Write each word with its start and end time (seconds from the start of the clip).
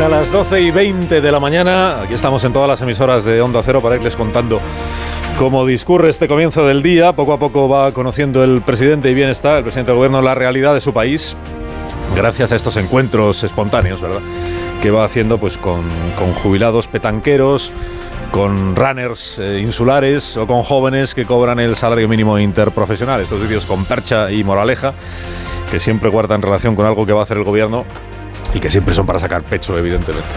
Hasta 0.00 0.16
las 0.16 0.32
12 0.32 0.62
y 0.62 0.70
20 0.70 1.20
de 1.20 1.30
la 1.30 1.40
mañana, 1.40 2.00
aquí 2.00 2.14
estamos 2.14 2.42
en 2.44 2.54
todas 2.54 2.66
las 2.66 2.80
emisoras 2.80 3.22
de 3.22 3.42
Onda 3.42 3.62
Cero 3.62 3.82
para 3.82 3.96
irles 3.96 4.16
contando 4.16 4.58
cómo 5.38 5.66
discurre 5.66 6.08
este 6.08 6.26
comienzo 6.26 6.66
del 6.66 6.82
día. 6.82 7.12
Poco 7.12 7.34
a 7.34 7.38
poco 7.38 7.68
va 7.68 7.92
conociendo 7.92 8.42
el 8.42 8.62
presidente 8.62 9.10
y 9.10 9.14
bienestar, 9.14 9.58
el 9.58 9.62
presidente 9.62 9.90
del 9.90 9.98
gobierno, 9.98 10.22
la 10.22 10.34
realidad 10.34 10.72
de 10.72 10.80
su 10.80 10.94
país, 10.94 11.36
gracias 12.16 12.50
a 12.50 12.56
estos 12.56 12.78
encuentros 12.78 13.42
espontáneos, 13.42 14.00
¿verdad? 14.00 14.20
Que 14.80 14.90
va 14.90 15.04
haciendo 15.04 15.36
pues 15.36 15.58
con, 15.58 15.82
con 16.18 16.32
jubilados 16.32 16.88
petanqueros, 16.88 17.70
con 18.32 18.76
runners 18.76 19.38
eh, 19.38 19.60
insulares 19.60 20.34
o 20.38 20.46
con 20.46 20.62
jóvenes 20.62 21.14
que 21.14 21.26
cobran 21.26 21.60
el 21.60 21.76
salario 21.76 22.08
mínimo 22.08 22.38
interprofesional. 22.38 23.20
Estos 23.20 23.38
vídeos 23.38 23.66
con 23.66 23.84
percha 23.84 24.30
y 24.30 24.44
moraleja, 24.44 24.94
que 25.70 25.78
siempre 25.78 26.08
guardan 26.08 26.40
relación 26.40 26.74
con 26.74 26.86
algo 26.86 27.04
que 27.04 27.12
va 27.12 27.20
a 27.20 27.24
hacer 27.24 27.36
el 27.36 27.44
gobierno 27.44 27.84
y 28.54 28.60
que 28.60 28.70
siempre 28.70 28.94
son 28.94 29.06
para 29.06 29.18
sacar 29.18 29.42
pecho, 29.42 29.76
evidentemente. 29.78 30.28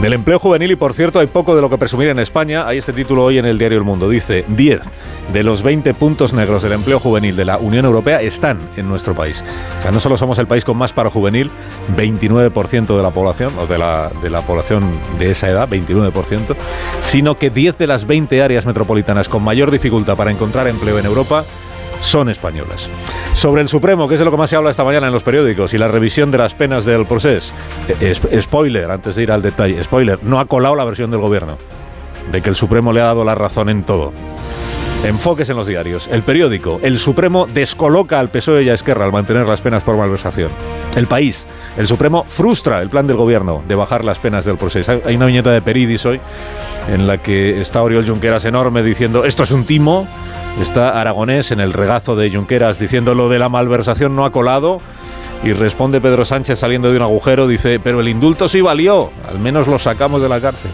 Del 0.00 0.12
empleo 0.12 0.38
juvenil, 0.38 0.70
y 0.70 0.76
por 0.76 0.92
cierto, 0.92 1.20
hay 1.20 1.26
poco 1.26 1.54
de 1.54 1.62
lo 1.62 1.70
que 1.70 1.78
presumir 1.78 2.08
en 2.08 2.18
España. 2.18 2.66
Hay 2.66 2.78
este 2.78 2.92
título 2.92 3.24
hoy 3.24 3.38
en 3.38 3.46
el 3.46 3.58
diario 3.58 3.78
El 3.78 3.84
Mundo. 3.84 4.08
Dice, 4.08 4.44
10 4.48 4.80
de 5.32 5.42
los 5.42 5.62
20 5.62 5.94
puntos 5.94 6.34
negros 6.34 6.62
del 6.62 6.72
empleo 6.72 7.00
juvenil 7.00 7.36
de 7.36 7.44
la 7.44 7.58
Unión 7.58 7.84
Europea 7.84 8.20
están 8.20 8.58
en 8.76 8.88
nuestro 8.88 9.14
país. 9.14 9.42
O 9.78 9.82
sea, 9.82 9.90
no 9.90 10.00
solo 10.00 10.16
somos 10.16 10.38
el 10.38 10.46
país 10.46 10.64
con 10.64 10.76
más 10.76 10.92
paro 10.92 11.10
juvenil, 11.10 11.50
29% 11.96 12.96
de 12.96 13.02
la 13.02 13.10
población, 13.10 13.52
o 13.58 13.66
de 13.66 13.78
la, 13.78 14.10
de 14.22 14.30
la 14.30 14.42
población 14.42 14.90
de 15.18 15.30
esa 15.30 15.48
edad, 15.48 15.68
29%, 15.68 16.56
sino 17.00 17.36
que 17.36 17.50
10 17.50 17.78
de 17.78 17.86
las 17.86 18.06
20 18.06 18.42
áreas 18.42 18.66
metropolitanas 18.66 19.28
con 19.28 19.42
mayor 19.42 19.70
dificultad 19.70 20.16
para 20.16 20.30
encontrar 20.30 20.66
empleo 20.68 20.98
en 20.98 21.06
Europa 21.06 21.44
son 22.04 22.28
españolas. 22.28 22.88
Sobre 23.32 23.62
el 23.62 23.68
Supremo, 23.68 24.06
que 24.06 24.14
es 24.14 24.20
de 24.20 24.24
lo 24.24 24.30
que 24.30 24.36
más 24.36 24.50
se 24.50 24.56
habla 24.56 24.70
esta 24.70 24.84
mañana 24.84 25.06
en 25.08 25.12
los 25.12 25.22
periódicos, 25.22 25.74
y 25.74 25.78
la 25.78 25.88
revisión 25.88 26.30
de 26.30 26.38
las 26.38 26.54
penas 26.54 26.84
del 26.84 27.06
proceso. 27.06 27.52
spoiler, 28.40 28.90
antes 28.90 29.16
de 29.16 29.22
ir 29.22 29.32
al 29.32 29.42
detalle, 29.42 29.82
spoiler, 29.82 30.18
no 30.22 30.38
ha 30.38 30.44
colado 30.46 30.76
la 30.76 30.84
versión 30.84 31.10
del 31.10 31.20
gobierno 31.20 31.58
de 32.30 32.42
que 32.42 32.48
el 32.48 32.56
Supremo 32.56 32.92
le 32.92 33.00
ha 33.00 33.04
dado 33.04 33.24
la 33.24 33.34
razón 33.34 33.68
en 33.68 33.84
todo. 33.84 34.12
Enfoques 35.04 35.50
en 35.50 35.56
los 35.56 35.66
diarios. 35.66 36.08
El 36.10 36.22
periódico. 36.22 36.80
El 36.82 36.98
Supremo 36.98 37.46
descoloca 37.52 38.18
al 38.18 38.30
PSOE 38.30 38.62
y 38.62 38.70
a 38.70 38.74
Esquerra 38.74 39.04
al 39.04 39.12
mantener 39.12 39.46
las 39.46 39.60
penas 39.60 39.84
por 39.84 39.98
malversación. 39.98 40.50
El 40.96 41.06
país. 41.06 41.46
El 41.76 41.86
Supremo 41.86 42.24
frustra 42.26 42.80
el 42.80 42.88
plan 42.88 43.06
del 43.06 43.18
gobierno 43.18 43.62
de 43.68 43.74
bajar 43.74 44.02
las 44.02 44.18
penas 44.18 44.46
del 44.46 44.56
proceso. 44.56 45.02
Hay 45.04 45.16
una 45.16 45.26
viñeta 45.26 45.50
de 45.50 45.60
Peridis 45.60 46.06
hoy 46.06 46.20
en 46.88 47.06
la 47.06 47.18
que 47.18 47.60
está 47.60 47.82
Oriol 47.82 48.08
Junqueras 48.08 48.46
enorme 48.46 48.82
diciendo 48.82 49.26
esto 49.26 49.42
es 49.42 49.50
un 49.50 49.66
timo. 49.66 50.08
Está 50.58 50.98
Aragonés 50.98 51.50
en 51.50 51.60
el 51.60 51.74
regazo 51.74 52.16
de 52.16 52.30
Junqueras 52.30 52.78
diciendo 52.78 53.14
lo 53.14 53.28
de 53.28 53.38
la 53.38 53.50
malversación 53.50 54.16
no 54.16 54.24
ha 54.24 54.32
colado. 54.32 54.80
Y 55.42 55.52
responde 55.52 56.00
Pedro 56.00 56.24
Sánchez 56.24 56.58
saliendo 56.58 56.90
de 56.90 56.96
un 56.96 57.02
agujero, 57.02 57.46
dice, 57.46 57.78
pero 57.78 58.00
el 58.00 58.08
indulto 58.08 58.48
sí 58.48 58.62
valió, 58.62 59.10
al 59.28 59.38
menos 59.38 59.66
lo 59.66 59.78
sacamos 59.78 60.22
de 60.22 60.30
la 60.30 60.40
cárcel. 60.40 60.70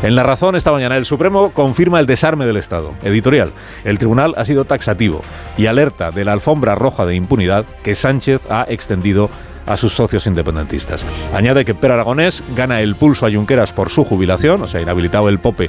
En 0.00 0.14
La 0.14 0.22
Razón 0.22 0.54
esta 0.54 0.70
mañana 0.70 0.96
el 0.96 1.04
Supremo 1.04 1.50
confirma 1.50 1.98
el 1.98 2.06
desarme 2.06 2.46
del 2.46 2.56
Estado. 2.56 2.94
Editorial. 3.02 3.50
El 3.82 3.98
tribunal 3.98 4.32
ha 4.36 4.44
sido 4.44 4.64
taxativo 4.64 5.22
y 5.56 5.66
alerta 5.66 6.12
de 6.12 6.24
la 6.24 6.32
alfombra 6.32 6.76
roja 6.76 7.04
de 7.04 7.16
impunidad 7.16 7.66
que 7.82 7.96
Sánchez 7.96 8.46
ha 8.48 8.64
extendido 8.68 9.28
a 9.66 9.76
sus 9.76 9.92
socios 9.94 10.28
independentistas. 10.28 11.04
Añade 11.34 11.64
que 11.64 11.74
Per 11.74 11.90
Aragonés 11.90 12.44
gana 12.54 12.80
el 12.80 12.94
pulso 12.94 13.26
a 13.26 13.30
Junqueras 13.30 13.72
por 13.72 13.90
su 13.90 14.04
jubilación, 14.04 14.62
o 14.62 14.66
sea, 14.68 14.80
inhabilitado 14.80 15.28
el 15.28 15.40
Pope, 15.40 15.68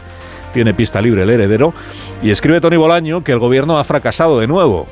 tiene 0.54 0.76
pista 0.76 1.02
libre 1.02 1.24
el 1.24 1.30
heredero, 1.32 1.74
y 2.22 2.30
escribe 2.30 2.62
Tony 2.62 2.78
Bolaño 2.78 3.24
que 3.24 3.32
el 3.32 3.40
gobierno 3.40 3.80
ha 3.80 3.84
fracasado 3.84 4.40
de 4.40 4.48
nuevo 4.48 4.86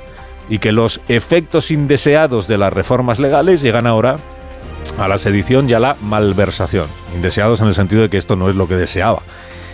y 0.50 0.58
que 0.58 0.72
los 0.72 1.00
efectos 1.08 1.70
indeseados 1.70 2.48
de 2.48 2.58
las 2.58 2.74
reformas 2.74 3.20
legales 3.20 3.62
llegan 3.62 3.86
ahora 3.86 4.18
a 4.98 5.08
la 5.08 5.18
sedición 5.18 5.70
y 5.70 5.74
a 5.74 5.80
la 5.80 5.98
malversación. 6.02 6.88
Indeseados 7.16 7.62
en 7.62 7.68
el 7.68 7.74
sentido 7.74 8.02
de 8.02 8.10
que 8.10 8.18
esto 8.18 8.36
no 8.36 8.50
es 8.50 8.56
lo 8.56 8.68
que 8.68 8.76
deseaba 8.76 9.22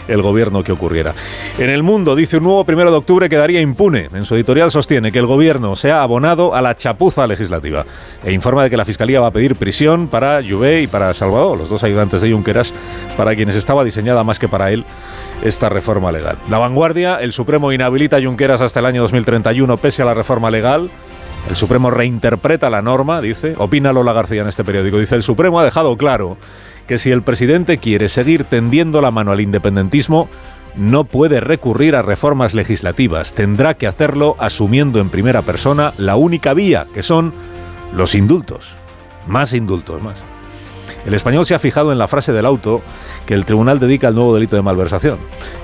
el 0.07 0.21
gobierno 0.21 0.63
que 0.63 0.71
ocurriera. 0.71 1.13
En 1.57 1.69
el 1.69 1.83
mundo, 1.83 2.15
dice 2.15 2.37
un 2.37 2.43
nuevo 2.43 2.65
primero 2.65 2.91
de 2.91 2.97
octubre 2.97 3.29
quedaría 3.29 3.61
impune. 3.61 4.09
En 4.13 4.25
su 4.25 4.35
editorial 4.35 4.71
sostiene 4.71 5.11
que 5.11 5.19
el 5.19 5.25
gobierno 5.25 5.75
se 5.75 5.91
ha 5.91 6.01
abonado 6.01 6.55
a 6.55 6.61
la 6.61 6.75
chapuza 6.75 7.27
legislativa 7.27 7.85
e 8.23 8.33
informa 8.33 8.63
de 8.63 8.69
que 8.69 8.77
la 8.77 8.85
Fiscalía 8.85 9.19
va 9.19 9.27
a 9.27 9.31
pedir 9.31 9.55
prisión 9.55 10.07
para 10.07 10.41
Juvé 10.43 10.81
y 10.81 10.87
para 10.87 11.13
Salvador, 11.13 11.57
los 11.57 11.69
dos 11.69 11.83
ayudantes 11.83 12.21
de 12.21 12.31
Junqueras, 12.31 12.73
para 13.17 13.35
quienes 13.35 13.55
estaba 13.55 13.83
diseñada 13.83 14.23
más 14.23 14.39
que 14.39 14.47
para 14.47 14.71
él 14.71 14.85
esta 15.43 15.69
reforma 15.69 16.11
legal. 16.11 16.37
La 16.49 16.57
vanguardia, 16.57 17.17
el 17.17 17.33
Supremo 17.33 17.71
inhabilita 17.71 18.17
a 18.17 18.21
Junqueras 18.21 18.61
hasta 18.61 18.79
el 18.79 18.85
año 18.85 19.01
2031 19.01 19.77
pese 19.77 20.01
a 20.01 20.05
la 20.05 20.13
reforma 20.13 20.49
legal. 20.51 20.89
El 21.49 21.55
Supremo 21.55 21.91
reinterpreta 21.91 22.69
la 22.69 22.81
norma, 22.81 23.21
dice, 23.21 23.55
opina 23.57 23.91
Lola 23.91 24.13
García 24.13 24.41
en 24.41 24.47
este 24.47 24.63
periódico. 24.63 24.97
Dice, 24.97 25.15
el 25.15 25.23
Supremo 25.23 25.59
ha 25.59 25.65
dejado 25.65 25.97
claro 25.97 26.37
que 26.87 26.97
si 26.97 27.11
el 27.11 27.21
presidente 27.21 27.77
quiere 27.77 28.09
seguir 28.09 28.45
tendiendo 28.45 29.01
la 29.01 29.11
mano 29.11 29.31
al 29.31 29.41
independentismo, 29.41 30.29
no 30.75 31.03
puede 31.03 31.39
recurrir 31.39 31.95
a 31.95 32.01
reformas 32.01 32.53
legislativas. 32.53 33.33
Tendrá 33.33 33.75
que 33.75 33.87
hacerlo 33.87 34.35
asumiendo 34.39 34.99
en 34.99 35.09
primera 35.09 35.41
persona 35.41 35.93
la 35.97 36.15
única 36.15 36.53
vía, 36.53 36.87
que 36.93 37.03
son 37.03 37.33
los 37.93 38.15
indultos. 38.15 38.75
Más 39.27 39.53
indultos, 39.53 40.01
más. 40.01 40.32
El 41.05 41.13
español 41.13 41.45
se 41.45 41.53
ha 41.53 41.59
fijado 41.59 41.91
en 41.91 41.97
la 41.97 42.07
frase 42.07 42.31
del 42.31 42.45
auto 42.45 42.81
que 43.25 43.33
el 43.33 43.45
tribunal 43.45 43.79
dedica 43.79 44.07
al 44.07 44.15
nuevo 44.15 44.33
delito 44.33 44.55
de 44.55 44.61
malversación, 44.61 45.17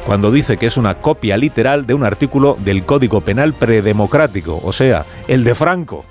cuando 0.05 0.31
dice 0.31 0.57
que 0.57 0.67
es 0.67 0.77
una 0.77 0.95
copia 0.95 1.37
literal 1.37 1.85
de 1.85 1.93
un 1.93 2.03
artículo 2.03 2.57
del 2.59 2.83
Código 2.83 3.21
Penal 3.21 3.53
predemocrático, 3.53 4.59
o 4.63 4.73
sea, 4.73 5.05
el 5.27 5.43
de 5.43 5.55
Franco. 5.55 6.03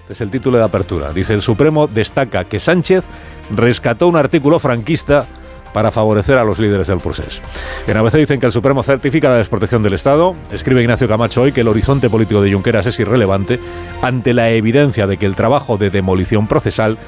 Este 0.00 0.12
es 0.12 0.20
el 0.20 0.30
título 0.30 0.58
de 0.58 0.64
apertura. 0.64 1.12
Dice 1.12 1.34
el 1.34 1.42
Supremo 1.42 1.86
destaca 1.86 2.44
que 2.44 2.60
Sánchez 2.60 3.04
rescató 3.54 4.08
un 4.08 4.16
artículo 4.16 4.58
franquista 4.58 5.26
para 5.72 5.90
favorecer 5.90 6.36
a 6.38 6.44
los 6.44 6.58
líderes 6.58 6.88
del 6.88 6.98
proceso. 6.98 7.40
En 7.86 7.96
ABC 7.96 8.14
dicen 8.14 8.40
que 8.40 8.46
el 8.46 8.52
Supremo 8.52 8.82
certifica 8.82 9.28
la 9.28 9.36
desprotección 9.36 9.82
del 9.82 9.94
Estado. 9.94 10.34
Escribe 10.50 10.82
Ignacio 10.82 11.08
Camacho 11.08 11.42
hoy 11.42 11.52
que 11.52 11.60
el 11.60 11.68
horizonte 11.68 12.10
político 12.10 12.42
de 12.42 12.52
Junqueras 12.52 12.86
es 12.86 12.98
irrelevante 12.98 13.60
ante 14.02 14.34
la 14.34 14.50
evidencia 14.50 15.06
de 15.06 15.16
que 15.16 15.26
el 15.26 15.36
trabajo 15.36 15.76
de 15.76 15.90
demolición 15.90 16.46
procesal 16.46 16.98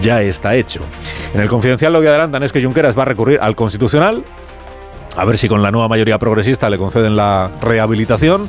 ya 0.00 0.22
está 0.22 0.54
hecho. 0.54 0.80
En 1.34 1.40
el 1.40 1.48
confidencial 1.48 1.92
lo 1.92 2.00
que 2.00 2.08
adelantan 2.08 2.42
es 2.42 2.52
que 2.52 2.62
Junqueras 2.62 2.96
va 2.96 3.02
a 3.02 3.06
recurrir 3.06 3.38
al 3.40 3.54
Constitucional, 3.54 4.24
a 5.16 5.24
ver 5.24 5.38
si 5.38 5.48
con 5.48 5.62
la 5.62 5.70
nueva 5.70 5.88
mayoría 5.88 6.18
progresista 6.18 6.70
le 6.70 6.78
conceden 6.78 7.16
la 7.16 7.50
rehabilitación, 7.60 8.48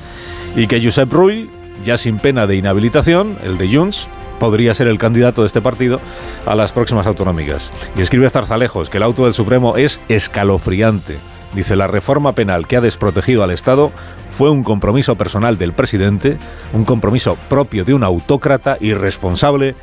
y 0.56 0.68
que 0.68 0.84
Josep 0.84 1.12
Rull, 1.12 1.50
ya 1.84 1.98
sin 1.98 2.20
pena 2.20 2.48
de 2.48 2.56
inhabilitación, 2.56 3.38
el 3.44 3.58
de 3.58 3.76
Junts, 3.76 4.08
podría 4.40 4.74
ser 4.74 4.88
el 4.88 4.98
candidato 4.98 5.42
de 5.42 5.48
este 5.48 5.62
partido 5.62 6.00
a 6.46 6.56
las 6.56 6.72
próximas 6.72 7.06
autonómicas. 7.06 7.72
Y 7.96 8.02
escribe 8.02 8.30
Zarzalejos 8.30 8.90
que 8.90 8.98
el 8.98 9.04
auto 9.04 9.26
del 9.26 9.34
Supremo 9.34 9.78
es 9.78 10.00
escalofriante. 10.08 11.18
Dice, 11.54 11.76
la 11.76 11.88
reforma 11.88 12.34
penal 12.34 12.68
que 12.68 12.78
ha 12.78 12.82
desprotegido 12.82 13.44
al 13.44 13.52
Estado 13.52 13.92
fue 14.30 14.52
un 14.52 14.64
compromiso 14.64 15.16
personal 15.16 15.58
del 15.58 15.74
presidente, 15.74 16.38
un 16.74 16.86
compromiso 16.86 17.38
propio 17.50 17.86
de 17.86 17.94
un 17.94 18.04
autócrata 18.04 18.78
irresponsable 18.80 19.76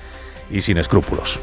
y 0.50 0.60
sin 0.60 0.78
escrúpulos. 0.78 1.40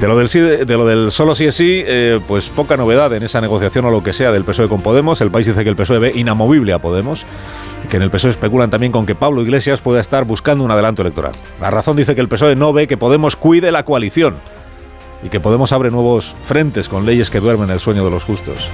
De 0.00 0.08
lo 0.08 0.16
del, 0.16 0.28
de 0.28 0.76
lo 0.76 0.86
del 0.86 1.10
solo 1.10 1.34
sí 1.34 1.46
es 1.46 1.54
sí, 1.54 1.82
eh, 1.86 2.20
pues 2.26 2.50
poca 2.50 2.76
novedad 2.76 3.12
en 3.12 3.22
esa 3.22 3.40
negociación 3.40 3.84
o 3.86 3.90
lo 3.90 4.02
que 4.02 4.12
sea 4.12 4.32
del 4.32 4.44
PSOE 4.44 4.68
con 4.68 4.82
Podemos. 4.82 5.20
El 5.20 5.30
país 5.30 5.46
dice 5.46 5.64
que 5.64 5.70
el 5.70 5.76
PSOE 5.76 5.98
ve 5.98 6.12
inamovible 6.14 6.72
a 6.72 6.78
Podemos, 6.78 7.24
que 7.90 7.96
en 7.96 8.02
el 8.02 8.10
PSOE 8.10 8.30
especulan 8.30 8.70
también 8.70 8.92
con 8.92 9.06
que 9.06 9.14
Pablo 9.14 9.42
Iglesias 9.42 9.80
pueda 9.80 10.00
estar 10.00 10.24
buscando 10.24 10.64
un 10.64 10.70
adelanto 10.70 11.02
electoral. 11.02 11.32
La 11.60 11.70
razón 11.70 11.96
dice 11.96 12.14
que 12.14 12.20
el 12.20 12.28
PSOE 12.28 12.56
no 12.56 12.72
ve 12.72 12.86
que 12.86 12.96
Podemos 12.96 13.36
cuide 13.36 13.72
la 13.72 13.84
coalición 13.84 14.36
y 15.22 15.30
que 15.30 15.40
Podemos 15.40 15.72
abre 15.72 15.90
nuevos 15.90 16.36
frentes 16.44 16.88
con 16.88 17.06
leyes 17.06 17.30
que 17.30 17.40
duermen 17.40 17.70
el 17.70 17.80
sueño 17.80 18.04
de 18.04 18.10
los 18.10 18.24
justos. 18.24 18.68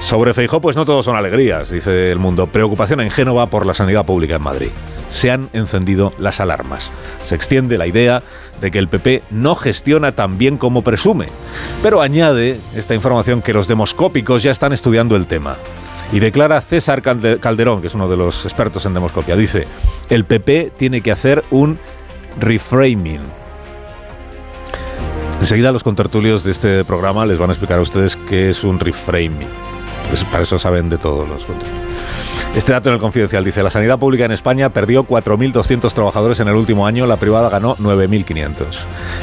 Sobre 0.00 0.34
Feijó, 0.34 0.60
pues 0.60 0.76
no 0.76 0.84
todos 0.84 1.06
son 1.06 1.16
alegrías, 1.16 1.70
dice 1.70 2.12
el 2.12 2.18
mundo. 2.18 2.46
Preocupación 2.46 3.00
en 3.00 3.10
Génova 3.10 3.46
por 3.46 3.64
la 3.64 3.74
sanidad 3.74 4.04
pública 4.04 4.36
en 4.36 4.42
Madrid. 4.42 4.70
Se 5.10 5.30
han 5.30 5.48
encendido 5.52 6.12
las 6.18 6.40
alarmas. 6.40 6.90
Se 7.22 7.34
extiende 7.34 7.78
la 7.78 7.86
idea 7.86 8.22
de 8.60 8.70
que 8.70 8.78
el 8.78 8.88
PP 8.88 9.22
no 9.30 9.54
gestiona 9.54 10.12
tan 10.12 10.38
bien 10.38 10.58
como 10.58 10.82
presume. 10.82 11.26
Pero 11.82 12.02
añade 12.02 12.60
esta 12.74 12.94
información 12.94 13.42
que 13.42 13.52
los 13.52 13.68
demoscópicos 13.68 14.42
ya 14.42 14.50
están 14.50 14.72
estudiando 14.72 15.16
el 15.16 15.26
tema. 15.26 15.56
Y 16.12 16.20
declara 16.20 16.60
César 16.60 17.02
Calderón, 17.02 17.80
que 17.80 17.88
es 17.88 17.94
uno 17.94 18.08
de 18.08 18.16
los 18.16 18.44
expertos 18.44 18.86
en 18.86 18.94
demoscopia, 18.94 19.36
dice, 19.36 19.66
el 20.08 20.24
PP 20.24 20.72
tiene 20.76 21.02
que 21.02 21.12
hacer 21.12 21.44
un 21.50 21.78
reframing 22.38 23.20
Enseguida 25.40 25.70
los 25.70 25.84
contertulios 25.84 26.42
de 26.42 26.50
este 26.50 26.84
programa 26.84 27.24
les 27.24 27.38
van 27.38 27.50
a 27.50 27.52
explicar 27.52 27.78
a 27.78 27.82
ustedes 27.82 28.16
qué 28.16 28.50
es 28.50 28.64
un 28.64 28.80
reframing. 28.80 29.48
Pues 30.08 30.24
para 30.24 30.42
eso 30.42 30.58
saben 30.58 30.88
de 30.88 30.98
todos 30.98 31.28
los 31.28 31.44
contertulios. 31.44 31.88
Este 32.54 32.72
dato 32.72 32.88
en 32.88 32.94
el 32.94 33.00
confidencial 33.00 33.44
dice, 33.44 33.62
la 33.62 33.70
sanidad 33.70 33.98
pública 33.98 34.24
en 34.24 34.32
España 34.32 34.70
perdió 34.70 35.06
4.200 35.06 35.92
trabajadores 35.92 36.40
en 36.40 36.48
el 36.48 36.56
último 36.56 36.86
año, 36.86 37.06
la 37.06 37.16
privada 37.16 37.48
ganó 37.50 37.76
9.500. 37.76 38.64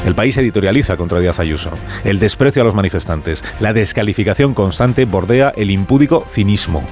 El 0.06 0.14
país 0.14 0.36
editorializa 0.38 0.96
contra 0.96 1.20
Díaz 1.20 1.38
Ayuso. 1.38 1.70
El 2.04 2.18
desprecio 2.18 2.62
a 2.62 2.64
los 2.64 2.74
manifestantes, 2.74 3.44
la 3.60 3.72
descalificación 3.72 4.54
constante 4.54 5.04
bordea 5.04 5.52
el 5.54 5.70
impúdico 5.70 6.24
cinismo 6.26 6.82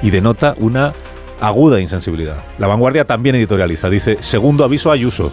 y 0.00 0.10
denota 0.10 0.54
una 0.58 0.92
aguda 1.40 1.80
insensibilidad. 1.80 2.36
La 2.58 2.66
vanguardia 2.66 3.04
también 3.04 3.34
editorializa, 3.34 3.90
dice, 3.90 4.18
segundo 4.20 4.64
aviso 4.64 4.90
a 4.90 4.94
Ayuso. 4.94 5.32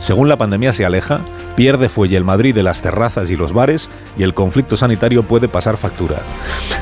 Según 0.00 0.28
la 0.28 0.38
pandemia 0.38 0.72
se 0.72 0.84
aleja, 0.84 1.20
pierde 1.56 1.88
fuelle 1.88 2.16
el 2.16 2.24
Madrid 2.24 2.54
de 2.54 2.62
las 2.62 2.82
terrazas 2.82 3.30
y 3.30 3.36
los 3.36 3.52
bares 3.52 3.88
y 4.18 4.22
el 4.22 4.34
conflicto 4.34 4.76
sanitario 4.76 5.22
puede 5.22 5.48
pasar 5.48 5.76
factura. 5.76 6.22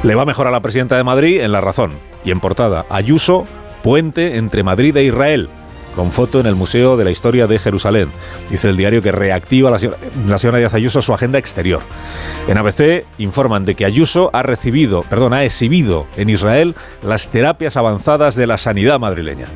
Le 0.02 0.14
va 0.14 0.24
mejor 0.24 0.46
a 0.46 0.50
la 0.50 0.62
presidenta 0.62 0.96
de 0.96 1.04
Madrid 1.04 1.40
en 1.40 1.52
La 1.52 1.60
Razón 1.60 1.92
y 2.24 2.30
en 2.30 2.40
portada 2.40 2.86
Ayuso, 2.90 3.44
puente 3.82 4.36
entre 4.36 4.62
Madrid 4.62 4.96
e 4.96 5.04
Israel 5.04 5.48
con 5.98 6.12
foto 6.12 6.38
en 6.38 6.46
el 6.46 6.54
Museo 6.54 6.96
de 6.96 7.04
la 7.04 7.10
Historia 7.10 7.48
de 7.48 7.58
Jerusalén. 7.58 8.12
Dice 8.48 8.68
el 8.68 8.76
diario 8.76 9.02
que 9.02 9.10
reactiva 9.10 9.68
la 9.68 9.80
la 10.28 10.38
señora 10.38 10.58
Díaz 10.58 10.74
Ayuso 10.74 11.02
su 11.02 11.12
agenda 11.12 11.40
exterior. 11.40 11.80
En 12.46 12.56
ABC 12.56 13.04
informan 13.18 13.64
de 13.64 13.74
que 13.74 13.84
Ayuso 13.84 14.30
ha 14.32 14.44
recibido, 14.44 15.02
perdón, 15.02 15.34
ha 15.34 15.42
exhibido 15.42 16.06
en 16.16 16.30
Israel 16.30 16.76
las 17.02 17.30
terapias 17.30 17.76
avanzadas 17.76 18.36
de 18.36 18.46
la 18.46 18.58
sanidad 18.58 19.00
madrileña. 19.00 19.48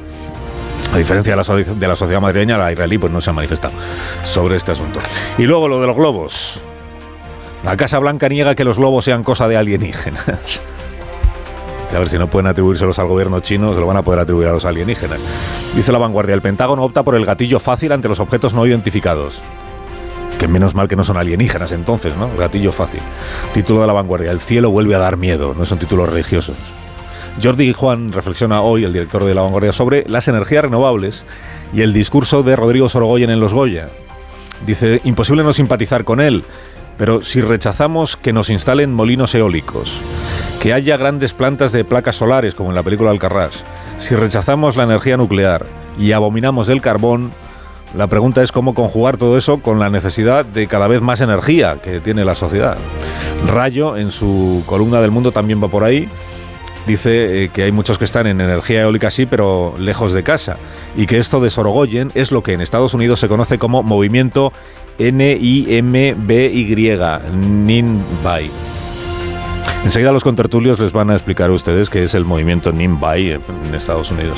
A 0.93 0.99
diferencia 0.99 1.33
de 1.33 1.89
la, 1.89 1.97
sociedad 1.97 2.21
madrileña, 2.21 2.59
la 2.59 2.71
israelí 2.71 2.99
pues 2.99 3.11
no 3.11 3.21
se 3.23 3.31
ha 3.31 3.33
manifestado 3.33 3.73
sobre 4.25 4.56
este 4.56 4.73
asunto. 4.73 5.00
Y 5.39 5.44
luego 5.44 5.67
lo 5.67 5.81
de 5.81 5.87
los 5.87 5.97
globos. 5.97 6.61
La 7.65 7.79
Casa 7.79 7.99
Blanca 7.99 8.29
niega 8.29 8.55
que 8.55 8.65
los 8.65 8.77
globos 8.77 9.06
sean 9.06 9.25
cosa 9.25 9.49
de 9.49 9.56
alienígenas. 9.56 10.61
A 11.94 11.99
ver 11.99 12.09
si 12.09 12.19
no 12.19 12.29
pueden 12.29 12.47
atribuírselos 12.47 12.99
al 12.99 13.06
gobierno 13.06 13.41
chino, 13.41 13.75
se 13.75 13.81
lo 13.81 13.87
van 13.87 13.99
a 13.99 14.03
poder 14.03 14.21
atribuir 14.21 14.49
a 14.49 14.53
los 14.53 14.65
alienígenas. 14.65 15.19
Dice 15.75 15.93
la 15.93 15.99
vanguardia, 15.99 16.35
el 16.35 16.41
Pentágono 16.41 16.83
opta 16.85 17.03
por 17.03 17.15
el 17.15 17.27
gatillo 17.27 17.61
fácil 17.61 17.93
ante 17.93 18.09
los 18.09 18.19
objetos 18.19 18.55
no 18.55 18.65
identificados. 18.65 19.43
Que 20.39 20.49
menos 20.49 20.75
mal 20.75 20.89
que 20.89 20.97
no 20.97 21.05
son 21.05 21.19
alienígenas 21.19 21.71
entonces, 21.71 22.17
¿no? 22.17 22.31
gatillo 22.35 22.73
fácil. 22.73 23.00
Título 23.53 23.83
de 23.83 23.89
la 23.89 23.93
vanguardia, 23.93 24.31
el 24.31 24.41
cielo 24.41 24.71
vuelve 24.71 24.94
a 24.94 24.99
dar 24.99 25.19
miedo, 25.19 25.55
no 25.55 25.67
son 25.67 25.79
títulos 25.79 26.09
religiosos. 26.09 26.56
Jordi 27.40 27.73
Juan 27.73 28.12
reflexiona 28.12 28.61
hoy, 28.61 28.84
el 28.84 28.93
director 28.93 29.25
de 29.25 29.34
la 29.34 29.43
vanguardia, 29.43 29.73
sobre 29.73 30.05
las 30.08 30.29
energías 30.29 30.64
renovables 30.64 31.25
y 31.73 31.82
el 31.82 31.93
discurso 31.93 32.43
de 32.43 32.56
Rodrigo 32.56 32.88
Sorogoyen 32.88 33.31
en 33.31 33.40
Los 33.40 33.55
Goya. 33.55 33.88
Dice, 34.67 35.00
imposible 35.05 35.43
no 35.43 35.52
simpatizar 35.52 36.05
con 36.05 36.20
él, 36.20 36.44
pero 36.96 37.23
si 37.23 37.40
rechazamos 37.40 38.17
que 38.17 38.32
nos 38.32 38.50
instalen 38.50 38.93
molinos 38.94 39.34
eólicos, 39.34 40.02
que 40.61 40.73
haya 40.73 40.96
grandes 40.96 41.32
plantas 41.32 41.73
de 41.73 41.84
placas 41.84 42.17
solares, 42.17 42.55
como 42.55 42.70
en 42.70 42.76
la 42.76 42.82
película 42.82 43.11
Alcarrás, 43.11 43.64
si 43.99 44.14
rechazamos 44.14 44.76
la 44.76 44.84
energía 44.84 45.17
nuclear 45.17 45.67
y 45.99 46.12
abominamos 46.12 46.69
el 46.69 46.81
carbón, 46.81 47.32
la 47.96 48.06
pregunta 48.06 48.43
es 48.43 48.52
cómo 48.52 48.75
conjugar 48.75 49.17
todo 49.17 49.37
eso 49.37 49.58
con 49.58 49.79
la 49.79 49.90
necesidad 49.90 50.44
de 50.44 50.67
cada 50.67 50.87
vez 50.87 51.02
más 51.02 51.20
energía 51.20 51.79
que 51.82 52.00
tiene 52.00 52.25
la 52.25 52.34
sociedad. 52.34 52.79
Rayo, 53.46 53.96
en 53.96 54.11
su 54.11 54.62
columna 54.67 55.00
del 55.00 55.11
mundo, 55.11 55.32
también 55.32 55.62
va 55.62 55.69
por 55.69 55.84
ahí. 55.84 56.08
Dice 56.87 57.44
eh, 57.44 57.49
que 57.50 57.62
hay 57.62 57.73
muchos 57.73 57.99
que 57.99 58.05
están 58.05 58.26
en 58.26 58.40
energía 58.40 58.82
eólica 58.82 59.11
sí, 59.11 59.26
pero 59.26 59.75
lejos 59.79 60.12
de 60.12 60.23
casa. 60.23 60.56
Y 60.96 61.06
que 61.06 61.19
esto 61.19 61.40
de 61.40 61.50
Sorogoyen 61.50 62.11
es 62.14 62.32
lo 62.32 62.43
que 62.43 62.52
en 62.52 62.61
Estados 62.61 62.94
Unidos 62.94 63.20
se 63.20 63.29
conoce 63.29 63.58
como 63.58 63.82
movimiento 63.82 64.52
N-I-M-B-Y, 64.99 66.96
NINBY. 67.34 68.50
Enseguida 69.84 70.12
los 70.12 70.23
contertulios 70.23 70.79
les 70.79 70.93
van 70.93 71.11
a 71.11 71.14
explicar 71.14 71.50
a 71.50 71.52
ustedes 71.52 71.90
qué 71.90 72.05
es 72.05 72.14
el 72.14 72.25
movimiento 72.25 72.70
NIMBY 72.70 73.32
en 73.32 73.75
Estados 73.75 74.12
Unidos. 74.12 74.37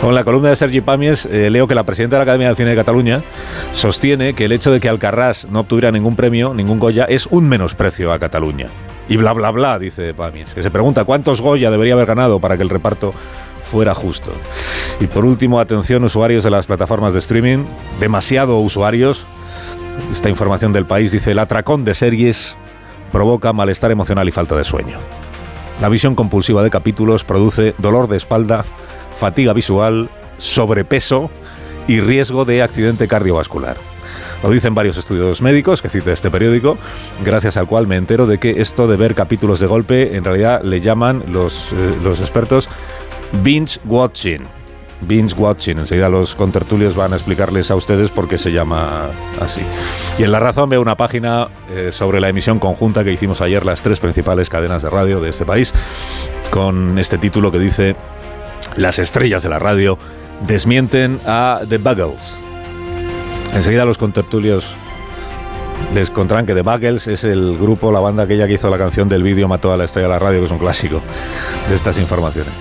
Con 0.00 0.14
la 0.14 0.24
columna 0.24 0.50
de 0.50 0.56
Sergi 0.56 0.82
Pamies 0.82 1.26
eh, 1.26 1.48
leo 1.48 1.66
que 1.66 1.74
la 1.74 1.84
presidenta 1.84 2.16
de 2.16 2.18
la 2.18 2.24
Academia 2.24 2.50
de 2.50 2.54
Cine 2.54 2.70
de 2.70 2.76
Cataluña 2.76 3.22
sostiene 3.72 4.34
que 4.34 4.44
el 4.44 4.52
hecho 4.52 4.70
de 4.70 4.80
que 4.80 4.90
Alcarrás 4.90 5.46
no 5.50 5.60
obtuviera 5.60 5.90
ningún 5.90 6.16
premio, 6.16 6.52
ningún 6.52 6.78
Goya, 6.78 7.04
es 7.04 7.26
un 7.26 7.48
menosprecio 7.48 8.12
a 8.12 8.18
Cataluña. 8.18 8.68
Y 9.08 9.16
bla, 9.16 9.32
bla, 9.32 9.50
bla, 9.50 9.78
dice 9.78 10.14
Pamies, 10.14 10.54
que 10.54 10.62
se 10.62 10.70
pregunta 10.70 11.04
cuántos 11.04 11.40
Goya 11.40 11.70
debería 11.70 11.94
haber 11.94 12.06
ganado 12.06 12.40
para 12.40 12.56
que 12.56 12.62
el 12.62 12.70
reparto 12.70 13.12
fuera 13.70 13.94
justo. 13.94 14.32
Y 15.00 15.06
por 15.06 15.24
último, 15.24 15.60
atención 15.60 16.04
usuarios 16.04 16.44
de 16.44 16.50
las 16.50 16.66
plataformas 16.66 17.12
de 17.12 17.18
streaming, 17.18 17.64
demasiado 18.00 18.58
usuarios. 18.60 19.26
Esta 20.12 20.28
información 20.28 20.72
del 20.72 20.86
país 20.86 21.12
dice 21.12 21.32
el 21.32 21.38
atracón 21.38 21.84
de 21.84 21.94
series 21.94 22.56
provoca 23.12 23.52
malestar 23.52 23.90
emocional 23.90 24.28
y 24.28 24.32
falta 24.32 24.56
de 24.56 24.64
sueño. 24.64 24.98
La 25.80 25.88
visión 25.88 26.14
compulsiva 26.14 26.62
de 26.62 26.70
capítulos 26.70 27.24
produce 27.24 27.74
dolor 27.78 28.08
de 28.08 28.16
espalda, 28.16 28.64
fatiga 29.14 29.52
visual, 29.52 30.08
sobrepeso 30.38 31.30
y 31.86 32.00
riesgo 32.00 32.44
de 32.44 32.62
accidente 32.62 33.08
cardiovascular. 33.08 33.76
Lo 34.42 34.50
dicen 34.50 34.74
varios 34.74 34.96
estudios 34.96 35.40
médicos 35.42 35.82
que 35.82 35.88
cita 35.88 36.12
este 36.12 36.30
periódico, 36.30 36.76
gracias 37.24 37.56
al 37.56 37.66
cual 37.66 37.86
me 37.86 37.96
entero 37.96 38.26
de 38.26 38.38
que 38.38 38.60
esto 38.60 38.86
de 38.86 38.96
ver 38.96 39.14
capítulos 39.14 39.60
de 39.60 39.66
golpe 39.66 40.16
en 40.16 40.24
realidad 40.24 40.62
le 40.62 40.80
llaman 40.80 41.24
los, 41.28 41.72
eh, 41.72 41.96
los 42.02 42.20
expertos 42.20 42.68
binge 43.42 43.78
watching 43.86 44.42
binge 45.06 45.34
watching. 45.36 45.78
Enseguida 45.78 46.08
los 46.08 46.34
contertulios 46.34 46.94
van 46.94 47.12
a 47.12 47.16
explicarles 47.16 47.70
a 47.70 47.76
ustedes 47.76 48.10
por 48.10 48.28
qué 48.28 48.38
se 48.38 48.52
llama 48.52 49.10
así. 49.40 49.62
Y 50.18 50.24
en 50.24 50.32
La 50.32 50.40
Razón 50.40 50.68
veo 50.68 50.80
una 50.80 50.96
página 50.96 51.48
eh, 51.70 51.90
sobre 51.92 52.20
la 52.20 52.28
emisión 52.28 52.58
conjunta 52.58 53.04
que 53.04 53.12
hicimos 53.12 53.40
ayer 53.40 53.64
las 53.64 53.82
tres 53.82 54.00
principales 54.00 54.48
cadenas 54.48 54.82
de 54.82 54.90
radio 54.90 55.20
de 55.20 55.30
este 55.30 55.44
país, 55.44 55.72
con 56.50 56.98
este 56.98 57.18
título 57.18 57.52
que 57.52 57.58
dice 57.58 57.96
Las 58.76 58.98
estrellas 58.98 59.42
de 59.42 59.48
la 59.48 59.58
radio 59.58 59.98
desmienten 60.46 61.20
a 61.26 61.60
The 61.68 61.78
Buggles. 61.78 62.43
Enseguida 63.54 63.84
los 63.84 63.98
contertulios 63.98 64.74
les 65.92 66.10
contarán 66.10 66.46
que 66.46 66.54
The 66.54 66.62
Buggles 66.62 67.06
es 67.06 67.24
el 67.24 67.58
grupo, 67.58 67.92
la 67.92 68.00
banda 68.00 68.24
aquella 68.24 68.46
que 68.46 68.54
hizo 68.54 68.70
la 68.70 68.78
canción 68.78 69.08
del 69.08 69.22
vídeo 69.22 69.48
Mató 69.48 69.72
a 69.72 69.76
la 69.76 69.84
estrella 69.84 70.08
de 70.08 70.14
la 70.14 70.18
radio, 70.18 70.40
que 70.40 70.46
es 70.46 70.52
un 70.52 70.58
clásico 70.58 71.02
de 71.68 71.74
estas 71.74 71.98
informaciones. 71.98 72.52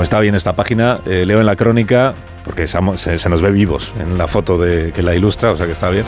Está 0.00 0.20
bien 0.20 0.34
esta 0.34 0.54
página, 0.54 1.00
eh, 1.06 1.24
leo 1.26 1.40
en 1.40 1.46
la 1.46 1.56
crónica, 1.56 2.14
porque 2.44 2.66
se, 2.66 3.28
nos 3.28 3.42
ve 3.42 3.50
vivos 3.50 3.94
en 4.00 4.18
la 4.18 4.26
foto 4.26 4.58
que 4.58 5.02
la 5.02 5.14
ilustra, 5.14 5.52
o 5.52 5.56
sea 5.56 5.66
que 5.66 5.72
está 5.72 5.90
bien. 5.90 6.04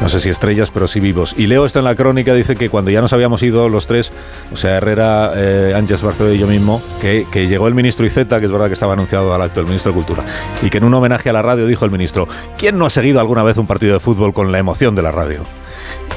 No 0.00 0.08
sé 0.08 0.20
si 0.20 0.28
estrellas, 0.28 0.70
pero 0.70 0.86
sí 0.86 1.00
vivos. 1.00 1.34
Y 1.36 1.46
leo 1.46 1.64
esto 1.64 1.78
en 1.78 1.84
la 1.84 1.94
crónica, 1.94 2.34
dice 2.34 2.56
que 2.56 2.68
cuando 2.68 2.90
ya 2.90 3.00
nos 3.00 3.12
habíamos 3.12 3.42
ido 3.42 3.68
los 3.68 3.86
tres, 3.86 4.12
o 4.52 4.56
sea, 4.56 4.76
Herrera, 4.76 5.32
eh, 5.34 5.72
Ángeles 5.76 6.02
Barceló 6.02 6.32
y 6.32 6.38
yo 6.38 6.46
mismo, 6.46 6.82
que, 7.00 7.26
que 7.30 7.46
llegó 7.46 7.66
el 7.66 7.74
ministro 7.74 8.06
Iceta, 8.06 8.40
que 8.40 8.46
es 8.46 8.52
verdad 8.52 8.66
que 8.66 8.74
estaba 8.74 8.92
anunciado 8.92 9.34
al 9.34 9.42
acto, 9.42 9.60
el 9.60 9.66
ministro 9.66 9.92
de 9.92 9.96
Cultura, 9.96 10.24
y 10.62 10.70
que 10.70 10.78
en 10.78 10.84
un 10.84 10.94
homenaje 10.94 11.30
a 11.30 11.32
la 11.32 11.42
radio 11.42 11.66
dijo 11.66 11.84
el 11.84 11.90
ministro, 11.90 12.28
¿quién 12.58 12.78
no 12.78 12.86
ha 12.86 12.90
seguido 12.90 13.20
alguna 13.20 13.42
vez 13.42 13.56
un 13.56 13.66
partido 13.66 13.94
de 13.94 14.00
fútbol 14.00 14.32
con 14.32 14.52
la 14.52 14.58
emoción 14.58 14.94
de 14.94 15.02
la 15.02 15.10
radio? 15.12 15.44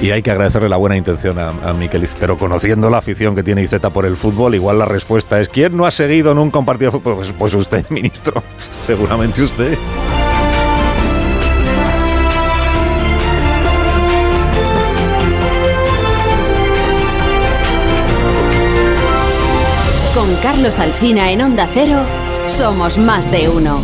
Y 0.02 0.12
hay 0.12 0.22
que 0.22 0.32
agradecerle 0.32 0.70
la 0.70 0.78
buena 0.78 0.98
intención 0.98 1.38
a, 1.40 1.50
a 1.50 1.76
pero 2.20 2.38
conociendo 2.38 2.90
la 2.90 2.98
afición 2.98 3.36
que 3.36 3.44
tiene 3.44 3.64
Izeta 3.64 3.90
por 3.90 4.06
el 4.06 4.18
fútbol, 4.18 4.56
igual 4.56 4.80
la 4.80 4.86
respuesta 4.86 5.40
es 5.40 5.50
¿quién 5.50 5.76
no 5.76 5.86
ha 5.86 5.92
seguido 5.92 6.34
nunca 6.34 6.60
un 6.60 6.66
partido 6.66 6.92
de 6.92 6.98
fútbol? 7.00 7.16
Pues, 7.16 7.34
pues 7.38 7.54
usted, 7.54 7.88
ministro, 7.90 8.44
seguramente 8.86 9.42
usted. 9.42 9.78
Con 20.14 20.36
Carlos 20.38 20.80
Alsina 20.80 21.32
en 21.32 21.42
Onda 21.42 21.68
Cero, 21.74 22.00
somos 22.48 22.98
más 22.98 23.30
de 23.32 23.50
uno. 23.50 23.80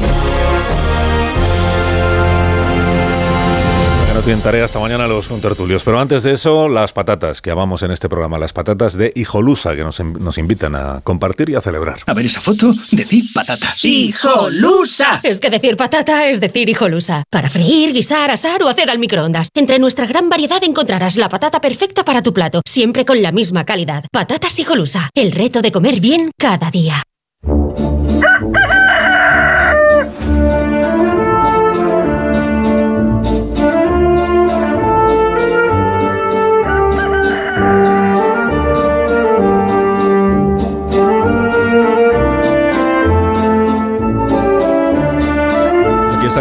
No 4.19 4.25
tienen 4.25 4.43
tarea 4.43 4.65
esta 4.65 4.79
mañana 4.79 5.07
los 5.07 5.29
contertulios. 5.29 5.85
Pero 5.85 5.97
antes 5.97 6.23
de 6.23 6.33
eso, 6.33 6.67
las 6.67 6.91
patatas 6.91 7.41
que 7.41 7.51
amamos 7.51 7.83
en 7.83 7.91
este 7.91 8.09
programa, 8.09 8.38
las 8.38 8.51
patatas 8.51 8.97
de 8.97 9.13
Hijolusa, 9.15 9.77
que 9.77 9.83
nos, 9.83 9.97
nos 10.01 10.38
invitan 10.38 10.75
a 10.75 10.99
compartir 11.01 11.49
y 11.49 11.55
a 11.55 11.61
celebrar. 11.61 11.99
A 12.05 12.13
ver 12.13 12.25
esa 12.25 12.41
foto, 12.41 12.73
decir 12.91 13.23
patata. 13.33 13.73
¡Hijolusa! 13.81 15.21
Es 15.23 15.39
que 15.39 15.49
decir 15.49 15.77
patata 15.77 16.27
es 16.27 16.41
decir 16.41 16.67
hijolusa. 16.67 17.23
Para 17.31 17.49
freír, 17.49 17.93
guisar, 17.93 18.29
asar 18.29 18.61
o 18.61 18.67
hacer 18.67 18.89
al 18.89 18.99
microondas. 18.99 19.47
Entre 19.53 19.79
nuestra 19.79 20.05
gran 20.05 20.27
variedad 20.27 20.61
encontrarás 20.65 21.15
la 21.15 21.29
patata 21.29 21.61
perfecta 21.61 22.03
para 22.03 22.21
tu 22.21 22.33
plato, 22.33 22.61
siempre 22.67 23.05
con 23.05 23.21
la 23.21 23.31
misma 23.31 23.63
calidad. 23.63 24.03
Patatas 24.11 24.59
hijolusa, 24.59 25.09
el 25.15 25.31
reto 25.31 25.61
de 25.61 25.71
comer 25.71 26.01
bien 26.01 26.31
cada 26.38 26.69
día. 26.71 27.03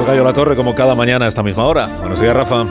Gallo 0.09 0.25
La 0.25 0.33
Torre 0.33 0.57
como 0.57 0.75
cada 0.75 0.95
mañana 0.95 1.27
a 1.27 1.29
esta 1.29 1.43
misma 1.43 1.65
hora. 1.67 1.87
Buenos 2.00 2.19
días, 2.19 2.35
Rafa. 2.35 2.65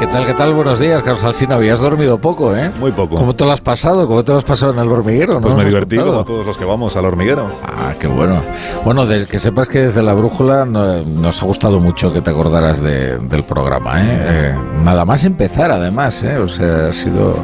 ¿Qué 0.00 0.06
tal, 0.08 0.26
qué 0.26 0.34
tal? 0.34 0.52
Buenos 0.52 0.80
días, 0.80 1.00
Carlos 1.04 1.22
Alsina. 1.22 1.54
Habías 1.54 1.78
dormido 1.80 2.18
poco, 2.18 2.56
¿eh? 2.56 2.72
Muy 2.80 2.90
poco. 2.90 3.14
¿Cómo 3.14 3.36
te 3.36 3.44
lo 3.44 3.52
has 3.52 3.60
pasado? 3.60 4.08
¿Cómo 4.08 4.24
te 4.24 4.32
lo 4.32 4.38
has 4.38 4.44
pasado 4.44 4.72
en 4.72 4.80
el 4.80 4.88
hormiguero? 4.88 5.40
Pues 5.40 5.54
¿No 5.54 5.60
me 5.60 5.64
divertí 5.66 5.96
como 5.96 6.24
todos 6.24 6.44
los 6.44 6.58
que 6.58 6.64
vamos 6.64 6.96
al 6.96 7.04
hormiguero. 7.04 7.46
Ah, 7.64 7.92
qué 8.00 8.08
bueno. 8.08 8.40
Bueno, 8.84 9.06
de- 9.06 9.26
que 9.26 9.38
sepas 9.38 9.68
que 9.68 9.78
desde 9.82 10.02
la 10.02 10.12
brújula 10.14 10.64
no- 10.64 11.04
nos 11.04 11.40
ha 11.40 11.46
gustado 11.46 11.78
mucho 11.78 12.12
que 12.12 12.20
te 12.20 12.30
acordaras 12.30 12.82
de- 12.82 13.16
del 13.18 13.44
programa, 13.44 14.02
¿eh? 14.02 14.06
Eh, 14.28 14.54
Nada 14.84 15.04
más 15.04 15.24
empezar, 15.24 15.70
además, 15.70 16.20
¿eh? 16.24 16.36
O 16.38 16.48
sea, 16.48 16.88
ha 16.88 16.92
sido... 16.92 17.36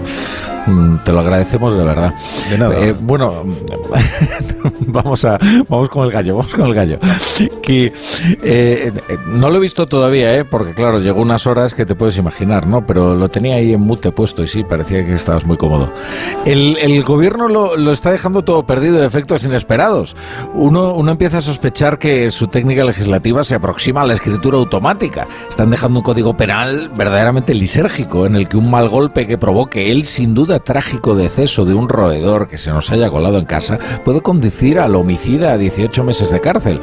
mm, 0.69 1.05
Te 1.05 1.13
lo 1.13 1.21
agradecemos 1.21 1.77
de 1.77 1.85
verdad. 1.85 2.15
De 2.51 2.59
nada. 2.59 2.79
Eh, 2.79 2.95
bueno, 2.99 3.45
vamos 4.81 5.25
a 5.25 5.39
vamos 5.69 5.89
con 5.89 6.05
el 6.05 6.11
gallo, 6.11 6.37
vamos 6.37 6.55
con 6.55 6.67
el 6.67 6.75
gallo. 6.75 6.99
Que 7.63 7.93
eh, 8.43 8.93
no 9.27 9.51
lo 9.51 9.57
he 9.57 9.61
visto 9.61 9.87
todavía, 9.87 10.35
¿eh? 10.37 10.45
Porque 10.45 10.75
claro, 10.75 11.01
llegó 11.01 11.21
unas 11.21 11.47
horas 11.47 11.75
que 11.75 11.87
te 11.87 11.95
puedes 11.95 12.17
imaginar, 12.17 12.67
¿no? 12.67 12.87
Pero 12.87 13.15
lo 13.15 13.29
tenía 13.29 13.57
ahí 13.57 13.73
en 13.73 13.81
mute 13.81 14.13
puesto 14.13 14.43
y 14.43 14.47
sí, 14.47 14.65
parecía 14.65 15.05
que 15.05 15.15
estabas 15.15 15.45
muy 15.45 15.57
cómodo. 15.57 15.93
El, 16.45 16.79
el 16.81 17.03
gobierno 17.03 17.49
lo, 17.49 17.77
lo 17.77 17.93
está 17.93 18.11
dejando 18.11 18.43
todo 18.43 18.67
perdido 18.67 18.99
de 18.99 19.07
efectos 19.07 19.45
inesperados. 19.45 20.17
Uno, 20.55 20.95
uno 20.95 21.13
empieza 21.13 21.39
a 21.39 21.41
sospechar 21.41 21.99
que 21.99 22.31
su 22.31 22.47
técnica 22.49 22.85
legislativa 22.85 23.45
se 23.45 23.55
aproxima 23.55 24.03
a 24.03 24.07
la 24.07 24.15
escritura 24.15 24.59
automática. 24.59 25.27
Están 25.49 25.71
dejando 25.71 26.01
un 26.01 26.05
código 26.05 26.37
penal 26.37 26.91
verdaderamente 26.91 27.55
lisérgico 27.55 28.27
en 28.27 28.37
el 28.37 28.49
que 28.49 28.57
un 28.57 28.71
mal 28.71 28.89
golpe 28.89 29.27
que 29.27 29.39
provoque 29.39 29.91
el 29.91 30.05
sin 30.05 30.35
duda 30.35 30.58
trágico 30.61 31.15
deceso 31.15 31.65
de 31.65 31.75
un 31.75 31.89
roedor 31.89 32.49
que 32.49 32.59
se 32.59 32.71
nos 32.71 32.91
haya 32.91 33.11
colado 33.11 33.39
en 33.39 33.45
casa 33.45 33.79
puede 34.05 34.21
conducir 34.21 34.79
al 34.79 34.95
homicida 34.95 35.53
a 35.53 35.59
18 35.59 36.05
meses 36.05 36.31
de 36.31 36.41
cárcel. 36.41 36.81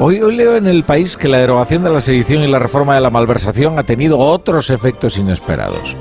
Hoy, 0.00 0.20
hoy 0.20 0.36
leo 0.36 0.56
en 0.56 0.66
el 0.66 0.84
país 0.84 1.16
que 1.16 1.28
la 1.28 1.38
derogación 1.38 1.82
de 1.82 1.90
la 1.90 2.00
sedición 2.00 2.42
y 2.42 2.48
la 2.48 2.58
reforma 2.58 2.94
de 2.94 3.00
la 3.00 3.10
malversación 3.10 3.78
ha 3.78 3.84
tenido 3.84 4.18
otros 4.18 4.70
efectos 4.70 5.18
inesperados. 5.18 5.96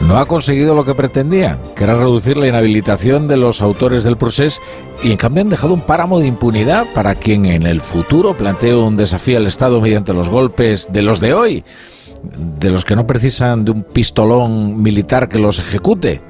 No 0.00 0.18
ha 0.18 0.26
conseguido 0.26 0.74
lo 0.74 0.84
que 0.84 0.94
pretendía, 0.94 1.58
que 1.74 1.84
era 1.84 1.94
reducir 1.94 2.36
la 2.36 2.46
inhabilitación 2.46 3.28
de 3.28 3.36
los 3.36 3.62
autores 3.62 4.04
del 4.04 4.16
procés 4.16 4.60
y 5.02 5.10
en 5.10 5.16
cambio 5.16 5.42
han 5.42 5.48
dejado 5.48 5.74
un 5.74 5.80
páramo 5.80 6.20
de 6.20 6.26
impunidad 6.26 6.86
para 6.94 7.14
quien 7.14 7.46
en 7.46 7.66
el 7.66 7.80
futuro 7.80 8.36
plantee 8.36 8.74
un 8.74 8.96
desafío 8.96 9.38
al 9.38 9.46
Estado 9.46 9.80
mediante 9.80 10.12
los 10.12 10.28
golpes 10.28 10.88
de 10.92 11.02
los 11.02 11.18
de 11.18 11.34
hoy, 11.34 11.64
de 12.22 12.70
los 12.70 12.84
que 12.84 12.94
no 12.94 13.06
precisan 13.06 13.64
de 13.64 13.70
un 13.72 13.82
pistolón 13.82 14.82
militar 14.82 15.28
que 15.28 15.38
los 15.38 15.58
ejecute. 15.58 16.20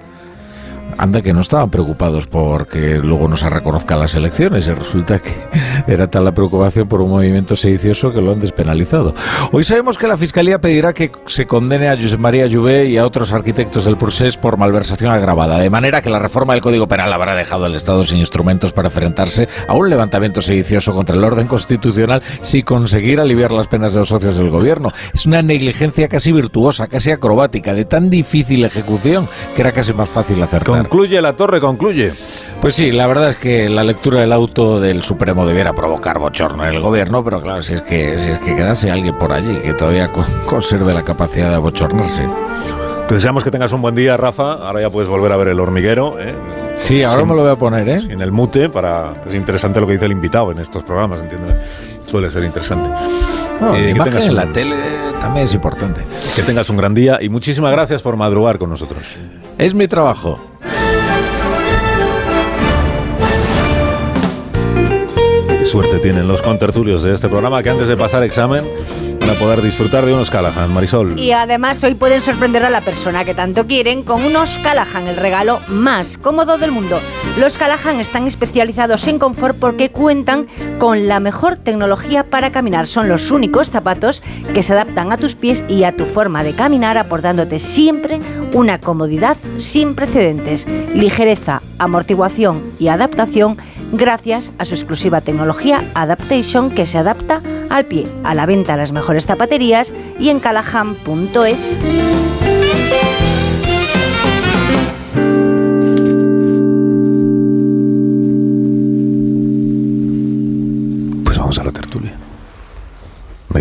Anda 0.98 1.20
que 1.20 1.32
no 1.32 1.40
estaban 1.42 1.70
preocupados 1.70 2.26
porque 2.26 2.98
luego 2.98 3.28
no 3.28 3.36
se 3.36 3.50
reconozcan 3.50 4.00
las 4.00 4.14
elecciones 4.14 4.66
y 4.66 4.72
resulta 4.72 5.18
que 5.18 5.34
era 5.86 6.08
tal 6.08 6.24
la 6.24 6.32
preocupación 6.32 6.88
por 6.88 7.02
un 7.02 7.10
movimiento 7.10 7.54
sedicioso 7.54 8.12
que 8.12 8.22
lo 8.22 8.32
han 8.32 8.40
despenalizado. 8.40 9.14
Hoy 9.52 9.64
sabemos 9.64 9.98
que 9.98 10.06
la 10.06 10.16
Fiscalía 10.16 10.60
pedirá 10.60 10.94
que 10.94 11.12
se 11.26 11.46
condene 11.46 11.88
a 11.88 11.96
Josep 11.96 12.18
María 12.18 12.46
Lluvé 12.46 12.86
y 12.86 12.96
a 12.96 13.04
otros 13.04 13.32
arquitectos 13.32 13.84
del 13.84 13.98
procés 13.98 14.38
por 14.38 14.56
malversación 14.56 15.12
agravada, 15.12 15.58
de 15.58 15.68
manera 15.68 16.00
que 16.00 16.10
la 16.10 16.18
reforma 16.18 16.54
del 16.54 16.62
Código 16.62 16.88
Penal 16.88 17.12
habrá 17.12 17.34
dejado 17.34 17.66
al 17.66 17.74
Estado 17.74 18.04
sin 18.04 18.18
instrumentos 18.18 18.72
para 18.72 18.88
enfrentarse 18.88 19.48
a 19.68 19.74
un 19.74 19.90
levantamiento 19.90 20.40
sedicioso 20.40 20.94
contra 20.94 21.14
el 21.14 21.24
orden 21.24 21.46
constitucional 21.46 22.22
sin 22.40 22.62
conseguir 22.62 23.20
aliviar 23.20 23.52
las 23.52 23.66
penas 23.66 23.92
de 23.92 23.98
los 23.98 24.08
socios 24.08 24.36
del 24.36 24.50
gobierno. 24.50 24.92
Es 25.12 25.26
una 25.26 25.42
negligencia 25.42 26.08
casi 26.08 26.32
virtuosa, 26.32 26.86
casi 26.86 27.10
acrobática, 27.10 27.74
de 27.74 27.84
tan 27.84 28.08
difícil 28.08 28.64
ejecución 28.64 29.28
que 29.54 29.60
era 29.60 29.72
casi 29.72 29.92
más 29.92 30.08
fácil 30.08 30.42
acertar. 30.42 30.75
Concluye 30.83 31.21
la 31.23 31.35
torre, 31.35 31.61
concluye. 31.61 32.12
Pues 32.61 32.75
sí, 32.75 32.90
la 32.92 33.06
verdad 33.06 33.28
es 33.28 33.37
que 33.37 33.68
la 33.68 33.85
lectura 33.85 34.21
del 34.21 34.33
auto 34.33 34.80
del 34.80 35.02
Supremo 35.02 35.47
debiera 35.47 35.75
provocar 35.75 36.18
bochorno 36.18 36.64
en 36.64 36.75
el 36.75 36.80
gobierno, 36.80 37.23
pero 37.25 37.40
claro, 37.40 37.61
si 37.62 37.75
es 37.75 37.83
que 37.83 38.18
si 38.18 38.30
es 38.30 38.38
que 38.38 38.54
quedase 38.56 38.90
alguien 38.90 39.14
por 39.16 39.33
allí 39.33 39.56
que 39.61 39.73
todavía 39.75 40.09
co- 40.09 40.25
conserve 40.47 40.92
la 40.95 41.04
capacidad 41.04 41.49
de 41.50 41.54
abochornarse. 41.56 42.25
Te 43.09 43.14
deseamos 43.14 43.45
que 43.45 43.50
tengas 43.52 43.73
un 43.73 43.83
buen 43.83 43.95
día, 43.95 44.16
Rafa. 44.16 44.54
Ahora 44.54 44.80
ya 44.80 44.90
puedes 44.90 45.09
volver 45.09 45.30
a 45.33 45.37
ver 45.37 45.49
el 45.49 45.61
hormiguero. 45.61 46.16
¿eh? 46.18 46.35
Sí, 46.75 47.04
ahora 47.04 47.21
Sin- 47.21 47.28
me 47.28 47.37
lo 47.37 47.42
voy 47.42 47.52
a 47.52 47.56
poner, 47.56 47.88
¿eh? 47.88 48.00
En 48.09 48.21
el 48.21 48.33
mute, 48.33 48.68
para 48.68 49.12
es 49.28 49.35
interesante 49.35 49.80
lo 49.80 49.87
que 49.87 49.92
dice 49.92 50.06
el 50.06 50.12
invitado 50.12 50.50
en 50.50 50.59
estos 50.59 50.83
programas, 50.83 51.21
¿entiendes? 51.21 51.54
Suele 52.06 52.30
ser 52.33 52.42
interesante. 52.45 52.90
No, 53.61 53.75
Eh, 53.76 53.92
que 53.95 54.00
tengas 54.02 54.25
en 54.25 54.30
un- 54.30 54.37
la 54.37 54.52
tele 54.52 54.76
también 55.21 55.45
es 55.45 55.54
importante. 55.54 56.00
Que 56.35 56.42
tengas 56.42 56.68
un 56.68 56.76
gran 56.78 56.95
día 56.95 57.18
y 57.23 57.28
muchísimas 57.28 57.71
gracias 57.71 58.02
por 58.02 58.16
madrugar 58.16 58.59
con 58.59 58.71
nosotros. 58.71 59.02
Es 59.56 59.73
mi 59.75 59.87
trabajo. 59.87 60.38
Suerte 65.83 65.99
tienen 65.99 66.26
los 66.26 66.40
contertulios 66.40 67.02
de 67.02 67.12
este 67.12 67.28
programa 67.28 67.62
que 67.62 67.68
antes 67.68 67.87
de 67.87 67.99
pasar 67.99 68.23
examen 68.23 68.64
van 69.21 69.28
a 69.28 69.35
poder 69.35 69.61
disfrutar 69.61 70.06
de 70.06 70.14
unos 70.14 70.30
Callahan, 70.30 70.73
Marisol. 70.73 71.18
Y 71.18 71.33
además 71.33 71.85
hoy 71.85 71.92
pueden 71.92 72.23
sorprender 72.23 72.64
a 72.64 72.71
la 72.71 72.80
persona 72.80 73.26
que 73.26 73.35
tanto 73.35 73.66
quieren 73.66 74.02
con 74.02 74.25
unos 74.25 74.59
Callahan, 74.61 75.06
el 75.06 75.16
regalo 75.16 75.59
más 75.68 76.16
cómodo 76.16 76.56
del 76.56 76.73
mundo. 76.73 76.99
Los 77.37 77.59
Callahan 77.59 78.00
están 78.00 78.26
especializados 78.26 79.06
en 79.06 79.18
confort 79.18 79.59
porque 79.59 79.90
cuentan 79.90 80.47
con 80.78 81.09
la 81.09 81.21
mejor 81.21 81.59
tecnología 81.59 82.25
para 82.25 82.52
caminar. 82.52 82.87
Son 82.87 83.11
los 83.11 83.30
únicos 83.30 83.68
zapatos 83.68 84.23
que 84.54 84.62
se 84.62 84.73
adaptan 84.73 85.12
a 85.12 85.18
tus 85.18 85.35
pies 85.35 85.62
y 85.68 85.85
a 85.85 85.92
tu 85.92 86.06
forma 86.06 86.42
de 86.42 86.54
caminar, 86.54 86.97
aportándote 86.97 87.59
siempre 87.59 88.18
una 88.54 88.80
comodidad 88.80 89.37
sin 89.59 89.95
precedentes, 89.95 90.66
ligereza, 90.95 91.61
amortiguación 91.78 92.62
y 92.78 92.88
adaptación 92.88 93.59
gracias 93.96 94.52
a 94.58 94.64
su 94.64 94.74
exclusiva 94.74 95.20
tecnología 95.20 95.84
Adaptation 95.94 96.70
que 96.70 96.86
se 96.86 96.98
adapta 96.98 97.40
al 97.70 97.84
pie. 97.86 98.06
A 98.24 98.34
la 98.34 98.46
venta 98.46 98.74
a 98.74 98.76
las 98.76 98.92
mejores 98.92 99.26
zapaterías 99.26 99.92
y 100.18 100.30
en 100.30 100.40
callahan.es. 100.40 101.78
Pues 111.24 111.38
vamos 111.38 111.58
a 111.58 111.64
la 111.64 111.72
tertulia 111.72 112.16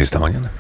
esta 0.02 0.20
mañana. 0.20 0.52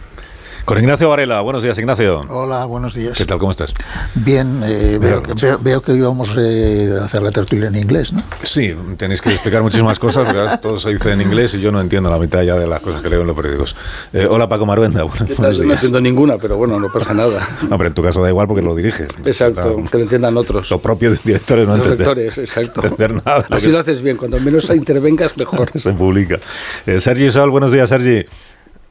Con 0.65 0.79
Ignacio 0.79 1.10
Varela. 1.10 1.41
Buenos 1.41 1.62
días, 1.62 1.77
Ignacio. 1.77 2.22
Hola, 2.27 2.65
buenos 2.65 2.95
días. 2.95 3.15
¿Qué 3.15 3.24
tal? 3.25 3.38
¿Cómo 3.38 3.51
estás? 3.51 3.72
Bien, 4.15 4.62
eh, 4.65 4.98
veo, 5.00 5.22
que- 5.22 5.34
veo, 5.39 5.60
veo 5.62 5.81
que 5.81 5.93
íbamos 5.93 6.29
eh, 6.39 6.98
a 7.00 7.05
hacer 7.05 7.22
la 7.22 7.29
tertulia 7.29 7.67
en 7.67 7.75
inglés, 7.75 8.12
¿no? 8.12 8.24
Sí, 8.41 8.75
tenéis 8.98 9.22
que 9.22 9.29
explicar 9.29 9.62
muchísimas 9.62 10.00
cosas 10.00 10.25
porque 10.25 10.57
todo 10.63 10.79
se 10.79 10.89
dice 10.89 11.12
en 11.12 11.22
inglés 11.22 11.53
y 11.53 11.62
yo 11.62 11.72
no 11.72 11.79
entiendo 11.79 12.10
la 12.10 12.17
mitad 12.17 12.41
ya 12.41 12.55
de 12.55 12.65
las 12.65 12.79
cosas 12.79 13.01
que 13.03 13.12
leo 13.12 13.22
en 13.22 13.27
los 13.27 13.36
periódicos. 13.36 13.75
Eh, 14.12 14.25
hola, 14.27 14.50
Paco 14.50 14.65
Maruenda. 14.65 15.03
Bueno, 15.03 15.24
¿Qué 15.27 15.36
tal? 15.36 15.45
buenos 15.53 15.62
No 15.67 15.74
entiendo 15.75 16.01
ninguna, 16.01 16.38
pero 16.39 16.57
bueno, 16.57 16.79
no 16.79 16.91
pasa 16.91 17.13
nada. 17.13 17.48
No, 17.69 17.77
pero 17.77 17.89
en 17.89 17.93
tu 17.93 18.01
caso 18.01 18.24
da 18.24 18.29
igual 18.29 18.48
porque 18.48 18.63
lo 18.63 18.74
diriges. 18.74 19.10
Exacto, 19.24 19.84
que 19.91 19.98
lo 20.00 20.03
entiendan 20.03 20.36
otros. 20.36 20.72
Lo 20.72 20.79
propio 20.79 21.12
de 21.12 21.17
un 21.17 21.22
director 21.24 21.60
es 21.60 21.67
no 21.67 21.77
Los 21.77 21.86
entender, 21.88 22.07
lectores, 22.17 22.38
exacto. 22.39 22.81
entender 22.81 23.24
nada. 23.24 23.45
lo 23.48 23.55
Así 23.55 23.67
que 23.67 23.72
lo 23.74 23.79
haces 23.81 24.01
bien, 24.01 24.17
cuanto 24.17 24.39
menos 24.39 24.67
intervengas, 24.72 25.38
mejor. 25.38 25.69
se 25.79 25.91
publica. 25.91 26.39
Eh, 26.88 27.00
Sergi 27.00 27.29
Sol, 27.29 27.51
buenos 27.51 27.72
días, 27.72 27.88
Sergi. 27.88 28.25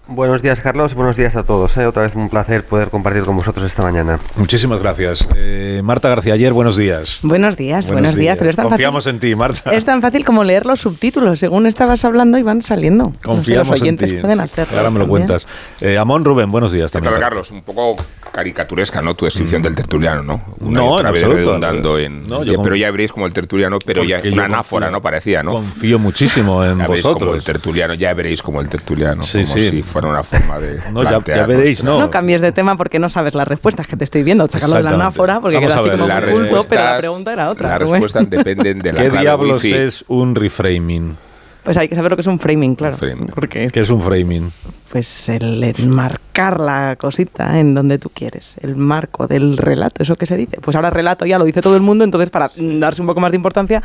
Buenos 0.07 0.43
días, 0.43 0.61
Carlos. 0.61 0.93
Buenos 0.93 1.17
días 1.17 1.35
a 1.35 1.45
todos. 1.45 1.75
¿eh? 1.79 1.87
Otra 1.87 2.03
vez 2.03 2.15
un 2.15 2.29
placer 2.29 2.63
poder 2.65 2.91
compartir 2.91 3.23
con 3.23 3.37
vosotros 3.37 3.65
esta 3.65 3.83
mañana. 3.83 4.19
Muchísimas 4.37 4.79
gracias. 4.81 5.27
Eh, 5.35 5.81
Marta 5.83 6.11
García 6.11 6.35
Ayer, 6.35 6.53
buenos 6.53 6.77
días. 6.77 7.21
Buenos 7.23 7.57
días, 7.57 7.91
buenos, 7.91 8.15
días. 8.15 8.37
Pero 8.37 8.51
es 8.51 8.57
tan, 8.57 8.67
Confiamos 8.69 9.05
fácil, 9.05 9.15
en 9.15 9.21
ti, 9.21 9.35
Marta. 9.35 9.73
es 9.73 9.83
tan 9.87 10.03
fácil 10.03 10.23
como 10.27 10.45
leer 10.45 10.67
los 10.67 10.81
subtítulos. 10.81 11.39
Según 11.41 11.67
estabas 11.67 12.05
hablando, 12.05 12.37
iban 12.37 12.61
saliendo. 12.61 13.05
No 13.05 13.13
sé, 13.13 13.19
Confiamos 13.23 13.71
los 13.71 13.81
oyentes 13.81 14.11
en 14.11 14.17
ti. 14.17 14.21
pueden 14.21 14.41
hacerlo. 14.41 14.77
Ahora 14.77 14.91
me 14.91 14.99
lo 14.99 15.07
también. 15.07 15.27
cuentas. 15.27 15.47
Eh, 15.81 15.97
Amón 15.97 16.23
Rubén, 16.27 16.51
buenos 16.53 16.71
días 16.73 16.93
¿Qué 16.93 16.99
también. 16.99 17.15
tal, 17.15 17.23
Carlos? 17.23 17.51
Un 17.51 17.63
poco 17.63 17.97
caricaturesca, 18.31 19.01
¿no? 19.01 19.15
Tu 19.15 19.25
descripción 19.25 19.63
del 19.63 19.75
tertuliano, 19.75 20.23
¿no? 20.23 20.43
Una 20.61 20.81
No, 20.81 21.01
en 21.01 21.07
absoluto. 21.07 21.99
en... 21.99 22.23
No, 22.25 22.45
yo 22.45 22.53
Ya, 22.53 22.55
con- 22.57 22.65
pero 22.65 22.77
ya 22.77 22.91
veréis 22.91 23.11
como 23.11 23.27
el 23.27 23.33
tertuliano, 23.33 23.79
pero 23.87 24.05
ya 24.05 24.21
una 24.31 24.45
anáfora, 24.47 24.89
confío- 24.89 24.93
¿no? 24.93 25.01
Parecía, 25.03 25.43
¿no? 25.43 25.53
Confío 25.53 25.99
muchísimo 25.99 26.63
en 26.63 26.77
Ya 26.79 26.87
veréis 26.89 27.03
como 27.03 27.17
el 27.17 27.25
vosotros. 27.25 27.45
tertuliano, 27.45 27.95
ya 27.95 28.13
veréis 28.13 28.43
como 28.43 28.61
el 28.61 28.69
tertuliano, 28.69 29.23
Sí, 29.23 29.43
como 29.45 29.55
sí. 29.55 29.71
si 29.71 29.83
fuera 29.95 30.09
una 30.09 30.23
forma 30.25 30.59
de 30.59 30.81
No, 30.93 31.03
ya- 31.05 31.47
veréis, 31.47 31.85
¿no? 31.85 32.01
No 32.01 32.11
cambies 32.11 32.41
de 32.41 32.51
tema 32.53 32.77
porque 32.77 32.99
no 32.99 33.09
sabes 33.09 33.35
las 33.35 33.47
respuestas 33.47 33.87
que 33.87 33.97
te 33.97 34.05
estoy 34.05 34.25
viendo. 34.25 34.47
Sacarlo 34.49 34.77
de 34.77 34.83
la 34.83 34.91
anáfora 34.91 35.41
porque 35.41 35.61
queda 35.61 35.77
así 35.79 35.89
como 35.91 36.07
muy 36.09 36.33
culto, 36.33 36.67
pero 36.69 36.83
la 36.85 36.99
pregunta 36.99 37.33
era 37.33 37.51
otra. 37.51 37.69
Las 37.71 37.79
respuestas 37.89 38.29
dependen 38.29 38.81
de 38.81 38.93
la 38.93 39.01
¿Qué 39.03 39.11
diablos 39.11 39.63
wifi. 39.63 39.75
es 39.75 40.05
un 40.09 40.35
reframing? 40.35 41.17
Pues 41.63 41.79
hay 41.79 41.89
que 41.89 41.95
saber 41.95 42.11
lo 42.11 42.17
que 42.17 42.21
es 42.21 42.27
un 42.27 42.39
framing, 42.39 42.75
claro. 42.75 42.97
framing. 42.97 43.29
Porque 43.29 43.69
¿Qué 43.73 43.81
es 43.81 43.89
un 43.89 44.03
framing? 44.03 44.53
pues 44.91 45.29
el 45.31 45.63
enmarcar 45.65 46.61
la 46.61 46.95
cosita 46.99 47.59
en 47.59 47.75
donde 47.75 47.99
tú 47.99 48.11
quieres, 48.11 48.57
el 48.61 48.77
marco 48.77 49.27
del 49.27 49.57
relato, 49.57 50.03
eso 50.03 50.17
que 50.17 50.27
se 50.27 50.37
dice. 50.37 50.59
Pues 50.61 50.77
ahora 50.77 50.91
relato 50.91 51.25
ya 51.25 51.39
lo 51.39 51.45
dice 51.47 51.63
todo 51.63 51.77
el 51.77 51.83
mundo, 51.83 52.05
entonces 52.05 52.29
para 52.31 52.51
darse 52.57 53.01
un 53.01 53.07
poco 53.07 53.21
más 53.21 53.31
de 53.31 53.37
importancia, 53.37 53.83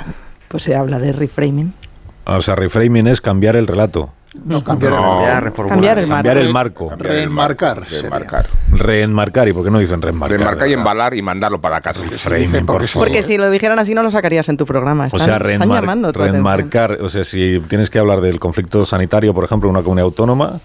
pues 0.50 0.64
se 0.64 0.76
habla 0.76 1.00
de 1.00 1.14
reframing. 1.14 1.74
O 2.26 2.42
sea, 2.42 2.56
reframing 2.56 3.08
es 3.08 3.22
cambiar 3.22 3.56
el 3.56 3.66
relato. 3.66 4.12
No, 4.46 4.64
cambiar 4.64 4.94
No. 4.94 5.28
El 5.28 5.42
reformular. 5.42 5.96
Cambiar 5.96 5.98
el 5.98 6.08
marco. 6.08 6.18
Cambiar 6.20 6.38
el 6.38 6.50
marco. 6.52 6.88
Cambiar 6.90 7.12
el 7.12 7.18
Reenmarcar. 7.22 7.84
Reenmarcar. 7.90 8.46
Reenmarcar. 8.72 9.48
¿Y 9.50 9.54
por 9.54 9.64
qué 9.66 9.72
no 9.72 9.80
dicen 9.80 10.02
reenmarcar? 10.02 10.38
Reenmarcar 10.38 10.68
y 10.70 10.74
embalar 10.74 11.14
y 11.16 11.22
mandarlo 11.22 11.60
para 11.60 11.82
casa. 11.82 12.04
Reframing, 12.04 12.42
Dice, 12.46 12.60
por 12.60 12.76
porque 12.76 12.88
favor. 12.88 13.08
Porque 13.08 13.24
si 13.24 13.38
lo 13.38 13.50
dijeran 13.50 13.80
así 13.80 13.94
no 13.96 14.04
lo 14.04 14.12
sacarías 14.12 14.48
en 14.50 14.58
tu 14.58 14.66
programa. 14.66 15.08
O 15.12 15.18
sea, 15.18 15.38
están 15.38 15.42
reenmar- 15.42 15.82
llamando 15.82 16.14
tu 16.14 16.20
atención. 16.20 16.34
reenmarcar. 16.46 17.00
O 17.02 17.10
sea, 17.10 17.24
si 17.26 17.60
tienes 17.68 17.90
que 17.90 17.98
hablar 18.00 18.22
del 18.22 18.40
conflicto 18.40 18.86
sanitario, 18.86 19.34
por 19.34 19.44
ejemplo, 19.46 19.68
en 19.70 19.76
una 19.76 19.84
comunidad 19.84 20.06
autónoma, 20.06 20.60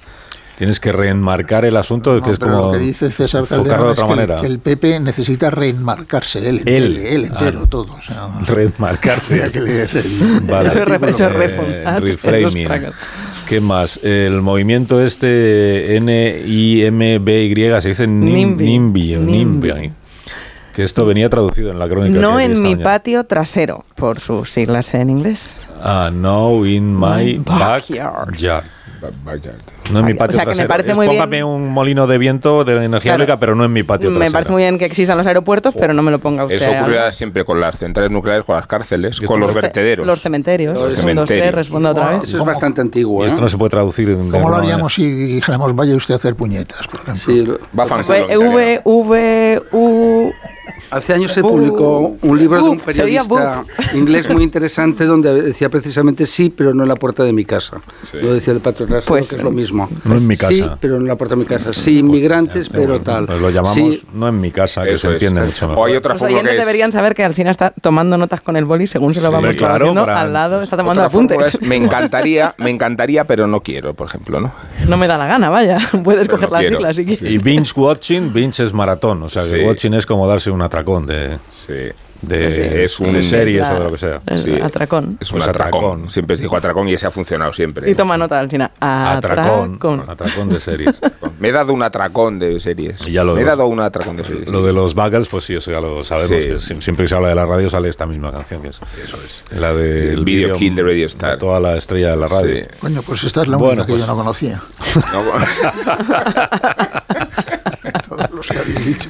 Tienes 0.56 0.78
que 0.78 0.92
reenmarcar 0.92 1.64
el 1.64 1.76
asunto, 1.76 2.14
que 2.20 2.26
No, 2.28 2.32
es 2.32 2.38
pero 2.38 2.52
como 2.52 2.66
lo 2.66 2.72
que 2.74 2.78
dice 2.78 3.10
César 3.10 3.44
Calderón 3.44 3.88
de 3.88 3.92
es 3.94 3.98
otra 4.02 4.06
que, 4.06 4.12
el- 4.12 4.16
manera. 4.20 4.36
que 4.40 4.46
el 4.46 4.58
PP 4.60 5.00
necesita 5.00 5.50
reenmarcarse 5.50 6.48
él, 6.48 6.62
Él. 6.64 6.96
entero, 6.96 7.08
él 7.08 7.24
entero, 7.24 7.60
Ah. 7.64 7.68
todo. 7.68 7.92
o 7.94 8.00
sea, 8.00 8.28
Reenmarcarse. 8.46 9.50
que 9.52 9.58
Vale. 10.48 10.68
Eso 10.68 10.78
es 10.84 10.92
es 11.02 11.20
Eh, 11.20 12.00
reframing. 12.00 12.68
¿Qué 13.48 13.60
más? 13.60 13.98
El 14.02 14.40
movimiento 14.42 15.00
este 15.02 15.96
N-I-M-B-Y 15.96 17.54
se 17.82 17.88
dice 17.88 18.06
nim- 18.08 18.56
NIMBY. 18.56 18.64
NIMBY. 18.66 19.14
o 19.16 19.20
NIMBY. 19.20 19.72
NIMBY. 19.72 19.92
Que 20.72 20.82
esto 20.82 21.06
venía 21.06 21.28
traducido 21.28 21.70
en 21.70 21.78
la 21.78 21.88
crónica. 21.88 22.18
No 22.18 22.40
en 22.40 22.54
mi 22.54 22.70
mañana. 22.70 22.82
patio 22.84 23.24
trasero, 23.24 23.84
por 23.94 24.18
sus 24.18 24.50
siglas 24.50 24.92
en 24.94 25.10
inglés. 25.10 25.54
Ah, 25.80 26.10
no 26.12 26.64
in 26.66 26.92
my, 26.98 27.06
My 27.24 27.36
backyard. 27.38 28.30
backyard. 28.30 28.64
No 29.92 30.00
en 30.00 30.04
mi 30.06 30.14
patio 30.14 30.32
o 30.32 30.34
sea, 30.34 30.44
que 30.44 30.50
me 30.50 30.54
trasero. 30.54 30.68
parece 30.68 30.90
Es 30.90 30.96
muy 30.96 31.06
bien. 31.06 31.18
póngame 31.18 31.44
un 31.44 31.68
molino 31.70 32.06
de 32.06 32.18
viento 32.18 32.64
de 32.64 32.72
energía 32.84 33.12
Claro. 33.12 33.22
eólica, 33.24 33.38
pero 33.38 33.54
no 33.54 33.64
en 33.64 33.72
mi 33.72 33.82
patio 33.82 34.10
Me 34.10 34.30
parece 34.30 34.50
muy 34.52 34.62
bien 34.62 34.78
que 34.78 34.84
existan 34.86 35.18
los 35.18 35.26
aeropuertos, 35.26 35.74
pero 35.78 35.92
no 35.92 36.02
me 36.02 36.10
lo 36.10 36.18
ponga 36.18 36.44
usted. 36.44 36.56
Eso 36.56 36.70
a- 36.72 36.80
ocurrirá 36.80 37.12
siempre 37.12 37.44
con 37.44 37.60
las 37.60 37.78
centrales 37.78 38.10
nucleares, 38.10 38.44
con 38.44 38.56
las 38.56 38.66
cárceles, 38.66 39.20
con 39.20 39.40
los 39.40 39.52
vertederos. 39.54 40.06
Los 40.06 40.20
cementerios. 40.20 40.74
Los 40.74 40.82
Un, 40.82 40.88
dos, 40.88 40.94
tres, 40.94 41.00
cementerios. 41.16 41.54
respondo 41.54 41.90
otra 41.90 42.08
vez. 42.10 42.24
Eso 42.24 42.38
es 42.38 42.44
bastante 42.44 42.80
antiguo. 42.80 43.22
Y 43.22 43.24
¿eh? 43.26 43.28
esto 43.28 43.40
no 43.42 43.48
se 43.48 43.58
puede 43.58 43.70
traducir 43.70 44.08
en 44.10 44.30
¿Cómo 44.30 44.48
lo 44.48 44.56
manera. 44.56 44.72
haríamos 44.74 44.94
si 44.94 45.06
dijéramos 45.34 45.74
vaya 45.76 45.94
usted 45.96 46.14
a 46.14 46.16
hacer 46.16 46.34
puñetas, 46.34 46.86
por 46.88 47.00
ejemplo? 47.00 47.14
Sí, 47.22 47.44
lo- 47.44 47.58
V, 47.74 48.38
V, 48.48 48.82
V, 48.84 49.62
U. 49.72 50.32
Hace 50.90 51.14
años 51.14 51.32
se 51.32 51.40
publicó 51.42 52.14
un 52.22 52.38
libro 52.38 52.62
de 52.62 52.68
un 52.70 52.76
Uh, 52.76 52.80
periodista 52.80 53.64
inglés 53.94 54.28
muy 54.28 54.42
interesante 54.44 55.06
donde 55.06 55.42
decía 55.42 55.68
precisamente 55.68 56.26
sí, 56.26 56.50
pero 56.50 56.74
no 56.74 56.82
en 56.82 56.88
la 56.88 56.96
puerta 56.96 57.24
de 57.24 57.32
mi 57.32 57.44
casa. 57.44 57.78
Lo 58.20 58.34
decía 58.34 58.52
el 58.52 58.60
patrón 58.60 58.88
Rasero, 58.90 59.08
Pues, 59.08 59.28
que 59.28 59.36
es 59.36 59.42
lo 59.42 59.50
mismo. 59.50 59.88
no 60.04 60.16
en 60.16 60.26
mi 60.26 60.36
Sí, 60.36 60.60
casa. 60.60 60.78
pero 60.80 60.94
no 60.94 61.00
en 61.00 61.08
la 61.08 61.16
puerta 61.16 61.34
de 61.34 61.40
mi 61.40 61.46
casa. 61.46 61.72
Sí, 61.72 61.98
inmigrantes, 62.00 62.68
pero 62.68 62.98
tal. 63.00 63.26
Pues 63.26 63.40
lo 63.40 63.50
llamamos 63.50 63.74
Sí, 63.74 64.02
no 64.12 64.28
en 64.28 64.40
mi 64.40 64.50
casa, 64.50 64.84
que 64.84 64.94
Eso 64.94 65.08
se 65.10 65.16
es. 65.16 65.22
entiende 65.22 65.46
mucho 65.46 65.68
mejor. 65.68 65.82
O 65.82 65.86
hay 65.86 65.96
otra 65.96 66.12
Los 66.14 66.22
oyentes 66.22 66.52
es... 66.52 66.58
deberían 66.60 66.92
saber 66.92 67.14
que 67.14 67.24
Alcina 67.24 67.50
está 67.50 67.70
tomando 67.80 68.16
notas 68.18 68.40
con 68.40 68.56
el 68.56 68.64
boli 68.64 68.86
según 68.86 69.14
se 69.14 69.20
lo 69.20 69.28
Sí, 69.28 69.32
vamos 69.32 69.56
claro, 69.56 69.94
para- 69.94 70.20
Al 70.20 70.32
lado 70.32 70.62
está 70.62 70.76
tomando 70.76 71.02
otra 71.02 71.06
apuntes. 71.08 71.54
es, 71.54 71.62
me 71.62 71.76
encantaría, 71.76 72.54
me 72.58 72.70
encantaría, 72.70 73.24
pero 73.24 73.46
no 73.46 73.60
quiero, 73.62 73.94
por 73.94 74.08
ejemplo, 74.08 74.40
¿no? 74.40 74.52
No 74.88 74.96
me 74.96 75.06
da 75.08 75.16
la 75.18 75.26
gana, 75.26 75.48
vaya. 75.50 75.78
Puedes 76.04 76.26
Pero 76.28 76.36
coger 76.38 76.48
no 76.50 76.54
las 76.56 76.60
quiero. 76.62 76.76
siglas 76.78 76.96
si 76.96 77.04
quieres. 77.06 77.32
Y 77.32 77.38
binge 77.38 77.72
watching, 77.76 78.32
binge 78.32 78.62
es 78.62 78.72
maratón, 78.72 79.22
o 79.22 79.28
sea 79.28 79.42
que 79.42 79.48
Sí. 79.48 79.64
watching 79.64 79.94
es 79.94 80.06
como 80.06 80.26
darse 80.28 80.50
un 80.50 80.60
atracón 80.64 81.06
de, 81.06 81.38
Sí. 81.52 81.72
de, 82.22 82.52
Sí, 82.54 82.62
es 82.82 83.00
un- 83.00 83.12
de 83.12 83.22
series 83.22 83.62
La- 83.68 83.74
o 83.74 83.78
de 83.78 83.84
lo 83.84 83.90
que 83.92 83.98
sea. 83.98 84.20
el 84.26 84.38
Sí. 84.38 84.58
Atracón. 84.60 85.18
Es 85.20 85.30
un 85.30 85.38
Pues 85.38 85.48
atracón. 85.50 85.78
atracón. 85.84 86.10
Siempre 86.10 86.36
se 86.36 86.42
dijo 86.42 86.56
atracón 86.56 86.88
y 86.88 86.94
ese 86.94 87.06
ha 87.06 87.10
funcionado 87.10 87.52
siempre. 87.52 87.90
Y 87.90 87.94
toma 87.94 88.16
nota, 88.16 88.40
Alcina. 88.40 88.70
Atracón, 88.80 89.74
Atracón. 89.76 90.04
atracón 90.08 90.48
de 90.48 90.58
series. 90.60 91.00
Me 91.38 91.48
he 91.48 91.52
dado 91.52 91.74
un 91.74 91.82
atracón 91.82 92.38
de 92.38 92.58
series. 92.60 93.06
Y 93.06 93.12
ya 93.12 93.24
lo 93.24 93.34
Me 93.34 93.42
he 93.42 93.44
dado 93.44 93.66
un 93.66 93.78
atracón 93.80 94.16
de 94.16 94.24
series. 94.24 94.48
Lo 94.48 94.62
de 94.64 94.72
los 94.72 94.94
Buggles, 94.94 95.28
pues 95.28 95.44
sí, 95.44 95.54
eso 95.56 95.70
ya 95.70 95.80
lo 95.82 96.02
sabemos. 96.02 96.30
Sí. 96.30 96.36
que 96.48 96.54
sie- 96.60 96.80
siempre 96.80 97.04
que 97.04 97.08
se 97.10 97.14
habla 97.14 97.28
de 97.28 97.34
la 97.34 97.44
radio 97.44 97.68
sale 97.68 97.90
esta 97.90 98.06
misma 98.06 98.32
canción. 98.32 98.62
Que 98.62 98.68
es, 98.68 98.76
Eso 99.04 99.18
es. 99.24 99.44
La 99.58 99.74
de 99.74 100.14
El 100.14 100.24
Video 100.24 100.56
Kill 100.56 100.74
de 100.74 100.82
Radio 100.82 101.06
Star. 101.08 101.36
Toda 101.38 101.60
la 101.60 101.76
estrella 101.76 102.10
de 102.12 102.16
la 102.16 102.26
radio. 102.26 102.56
Sí. 102.56 102.62
Coño, 102.80 103.02
pues 103.02 103.22
esta 103.24 103.42
es 103.42 103.48
la 103.48 103.58
Bueno, 103.58 103.72
única 103.82 103.86
que 103.86 103.92
pues- 103.92 104.00
yo 104.00 104.06
no 104.06 104.16
conocía. 104.16 104.62
No, 105.12 105.22
los 108.34 108.46
que 108.46 108.58
habéis 108.58 108.84
dicho. 108.84 109.08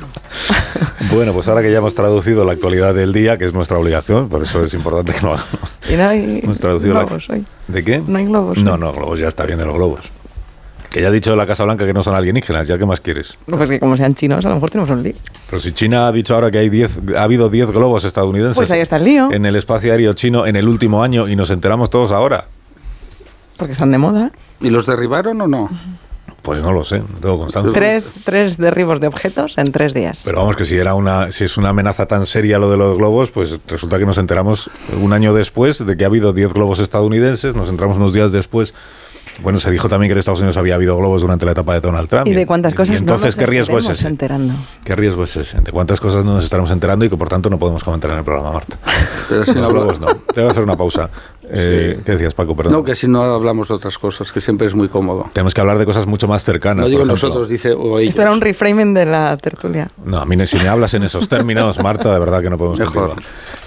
Bueno, 1.12 1.33
pues 1.33 1.49
ahora 1.49 1.62
que 1.62 1.71
ya 1.71 1.78
hemos 1.78 1.95
traducido 1.95 2.45
la 2.45 2.52
actualidad 2.52 2.95
del 2.95 3.12
día, 3.12 3.38
que 3.38 3.45
es 3.47 3.52
nuestra 3.54 3.78
obligación, 3.78 4.28
por 4.28 4.43
eso 4.43 4.64
es 4.64 4.75
importante 4.75 5.12
que 5.12 5.21
lo 5.21 5.35
hagamos. 5.35 5.49
Y 5.90 5.97
no 5.97 6.09
hay 6.09 6.40
Hemos 6.43 6.59
traducido 6.61 6.95
la- 6.95 7.04
globos 7.04 7.28
hoy. 7.31 7.45
¿De 7.69 7.85
qué? 7.85 7.99
No 8.07 8.19
hay 8.19 8.25
globos. 8.26 8.57
No, 8.59 8.75
hoy. 8.75 8.81
no, 8.81 8.93
globos, 8.93 9.19
ya 9.21 9.28
está 9.28 9.45
bien 9.45 9.59
de 9.59 9.66
los 9.66 9.75
globos. 9.75 10.00
Que 10.90 11.02
ya 11.02 11.09
ha 11.09 11.11
dicho 11.11 11.35
la 11.37 11.45
Casa 11.47 11.64
Blanca 11.64 11.85
que 11.87 11.93
no 11.93 12.02
son 12.04 12.14
alienígenas, 12.14 12.69
¿ya 12.69 12.78
qué 12.78 12.87
más 12.87 13.00
quieres? 13.00 13.37
Pues 13.47 13.69
que 13.69 13.81
como 13.81 13.97
sean 13.97 14.14
chinos, 14.14 14.45
a 14.47 14.49
lo 14.49 14.54
mejor 14.54 14.71
tenemos 14.71 14.90
un 14.90 15.02
lío. 15.02 15.14
Pero 15.50 15.61
si 15.61 15.73
China 15.73 16.07
ha 16.07 16.12
dicho 16.12 16.35
ahora 16.37 16.50
que 16.52 16.59
hay 16.59 16.69
10, 16.71 17.00
ha 17.16 17.23
habido 17.25 17.49
10 17.50 17.73
globos 17.73 18.04
estadounidenses 18.04 18.57
Pues 18.57 18.71
ahí 18.71 18.81
está 18.81 18.97
el 18.97 19.04
lío. 19.04 19.33
en 19.33 19.45
el 19.45 19.57
espacio 19.57 19.90
aéreo 19.93 20.12
chino 20.14 20.47
en 20.47 20.54
el 20.57 20.69
último 20.69 21.02
año 21.02 21.28
y 21.28 21.35
nos 21.37 21.50
enteramos 21.50 21.90
todos 21.90 22.12
ahora. 22.12 22.47
Porque 23.57 23.73
están 23.73 23.90
de 23.90 23.99
moda. 23.99 24.31
¿Y 24.61 24.70
los 24.70 24.87
derribaron 24.87 25.40
o 25.40 25.49
no? 25.49 25.68
Pues 26.44 26.61
no 26.61 26.72
lo 26.72 26.85
sé, 26.85 26.98
no 26.98 27.07
tengo 27.22 27.38
constancia. 27.38 27.72
Tres, 27.72 28.12
tres 28.22 28.59
derribos 28.59 29.00
de 29.00 29.07
objetos 29.07 29.57
en 29.57 29.72
tres 29.72 29.94
días. 29.94 30.20
Pero 30.26 30.40
vamos 30.40 30.57
que 30.57 30.66
si 30.66 30.76
era 30.76 30.94
una, 30.94 31.33
si 31.33 31.44
es 31.44 31.57
una 31.57 31.70
amenaza 31.70 32.04
tan 32.04 32.26
seria 32.26 32.59
lo 32.59 32.70
de 32.70 32.76
los 32.76 32.98
globos, 32.98 33.30
pues 33.30 33.59
resulta 33.66 33.98
que 33.98 34.04
nos 34.04 34.18
enteramos 34.18 34.68
un 35.00 35.14
año 35.14 35.33
después 35.33 35.85
de 35.87 35.96
que 35.96 36.04
ha 36.04 36.09
habido 36.09 36.35
10 36.35 36.52
globos 36.52 36.80
estadounidenses, 36.80 37.54
nos 37.54 37.70
enteramos 37.70 37.96
unos 37.96 38.12
días 38.12 38.30
después. 38.30 38.74
Bueno, 39.42 39.59
se 39.59 39.70
dijo 39.70 39.88
también 39.88 40.11
que 40.11 40.12
en 40.12 40.18
Estados 40.18 40.40
Unidos 40.40 40.59
había 40.59 40.74
habido 40.74 40.96
globos 40.98 41.22
durante 41.22 41.46
la 41.46 41.52
etapa 41.52 41.72
de 41.72 41.80
Donald 41.80 42.09
Trump. 42.09 42.26
y 42.28 42.35
de 42.35 42.46
cuántas 42.46 42.74
cosas 42.74 42.98
entonces, 42.98 43.24
no 43.24 43.28
nos 43.30 43.37
¿qué 43.37 43.46
riesgo 43.46 43.78
es 43.78 43.85
estaremos 43.85 43.98
ese? 43.98 44.09
enterando. 44.09 44.54
¿Qué 44.85 44.94
riesgo 44.94 45.24
es 45.24 45.37
ese? 45.37 45.61
¿De 45.62 45.72
cuántas 45.72 45.98
cosas 45.98 46.24
no 46.26 46.35
nos 46.35 46.44
estaremos 46.44 46.70
enterando 46.70 47.07
y 47.07 47.09
que 47.09 47.16
por 47.16 47.28
tanto 47.30 47.48
no 47.50 47.59
podemos 47.59 47.83
comentar 47.83 48.11
en 48.12 48.18
el 48.18 48.24
programa, 48.24 48.52
Marta? 48.52 48.76
Pero 49.28 49.44
si 49.46 49.54
no 49.54 49.62
Los 49.62 49.72
globos 49.72 49.98
no. 50.00 50.07
Te 50.33 50.40
voy 50.40 50.48
a 50.48 50.50
hacer 50.50 50.62
una 50.62 50.76
pausa. 50.76 51.09
Eh, 51.50 52.00
¿Qué 52.04 52.12
decías, 52.12 52.35
Paco? 52.35 52.57
Perdón. 52.57 52.72
No, 52.72 52.85
que 52.85 52.94
si 52.96 53.07
no 53.07 53.22
hablamos 53.22 53.68
de 53.68 53.74
otras 53.74 53.98
cosas, 53.98 54.33
que 54.33 54.40
siempre 54.40 54.66
es 54.66 54.74
muy 54.74 54.88
cómodo. 54.88 55.28
Tenemos 55.33 55.54
que 55.54 55.61
hablar 55.61 55.78
de 55.78 55.85
cosas 55.85 56.07
mucho 56.07 56.26
más 56.28 56.42
cercanas. 56.44 56.85
No 56.85 56.88
digo 56.88 57.00
por 57.00 57.09
nosotros, 57.09 57.48
dice 57.48 57.72
o 57.72 57.98
ellos. 57.98 58.11
Esto 58.11 58.22
era 58.22 58.33
un 58.33 58.40
reframing 58.40 58.94
de 58.94 59.07
la 59.07 59.37
tertulia. 59.37 59.88
No, 60.04 60.18
a 60.18 60.24
mí 60.26 60.37
no- 60.37 60.46
si 60.46 60.57
me 60.59 60.68
hablas 60.68 60.94
en 60.94 61.02
esos 61.02 61.28
términos, 61.28 61.78
Marta, 61.83 62.12
de 62.12 62.18
verdad 62.18 62.40
que 62.42 62.50
no 62.50 62.57
podemos 62.59 62.78
Mejor. 62.78 63.14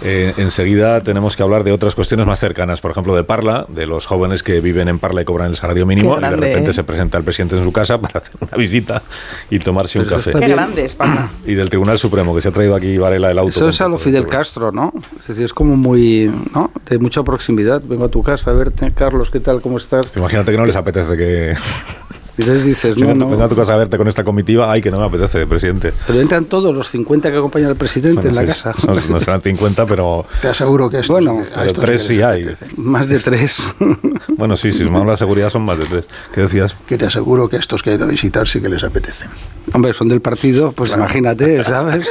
Eh, 0.04 0.34
enseguida 0.38 1.02
tenemos 1.02 1.36
que 1.36 1.44
hablar 1.44 1.64
de 1.64 1.72
otras 1.72 1.96
cuestiones 1.96 2.26
más 2.28 2.40
cercanas, 2.40 2.82
por 2.82 2.92
ejemplo, 2.92 3.16
de 3.16 3.24
Parla, 3.24 3.66
de 3.68 3.86
los 3.88 4.06
jóvenes 4.06 4.44
que 4.44 4.60
viven 4.62 4.88
en 4.88 5.00
Parla 5.00 5.22
y 5.22 5.26
cobran 5.26 5.50
el 5.50 5.56
salario 5.58 5.86
mínimo 5.86 6.12
Qué 6.12 6.20
y 6.20 6.22
de 6.22 6.28
grande, 6.30 6.48
repente 6.48 6.70
¿eh? 6.72 6.74
se 6.74 6.84
presenta 6.84 7.18
el 7.18 7.24
presidente 7.24 7.58
en 7.58 7.64
su 7.64 7.72
casa 7.72 7.98
para 8.02 8.20
hacer 8.20 8.34
una 8.40 8.58
visita 8.58 9.02
y 9.50 9.60
tomarse 9.60 10.00
un 10.00 10.06
Pero 10.06 10.18
eso 10.18 10.32
café. 10.32 10.46
Qué 10.46 10.52
grande 10.52 10.86
es, 10.86 10.96
Palma. 10.96 11.30
Y 11.46 11.54
del 11.56 11.70
Tribunal 11.70 11.98
Supremo, 11.98 12.34
que 12.36 12.42
se 12.42 12.48
ha 12.50 12.52
traído 12.52 12.76
aquí 12.76 12.98
Varela 12.98 13.32
el 13.32 13.40
auto. 13.40 13.50
Eso 13.50 13.70
es 13.70 13.82
a 13.82 13.88
lo. 13.88 13.98
Fidel 13.98 14.26
Castro, 14.28 14.72
¿no? 14.72 14.94
Es 15.20 15.28
decir, 15.28 15.46
es 15.46 15.54
como 15.54 15.76
muy, 15.76 16.32
¿no? 16.54 16.72
De 16.90 17.00
mucha 17.00 17.24
proximidad. 17.24 17.67
Vengo 17.84 18.06
a 18.06 18.10
tu 18.10 18.24
casa 18.24 18.52
a 18.52 18.54
verte, 18.54 18.92
Carlos, 18.94 19.30
¿qué 19.30 19.40
tal? 19.40 19.62
¿Cómo 19.62 19.78
estás? 19.78 20.16
Imagínate 20.16 20.52
que 20.52 20.58
no 20.58 20.66
les 20.66 20.76
apetece 20.76 21.18
que... 21.18 21.56
Y 22.38 22.42
entonces 22.42 22.66
dices, 22.66 22.96
no, 22.98 23.08
venga, 23.08 23.26
no. 23.26 23.30
venga 23.32 23.46
a 23.46 23.50
tu 23.50 23.56
casa 23.56 23.74
a 23.74 23.78
verte 23.78 23.98
con 23.98 24.08
esta 24.08 24.24
comitiva. 24.24 24.72
Ay, 24.72 24.80
que 24.82 24.92
no 24.92 25.00
me 25.00 25.06
apetece, 25.06 25.48
presidente. 25.48 25.92
Pero 26.06 26.22
entran 26.22 26.46
todos 26.46 26.74
los 26.76 26.88
50 26.90 27.32
que 27.32 27.38
acompañan 27.38 27.70
al 27.70 27.76
presidente 27.76 28.30
Bueno, 28.30 28.42
en 28.42 28.48
la 28.48 28.54
sí, 28.54 28.62
casa. 28.64 28.80
son- 28.80 29.12
no 29.12 29.20
serán 29.20 29.42
50, 29.42 29.86
pero, 29.88 30.26
Te 30.42 30.50
aseguro 30.50 30.90
que 30.90 31.00
esto 31.00 31.14
Bueno, 31.14 31.44
pero 31.56 31.74
tres 31.74 32.04
sí 32.04 32.22
hay. 32.22 32.46
Más 32.78 33.10
de 33.10 33.20
tres. 33.20 33.68
Bueno, 34.38 34.56
sí, 34.56 34.72
si 34.72 34.84
sumamos 34.84 35.08
la 35.08 35.18
seguridad 35.18 35.50
son 35.50 35.66
más 35.66 35.80
de 35.80 35.86
tres. 35.86 36.06
¿Qué 36.32 36.42
decías? 36.42 36.76
Que 36.86 36.96
te 36.96 37.08
aseguro 37.08 37.50
que 37.50 37.56
estos 37.56 37.82
que 37.82 37.90
he 37.92 37.96
ido 37.96 38.06
a 38.06 38.08
visitar 38.08 38.48
sí 38.48 38.62
que 38.62 38.70
les 38.70 38.84
apetece. 38.84 39.26
Hombre, 39.74 39.94
son 39.94 40.08
del 40.10 40.22
partido, 40.22 40.72
pues 40.74 40.94
imagínate, 40.94 41.64
¿sabes? 41.64 42.08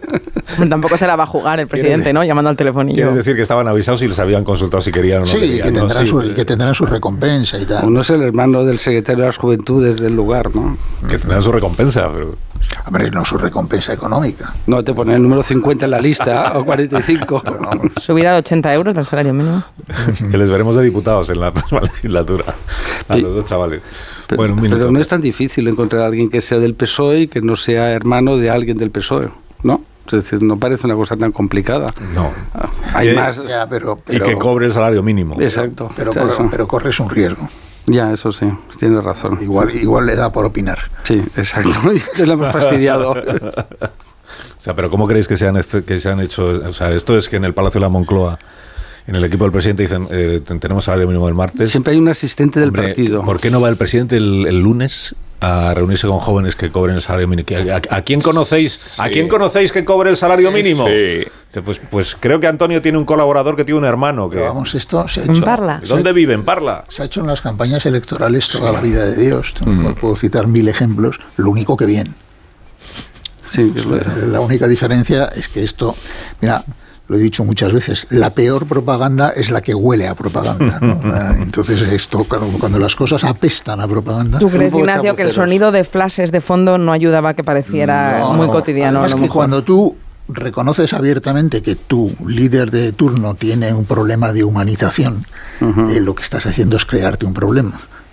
Tampoco 0.70 0.96
se 0.96 1.06
la 1.06 1.16
va 1.16 1.24
a 1.24 1.26
jugar 1.26 1.60
el 1.60 1.68
presidente, 1.68 2.12
¿no? 2.12 2.24
Llamando 2.24 2.50
al 2.50 2.56
telefonillo. 2.56 2.96
Quieres 2.96 3.14
decir 3.14 3.36
que 3.36 3.42
estaban 3.42 3.68
avisados 3.68 4.00
y 4.02 4.08
les 4.08 4.18
habían 4.18 4.42
consultado 4.44 4.82
si 4.82 4.90
querían 4.90 5.18
o 5.22 5.26
no 5.26 5.26
Sí, 5.26 5.38
querían, 5.40 5.68
que 5.68 5.72
tendrán, 5.80 6.00
Sí, 6.00 6.06
su, 6.06 6.22
y 6.24 6.34
que 6.34 6.44
tendrán 6.44 6.74
su 6.74 6.86
recompensa 6.86 7.58
y 7.58 7.66
tal. 7.66 7.84
Uno 7.86 8.00
es 8.00 8.10
el 8.10 8.22
hermano 8.22 8.64
del 8.64 8.78
secretario 8.78 9.22
de 9.22 9.26
las 9.28 9.38
juventudes 9.54 9.98
del 10.00 10.14
lugar, 10.14 10.54
¿no? 10.54 10.76
que 11.08 11.18
tendrán 11.18 11.42
su 11.42 11.50
recompensa, 11.50 12.08
pero 12.12 12.36
Hombre, 12.86 13.10
no 13.10 13.24
su 13.24 13.38
recompensa 13.38 13.92
económica. 13.94 14.54
No 14.66 14.84
te 14.84 14.92
ponen 14.92 15.16
el 15.16 15.22
número 15.22 15.42
50 15.42 15.86
en 15.86 15.90
la 15.90 15.98
lista 15.98 16.52
o 16.58 16.64
45. 16.64 17.42
Subida 17.96 18.32
de 18.32 18.38
80 18.40 18.74
euros 18.74 18.94
del 18.94 19.04
salario 19.04 19.32
mínimo. 19.32 19.64
que 20.30 20.36
les 20.38 20.48
veremos 20.50 20.76
de 20.76 20.82
diputados 20.84 21.30
en 21.30 21.40
la 21.40 21.52
próxima 21.52 21.80
legislatura. 21.92 22.44
A 23.08 23.16
los 23.16 23.34
dos 23.34 23.44
chavales. 23.46 23.80
Bueno, 24.36 24.54
un 24.54 24.60
minuto. 24.60 24.78
Pero 24.78 24.90
no 24.92 25.00
es 25.00 25.08
tan 25.08 25.20
difícil 25.22 25.66
encontrar 25.68 26.02
a 26.02 26.06
alguien 26.06 26.28
que 26.30 26.42
sea 26.42 26.58
del 26.58 26.74
PSOE 26.74 27.20
y 27.22 27.28
que 27.28 27.40
no 27.40 27.56
sea 27.56 27.90
hermano 27.90 28.36
de 28.36 28.50
alguien 28.50 28.76
del 28.76 28.90
PSOE, 28.90 29.30
¿no? 29.64 29.82
Es 30.06 30.12
decir, 30.12 30.42
no 30.42 30.58
parece 30.58 30.86
una 30.86 30.96
cosa 30.96 31.16
tan 31.16 31.32
complicada. 31.32 31.90
No. 32.14 32.30
Hay 32.94 33.10
Y- 33.10 33.14
más. 33.14 33.40
Ya, 33.48 33.66
pero, 33.68 33.96
Y 34.06 34.12
pero, 34.12 34.26
que 34.26 34.34
cobre 34.36 34.66
el 34.66 34.72
salario 34.72 35.02
mínimo. 35.02 35.40
Exacto. 35.40 35.90
pero, 35.96 36.10
O 36.10 36.14
sea, 36.14 36.22
corre- 36.24 36.32
eso- 36.34 36.48
pero 36.50 36.68
corres 36.68 37.00
un 37.00 37.08
riesgo. 37.08 37.48
Ya, 37.86 38.12
eso 38.12 38.30
sí, 38.32 38.46
tienes 38.78 39.02
razón. 39.02 39.38
Igual, 39.40 39.74
igual 39.74 40.06
le 40.06 40.16
da 40.16 40.32
por 40.32 40.44
opinar. 40.44 40.78
Sí, 41.04 41.14
exacto. 41.36 41.70
Te 42.16 42.26
lo 42.26 42.34
hemos 42.34 42.52
fastidiado. 42.52 43.14
O 44.58 44.62
sea, 44.62 44.76
pero 44.76 44.90
¿cómo 44.90 45.08
creéis 45.08 45.26
que 45.26 45.36
se 45.36 45.48
han, 45.48 45.60
que 45.86 46.00
se 46.00 46.08
han 46.08 46.20
hecho? 46.20 46.46
O 46.46 46.72
sea, 46.72 46.92
esto 46.92 47.16
es 47.16 47.28
que 47.28 47.36
en 47.36 47.44
el 47.44 47.54
Palacio 47.54 47.80
de 47.80 47.86
la 47.86 47.88
Moncloa, 47.88 48.38
en 49.06 49.16
el 49.16 49.24
equipo 49.24 49.44
del 49.44 49.52
presidente, 49.52 49.82
dicen, 49.82 50.06
eh, 50.10 50.40
ten- 50.46 50.60
tenemos 50.60 50.84
salario 50.84 51.06
mínimo 51.06 51.26
el 51.28 51.34
martes. 51.34 51.70
Siempre 51.70 51.92
hay 51.94 51.98
un 51.98 52.08
asistente 52.08 52.60
del 52.60 52.68
Hombre, 52.68 52.88
partido. 52.88 53.22
¿Por 53.24 53.40
qué 53.40 53.50
no 53.50 53.60
va 53.60 53.68
el 53.68 53.76
presidente 53.76 54.16
el, 54.16 54.46
el 54.46 54.60
lunes 54.60 55.14
a 55.40 55.72
reunirse 55.74 56.06
con 56.06 56.18
jóvenes 56.18 56.54
que 56.54 56.70
cobren 56.70 56.96
el 56.96 57.02
salario 57.02 57.26
mínimo? 57.26 57.48
¿A, 57.72 57.76
a- 57.76 57.96
a 57.98 58.02
quién 58.02 58.20
conocéis? 58.20 59.00
¿A 59.00 59.08
quién 59.08 59.26
conocéis 59.28 59.72
que 59.72 59.84
cobre 59.84 60.10
el 60.10 60.16
salario 60.16 60.52
mínimo? 60.52 60.86
Sí. 60.86 61.24
Pues, 61.64 61.80
pues 61.90 62.16
creo 62.20 62.38
que 62.38 62.46
Antonio 62.46 62.80
tiene 62.80 62.96
un 62.98 63.04
colaborador 63.04 63.56
que 63.56 63.64
tiene 63.64 63.78
un 63.78 63.84
hermano. 63.84 64.30
Que, 64.30 64.38
vamos, 64.38 64.76
esto 64.76 65.08
se 65.08 65.22
ha 65.22 65.24
En 65.24 65.32
hecho. 65.34 65.44
Parla. 65.44 65.82
¿Dónde 65.84 66.12
vive? 66.12 66.34
¿En 66.34 66.44
Parla? 66.44 66.84
Se 66.88 67.02
ha 67.02 67.06
hecho 67.06 67.20
en 67.22 67.26
las 67.26 67.40
campañas 67.40 67.84
electorales 67.86 68.46
toda 68.48 68.70
la 68.70 68.80
vida 68.80 69.04
de 69.06 69.16
Dios. 69.16 69.54
Puedo 70.00 70.14
citar 70.14 70.46
mil 70.46 70.68
ejemplos. 70.68 71.18
Lo 71.36 71.50
único 71.50 71.76
que 71.76 71.86
bien. 71.86 72.14
Sí, 73.48 73.72
lo- 73.74 74.26
La 74.30 74.40
única 74.40 74.68
diferencia 74.68 75.24
es 75.34 75.48
que 75.48 75.64
esto, 75.64 75.96
mira, 76.40 76.64
lo 77.10 77.16
he 77.16 77.18
dicho 77.18 77.44
muchas 77.44 77.72
veces, 77.72 78.06
la 78.10 78.30
peor 78.30 78.66
propaganda 78.66 79.30
es 79.30 79.50
la 79.50 79.60
que 79.60 79.74
huele 79.74 80.06
a 80.06 80.14
propaganda. 80.14 80.78
¿no? 80.80 81.00
Ah, 81.12 81.34
Entonces, 81.40 81.82
esto, 81.82 82.24
cuando 82.24 82.78
las 82.78 82.94
cosas 82.94 83.24
apestan 83.24 83.80
a 83.80 83.88
propaganda. 83.88 84.38
¿Tú 84.38 84.48
crees, 84.48 84.72
Ignacio, 84.72 85.16
que 85.16 85.22
el 85.22 85.32
sonido 85.32 85.72
de 85.72 85.82
flashes 85.82 86.30
de 86.30 86.40
fondo 86.40 86.78
no 86.78 86.92
ayudaba 86.92 87.30
a 87.30 87.34
que 87.34 87.42
pareciera 87.42 88.20
No, 88.20 88.34
muy 88.34 88.46
no. 88.46 88.52
cotidiano? 88.52 89.00
a 89.00 89.02
Además 89.02 89.10
lo 89.10 89.16
que 89.16 89.22
mejor? 89.22 89.36
cuando 89.36 89.64
tú 89.64 89.96
reconoces 90.28 90.92
abiertamente 90.92 91.62
que 91.62 91.74
tu 91.74 92.14
líder 92.24 92.70
de 92.70 92.92
turno 92.92 93.34
tiene 93.34 93.74
un 93.74 93.86
problema 93.86 94.32
de 94.32 94.44
humanización, 94.44 95.26
eh, 95.60 95.98
lo 96.00 96.14
que 96.14 96.22
estás 96.22 96.46
haciendo 96.46 96.76
es 96.76 96.84
crearte 96.84 97.26
un 97.26 97.34
problema. 97.34 97.72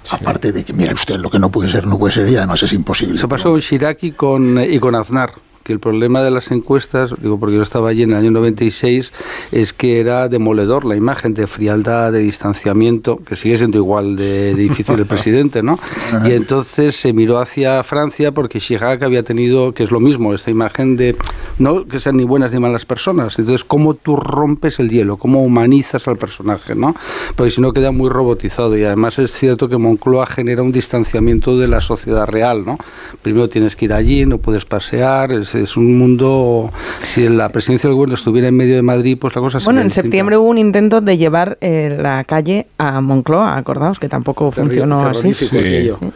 Aparte 0.10 0.52
de 0.52 0.64
que, 0.64 0.74
mira 0.74 0.92
usted, 0.94 1.18
lo 1.18 1.30
que 1.30 1.38
no 1.38 1.52
puede 1.52 1.70
ser, 1.70 1.86
no 1.86 2.00
puede 2.00 2.16
ser 2.16 2.28
y 2.30 2.36
además 2.36 2.64
es 2.64 2.74
imposible. 2.74 3.14
Eso 3.16 3.30
pasó 3.30 3.56
y 4.02 4.12
con, 4.14 4.58
y 4.64 4.80
con 4.80 4.96
Aznar 4.96 5.34
que 5.68 5.74
el 5.74 5.82
problema 5.82 6.24
de 6.24 6.32
las 6.32 6.50
encuestas, 6.52 7.14
digo 7.22 7.38
porque 7.38 7.58
yo 7.58 7.62
estaba 7.62 7.90
allí 7.90 8.04
en 8.04 8.12
el 8.12 8.16
año 8.16 8.32
96, 8.32 9.12
es 9.52 9.74
que 9.74 10.00
era 10.00 10.30
demoledor 10.30 10.86
la 10.86 10.96
imagen 10.96 11.34
de 11.34 11.46
frialdad, 11.46 12.14
de 12.14 12.20
distanciamiento, 12.20 13.18
que 13.18 13.36
sigue 13.36 13.58
siendo 13.58 13.78
igual 13.78 14.16
de 14.16 14.56
difícil 14.56 14.98
el 14.98 15.06
presidente, 15.14 15.62
¿no? 15.62 15.78
Y 16.26 16.32
entonces 16.32 16.96
se 16.96 17.12
miró 17.12 17.40
hacia 17.40 17.84
Francia 17.84 18.32
porque 18.32 18.62
Chirac 18.62 19.04
había 19.04 19.24
tenido, 19.24 19.74
que 19.74 19.84
es 19.84 19.92
lo 19.92 20.00
mismo, 20.00 20.34
esta 20.34 20.52
imagen 20.52 20.96
de 20.96 21.18
no 21.60 21.86
que 21.86 22.00
sean 22.00 22.16
ni 22.16 22.24
buenas 22.24 22.54
ni 22.54 22.60
malas 22.60 22.86
personas. 22.86 23.38
Entonces, 23.38 23.66
¿cómo 23.66 23.94
tú 23.94 24.16
rompes 24.16 24.80
el 24.80 24.90
hielo? 24.90 25.18
¿Cómo 25.18 25.44
humanizas 25.44 26.08
al 26.08 26.16
personaje, 26.16 26.76
no? 26.76 26.96
Porque 27.36 27.52
si 27.52 27.60
no 27.60 27.74
queda 27.74 27.92
muy 27.92 28.10
robotizado 28.10 28.78
y 28.78 28.86
además 28.86 29.20
es 29.20 29.32
cierto 29.32 29.68
que 29.68 29.76
Moncloa 29.76 30.28
genera 30.28 30.64
un 30.64 30.72
distanciamiento 30.72 31.58
de 31.58 31.68
la 31.68 31.82
sociedad 31.82 32.26
real, 32.26 32.64
¿no? 32.64 32.78
Primero 33.22 33.50
tienes 33.50 33.76
que 33.76 33.86
ir 33.86 33.94
allí, 33.94 34.26
no 34.26 34.38
puedes 34.38 34.64
pasear, 34.64 35.34
es, 35.34 35.57
es 35.64 35.78
un 35.78 35.98
mundo... 35.98 36.72
Si 37.06 37.28
la 37.30 37.50
presidencia 37.50 37.88
del 37.90 37.96
gobierno 37.96 38.16
estuviera 38.16 38.48
en 38.48 38.56
medio 38.56 38.76
de 38.76 38.82
Madrid, 38.82 39.18
pues 39.20 39.36
la 39.36 39.42
cosa 39.42 39.60
Bueno, 39.60 39.66
sería 39.66 39.82
en 39.82 39.88
distinta. 39.88 40.02
septiembre 40.06 40.38
hubo 40.38 40.50
un 40.50 40.58
intento 40.58 41.02
de 41.02 41.18
llevar 41.18 41.58
eh, 41.62 41.98
la 42.00 42.24
calle 42.24 42.68
a 42.78 43.02
Moncloa, 43.02 43.58
acordaos, 43.58 44.00
que 44.00 44.10
tampoco 44.10 44.52
funcionó 44.52 45.06
así. 45.06 45.34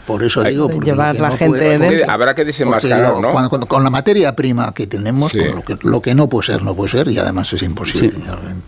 Por 0.08 0.24
eso 0.24 0.44
digo, 0.44 0.68
De 0.68 0.80
llevar 0.80 1.16
la 1.20 1.30
no 1.30 1.38
gente 1.38 1.58
puede- 1.58 1.70
dentro. 1.70 1.88
porque- 1.90 2.12
Habrá 2.12 2.36
que 2.36 2.46
desenmascarar, 2.46 3.14
¿no? 3.20 3.32
cuando- 3.32 3.50
cuando- 3.50 3.68
con 3.68 3.84
la 3.84 3.90
materia 3.90 4.36
prima 4.36 4.74
que 4.74 4.88
tenemos, 4.88 5.32
Sí. 5.32 5.40
con 5.40 5.56
lo, 5.56 5.62
que, 5.64 5.78
lo 5.82 6.02
que 6.02 6.14
no 6.16 6.28
puede 6.30 6.46
ser, 6.48 6.64
no 6.64 6.76
puede 6.76 6.92
ser 6.92 7.08
y 7.08 7.18
además 7.18 7.52
es 7.54 7.62
imposible. 7.64 8.12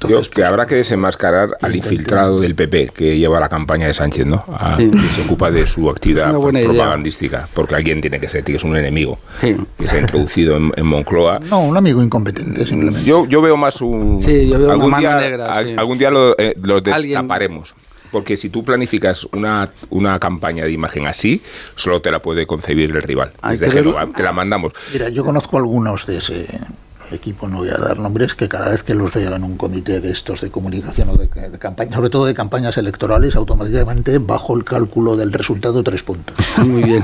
Yo, 0.07 0.21
que 0.29 0.43
habrá 0.43 0.65
que 0.65 0.75
desenmascarar 0.75 1.57
al 1.62 1.75
infiltrado 1.75 2.39
del 2.39 2.55
PP 2.55 2.89
que 2.95 3.17
lleva 3.17 3.39
la 3.39 3.49
campaña 3.49 3.88
de 3.88 3.93
Sánchez, 3.93 4.25
¿no? 4.25 4.43
A- 4.57 4.77
Sí. 4.77 4.89
Que 4.89 4.97
se 5.07 5.21
ocupa 5.21 5.51
de 5.51 5.67
su 5.67 5.89
actividad 5.89 6.33
buena 6.33 6.59
idea. 6.59 6.69
propagandística, 6.71 7.47
porque 7.53 7.75
alguien 7.75 8.01
tiene 8.01 8.19
que 8.19 8.27
ser, 8.29 8.43
que 8.43 8.55
es 8.55 8.63
un 8.63 8.75
enemigo 8.75 9.19
que 9.41 9.88
se 9.88 9.97
ha 9.97 9.99
introducido 9.99 10.57
en, 10.57 10.62
en 10.76 10.86
Moncloa. 10.86 11.39
No, 11.39 11.62
un 11.62 11.76
amigo 11.78 12.02
incompetente, 12.04 12.65
simplemente. 12.65 13.04
Yo, 13.06 13.26
yo 13.28 13.41
veo 13.41 13.58
más 13.58 13.82
un. 13.82 14.21
Sí, 14.23 14.47
yo 14.47 14.58
veo 14.58 14.65
una 14.65 14.73
algún 14.73 14.91
mano 14.91 15.02
día, 15.02 15.17
negra, 15.19 15.54
al- 15.54 15.65
sí. 15.65 15.73
Algún 15.78 15.97
día 15.97 16.12
lo, 16.12 16.38
eh, 16.38 16.56
lo 16.62 16.76
Alguien- 16.78 16.93
destaparemos. 17.10 17.73
Porque 18.12 18.38
si 18.38 18.49
tú 18.49 18.63
planificas 18.63 19.26
una, 19.34 19.69
una 19.89 20.19
campaña 20.19 20.65
de 20.65 20.71
imagen 20.71 21.08
así, 21.08 21.41
solo 21.76 21.99
te 21.99 22.12
la 22.12 22.21
puede 22.21 22.45
concebir 22.45 22.95
el 22.95 23.02
rival. 23.02 23.32
Desde 23.49 23.65
que. 23.65 23.71
Génova, 23.71 24.06
te 24.06 24.21
la 24.21 24.32
mandamos. 24.32 24.71
Mira, 24.93 25.10
yo 25.10 25.26
conozco 25.26 25.58
algunos 25.58 26.06
de 26.06 26.17
ese 26.17 26.45
equipo, 27.11 27.47
no 27.47 27.57
voy 27.57 27.69
a 27.69 27.77
dar 27.77 27.99
nombres, 27.99 28.35
que 28.35 28.47
cada 28.47 28.69
vez 28.69 28.83
que 28.83 28.93
los 28.93 29.13
veo 29.13 29.35
en 29.35 29.43
un 29.43 29.57
comité 29.57 30.01
de 30.01 30.11
estos 30.11 30.41
de 30.41 30.49
comunicación 30.49 31.09
o 31.09 31.17
de, 31.17 31.27
de 31.27 31.59
campaña, 31.59 31.93
sobre 31.93 32.09
todo 32.09 32.25
de 32.25 32.33
campañas 32.33 32.77
electorales, 32.77 33.35
automáticamente 33.35 34.17
bajo 34.19 34.55
el 34.55 34.63
cálculo 34.63 35.15
del 35.15 35.31
resultado 35.31 35.83
tres 35.83 36.03
puntos. 36.03 36.35
Muy 36.65 36.83
bien. 36.83 37.03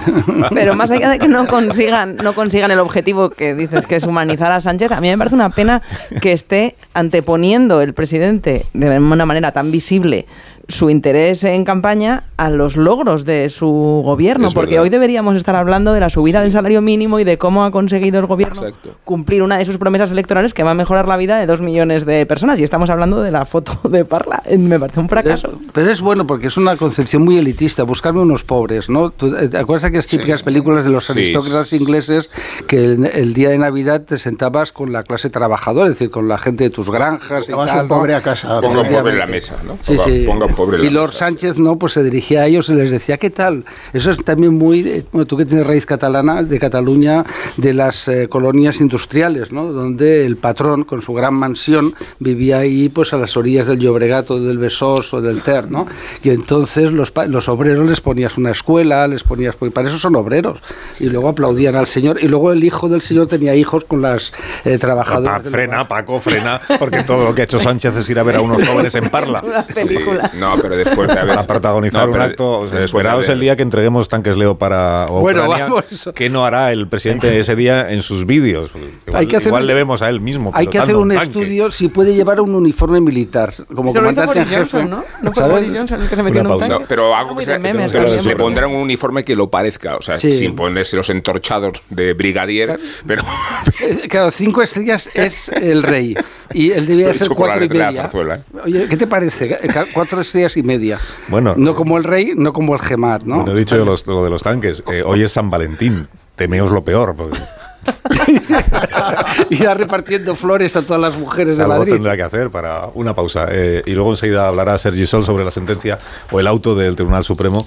Pero 0.51 0.75
más 0.75 0.91
allá 0.91 1.09
de 1.09 1.19
que 1.19 1.27
no 1.27 1.47
consigan, 1.47 2.15
no 2.17 2.33
consigan 2.33 2.71
el 2.71 2.79
objetivo 2.79 3.29
que 3.29 3.53
dices 3.53 3.87
que 3.87 3.95
es 3.95 4.03
humanizar 4.03 4.51
a 4.51 4.61
Sánchez, 4.61 4.91
a 4.91 5.01
mí 5.01 5.09
me 5.09 5.17
parece 5.17 5.35
una 5.35 5.49
pena 5.49 5.81
que 6.21 6.33
esté 6.33 6.75
anteponiendo 6.93 7.81
el 7.81 7.93
presidente 7.93 8.65
de 8.73 8.99
una 8.99 9.25
manera 9.25 9.51
tan 9.51 9.71
visible 9.71 10.25
su 10.69 10.89
interés 10.89 11.43
en 11.43 11.65
campaña 11.65 12.23
a 12.37 12.49
los 12.49 12.77
logros 12.77 13.25
de 13.25 13.49
su 13.49 13.67
gobierno, 14.05 14.47
Es 14.47 14.53
porque 14.53 14.75
verdad. 14.75 14.83
hoy 14.83 14.89
deberíamos 14.89 15.35
estar 15.35 15.55
hablando 15.55 15.91
de 15.93 15.99
la 15.99 16.09
subida 16.09 16.41
del 16.41 16.51
salario 16.51 16.81
mínimo 16.81 17.19
y 17.19 17.23
de 17.25 17.37
cómo 17.37 17.65
ha 17.65 17.71
conseguido 17.71 18.19
el 18.19 18.27
gobierno 18.27 18.61
cumplir 19.03 19.41
una 19.43 19.57
de 19.57 19.65
sus 19.65 19.77
promesas 19.77 20.11
electorales 20.11 20.53
que 20.53 20.63
va 20.63 20.71
a 20.71 20.75
mejorar 20.75 21.07
la 21.07 21.17
vida 21.17 21.37
de 21.39 21.45
dos 21.47 21.59
millones 21.61 22.05
de 22.05 22.25
personas. 22.25 22.59
Y 22.59 22.63
estamos 22.63 22.89
hablando 22.89 23.21
de 23.21 23.31
la 23.31 23.45
foto 23.45 23.89
de 23.89 24.05
Parla. 24.05 24.41
Me 24.57 24.79
parece 24.79 24.99
un 24.99 25.07
Pero 25.07 25.19
es, 25.21 25.41
fracaso. 25.41 25.59
pero 25.73 25.89
es 25.89 25.99
bueno 26.01 26.25
porque 26.27 26.47
es 26.47 26.55
una 26.57 26.75
concepción 26.77 27.23
muy 27.23 27.37
elitista, 27.37 27.83
buscarme 27.83 28.21
unos 28.21 28.43
pobres, 28.43 28.89
¿no? 28.89 29.09
¿Tú, 29.09 29.35
eh, 29.35 29.49
¿Te 29.49 29.57
acuerdas 29.57 29.81
de 29.81 29.87
aquellas 29.89 30.07
típicas 30.07 30.43
películas 30.43 30.83
de 30.85 30.91
los 30.91 31.05
Sí. 31.05 31.13
aristócratas 31.13 31.73
ingleses 31.73 32.29
que 32.67 32.77
el, 32.85 33.05
el 33.05 33.33
día 33.33 33.49
de 33.49 33.57
Navidad 33.57 34.01
te 34.03 34.19
sentabas 34.19 34.71
con 34.71 34.93
la 34.93 35.01
clase 35.03 35.29
trabajadora, 35.31 35.87
es 35.87 35.95
decir, 35.95 36.11
con 36.11 36.27
la 36.27 36.37
gente 36.37 36.65
de 36.65 36.69
tus 36.69 36.91
granjas 36.91 37.49
y 37.49 37.51
tal, 37.51 37.59
un 37.81 37.87
¿no? 37.87 37.87
pobre 37.87 38.13
a 38.13 38.21
casa. 38.21 38.61
Ponga 38.61 38.81
un 38.81 38.87
pobre 38.87 39.13
en 39.13 39.19
la 39.19 39.25
mesa, 39.25 39.55
¿no? 39.65 39.77
Sí, 39.81 39.95
Ponga- 39.95 40.03
sí. 40.03 40.23
ponga 40.27 40.45
un 40.45 40.53
pobre 40.59 40.85
y 40.85 40.89
Lord 40.89 41.13
Sánchez, 41.13 41.57
¿no? 41.57 41.77
Pues 41.77 41.93
se 41.93 42.03
dirigía 42.03 42.41
a 42.41 42.47
ellos 42.47 42.69
y 42.69 42.73
les 42.73 42.91
decía, 42.91 43.17
¿qué 43.17 43.29
tal? 43.29 43.63
Eso 43.93 44.11
es 44.11 44.17
también 44.23 44.53
muy, 44.57 45.05
bueno, 45.11 45.25
tú 45.25 45.37
que 45.37 45.45
tienes 45.45 45.65
raíz 45.65 45.85
catalana, 45.85 46.43
de 46.43 46.59
Cataluña, 46.59 47.23
de 47.57 47.73
las 47.73 48.07
eh, 48.07 48.27
colonias 48.29 48.81
industriales, 48.81 49.51
¿no? 49.51 49.65
Donde 49.71 50.25
el 50.25 50.35
patrón, 50.37 50.83
con 50.83 51.01
su 51.01 51.13
gran 51.13 51.33
mansión, 51.33 51.93
vivía 52.19 52.59
ahí, 52.59 52.89
pues 52.89 53.13
a 53.13 53.17
las 53.17 53.35
orillas 53.37 53.67
del 53.67 53.79
Llobregat 53.79 54.29
o 54.31 54.39
del 54.39 54.57
Besós 54.57 55.13
o 55.13 55.21
del 55.21 55.41
Ter, 55.41 55.71
¿no? 55.71 55.87
Y 56.23 56.29
entonces 56.29 56.91
los, 56.91 57.11
pa- 57.11 57.25
los 57.27 57.47
obreros 57.49 57.87
les 57.87 58.01
ponías 58.01 58.37
una 58.37 58.51
escuela, 58.51 59.07
les 59.07 59.23
ponías, 59.23 59.55
porque 59.55 59.71
para 59.73 59.87
eso 59.87 59.97
son 59.97 60.15
obreros. 60.15 60.59
Y 60.99 61.05
luego 61.09 61.29
aplaudían 61.29 61.75
al 61.75 61.87
señor. 61.87 62.21
Y 62.21 62.27
luego 62.27 62.51
el 62.51 62.63
hijo 62.63 62.89
del 62.89 63.01
señor 63.01 63.27
tenía 63.27 63.55
hijos 63.55 63.85
con 63.85 64.01
las 64.01 64.33
eh, 64.65 64.77
trabajadoras. 64.77 65.43
Pa- 65.43 65.49
frena, 65.49 65.87
Paco, 65.87 66.19
frena, 66.19 66.59
porque 66.79 67.03
todo 67.03 67.23
lo 67.25 67.33
que 67.35 67.41
ha 67.41 67.45
hecho 67.45 67.59
Sánchez 67.59 67.95
es 67.97 68.09
ir 68.09 68.19
a 68.19 68.23
ver 68.23 68.35
a 68.37 68.41
unos 68.41 68.67
jóvenes 68.67 68.95
en 68.95 69.09
Parla. 69.09 69.41
película. 69.73 70.31
No, 70.35 70.48
pero 70.61 70.75
después 70.75 71.07
de 71.07 71.13
haber... 71.19 71.35
Para 71.35 71.47
protagonizar 71.47 72.01
No, 72.01 72.07
un 72.07 72.11
pero 72.13 72.23
acto, 72.23 72.59
o 72.59 72.67
sea, 72.67 72.79
de 72.79 73.33
el 73.33 73.39
día 73.39 73.55
que 73.55 73.63
entreguemos 73.63 74.07
tanques 74.07 74.37
Leo 74.37 74.57
para 74.57 75.05
Bueno, 75.05 75.43
Ucrania, 75.45 75.65
vamos. 75.65 76.09
¿qué 76.15 76.29
no 76.29 76.45
hará 76.45 76.71
el 76.71 76.87
presidente 76.87 77.37
ese 77.39 77.55
día 77.55 77.91
en 77.91 78.01
sus 78.01 78.25
vídeos? 78.25 78.71
Igual, 79.07 79.19
Hay 79.21 79.27
que 79.27 79.37
hacer 79.37 79.47
igual 79.49 79.63
un- 79.63 79.67
le 79.67 79.73
vemos 79.73 80.01
a 80.01 80.09
él 80.09 80.19
mismo. 80.21 80.51
Hay 80.53 80.67
que 80.67 80.79
hacer 80.79 80.95
un 80.95 81.11
estudio 81.11 81.71
si 81.71 81.87
puede 81.89 82.13
llevar 82.13 82.39
un 82.41 82.55
uniforme 82.55 83.01
militar, 83.01 83.53
como 83.73 83.93
comandante 83.93 84.39
en 84.39 84.45
jefe. 84.45 84.57
Johnson, 84.57 84.89
¿no? 84.89 85.03
¿No 85.21 85.31
fue 85.33 85.43
¿sabes? 85.43 85.51
Boris 85.65 85.79
Johnson 85.79 86.01
el 86.01 86.09
que 86.09 86.15
se 86.15 86.23
metió 86.23 86.41
en 86.41 86.47
un 86.47 86.59
tanque? 86.59 86.79
No, 86.79 86.85
pero 86.87 87.15
algo 87.15 87.35
que 87.35 87.45
sea, 87.45 87.59
memes 87.59 87.91
pero 87.91 88.07
le 88.23 88.35
pondrán 88.35 88.69
un 88.71 88.77
uniforme 88.77 89.23
que 89.23 89.35
lo 89.35 89.49
parezca, 89.49 89.97
o 89.97 90.01
sea, 90.01 90.19
Sí. 90.19 90.31
sin 90.31 90.55
ponerse 90.55 90.95
los 90.97 91.09
entorchados 91.09 91.81
de 91.89 92.13
brigadier, 92.13 92.79
pero 93.05 93.23
Claro, 94.09 94.31
cinco 94.31 94.61
estrellas 94.61 95.09
es 95.13 95.49
el 95.49 95.83
rey. 95.83 96.15
Y 96.53 96.71
él 96.71 96.85
debía 96.87 97.13
ser 97.13 97.29
cuatro 97.29 97.63
y 97.63 97.69
media. 97.69 98.09
¿eh? 98.11 98.41
Oye, 98.65 98.87
¿qué 98.89 98.97
te 98.97 99.05
parece? 99.07 99.57
Cuatro 99.93 100.21
estrellas 100.21 100.38
y 100.57 100.63
media. 100.63 100.99
Bueno, 101.27 101.53
No 101.57 101.73
como 101.73 101.97
el 101.97 102.03
rey, 102.03 102.33
no 102.35 102.53
como 102.53 102.73
el 102.73 102.79
gemat, 102.79 103.23
¿no? 103.23 103.43
no 103.43 103.51
he 103.51 103.55
dicho 103.59 103.75
lo 103.77 104.23
de 104.23 104.29
los 104.29 104.43
tanques. 104.43 104.83
Eh, 104.91 105.03
hoy 105.05 105.23
es 105.23 105.31
San 105.33 105.49
Valentín. 105.49 106.07
Temeos 106.35 106.71
lo 106.71 106.83
peor. 106.83 107.15
Porque 107.15 107.37
Irá 109.49 109.73
repartiendo 109.73 110.35
flores 110.35 110.75
a 110.75 110.81
todas 110.81 111.01
las 111.01 111.17
mujeres 111.17 111.57
de 111.57 111.63
algo 111.63 111.77
Madrid. 111.77 111.93
tendrá 111.93 112.15
que 112.17 112.23
hacer 112.23 112.49
para 112.49 112.87
una 112.93 113.13
pausa. 113.15 113.47
Eh, 113.51 113.81
y 113.85 113.91
luego 113.91 114.11
enseguida 114.11 114.47
hablará 114.47 114.77
Sergi 114.77 115.05
Sol 115.05 115.25
sobre 115.25 115.43
la 115.45 115.51
sentencia 115.51 115.99
o 116.31 116.39
el 116.39 116.47
auto 116.47 116.75
del 116.75 116.95
Tribunal 116.95 117.23
Supremo 117.23 117.65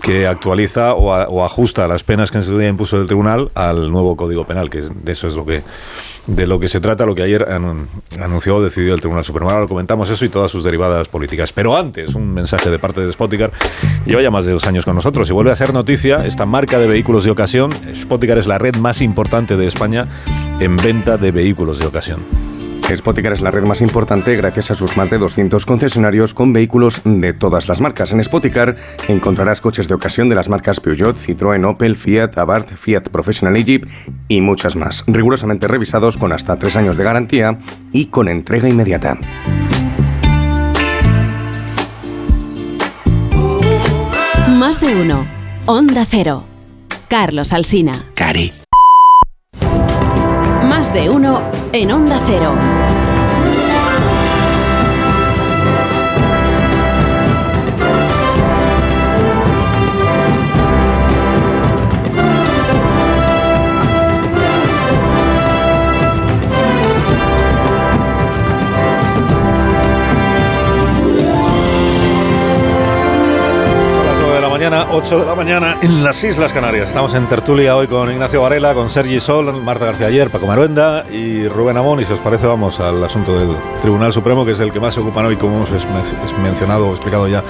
que 0.00 0.26
actualiza 0.26 0.94
o, 0.94 1.12
a- 1.14 1.28
o 1.28 1.44
ajusta 1.44 1.86
las 1.88 2.02
penas 2.04 2.30
que 2.30 2.38
en 2.38 2.44
su 2.44 2.58
día 2.58 2.68
impuso 2.68 3.00
el 3.00 3.06
Tribunal 3.06 3.50
al 3.54 3.90
nuevo 3.90 4.16
Código 4.16 4.44
Penal, 4.46 4.70
que 4.70 4.82
de 4.82 5.12
eso 5.12 5.28
es 5.28 5.34
lo 5.34 5.44
que 5.44 5.62
de 6.28 6.46
lo 6.46 6.60
que 6.60 6.68
se 6.68 6.78
trata, 6.80 7.04
lo 7.04 7.16
que 7.16 7.22
ayer 7.24 7.44
anun- 7.48 7.86
anunció 8.20 8.54
o 8.56 8.62
decidió 8.62 8.94
el 8.94 9.00
Tribunal 9.00 9.24
Supremo. 9.24 9.50
Ahora 9.50 9.62
lo 9.62 9.68
comentamos 9.68 10.08
eso 10.08 10.24
y 10.24 10.28
todas 10.28 10.52
sus 10.52 10.62
derivadas 10.62 11.08
políticas. 11.08 11.52
Pero 11.52 11.76
antes, 11.76 12.14
un 12.14 12.32
mensaje 12.32 12.70
de 12.70 12.78
parte 12.78 13.00
de 13.04 13.12
Spoticar. 13.12 13.50
Lleva 14.06 14.22
ya 14.22 14.30
más 14.30 14.44
de 14.44 14.52
dos 14.52 14.64
años 14.68 14.84
con 14.84 14.94
nosotros 14.94 15.28
y 15.28 15.32
vuelve 15.32 15.50
a 15.50 15.56
ser 15.56 15.72
noticia 15.74 16.24
esta 16.24 16.46
marca 16.46 16.78
de 16.78 16.86
vehículos 16.86 17.24
de 17.24 17.32
ocasión. 17.32 17.72
Spoticar 17.96 18.38
es 18.38 18.46
la 18.46 18.58
red 18.58 18.76
más 18.76 19.00
importante 19.02 19.41
de 19.46 19.66
España 19.66 20.06
en 20.60 20.76
venta 20.76 21.18
de 21.18 21.30
vehículos 21.30 21.78
de 21.78 21.86
ocasión. 21.86 22.20
Spoticar 22.96 23.32
es 23.32 23.40
la 23.40 23.50
red 23.50 23.62
más 23.62 23.80
importante 23.80 24.36
gracias 24.36 24.70
a 24.70 24.74
sus 24.74 24.96
más 24.96 25.08
de 25.08 25.18
200 25.18 25.64
concesionarios 25.64 26.34
con 26.34 26.52
vehículos 26.52 27.00
de 27.04 27.32
todas 27.32 27.68
las 27.68 27.80
marcas. 27.80 28.12
En 28.12 28.22
Spoticar 28.22 28.76
encontrarás 29.08 29.60
coches 29.60 29.88
de 29.88 29.94
ocasión 29.94 30.28
de 30.28 30.34
las 30.34 30.48
marcas 30.48 30.80
Peugeot, 30.80 31.16
Citroën, 31.16 31.64
Opel, 31.66 31.96
Fiat, 31.96 32.36
Abarth, 32.36 32.76
Fiat 32.76 33.08
Professional 33.08 33.62
Jeep 33.64 33.86
y 34.28 34.40
muchas 34.40 34.76
más. 34.76 35.04
Rigurosamente 35.06 35.68
revisados 35.68 36.18
con 36.18 36.32
hasta 36.32 36.58
tres 36.58 36.76
años 36.76 36.96
de 36.96 37.04
garantía 37.04 37.58
y 37.92 38.06
con 38.06 38.28
entrega 38.28 38.68
inmediata. 38.68 39.18
Más 44.48 44.80
de 44.80 44.94
uno. 45.00 45.26
Onda 45.66 46.04
Cero. 46.08 46.44
Carlos 47.08 47.52
Alsina. 47.52 48.04
Cari. 48.14 48.50
De 50.92 51.08
uno 51.08 51.40
en 51.72 51.90
Onda 51.90 52.20
Cero. 52.26 52.81
8 74.94 75.20
de 75.20 75.24
la 75.24 75.34
mañana 75.34 75.78
en 75.80 76.04
las 76.04 76.22
Islas 76.22 76.52
Canarias. 76.52 76.88
Estamos 76.88 77.14
en 77.14 77.26
tertulia 77.26 77.74
hoy 77.76 77.86
con 77.86 78.10
Ignacio 78.10 78.42
Varela, 78.42 78.74
con 78.74 78.90
Sergi 78.90 79.20
Sol, 79.20 79.62
Marta 79.62 79.86
García 79.86 80.08
Ayer, 80.08 80.28
Paco 80.28 80.46
Maruenda 80.46 81.06
y 81.10 81.48
Rubén 81.48 81.78
Amón. 81.78 82.02
Y 82.02 82.04
si 82.04 82.12
os 82.12 82.20
parece, 82.20 82.46
vamos 82.46 82.78
al 82.78 83.02
asunto 83.02 83.38
del 83.38 83.56
Tribunal 83.80 84.12
Supremo, 84.12 84.44
que 84.44 84.52
es 84.52 84.60
el 84.60 84.70
que 84.70 84.80
más 84.80 84.92
se 84.92 85.00
ocupan 85.00 85.24
hoy, 85.24 85.36
como 85.36 85.64
hemos 85.64 86.38
mencionado 86.42 86.88
o 86.88 86.90
explicado 86.90 87.26
ya. 87.26 87.42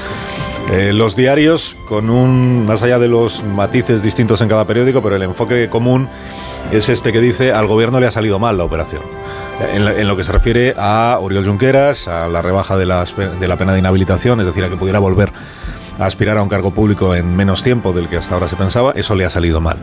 Eh, 0.71 0.93
los 0.93 1.17
diarios, 1.17 1.77
con 1.89 2.11
un, 2.11 2.65
más 2.65 2.81
allá 2.85 3.01
de 3.01 3.09
los 3.09 3.43
matices 3.43 4.05
distintos 4.05 4.41
en 4.41 4.49
cada 4.49 4.65
periódico, 4.65 5.03
pero 5.03 5.17
el 5.17 5.23
enfoque 5.23 5.69
común 5.69 6.09
es 6.71 6.89
este 6.89 7.13
que 7.13 7.21
dice 7.21 7.53
al 7.53 7.67
gobierno 7.67 7.99
le 7.99 8.07
ha 8.07 8.13
salido 8.13 8.39
mal 8.39 8.57
la 8.57 8.63
operación. 8.63 9.03
En, 9.75 10.07
lo 10.07 10.17
que 10.17 10.23
se 10.23 10.31
refiere 10.31 10.77
a 10.79 11.19
Oriol 11.21 11.45
Junqueras, 11.45 12.07
a 12.07 12.29
la 12.29 12.41
rebaja 12.41 12.77
de, 12.77 12.87
de 12.87 13.49
la 13.49 13.57
pena 13.57 13.73
de 13.73 13.81
inhabilitación, 13.81 14.39
es 14.39 14.47
decir, 14.47 14.63
a 14.63 14.69
que 14.69 14.77
pudiera 14.77 15.01
volver 15.01 15.33
aspirar 16.07 16.39
a 16.39 16.43
un 16.43 16.49
cargo 16.49 16.73
público 16.73 17.15
en 17.15 17.37
menos 17.37 17.63
tiempo 17.63 17.93
del 17.93 18.09
que 18.09 18.17
hasta 18.17 18.35
ahora 18.35 18.49
se 18.49 18.57
pensaba, 18.57 18.93
eso 18.97 19.15
le 19.15 19.25
ha 19.25 19.31
salido 19.31 19.61
mal. 19.61 19.79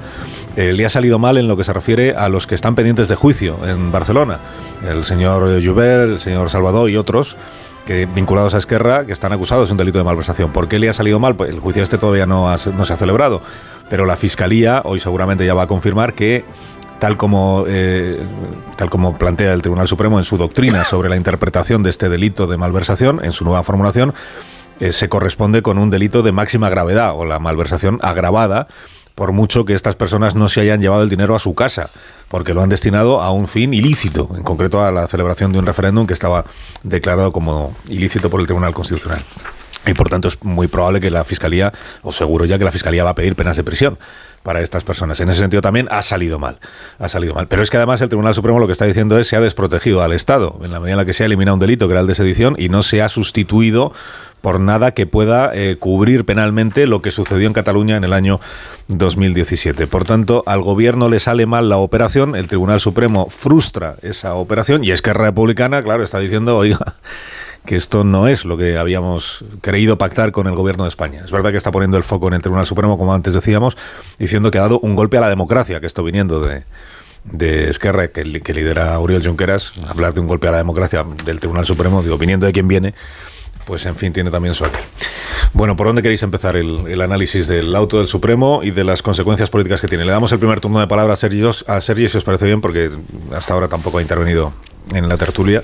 Eh, 0.55 0.73
le 0.73 0.85
ha 0.85 0.89
salido 0.89 1.19
mal 1.19 1.37
en 1.37 1.47
lo 1.47 1.57
que 1.57 1.63
se 1.63 1.73
refiere 1.73 2.15
a 2.15 2.29
los 2.29 2.47
que 2.47 2.55
están 2.55 2.75
pendientes 2.75 3.07
de 3.07 3.15
juicio 3.15 3.57
en 3.65 3.91
Barcelona. 3.91 4.39
El 4.87 5.03
señor 5.03 5.63
Joubert, 5.63 6.11
el 6.11 6.19
señor 6.19 6.49
Salvador 6.49 6.89
y 6.89 6.97
otros 6.97 7.37
que 7.85 8.05
vinculados 8.05 8.53
a 8.53 8.59
Esquerra 8.59 9.05
que 9.05 9.13
están 9.13 9.31
acusados 9.31 9.69
de 9.69 9.73
un 9.73 9.77
delito 9.77 9.97
de 9.97 10.03
malversación. 10.03 10.51
¿Por 10.51 10.67
qué 10.67 10.77
le 10.77 10.89
ha 10.89 10.93
salido 10.93 11.19
mal? 11.19 11.35
Pues 11.35 11.49
el 11.49 11.59
juicio 11.59 11.81
este 11.81 11.97
todavía 11.97 12.27
no, 12.27 12.47
no 12.49 12.85
se 12.85 12.93
ha 12.93 12.97
celebrado, 12.97 13.41
pero 13.89 14.05
la 14.05 14.15
Fiscalía 14.15 14.83
hoy 14.85 14.99
seguramente 14.99 15.45
ya 15.45 15.55
va 15.55 15.63
a 15.63 15.67
confirmar 15.67 16.13
que 16.13 16.45
tal 16.99 17.17
como, 17.17 17.63
eh, 17.67 18.21
tal 18.75 18.89
como 18.89 19.17
plantea 19.17 19.53
el 19.53 19.61
Tribunal 19.61 19.87
Supremo 19.87 20.19
en 20.19 20.25
su 20.25 20.37
doctrina 20.37 20.85
sobre 20.85 21.09
la 21.09 21.15
interpretación 21.15 21.81
de 21.81 21.89
este 21.89 22.09
delito 22.09 22.45
de 22.45 22.57
malversación, 22.57 23.23
en 23.23 23.31
su 23.31 23.43
nueva 23.43 23.63
formulación, 23.63 24.13
eh, 24.79 24.91
se 24.91 25.09
corresponde 25.09 25.61
con 25.61 25.77
un 25.77 25.89
delito 25.89 26.23
de 26.23 26.31
máxima 26.31 26.69
gravedad 26.69 27.13
o 27.15 27.25
la 27.25 27.39
malversación 27.39 27.99
agravada 28.01 28.67
por 29.19 29.33
mucho 29.33 29.65
que 29.65 29.73
estas 29.73 29.97
personas 29.97 30.35
no 30.35 30.47
se 30.47 30.61
hayan 30.61 30.79
llevado 30.79 31.03
el 31.03 31.09
dinero 31.09 31.35
a 31.35 31.39
su 31.39 31.53
casa, 31.53 31.89
porque 32.29 32.53
lo 32.53 32.61
han 32.61 32.69
destinado 32.69 33.21
a 33.21 33.31
un 33.31 33.49
fin 33.49 33.73
ilícito, 33.73 34.29
en 34.33 34.43
concreto 34.43 34.81
a 34.81 34.91
la 34.91 35.07
celebración 35.07 35.51
de 35.51 35.59
un 35.59 35.65
referéndum 35.65 36.07
que 36.07 36.13
estaba 36.13 36.45
declarado 36.83 37.33
como 37.33 37.75
ilícito 37.89 38.29
por 38.29 38.39
el 38.39 38.45
Tribunal 38.45 38.73
Constitucional. 38.73 39.21
Y 39.85 39.93
por 39.93 40.07
tanto 40.07 40.29
es 40.29 40.41
muy 40.41 40.67
probable 40.67 41.01
que 41.01 41.11
la 41.11 41.25
Fiscalía, 41.25 41.73
o 42.01 42.13
seguro 42.13 42.45
ya 42.45 42.57
que 42.57 42.63
la 42.63 42.71
Fiscalía 42.71 43.03
va 43.03 43.09
a 43.09 43.15
pedir 43.15 43.35
penas 43.35 43.57
de 43.57 43.63
prisión 43.65 43.97
para 44.43 44.61
estas 44.61 44.83
personas. 44.83 45.19
En 45.19 45.29
ese 45.29 45.39
sentido 45.39 45.61
también 45.61 45.87
ha 45.91 46.01
salido 46.01 46.39
mal. 46.39 46.59
Ha 46.97 47.09
salido 47.09 47.33
mal. 47.33 47.47
Pero 47.47 47.63
es 47.63 47.69
que 47.69 47.77
además 47.77 48.01
el 48.01 48.09
Tribunal 48.09 48.33
Supremo 48.33 48.59
lo 48.59 48.67
que 48.67 48.73
está 48.73 48.85
diciendo 48.85 49.17
es 49.17 49.27
se 49.27 49.35
ha 49.35 49.41
desprotegido 49.41 50.01
al 50.01 50.13
Estado, 50.13 50.59
en 50.63 50.71
la 50.71 50.79
medida 50.79 50.93
en 50.93 50.97
la 50.97 51.05
que 51.05 51.13
se 51.13 51.23
ha 51.23 51.25
eliminado 51.25 51.55
un 51.55 51.59
delito 51.59 51.87
que 51.87 51.93
era 51.93 52.01
el 52.01 52.07
de 52.07 52.15
sedición 52.15 52.55
y 52.57 52.69
no 52.69 52.83
se 52.83 53.01
ha 53.01 53.09
sustituido 53.09 53.93
por 54.41 54.59
nada 54.59 54.91
que 54.91 55.05
pueda 55.05 55.51
eh, 55.53 55.75
cubrir 55.77 56.25
penalmente 56.25 56.87
lo 56.87 57.01
que 57.01 57.11
sucedió 57.11 57.47
en 57.47 57.53
Cataluña 57.53 57.97
en 57.97 58.03
el 58.03 58.13
año 58.13 58.39
2017. 58.87 59.87
Por 59.87 60.05
tanto, 60.05 60.43
al 60.45 60.61
gobierno 60.61 61.09
le 61.09 61.19
sale 61.19 61.45
mal 61.45 61.69
la 61.69 61.77
operación, 61.77 62.35
el 62.35 62.47
Tribunal 62.47 62.79
Supremo 62.79 63.27
frustra 63.29 63.95
esa 64.01 64.35
operación 64.35 64.83
y 64.83 64.91
Esquerra 64.91 65.25
Republicana, 65.25 65.83
claro, 65.83 66.03
está 66.03 66.19
diciendo, 66.19 66.57
oiga, 66.57 66.95
que 67.65 67.75
esto 67.75 68.03
no 68.03 68.27
es 68.27 68.45
lo 68.45 68.57
que 68.57 68.77
habíamos 68.77 69.43
creído 69.61 69.97
pactar 69.97 70.31
con 70.31 70.47
el 70.47 70.55
gobierno 70.55 70.83
de 70.85 70.89
España. 70.89 71.21
Es 71.23 71.31
verdad 71.31 71.51
que 71.51 71.57
está 71.57 71.71
poniendo 71.71 71.97
el 71.97 72.03
foco 72.03 72.27
en 72.27 72.33
el 72.33 72.41
Tribunal 72.41 72.65
Supremo, 72.65 72.97
como 72.97 73.13
antes 73.13 73.33
decíamos, 73.33 73.77
diciendo 74.17 74.51
que 74.51 74.57
ha 74.57 74.61
dado 74.61 74.79
un 74.79 74.95
golpe 74.95 75.17
a 75.17 75.21
la 75.21 75.29
democracia, 75.29 75.79
que 75.79 75.87
esto 75.87 76.03
viniendo 76.03 76.41
de, 76.41 76.63
de 77.25 77.69
Esquerra, 77.69 78.07
que, 78.09 78.23
lidera 78.25 78.99
Uriel 78.99 79.25
Junqueras, 79.25 79.73
hablar 79.87 80.13
de 80.13 80.19
un 80.19 80.27
golpe 80.27 80.47
a 80.47 80.51
la 80.51 80.57
democracia 80.57 81.05
del 81.25 81.39
Tribunal 81.39 81.65
Supremo, 81.65 82.01
digo, 82.01 82.17
viniendo 82.17 82.45
de 82.45 82.53
quien 82.53 82.67
viene, 82.67 82.93
pues 83.65 83.85
en 83.85 83.95
fin, 83.95 84.13
tiene 84.13 84.31
también 84.31 84.55
su 84.55 84.65
aquel. 84.65 84.81
Bueno, 85.53 85.75
¿por 85.75 85.87
dónde 85.87 86.01
queréis 86.01 86.23
empezar 86.23 86.55
el, 86.55 87.01
análisis 87.01 87.47
del 87.47 87.75
auto 87.75 87.97
del 87.97 88.07
Supremo 88.07 88.61
y 88.63 88.71
de 88.71 88.83
las 88.83 89.01
consecuencias 89.01 89.49
políticas 89.49 89.81
que 89.81 89.87
tiene? 89.87 90.05
Le 90.05 90.11
damos 90.11 90.31
el 90.31 90.39
primer 90.39 90.59
turno 90.59 90.79
de 90.79 90.87
palabra 90.87 91.13
a 91.13 91.15
Sergio, 91.15 91.51
a 91.67 91.81
Sergio 91.81 92.09
si 92.09 92.17
os 92.17 92.23
parece 92.23 92.45
bien, 92.45 92.61
porque 92.61 92.89
hasta 93.35 93.53
ahora 93.53 93.67
tampoco 93.67 93.99
ha 93.99 94.01
intervenido 94.01 94.53
en 94.93 95.07
la 95.07 95.17
tertulia. 95.17 95.63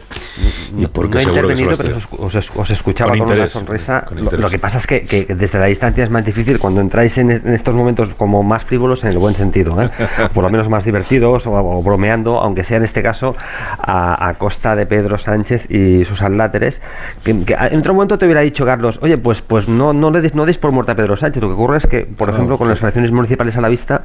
Y 0.78 0.88
porque 0.88 1.16
no 1.16 1.20
he 1.20 1.24
intervenido, 1.24 1.72
pero 1.78 1.98
os, 2.20 2.72
escuchaba 2.72 3.18
con, 3.18 3.32
una 3.32 3.48
sonrisa. 3.48 4.06
lo, 4.12 4.50
que 4.50 4.60
pasa 4.60 4.78
es 4.78 4.88
que, 4.88 5.26
desde 5.30 5.60
la 5.60 5.66
distancia 5.66 6.04
es 6.04 6.10
más 6.10 6.26
difícil 6.26 6.60
cuando 6.60 6.82
entráis 6.82 7.18
en, 7.18 7.32
estos 7.32 7.76
momentos 7.76 8.14
como 8.16 8.44
más 8.44 8.64
frívolos 8.64 9.04
en 9.04 9.12
el 9.12 9.18
buen 9.18 9.36
sentido, 9.36 9.82
¿eh? 9.82 9.90
por 10.34 10.44
lo 10.44 10.50
menos 10.50 10.70
más 10.70 10.84
divertidos 10.84 11.48
o, 11.48 11.82
bromeando, 11.82 12.40
aunque 12.40 12.64
sea 12.64 12.78
en 12.78 12.84
este 12.84 13.02
caso 13.02 13.36
a, 13.80 14.34
costa 14.38 14.76
de 14.76 14.86
Pedro 14.86 15.18
Sánchez 15.18 15.70
y 15.72 16.04
sus 16.06 16.22
aláteres. 16.22 16.82
Que, 17.24 17.32
en 17.32 17.80
otro 17.80 17.94
momento 17.94 18.18
te 18.18 18.26
hubiera 18.26 18.42
dicho, 18.42 18.66
Carlos, 18.66 19.00
oye, 19.02 19.18
pues, 19.18 19.42
pues 19.42 19.70
no, 19.70 19.94
no, 19.94 20.12
le 20.12 20.22
des, 20.22 20.36
no 20.36 20.46
des 20.46 20.58
por 20.58 20.72
muerta 20.72 20.92
a 20.92 20.96
Pedro 20.96 21.16
Sánchez. 21.16 21.42
Lo 21.42 21.50
que 21.50 21.54
ocurre 21.54 21.78
es 21.78 21.88
que, 21.88 22.02
por 22.02 22.30
ejemplo, 22.30 22.58
con 22.58 22.68
las 22.68 22.82
elecciones 22.82 23.12
municipales 23.12 23.56
a 23.58 23.62
la 23.62 23.70
vista 23.70 24.04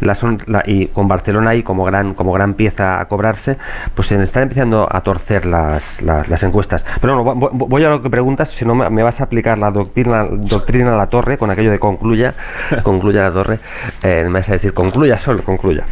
la 0.00 0.14
son, 0.14 0.42
y 0.66 0.86
con 0.86 1.06
Barcelona 1.08 1.50
ahí 1.50 1.62
como 1.62 1.84
gran, 1.84 2.14
como 2.14 2.32
gran 2.32 2.54
pieza 2.54 3.00
a 3.00 3.04
cobrarse, 3.06 3.56
pues 3.94 4.10
en 4.12 4.20
están 4.22 4.47
empezando 4.48 4.88
a 4.90 5.02
torcer 5.02 5.44
las 5.44 6.02
las, 6.02 6.42
encuestas. 6.42 6.84
Pero 7.00 7.22
bueno, 7.22 7.50
voy 7.52 7.84
a 7.84 7.90
lo 7.90 8.02
que 8.02 8.10
preguntas, 8.10 8.50
si 8.50 8.64
no 8.64 8.74
me 8.74 9.02
vas 9.02 9.20
a 9.20 9.24
aplicar 9.24 9.58
la 9.58 9.70
doctrina, 9.70 10.26
doctrina 10.30 10.96
la 10.96 11.06
torre, 11.06 11.36
con 11.36 11.50
aquello 11.50 11.70
de 11.70 11.78
concluya, 11.78 12.34
concluya 12.82 13.24
la 13.24 13.32
torre, 13.32 13.58
eh, 14.02 14.24
me 14.24 14.40
vas 14.40 14.48
a 14.48 14.52
decir 14.52 14.72
concluya 14.72 15.18
solo, 15.18 15.42
concluya. 15.42 15.84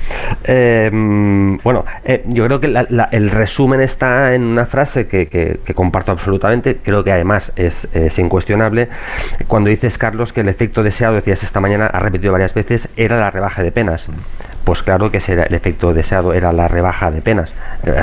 Eh, 0.45 0.91
bueno, 1.63 1.85
eh, 2.05 2.25
yo 2.27 2.47
creo 2.47 2.61
que 2.61 2.87
el 3.11 3.31
resumen 3.31 3.81
está 3.81 4.35
en 4.35 4.45
una 4.45 4.67
frase 4.67 5.07
que, 5.07 5.27
que, 5.27 5.75
comparto 5.75 6.13
absolutamente, 6.13 6.79
creo 6.83 7.05
que 7.05 7.13
además 7.13 7.53
es, 7.57 7.89
es, 7.93 8.19
incuestionable, 8.19 8.89
cuando 9.47 9.69
dices, 9.69 9.99
Carlos, 9.99 10.33
que 10.33 10.41
el 10.41 10.49
efecto 10.49 10.83
deseado, 10.83 11.15
decías 11.15 11.43
esta 11.43 11.61
mañana, 11.61 11.87
ha 11.87 12.01
repetido 12.01 12.33
varias 12.33 12.55
veces, 12.55 12.89
era 12.97 13.19
la 13.19 13.31
rebaja 13.31 13.63
de 13.63 13.73
penas 13.73 14.09
pues 14.67 14.83
claro 14.83 15.13
que 15.13 15.19
ese 15.19 15.35
el 15.35 15.55
efecto 15.55 15.95
deseado 15.95 16.33
era 16.33 16.53
la 16.53 16.67
rebaja 16.67 17.13
de 17.13 17.23
penas. 17.23 17.55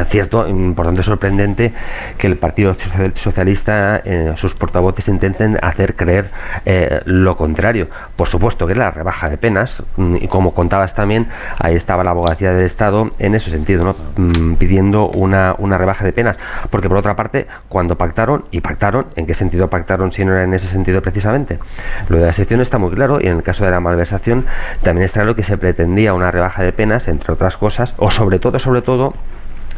Cierto, 0.08 0.48
importante, 0.48 1.04
sorprendente 1.04 1.74
que 2.18 2.28
el 2.28 2.38
Partido 2.38 2.74
Socialista, 3.16 4.02
eh, 4.06 4.32
sus 4.38 4.56
portavoces 4.56 5.10
intenten 5.10 5.58
hacer 5.62 5.98
creer 5.98 6.30
eh, 6.66 7.02
lo 7.04 7.36
contrario. 7.36 7.90
Por 8.16 8.30
supuesto 8.30 8.66
que 8.66 8.72
era 8.72 8.86
la 8.86 8.92
rebaja 8.92 9.30
de 9.30 9.38
penas, 9.38 9.84
mm, 9.98 10.16
y 10.22 10.28
como 10.30 10.54
contabas 10.54 10.96
también, 10.96 11.28
ahí 11.60 11.76
estaba 11.76 12.02
la 12.06 12.12
abogacía 12.12 12.54
del 12.54 12.66
Estado 12.66 13.12
en 13.20 13.36
ese 13.36 13.50
sentido. 13.50 13.94
Mm, 14.16 14.54
pidiendo 14.54 15.10
una, 15.10 15.56
una 15.58 15.78
rebaja 15.78 16.06
de 16.06 16.14
penas. 16.14 16.38
Porque 16.70 16.88
por 16.88 16.98
otra 16.98 17.18
parte, 17.18 17.46
cuando 17.68 17.98
pactaron, 17.98 18.46
y 18.52 18.62
pactaron, 18.62 19.08
¿en 19.18 19.26
qué 19.26 19.36
sentido 19.36 19.70
pactaron 19.70 20.14
si 20.14 20.24
no 20.24 20.32
era 20.32 20.44
en 20.44 20.54
ese 20.54 20.68
sentido 20.68 21.02
precisamente? 21.02 21.60
Lo 22.08 22.20
de 22.20 22.28
la 22.28 22.32
sección 22.32 22.62
está 22.62 22.78
muy 22.78 22.92
claro, 22.92 23.20
y 23.20 23.28
en 23.28 23.36
el 23.36 23.44
caso 23.44 23.66
de 23.66 23.72
la 23.72 23.82
malversación 23.82 24.46
también 24.82 25.04
está 25.04 25.20
claro 25.20 25.36
que 25.36 25.44
se 25.44 25.58
pretendía 25.58 26.14
una 26.14 26.32
rebaja 26.32 26.53
de 26.62 26.72
penas, 26.72 27.08
entre 27.08 27.34
otras 27.34 27.58
cosas, 27.58 27.94
o 27.98 28.12
sobre 28.12 28.40
todo, 28.40 28.60
sobre 28.60 28.82
todo, 28.82 29.14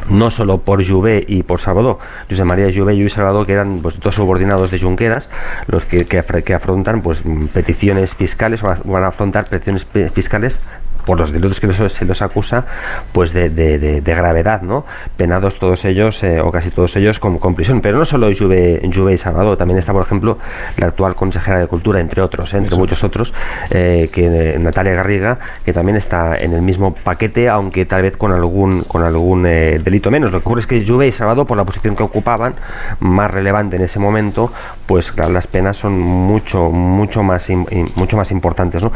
no 0.10 0.30
solo 0.30 0.60
por 0.60 0.86
Juvé 0.86 1.24
y 1.26 1.44
por 1.44 1.60
Salvador, 1.62 2.00
José 2.30 2.44
María 2.44 2.70
Juvé 2.74 2.96
y 2.96 3.00
Luis 3.00 3.14
Salvador, 3.14 3.46
que 3.46 3.54
eran 3.54 3.80
pues, 3.82 4.00
dos 4.00 4.16
subordinados 4.16 4.72
de 4.72 4.80
Junqueras, 4.80 5.30
los 5.68 5.86
que, 5.86 6.06
que, 6.06 6.22
que 6.22 6.54
afrontan 6.54 7.02
pues, 7.02 7.22
peticiones 7.54 8.16
fiscales 8.16 8.64
o 8.64 8.68
van 8.86 9.04
a 9.04 9.08
afrontar 9.08 9.46
peticiones 9.46 9.86
fiscales 10.14 10.60
por 11.06 11.20
los 11.20 11.32
delitos 11.32 11.60
que 11.60 11.72
se 11.90 12.06
los 12.06 12.22
acusa, 12.22 12.66
pues 13.12 13.32
de, 13.32 13.50
de, 13.50 14.16
gravedad, 14.16 14.62
¿no? 14.62 14.86
Penados 15.18 15.60
todos 15.60 15.86
ellos, 15.86 16.24
eh, 16.24 16.40
o 16.42 16.52
casi 16.52 16.72
todos 16.72 16.96
ellos, 16.96 17.20
con, 17.20 17.38
con, 17.38 17.54
prisión. 17.56 17.82
Pero 17.82 17.98
no 17.98 18.06
solo 18.06 18.30
Juve, 18.38 18.82
Juve 18.94 19.14
y 19.14 19.18
Salvador, 19.18 19.58
también 19.58 19.78
está, 19.78 19.94
por 19.94 20.02
ejemplo, 20.02 20.38
la 20.78 20.88
actual 20.88 21.16
consejera 21.16 21.60
de 21.60 21.68
Cultura, 21.68 22.00
entre 22.00 22.22
otros, 22.22 22.54
¿eh? 22.54 22.58
entre 22.58 22.76
muchos 22.76 23.04
otros, 23.04 23.34
eh, 23.70 24.10
que 24.12 24.58
Natalia 24.60 24.94
Garriga, 24.94 25.40
que 25.64 25.74
también 25.74 25.98
está 25.98 26.38
en 26.38 26.54
el 26.54 26.62
mismo 26.62 26.94
paquete, 26.96 27.50
aunque 27.50 27.86
tal 27.86 28.02
vez 28.02 28.18
con 28.18 28.32
algún, 28.32 28.84
con 28.84 29.04
algún 29.04 29.44
delito 29.44 30.10
menos. 30.10 30.32
Lo 30.32 30.40
que 30.40 30.48
ocurre 30.48 30.62
es 30.62 30.68
que 30.68 30.86
Juve 30.86 31.08
y 31.08 31.12
Salvador, 31.12 31.46
por 31.46 31.58
la 31.58 31.66
posición 31.66 31.96
que 31.96 32.04
ocupaban, 32.04 32.56
más 33.00 33.30
relevante 33.30 33.76
en 33.76 33.84
ese 33.84 34.00
momento, 34.00 34.52
pues 34.86 35.14
las 35.18 35.48
penas 35.48 35.78
son 35.78 36.00
mucho, 36.00 36.70
mucho 36.72 37.22
más, 37.24 37.50
mucho 37.96 38.18
más 38.18 38.32
importantes, 38.32 38.82
¿no? 38.82 38.92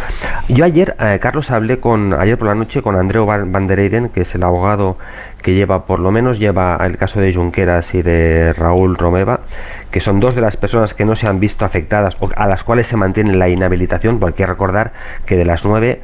Yo 0.47 0.65
ayer, 0.65 0.95
Carlos, 1.19 1.51
hablé 1.51 1.79
con 1.79 1.98
ayer 2.19 2.37
por 2.37 2.47
la 2.47 2.55
noche 2.55 2.81
con 2.81 2.95
Andreu 2.95 3.25
Van 3.25 3.67
der 3.67 3.79
Eyden, 3.79 4.09
que 4.09 4.21
es 4.21 4.35
el 4.35 4.43
abogado 4.43 4.97
que 5.41 5.53
lleva, 5.53 5.85
por 5.85 5.99
lo 5.99 6.11
menos, 6.11 6.39
lleva 6.39 6.77
el 6.85 6.97
caso 6.97 7.19
de 7.19 7.33
Junqueras 7.33 7.93
y 7.95 8.01
de 8.01 8.53
Raúl 8.53 8.97
Romeva, 8.97 9.41
que 9.91 9.99
son 9.99 10.19
dos 10.19 10.35
de 10.35 10.41
las 10.41 10.57
personas 10.57 10.93
que 10.93 11.05
no 11.05 11.15
se 11.15 11.27
han 11.27 11.39
visto 11.39 11.65
afectadas 11.65 12.15
o 12.19 12.29
a 12.35 12.47
las 12.47 12.63
cuales 12.63 12.87
se 12.87 12.97
mantiene 12.97 13.33
la 13.35 13.49
inhabilitación, 13.49 14.19
porque 14.19 14.43
hay 14.43 14.47
que 14.47 14.51
recordar 14.51 14.93
que 15.25 15.35
de 15.35 15.45
las 15.45 15.65
nueve, 15.65 16.01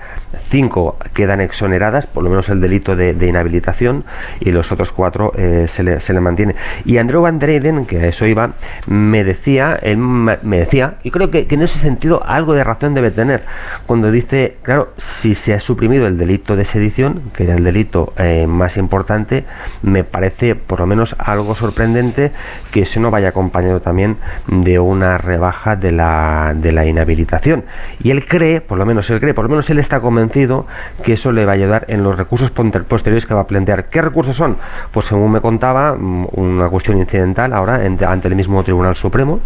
cinco 0.50 0.98
quedan 1.14 1.42
exoneradas, 1.42 2.08
por 2.08 2.24
lo 2.24 2.30
menos 2.30 2.50
el 2.50 2.62
delito 2.62 2.96
de, 2.96 3.12
inhabilitación, 3.26 4.04
y 4.40 4.52
los 4.52 4.72
otros 4.72 4.92
cuatro 4.92 5.32
eh, 5.38 5.66
se, 5.68 5.84
le, 5.84 6.00
se, 6.00 6.14
le, 6.14 6.20
mantiene. 6.20 6.56
Y 6.86 6.98
Andreu 6.98 7.22
Van 7.22 7.40
der 7.40 7.50
Eyden, 7.50 7.86
que 7.86 8.00
a 8.00 8.08
eso 8.08 8.26
iba, 8.26 8.52
me 8.88 9.24
decía, 9.24 9.78
él 9.82 9.98
me 9.98 10.58
decía, 10.58 10.96
y 11.04 11.12
creo 11.12 11.32
que, 11.32 11.48
en 11.50 11.62
ese 11.62 11.80
sentido 11.80 12.24
algo 12.26 12.54
de 12.54 12.64
razón 12.64 12.94
debe 12.94 13.12
tener, 13.12 13.44
cuando 13.86 14.12
dice, 14.12 14.58
claro, 14.62 14.94
si 14.98 15.36
se 15.36 15.54
ha 15.54 15.60
suprimido 15.60 16.08
el 16.08 16.18
delito 16.18 16.56
de 16.56 16.66
sedición, 16.66 17.22
que 17.34 17.44
era 17.44 17.56
el 17.56 17.64
delito 17.64 18.14
eh, 18.18 18.46
más 18.48 18.78
importante, 18.78 19.46
me 19.82 20.04
parece 20.04 20.56
por 20.56 20.80
lo 20.80 20.88
menos 20.88 21.16
algo 21.18 21.56
sorprendente 21.56 22.32
que 22.72 22.82
eso 22.82 23.00
no 23.00 23.12
vaya 23.12 23.30
acompañado 23.30 23.75
también 23.82 24.18
de 24.48 24.80
una 24.80 25.18
rebaja 25.18 25.76
de 25.76 25.92
la, 25.92 26.54
de 26.56 26.72
la 26.72 26.86
inhabilitación. 26.86 27.66
Y 28.02 28.12
él 28.12 28.26
cree, 28.26 28.62
por 28.62 28.78
lo 28.78 28.86
menos 28.86 29.10
él 29.10 29.20
cree, 29.20 29.34
por 29.34 29.46
lo 29.46 29.50
menos 29.50 29.70
él 29.70 29.80
está 29.80 30.00
convencido 30.00 30.66
que 31.04 31.14
eso 31.14 31.32
le 31.32 31.46
va 31.46 31.54
a 31.54 31.56
ayudar 31.56 31.86
en 31.88 32.04
los 32.04 32.18
recursos 32.18 32.52
posteriores 32.52 33.26
que 33.26 33.34
va 33.34 33.42
a 33.42 33.48
plantear. 33.48 33.86
¿Qué 33.86 34.02
recursos 34.02 34.36
son? 34.36 34.58
Pues 34.92 35.06
según 35.08 35.32
me 35.32 35.42
contaba, 35.42 35.96
mm, 35.96 36.28
una 36.34 36.70
cuestión 36.70 36.98
incidental 36.98 37.54
ahora 37.54 37.76
ante 37.76 38.28
el 38.28 38.36
mismo 38.36 38.64
Tribunal 38.64 38.96
Supremo. 38.96 39.40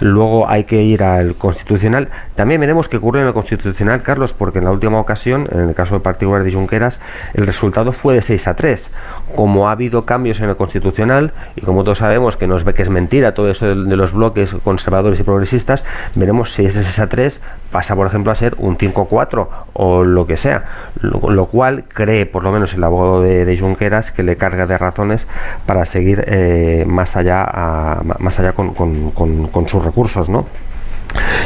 Luego 0.00 0.48
hay 0.48 0.64
que 0.64 0.82
ir 0.82 1.02
al 1.02 1.34
Constitucional. 1.36 2.08
También 2.34 2.60
veremos 2.60 2.88
qué 2.88 2.96
ocurre 2.96 3.20
en 3.20 3.26
el 3.26 3.32
Constitucional, 3.32 4.02
Carlos, 4.02 4.34
porque 4.34 4.58
en 4.58 4.64
la 4.64 4.70
última 4.70 4.98
ocasión, 4.98 5.48
en 5.50 5.60
el 5.60 5.74
caso 5.74 6.02
particular 6.02 6.42
de 6.42 6.52
Junqueras, 6.52 6.98
el 7.34 7.46
resultado 7.46 7.92
fue 7.92 8.14
de 8.14 8.22
6 8.22 8.48
a 8.48 8.54
3. 8.54 8.90
Como 9.34 9.68
ha 9.68 9.72
habido 9.72 10.04
cambios 10.04 10.40
en 10.40 10.48
el 10.48 10.56
Constitucional, 10.56 11.32
y 11.56 11.60
como 11.60 11.84
todos 11.84 11.98
sabemos 11.98 12.36
que, 12.36 12.46
nos, 12.46 12.64
que 12.64 12.82
es 12.82 12.90
mentira 12.90 13.34
todo 13.34 13.50
eso 13.50 13.66
de, 13.66 13.96
los 13.96 14.12
bloques 14.12 14.54
conservadores 14.64 15.20
y 15.20 15.22
progresistas, 15.22 15.84
veremos 16.14 16.52
si 16.52 16.64
ese 16.64 16.82
6 16.82 16.98
a 16.98 17.08
3 17.08 17.40
pasa, 17.70 17.96
por 17.96 18.06
ejemplo, 18.06 18.32
a 18.32 18.34
ser 18.34 18.54
un 18.58 18.76
5 18.76 19.02
a 19.02 19.06
4 19.06 19.50
o 19.72 20.04
lo 20.04 20.26
que 20.26 20.36
sea. 20.36 20.64
Lo, 21.00 21.46
cual 21.46 21.84
cree, 21.88 22.26
por 22.26 22.42
lo 22.42 22.52
menos 22.52 22.74
el 22.74 22.84
abogado 22.84 23.22
de, 23.22 23.58
Junqueras, 23.58 24.10
que 24.10 24.22
le 24.22 24.36
carga 24.36 24.66
de 24.66 24.78
razones 24.78 25.26
para 25.66 25.86
seguir 25.86 26.24
eh, 26.26 26.84
más 26.86 27.16
allá, 27.16 27.98
más 28.18 28.38
allá 28.38 28.52
con, 28.52 28.72
con 28.72 29.68
sus 29.68 29.84
recursos, 29.84 30.28
¿no? 30.28 30.46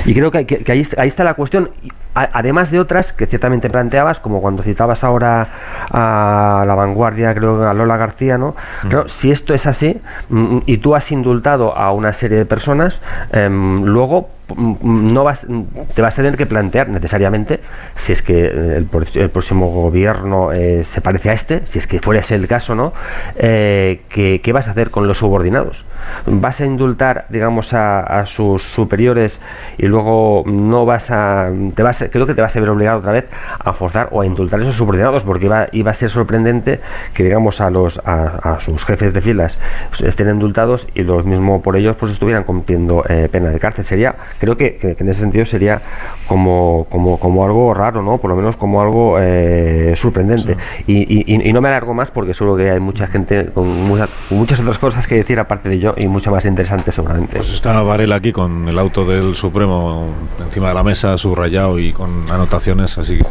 Y 0.04 0.14
creo 0.14 0.30
que, 0.30 0.64
ahí, 0.68 1.08
está 1.08 1.24
la 1.24 1.34
cuestión, 1.34 1.70
además 2.14 2.70
de 2.70 2.80
otras 2.80 3.12
que 3.12 3.26
ciertamente 3.26 3.70
planteabas, 3.70 4.20
como 4.20 4.40
cuando 4.40 4.62
citabas 4.62 5.04
ahora 5.04 5.48
a 5.90 6.64
la 6.66 6.74
vanguardia, 6.74 7.34
creo 7.34 7.68
a 7.68 7.74
Lola 7.74 7.96
García, 7.96 8.38
¿no? 8.38 8.54
Mm. 8.84 8.88
si 9.06 9.30
esto 9.30 9.54
es 9.54 9.66
así 9.66 10.00
mm, 10.28 10.58
y 10.66 10.78
tú 10.78 10.94
has 10.94 11.10
indultado 11.12 11.76
a 11.76 11.92
una 11.92 12.12
serie 12.12 12.38
de 12.38 12.46
personas, 12.46 13.00
em, 13.32 13.84
luego 13.84 14.28
no 14.56 15.24
vas, 15.24 15.46
te 15.94 16.02
vas 16.02 16.14
a 16.14 16.16
tener 16.22 16.36
que 16.36 16.46
plantear 16.46 16.88
necesariamente 16.88 17.60
si 17.96 18.12
es 18.12 18.22
que 18.22 18.46
el, 18.46 18.86
próximo 19.30 19.70
gobierno 19.72 20.52
eh, 20.52 20.84
se 20.84 21.00
parece 21.00 21.30
a 21.30 21.32
este, 21.32 21.66
si 21.66 21.78
es 21.78 21.86
que 21.86 21.98
fuera 22.00 22.20
ese 22.20 22.34
el 22.34 22.46
caso, 22.46 22.74
¿no? 22.74 22.92
Eh, 23.36 24.02
¿qué, 24.08 24.52
vas 24.52 24.68
a 24.68 24.72
hacer 24.72 24.90
con 24.90 25.08
los 25.08 25.18
subordinados? 25.18 25.84
¿Vas 26.26 26.60
a 26.60 26.66
indultar, 26.66 27.24
digamos, 27.30 27.72
a, 27.72 28.24
sus 28.26 28.62
superiores 28.62 29.40
y 29.78 29.86
luego 29.86 30.44
no 30.46 30.86
vas 30.86 31.10
a, 31.10 31.50
te 31.74 31.82
vas, 31.82 32.04
creo 32.10 32.26
que 32.26 32.34
te 32.34 32.40
vas 32.40 32.56
a 32.56 32.60
ver 32.60 32.70
obligado 32.70 32.98
otra 32.98 33.12
vez 33.12 33.26
a 33.58 33.72
forzar 33.72 34.08
o 34.12 34.20
a 34.20 34.26
indultar 34.26 34.60
a 34.60 34.62
esos 34.62 34.76
subordinados 34.76 35.24
porque 35.24 35.46
iba, 35.46 35.66
iba 35.72 35.90
a 35.90 35.94
ser 35.94 36.10
sorprendente 36.10 36.80
que, 37.12 37.24
digamos, 37.24 37.60
a 37.60 37.70
los 37.70 38.00
a, 38.04 38.58
sus 38.60 38.84
jefes 38.84 39.12
de 39.12 39.20
filas 39.20 39.58
estén 40.04 40.28
indultados 40.28 40.88
y 40.94 41.02
los 41.02 41.24
mismos 41.24 41.62
por 41.62 41.76
ellos 41.76 41.96
pues 41.96 42.12
estuvieran 42.12 42.44
cumpliendo 42.44 43.04
eh, 43.08 43.28
pena 43.30 43.50
de 43.50 43.58
cárcel. 43.58 43.84
Sería 43.84 44.14
creo 44.38 44.56
que, 44.56 44.96
en 44.98 45.08
ese 45.08 45.20
sentido 45.20 45.44
sería 45.44 45.82
como, 46.26 46.86
como, 46.90 47.18
como, 47.18 47.44
algo 47.44 47.74
raro, 47.74 48.02
¿no? 48.02 48.18
Por 48.18 48.30
lo 48.30 48.36
menos 48.36 48.56
como 48.56 48.82
algo 48.82 49.16
eh, 49.20 49.94
sorprendente. 49.96 50.56
Y, 50.86 51.52
no 51.54 51.60
me 51.60 51.68
alargo 51.68 51.94
más 51.94 52.10
porque 52.10 52.34
seguro 52.34 52.56
que 52.56 52.70
hay 52.70 52.80
mucha 52.80 53.06
gente 53.06 53.46
con, 53.54 53.68
muchas 53.86 54.60
otras 54.60 54.78
cosas 54.78 55.06
que 55.06 55.14
decir 55.14 55.38
aparte 55.38 55.68
de 55.68 55.78
yo 55.78 55.94
y 55.96 56.08
mucho 56.08 56.30
más 56.32 56.44
interesante 56.44 56.90
seguramente. 56.90 57.36
Pues 57.36 57.52
está 57.52 57.80
Varela 57.82 58.16
aquí 58.16 58.32
con 58.32 58.68
el 58.68 58.78
auto 58.78 59.04
del 59.04 59.36
Supremo 59.36 60.12
encima 60.40 60.68
de 60.68 60.74
la 60.74 60.82
mesa, 60.82 61.16
subrayado 61.16 61.78
y 61.78 61.92
con 61.92 62.30
anotaciones, 62.30 62.98
así 62.98 63.18
que... 63.18 63.24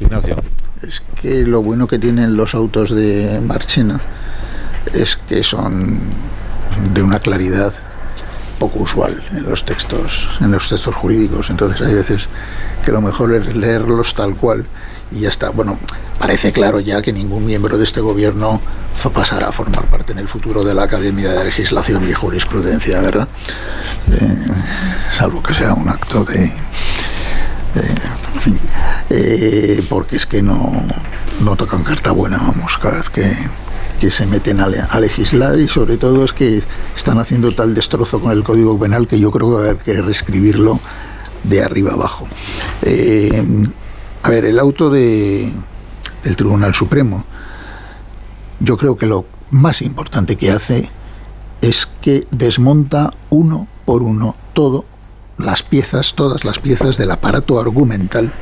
Ignacio. 0.00 0.36
Es 0.82 1.02
que 1.20 1.42
lo 1.42 1.62
bueno 1.62 1.86
que 1.88 1.98
tienen 1.98 2.36
los 2.36 2.54
autos 2.54 2.94
de 2.94 3.40
Marchena 3.44 4.00
es 4.92 5.16
que 5.16 5.42
son 5.42 5.98
de 6.94 7.02
una 7.02 7.18
claridad 7.18 7.72
poco 8.58 8.80
usual 8.80 9.22
en 9.32 9.48
los 9.48 9.64
textos, 9.64 10.28
en 10.40 10.50
los 10.50 10.68
textos 10.68 10.94
jurídicos. 10.94 11.50
Entonces 11.50 11.86
hay 11.86 11.94
veces 11.94 12.28
que 12.84 12.92
lo 12.92 13.00
mejor 13.00 13.34
es 13.34 13.54
leerlos 13.56 14.14
tal 14.14 14.34
cual 14.34 14.66
y 15.10 15.20
ya 15.20 15.28
está. 15.28 15.50
Bueno, 15.50 15.78
parece 16.18 16.52
claro 16.52 16.80
ya 16.80 17.02
que 17.02 17.12
ningún 17.12 17.46
miembro 17.46 17.78
de 17.78 17.84
este 17.84 18.00
gobierno 18.00 18.60
pasará 19.14 19.48
a 19.48 19.52
formar 19.52 19.84
parte 19.84 20.12
en 20.12 20.18
el 20.18 20.28
futuro 20.28 20.64
de 20.64 20.74
la 20.74 20.82
Academia 20.82 21.30
de 21.32 21.44
Legislación 21.44 22.08
y 22.08 22.12
Jurisprudencia, 22.12 23.00
¿verdad? 23.00 23.28
Eh, 24.10 24.46
salvo 25.16 25.42
que 25.42 25.54
sea 25.54 25.72
un 25.74 25.88
acto 25.88 26.24
de... 26.24 26.44
en 26.44 28.40
fin, 28.40 28.58
eh, 29.10 29.84
porque 29.88 30.16
es 30.16 30.26
que 30.26 30.42
no, 30.42 30.72
no 31.40 31.56
tocan 31.56 31.84
carta 31.84 32.10
buena, 32.10 32.38
vamos, 32.38 32.76
cada 32.78 32.98
vez 32.98 33.08
que 33.08 33.32
que 33.98 34.10
se 34.10 34.26
meten 34.26 34.60
a, 34.60 34.68
legislar 35.00 35.58
y 35.58 35.68
sobre 35.68 35.96
todo 35.96 36.24
es 36.24 36.32
que 36.32 36.62
están 36.96 37.18
haciendo 37.18 37.52
tal 37.52 37.74
destrozo 37.74 38.20
con 38.20 38.32
el 38.32 38.44
Código 38.44 38.78
Penal 38.78 39.06
que 39.06 39.18
yo 39.18 39.30
creo 39.30 39.48
que 39.48 39.54
va 39.54 39.60
a 39.60 39.64
haber 39.64 39.76
que 39.78 40.00
reescribirlo 40.00 40.80
de 41.44 41.62
arriba 41.62 41.92
abajo. 41.92 42.26
Eh, 42.82 43.44
a 44.22 44.30
ver, 44.30 44.44
el 44.44 44.58
auto 44.58 44.90
de, 44.90 45.52
del 46.24 46.36
Tribunal 46.36 46.74
Supremo, 46.74 47.24
yo 48.60 48.76
creo 48.76 48.96
que 48.96 49.06
lo 49.06 49.24
más 49.50 49.82
importante 49.82 50.36
que 50.36 50.50
hace 50.50 50.90
es 51.60 51.88
que 52.00 52.26
desmonta 52.30 53.12
uno 53.30 53.66
por 53.84 54.02
uno 54.02 54.36
todo 54.52 54.84
las 55.38 55.62
piezas, 55.62 56.14
todas 56.14 56.44
las 56.44 56.58
piezas 56.58 56.96
del 56.96 57.10
aparato 57.10 57.60
argumental 57.60 58.32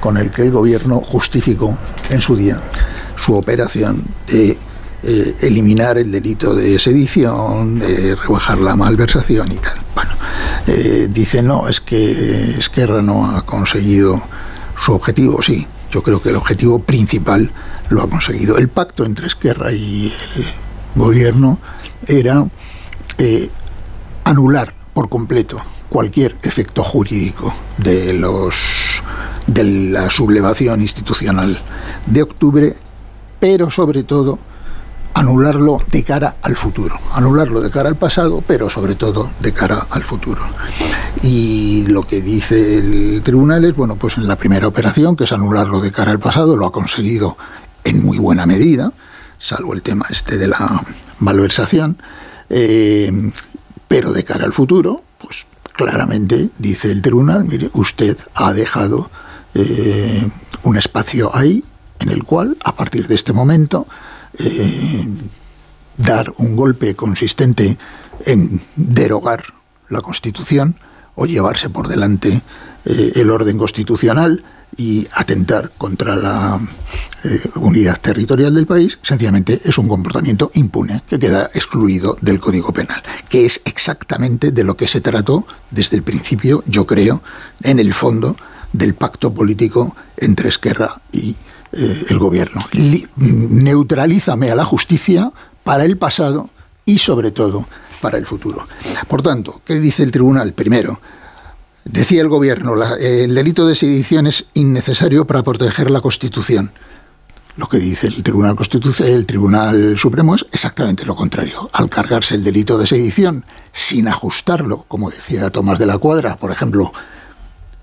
con 0.00 0.16
el 0.16 0.30
que 0.30 0.42
el 0.42 0.50
gobierno 0.50 1.00
justificó 1.00 1.76
en 2.10 2.20
su 2.20 2.36
día 2.36 2.60
su 3.24 3.34
operación 3.34 4.04
de 4.26 4.58
eh, 5.02 5.36
eliminar 5.40 5.98
el 5.98 6.12
delito 6.12 6.54
de 6.54 6.78
sedición, 6.78 7.80
rebajar 7.80 8.58
la 8.58 8.76
malversación 8.76 9.50
y 9.52 9.56
tal. 9.56 9.80
Bueno, 9.94 10.12
eh, 10.66 11.08
dice 11.10 11.42
no, 11.42 11.68
es 11.68 11.80
que 11.80 12.56
Esquerra 12.58 13.02
no 13.02 13.36
ha 13.36 13.44
conseguido 13.44 14.20
su 14.82 14.92
objetivo, 14.92 15.42
sí, 15.42 15.66
yo 15.90 16.02
creo 16.02 16.22
que 16.22 16.30
el 16.30 16.36
objetivo 16.36 16.78
principal 16.78 17.50
lo 17.90 18.02
ha 18.02 18.08
conseguido. 18.08 18.56
El 18.56 18.68
pacto 18.68 19.04
entre 19.04 19.26
Esquerra 19.26 19.72
y 19.72 20.12
el 20.36 20.44
gobierno 20.94 21.58
era 22.06 22.46
eh, 23.18 23.50
anular 24.24 24.72
por 24.94 25.08
completo 25.08 25.60
cualquier 25.88 26.36
efecto 26.42 26.82
jurídico 26.84 27.52
de 27.78 28.12
los 28.12 28.54
de 29.46 29.64
la 29.64 30.10
sublevación 30.10 30.80
institucional 30.80 31.58
de 32.06 32.22
octubre, 32.22 32.76
pero 33.40 33.70
sobre 33.70 34.04
todo 34.04 34.38
anularlo 35.14 35.78
de 35.90 36.02
cara 36.02 36.36
al 36.42 36.56
futuro, 36.56 36.96
anularlo 37.14 37.60
de 37.60 37.70
cara 37.70 37.88
al 37.88 37.96
pasado, 37.96 38.42
pero 38.46 38.70
sobre 38.70 38.94
todo 38.94 39.30
de 39.40 39.52
cara 39.52 39.86
al 39.90 40.02
futuro. 40.02 40.42
Y 41.22 41.86
lo 41.88 42.02
que 42.02 42.20
dice 42.20 42.78
el 42.78 43.22
tribunal 43.22 43.64
es, 43.64 43.74
bueno, 43.74 43.96
pues 43.96 44.16
en 44.16 44.26
la 44.26 44.36
primera 44.36 44.66
operación, 44.66 45.16
que 45.16 45.24
es 45.24 45.32
anularlo 45.32 45.80
de 45.80 45.92
cara 45.92 46.10
al 46.10 46.20
pasado, 46.20 46.56
lo 46.56 46.66
ha 46.66 46.72
conseguido 46.72 47.36
en 47.84 48.04
muy 48.04 48.18
buena 48.18 48.46
medida, 48.46 48.92
salvo 49.38 49.74
el 49.74 49.82
tema 49.82 50.06
este 50.10 50.38
de 50.38 50.48
la 50.48 50.84
malversación, 51.18 51.98
eh, 52.48 53.32
pero 53.88 54.12
de 54.12 54.24
cara 54.24 54.44
al 54.44 54.52
futuro, 54.52 55.02
pues 55.18 55.46
claramente 55.72 56.50
dice 56.58 56.92
el 56.92 57.02
tribunal, 57.02 57.44
mire, 57.44 57.70
usted 57.74 58.16
ha 58.34 58.52
dejado 58.52 59.10
eh, 59.54 60.28
un 60.62 60.76
espacio 60.76 61.34
ahí 61.34 61.64
en 62.00 62.10
el 62.10 62.24
cual, 62.24 62.56
a 62.64 62.74
partir 62.74 63.06
de 63.06 63.14
este 63.14 63.32
momento, 63.32 63.86
eh, 64.38 65.06
dar 65.96 66.32
un 66.38 66.56
golpe 66.56 66.94
consistente 66.94 67.76
en 68.26 68.62
derogar 68.76 69.44
la 69.88 70.00
Constitución 70.00 70.76
o 71.14 71.26
llevarse 71.26 71.68
por 71.68 71.88
delante 71.88 72.42
eh, 72.84 73.12
el 73.16 73.30
orden 73.30 73.58
constitucional 73.58 74.42
y 74.76 75.06
atentar 75.12 75.72
contra 75.76 76.16
la 76.16 76.58
eh, 77.24 77.40
unidad 77.56 78.00
territorial 78.00 78.54
del 78.54 78.66
país, 78.66 78.98
sencillamente 79.02 79.60
es 79.64 79.76
un 79.78 79.88
comportamiento 79.88 80.50
impune 80.54 81.02
que 81.06 81.18
queda 81.18 81.50
excluido 81.52 82.16
del 82.20 82.40
Código 82.40 82.72
Penal, 82.72 83.02
que 83.28 83.44
es 83.44 83.60
exactamente 83.64 84.52
de 84.52 84.64
lo 84.64 84.76
que 84.76 84.88
se 84.88 85.00
trató 85.00 85.46
desde 85.70 85.96
el 85.96 86.02
principio, 86.02 86.62
yo 86.66 86.86
creo, 86.86 87.22
en 87.62 87.78
el 87.78 87.92
fondo 87.92 88.36
del 88.72 88.94
pacto 88.94 89.34
político 89.34 89.96
entre 90.16 90.48
Esquerra 90.48 91.00
y 91.12 91.36
el 91.72 92.18
gobierno. 92.18 92.60
neutralízame 93.16 94.50
a 94.50 94.54
la 94.54 94.64
justicia 94.64 95.32
para 95.62 95.84
el 95.84 95.96
pasado 95.96 96.50
y 96.84 96.98
sobre 96.98 97.30
todo 97.30 97.66
para 98.00 98.18
el 98.18 98.26
futuro. 98.26 98.66
Por 99.08 99.22
tanto, 99.22 99.60
¿qué 99.64 99.78
dice 99.78 100.02
el 100.02 100.10
tribunal? 100.10 100.52
Primero, 100.52 101.00
decía 101.84 102.22
el 102.22 102.28
gobierno, 102.28 102.74
el 102.96 103.34
delito 103.34 103.66
de 103.66 103.74
sedición 103.74 104.26
es 104.26 104.46
innecesario 104.54 105.26
para 105.26 105.42
proteger 105.42 105.90
la 105.90 106.00
Constitución. 106.00 106.72
Lo 107.56 107.68
que 107.68 107.78
dice 107.78 108.06
el 108.06 108.22
Tribunal 108.22 108.56
el 109.00 109.26
Tribunal 109.26 109.98
Supremo 109.98 110.34
es 110.34 110.46
exactamente 110.52 111.04
lo 111.04 111.14
contrario. 111.14 111.68
Al 111.72 111.90
cargarse 111.90 112.34
el 112.34 112.44
delito 112.44 112.78
de 112.78 112.86
sedición 112.86 113.44
sin 113.72 114.08
ajustarlo, 114.08 114.84
como 114.88 115.10
decía 115.10 115.50
Tomás 115.50 115.78
de 115.78 115.86
la 115.86 115.98
Cuadra, 115.98 116.36
por 116.36 116.52
ejemplo, 116.52 116.92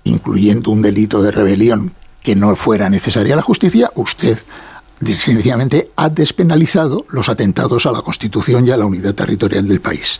incluyendo 0.04 0.70
un 0.70 0.82
delito 0.82 1.22
de 1.22 1.30
rebelión 1.30 1.92
que 2.22 2.34
no 2.36 2.54
fuera 2.56 2.90
necesaria 2.90 3.36
la 3.36 3.42
justicia, 3.42 3.90
usted 3.94 4.38
sencillamente 5.04 5.90
ha 5.96 6.08
despenalizado 6.08 7.04
los 7.10 7.28
atentados 7.28 7.86
a 7.86 7.92
la 7.92 8.02
Constitución 8.02 8.66
y 8.66 8.70
a 8.70 8.76
la 8.76 8.86
unidad 8.86 9.14
territorial 9.14 9.68
del 9.68 9.80
país. 9.80 10.18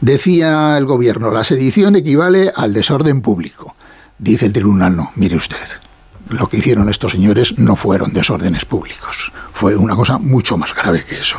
Decía 0.00 0.78
el 0.78 0.86
gobierno, 0.86 1.30
la 1.30 1.44
sedición 1.44 1.96
equivale 1.96 2.52
al 2.54 2.72
desorden 2.72 3.20
público. 3.20 3.74
Dice 4.18 4.46
el 4.46 4.52
tribunal, 4.52 4.96
no, 4.96 5.12
mire 5.16 5.36
usted, 5.36 5.56
lo 6.30 6.48
que 6.48 6.58
hicieron 6.58 6.88
estos 6.88 7.12
señores 7.12 7.58
no 7.58 7.76
fueron 7.76 8.12
desórdenes 8.12 8.64
públicos, 8.64 9.32
fue 9.52 9.76
una 9.76 9.94
cosa 9.94 10.18
mucho 10.18 10.56
más 10.56 10.74
grave 10.74 11.04
que 11.04 11.20
eso. 11.20 11.38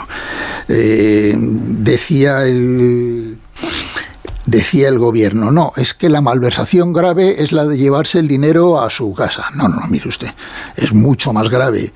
Eh, 0.67 1.35
decía 1.37 2.45
el 2.45 3.37
decía 4.49 4.89
el 4.89 4.97
gobierno, 4.97 5.51
no, 5.51 5.73
es 5.75 5.93
que 5.93 6.09
la 6.09 6.21
malversación 6.21 6.93
grave 6.93 7.43
es 7.43 7.51
la 7.51 7.65
de 7.65 7.77
llevarse 7.77 8.19
el 8.19 8.27
dinero 8.27 8.81
a 8.81 8.89
su 8.89 9.13
casa. 9.13 9.45
No, 9.55 9.67
no, 9.67 9.77
no, 9.77 9.87
mire 9.87 10.09
usted, 10.09 10.29
es 10.75 10.93
mucho 10.93 11.33
más 11.33 11.49
grave 11.49 11.93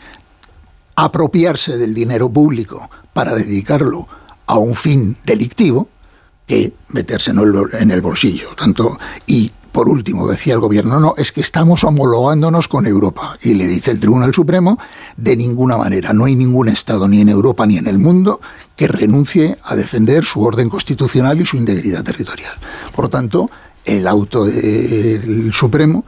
apropiarse 0.95 1.77
del 1.77 1.93
dinero 1.93 2.29
público 2.29 2.89
para 3.13 3.33
dedicarlo 3.33 4.07
a 4.45 4.57
un 4.57 4.75
fin 4.75 5.17
delictivo 5.23 5.89
que 6.45 6.73
meterse 6.89 7.31
en 7.31 7.91
el 7.91 8.01
bolsillo. 8.01 8.49
Tanto, 8.55 8.97
y 9.25 9.51
por 9.73 9.89
último, 9.89 10.27
decía 10.27 10.53
el 10.53 10.59
gobierno, 10.59 10.99
no, 10.99 11.15
es 11.17 11.31
que 11.31 11.41
estamos 11.41 11.83
homologándonos 11.83 12.67
con 12.67 12.85
Europa. 12.85 13.37
Y 13.41 13.55
le 13.55 13.67
dice 13.67 13.89
el 13.89 13.99
Tribunal 13.99 14.31
Supremo, 14.31 14.77
de 15.17 15.35
ninguna 15.35 15.77
manera, 15.77 16.13
no 16.13 16.25
hay 16.25 16.35
ningún 16.35 16.69
Estado 16.69 17.07
ni 17.07 17.21
en 17.21 17.29
Europa 17.29 17.65
ni 17.65 17.79
en 17.79 17.87
el 17.87 17.97
mundo 17.97 18.39
que 18.75 18.87
renuncie 18.87 19.57
a 19.63 19.75
defender 19.75 20.25
su 20.25 20.43
orden 20.43 20.69
constitucional 20.69 21.41
y 21.41 21.45
su 21.47 21.57
integridad 21.57 22.03
territorial. 22.03 22.53
Por 22.95 23.05
lo 23.05 23.09
tanto, 23.09 23.49
el 23.83 24.07
auto 24.07 24.45
del 24.45 25.51
Supremo 25.51 26.05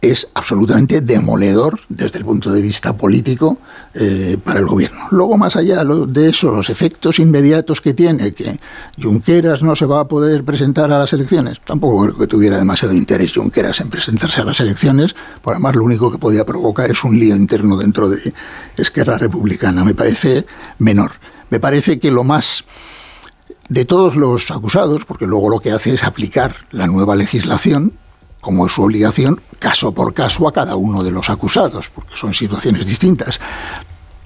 es 0.00 0.28
absolutamente 0.34 1.00
demoledor 1.00 1.80
desde 1.88 2.18
el 2.18 2.24
punto 2.24 2.52
de 2.52 2.62
vista 2.62 2.96
político 2.96 3.58
eh, 3.94 4.38
para 4.42 4.60
el 4.60 4.66
gobierno. 4.66 5.08
Luego, 5.10 5.36
más 5.36 5.56
allá 5.56 5.84
de 5.84 6.28
eso, 6.28 6.52
los 6.52 6.70
efectos 6.70 7.18
inmediatos 7.18 7.80
que 7.80 7.94
tiene, 7.94 8.32
que 8.32 8.60
Junqueras 9.00 9.62
no 9.62 9.74
se 9.74 9.86
va 9.86 10.00
a 10.00 10.08
poder 10.08 10.44
presentar 10.44 10.92
a 10.92 10.98
las 10.98 11.12
elecciones, 11.12 11.60
tampoco 11.64 12.04
creo 12.04 12.18
que 12.18 12.26
tuviera 12.28 12.58
demasiado 12.58 12.94
interés 12.94 13.34
Junqueras 13.34 13.80
en 13.80 13.88
presentarse 13.88 14.40
a 14.40 14.44
las 14.44 14.60
elecciones, 14.60 15.16
por 15.42 15.54
además 15.54 15.74
lo 15.74 15.84
único 15.84 16.10
que 16.12 16.18
podía 16.18 16.46
provocar 16.46 16.90
es 16.90 17.02
un 17.02 17.18
lío 17.18 17.34
interno 17.34 17.76
dentro 17.76 18.08
de 18.08 18.32
Esquerra 18.76 19.18
Republicana, 19.18 19.84
me 19.84 19.94
parece 19.94 20.46
menor. 20.78 21.12
Me 21.50 21.60
parece 21.60 21.98
que 21.98 22.10
lo 22.10 22.24
más 22.24 22.64
de 23.68 23.84
todos 23.84 24.16
los 24.16 24.50
acusados, 24.50 25.04
porque 25.04 25.26
luego 25.26 25.48
lo 25.48 25.58
que 25.60 25.72
hace 25.72 25.94
es 25.94 26.04
aplicar 26.04 26.54
la 26.70 26.86
nueva 26.86 27.16
legislación, 27.16 27.92
como 28.48 28.64
es 28.64 28.72
su 28.72 28.82
obligación, 28.82 29.42
caso 29.58 29.92
por 29.92 30.14
caso 30.14 30.48
a 30.48 30.54
cada 30.54 30.74
uno 30.74 31.04
de 31.04 31.10
los 31.10 31.28
acusados, 31.28 31.90
porque 31.94 32.16
son 32.16 32.32
situaciones 32.32 32.86
distintas. 32.86 33.38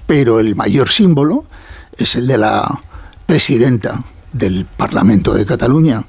Pero 0.07 0.39
el 0.39 0.55
mayor 0.55 0.87
símbolo 0.87 1.43
es 1.97 2.15
el 2.15 2.25
de 2.25 2.37
la 2.37 2.81
presidenta 3.25 4.01
del 4.31 4.65
Parlamento 4.65 5.33
de 5.33 5.45
Cataluña, 5.45 6.05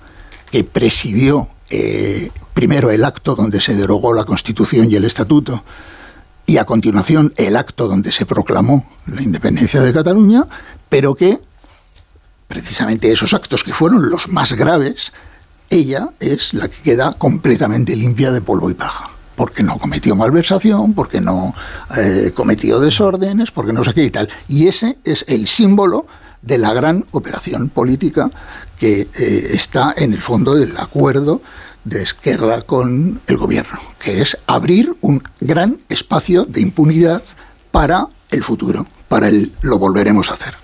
que 0.49 0.63
presidió 0.63 1.49
eh, 1.71 2.31
primero 2.55 2.93
el 2.93 3.03
acto 3.03 3.35
donde 3.35 3.61
se 3.61 3.75
derogó 3.75 4.15
la 4.15 4.23
Constitución 4.23 4.93
y 4.93 4.95
el 4.95 5.07
Estatuto, 5.07 5.65
y 6.47 6.59
a 6.59 6.65
continuación 6.65 7.35
el 7.37 7.57
acto 7.57 7.89
donde 7.89 8.13
se 8.13 8.27
proclamó 8.27 8.89
la 9.07 9.23
independencia 9.23 9.83
de 9.83 9.93
Cataluña, 9.93 10.45
pero 10.89 11.17
que 11.17 11.41
precisamente 12.47 13.11
esos 13.11 13.35
actos 13.35 13.65
que 13.65 13.73
fueron 13.73 14.09
los 14.09 14.29
más 14.29 14.53
graves, 14.53 15.13
ella 15.71 16.11
es 16.21 16.55
la 16.55 16.69
que 16.69 16.83
queda 16.83 17.13
completamente 17.13 17.97
limpia 17.97 18.31
de 18.31 18.41
polvo 18.41 18.71
y 18.71 18.75
paja. 18.75 19.11
Porque 19.37 19.65
no 19.65 19.79
cometió 19.79 20.15
malversación, 20.15 20.95
porque 20.95 21.21
no 21.21 21.55
eh, 21.97 22.31
cometió 22.35 22.79
desórdenes, 22.79 23.51
porque 23.51 23.73
no 23.73 23.83
sé 23.83 23.93
qué 23.93 24.05
y 24.05 24.11
tal. 24.11 24.29
Y 24.49 24.69
ese 24.69 24.99
es 25.05 25.25
el 25.27 25.49
símbolo 25.49 26.07
de 26.41 26.59
la 26.59 26.73
gran 26.73 27.05
operación 27.11 27.69
política 27.69 28.31
que 28.79 29.09
eh, 29.19 29.51
está 29.53 29.95
en 29.97 30.13
el 30.13 30.23
fondo 30.23 30.55
del 30.55 30.77
acuerdo 30.77 31.43
de 31.85 32.03
Esquerra 32.03 32.63
con 32.63 33.21
el 33.27 33.37
gobierno, 33.37 33.79
que 33.99 34.21
es 34.21 34.37
abrir 34.47 34.95
un 35.01 35.23
gran 35.41 35.79
espacio 35.89 36.45
de 36.45 36.61
impunidad 36.61 37.23
para 37.71 38.09
el 38.31 38.43
futuro, 38.43 38.87
para 39.09 39.29
el 39.29 39.53
lo 39.63 39.79
volveremos 39.79 40.31
a 40.31 40.35
hacer. 40.35 40.64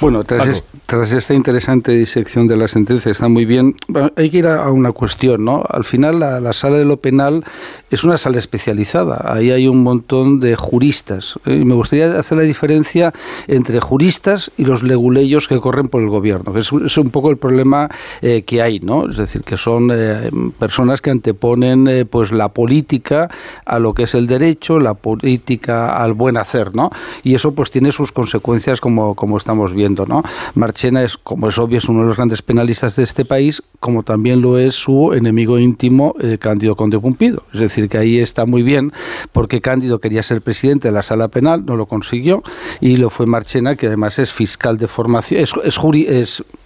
Bueno, 0.00 0.24
tras, 0.24 0.66
tras, 0.86 1.12
esta 1.12 1.34
interesante 1.34 1.92
disección 1.92 2.46
de 2.46 2.56
la 2.56 2.68
sentencia, 2.68 3.10
está 3.10 3.28
muy 3.28 3.44
bien. 3.44 3.76
hay 4.16 4.28
que 4.28 4.38
ir 4.38 4.46
a, 4.46 4.70
una 4.70 4.92
cuestión, 4.92 5.44
¿no? 5.44 5.64
Al 5.68 5.84
final, 5.84 6.20
la, 6.20 6.52
sala 6.52 6.76
de 6.76 6.84
lo 6.84 6.98
penal 6.98 7.44
es 7.90 8.04
una 8.04 8.18
sala 8.18 8.38
especializada. 8.38 9.24
Ahí 9.24 9.50
hay 9.50 9.66
un 9.68 9.82
montón 9.82 10.40
de 10.40 10.56
juristas. 10.56 11.38
¿eh? 11.46 11.58
Y 11.60 11.64
me 11.64 11.74
gustaría 11.74 12.18
hacer 12.18 12.38
la 12.38 12.44
diferencia 12.44 13.14
entre 13.46 13.80
juristas 13.80 14.50
y 14.56 14.64
los 14.64 14.82
leguleyos 14.82 15.48
que 15.48 15.58
corren 15.58 15.88
por 15.88 16.02
el 16.02 16.08
gobierno, 16.08 16.52
que 16.52 16.60
es, 16.60 16.72
un 16.72 17.10
poco 17.10 17.30
el 17.30 17.36
problema 17.36 17.88
eh, 18.20 18.42
que 18.42 18.60
hay, 18.60 18.80
¿no? 18.80 19.08
Es 19.08 19.16
decir, 19.16 19.42
que 19.42 19.56
son 19.56 19.90
eh, 19.92 20.30
personas 20.58 21.00
que 21.00 21.10
anteponen 21.10 22.06
pues 22.10 22.32
la 22.32 22.48
política 22.48 23.30
a 23.64 23.78
lo 23.78 23.94
que 23.94 24.04
es 24.04 24.14
el 24.14 24.26
derecho, 24.26 24.80
la 24.80 24.94
política 24.94 25.96
al 26.02 26.12
buen 26.12 26.36
hacer, 26.36 26.74
¿no? 26.74 26.90
Y 27.22 27.34
eso 27.34 27.52
pues 27.52 27.70
tiene 27.70 27.92
sus 27.92 28.12
consecuencias 28.12 28.80
como, 28.80 29.14
como 29.14 29.36
estamos 29.36 29.63
viendo. 29.72 30.06
¿no? 30.06 30.22
Marchena 30.54 31.02
es, 31.02 31.16
como 31.16 31.48
es 31.48 31.58
obvio, 31.58 31.78
es 31.78 31.88
uno 31.88 32.02
de 32.02 32.08
los 32.08 32.16
grandes 32.16 32.42
penalistas 32.42 32.96
de 32.96 33.04
este 33.04 33.24
país, 33.24 33.62
como 33.80 34.02
también 34.02 34.40
lo 34.40 34.58
es 34.58 34.74
su 34.74 35.12
enemigo 35.12 35.58
íntimo, 35.58 36.14
eh, 36.20 36.38
Cándido 36.38 36.76
Conde 36.76 36.98
Pumpido. 36.98 37.44
Es 37.52 37.60
decir, 37.60 37.88
que 37.88 37.98
ahí 37.98 38.18
está 38.18 38.46
muy 38.46 38.62
bien, 38.62 38.92
porque 39.32 39.60
Cándido 39.60 40.00
quería 40.00 40.22
ser 40.22 40.42
presidente 40.42 40.88
de 40.88 40.92
la 40.92 41.02
sala 41.02 41.28
penal, 41.28 41.64
no 41.64 41.76
lo 41.76 41.86
consiguió, 41.86 42.42
y 42.80 42.96
lo 42.96 43.10
fue 43.10 43.26
Marchena, 43.26 43.76
que 43.76 43.86
además 43.86 44.18
es 44.18 44.32
fiscal 44.32 44.76
de 44.76 44.88
formación, 44.88 45.40
es, 45.40 45.52
es, 45.64 45.78
es 46.08 46.42
Mm, 46.46 46.63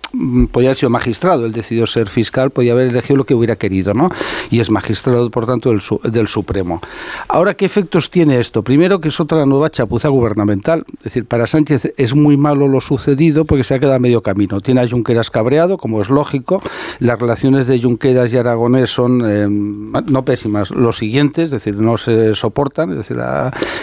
podía 0.51 0.69
haber 0.69 0.77
sido 0.77 0.91
magistrado, 0.91 1.47
él 1.47 1.53
decidió 1.53 1.87
ser 1.87 2.09
fiscal, 2.09 2.51
podía 2.51 2.73
haber 2.73 2.89
elegido 2.89 3.17
lo 3.17 3.25
que 3.25 3.35
hubiera 3.35 3.57
querido, 3.57 3.95
¿no? 3.95 4.11
Y 4.51 4.61
es 4.61 4.71
magistrado, 4.71 5.31
por 5.31 5.47
tanto, 5.47 5.71
del, 5.71 5.81
del, 6.11 6.29
Supremo. 6.29 6.81
Ahora, 7.29 7.55
¿qué 7.55 7.65
efectos 7.65 8.11
tiene 8.11 8.39
esto? 8.39 8.63
Primero, 8.63 9.01
que 9.01 9.09
es 9.09 9.21
otra 9.21 9.45
nueva 9.47 9.71
chapuza 9.71 10.09
gubernamental. 10.09 10.85
Es 10.99 11.05
decir, 11.05 11.25
para 11.25 11.47
Sánchez 11.47 11.95
es 11.97 12.15
muy 12.15 12.37
malo 12.37 12.69
lo 12.69 12.81
sucedido 12.81 13.45
porque 13.45 13.65
se 13.65 13.75
ha 13.75 13.79
quedado 13.79 13.97
a 13.97 13.99
medio 13.99 14.23
camino. 14.23 14.61
Tiene 14.61 14.81
a 14.81 14.89
Junqueras 14.89 15.31
cabreado, 15.31 15.79
como 15.79 16.01
es 16.01 16.11
lógico. 16.11 16.63
Las 16.99 17.19
relaciones 17.19 17.67
de 17.67 17.81
Junqueras 17.81 18.33
y 18.33 18.37
Aragonés 18.37 18.91
son 18.91 19.23
eh, 19.27 19.47
no 19.49 20.25
pésimas, 20.25 20.71
los 20.71 20.99
siguientes, 20.99 21.47
es 21.47 21.51
decir, 21.51 21.77
no 21.77 21.97
se 21.97 22.35
soportan, 22.35 22.91
es 22.91 22.97
decir, 22.99 23.19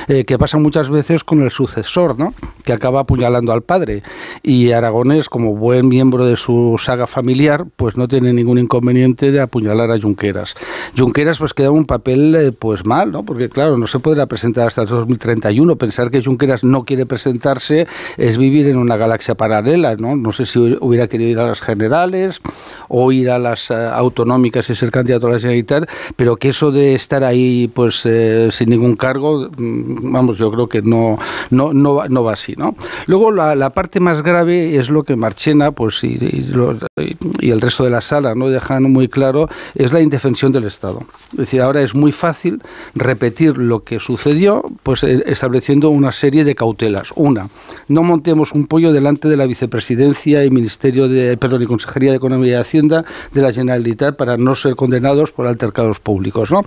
eh, 0.08 0.26
que 0.26 0.38
pasa 0.38 0.58
muchas 0.58 0.90
veces 0.90 1.24
con 1.24 1.42
el 1.42 1.52
sucesor, 1.52 2.18
¿no? 2.18 2.34
Que 2.64 2.74
acaba 2.74 3.02
apuñalando 3.02 3.52
al 3.54 3.62
padre. 3.62 4.04
Y 4.44 4.72
Aragonés, 4.72 5.30
como 5.30 5.56
buen 5.56 5.88
miembro 5.88 6.15
de 6.24 6.36
su 6.38 6.76
saga 6.80 7.08
familiar, 7.08 7.66
pues 7.76 7.98
no 7.98 8.08
tiene 8.08 8.32
ningún 8.32 8.60
inconveniente 8.60 9.32
de 9.32 9.42
apuñalar 9.42 9.92
a 9.92 10.00
Junqueras. 10.00 10.56
Junqueras 10.98 11.40
pues 11.40 11.54
queda 11.54 11.72
un 11.72 11.86
papel 11.86 12.36
eh, 12.36 12.52
pues 12.52 12.86
mal, 12.86 13.12
¿no? 13.12 13.24
Porque 13.24 13.50
claro, 13.50 13.78
no 13.78 13.88
se 13.88 14.00
podrá 14.00 14.26
presentar 14.28 14.68
hasta 14.68 14.84
el 14.84 14.88
2031. 14.88 15.76
Pensar 15.76 16.10
que 16.10 16.24
Junqueras 16.24 16.64
no 16.64 16.86
quiere 16.86 17.06
presentarse 17.06 17.88
es 18.18 18.38
vivir 18.38 18.68
en 18.68 18.78
una 18.78 18.96
galaxia 18.96 19.36
paralela, 19.36 19.96
¿no? 19.96 20.16
No 20.16 20.32
sé 20.32 20.46
si 20.46 20.60
hubiera 20.80 21.08
querido 21.08 21.32
ir 21.32 21.40
a 21.40 21.48
las 21.48 21.62
generales 21.62 22.42
o 22.88 23.12
ir 23.12 23.30
a 23.30 23.40
las 23.40 23.72
eh, 23.72 23.74
autonómicas 23.74 24.70
y 24.70 24.76
ser 24.76 24.92
candidato 24.92 25.28
a 25.28 25.32
la 25.32 25.40
Generalitat, 25.40 25.90
pero 26.16 26.36
que 26.36 26.50
eso 26.50 26.72
de 26.72 26.96
estar 26.96 27.24
ahí 27.24 27.70
pues 27.74 28.06
eh, 28.06 28.50
sin 28.52 28.70
ningún 28.70 28.96
cargo, 28.96 29.50
mm, 29.58 30.12
vamos, 30.12 30.38
yo 30.38 30.52
creo 30.52 30.68
que 30.68 30.82
no, 30.82 31.18
no, 31.50 31.74
no, 31.74 32.08
no 32.08 32.24
va 32.24 32.34
así, 32.34 32.54
¿no? 32.58 32.76
Luego 33.08 33.32
la, 33.32 33.56
la 33.56 33.72
parte 33.72 34.00
más 34.00 34.22
grave 34.22 34.78
es 34.78 34.90
lo 34.90 35.04
que 35.04 35.16
Marchena 35.16 35.72
pues 35.72 36.04
y, 36.06 37.50
el 37.50 37.62
resto 37.62 37.84
de 37.84 37.90
la 37.90 38.02
sala 38.02 38.36
no 38.36 38.50
dejan 38.50 38.84
muy 38.84 39.08
claro 39.08 39.50
es 39.74 39.92
la 39.94 40.02
indefensión 40.02 40.52
del 40.52 40.66
Estado. 40.66 41.02
Es 41.32 41.38
decir, 41.38 41.62
ahora 41.62 41.82
es 41.82 41.96
muy 41.96 42.12
fácil 42.12 42.62
repetir 42.94 43.58
lo 43.58 43.84
que 43.84 44.00
sucedió, 44.00 44.64
pues 44.84 45.04
eh, 45.04 45.24
estableciendo 45.26 45.90
una 45.90 46.12
serie 46.12 46.44
de 46.44 46.56
cautelas. 46.56 47.12
Una, 47.16 47.50
no 47.88 48.04
montemos 48.04 48.52
un 48.54 48.68
pollo 48.68 48.92
delante 48.92 49.28
de 49.28 49.38
la 49.38 49.46
vicepresidencia 49.46 50.46
y 50.46 50.52
Ministerio 50.52 51.08
de, 51.08 51.38
perdón, 51.38 51.64
y 51.64 51.66
Consejería 51.66 52.12
de 52.12 52.18
Economía 52.18 52.54
y 52.54 52.56
Hacienda 52.56 53.06
de 53.34 53.42
la 53.42 53.52
Generalitat 53.52 54.16
para 54.16 54.38
no 54.38 54.56
ser 54.56 54.76
condenados 54.76 55.32
por 55.32 55.48
altercados 55.48 56.00
públicos, 56.00 56.52
¿no? 56.52 56.62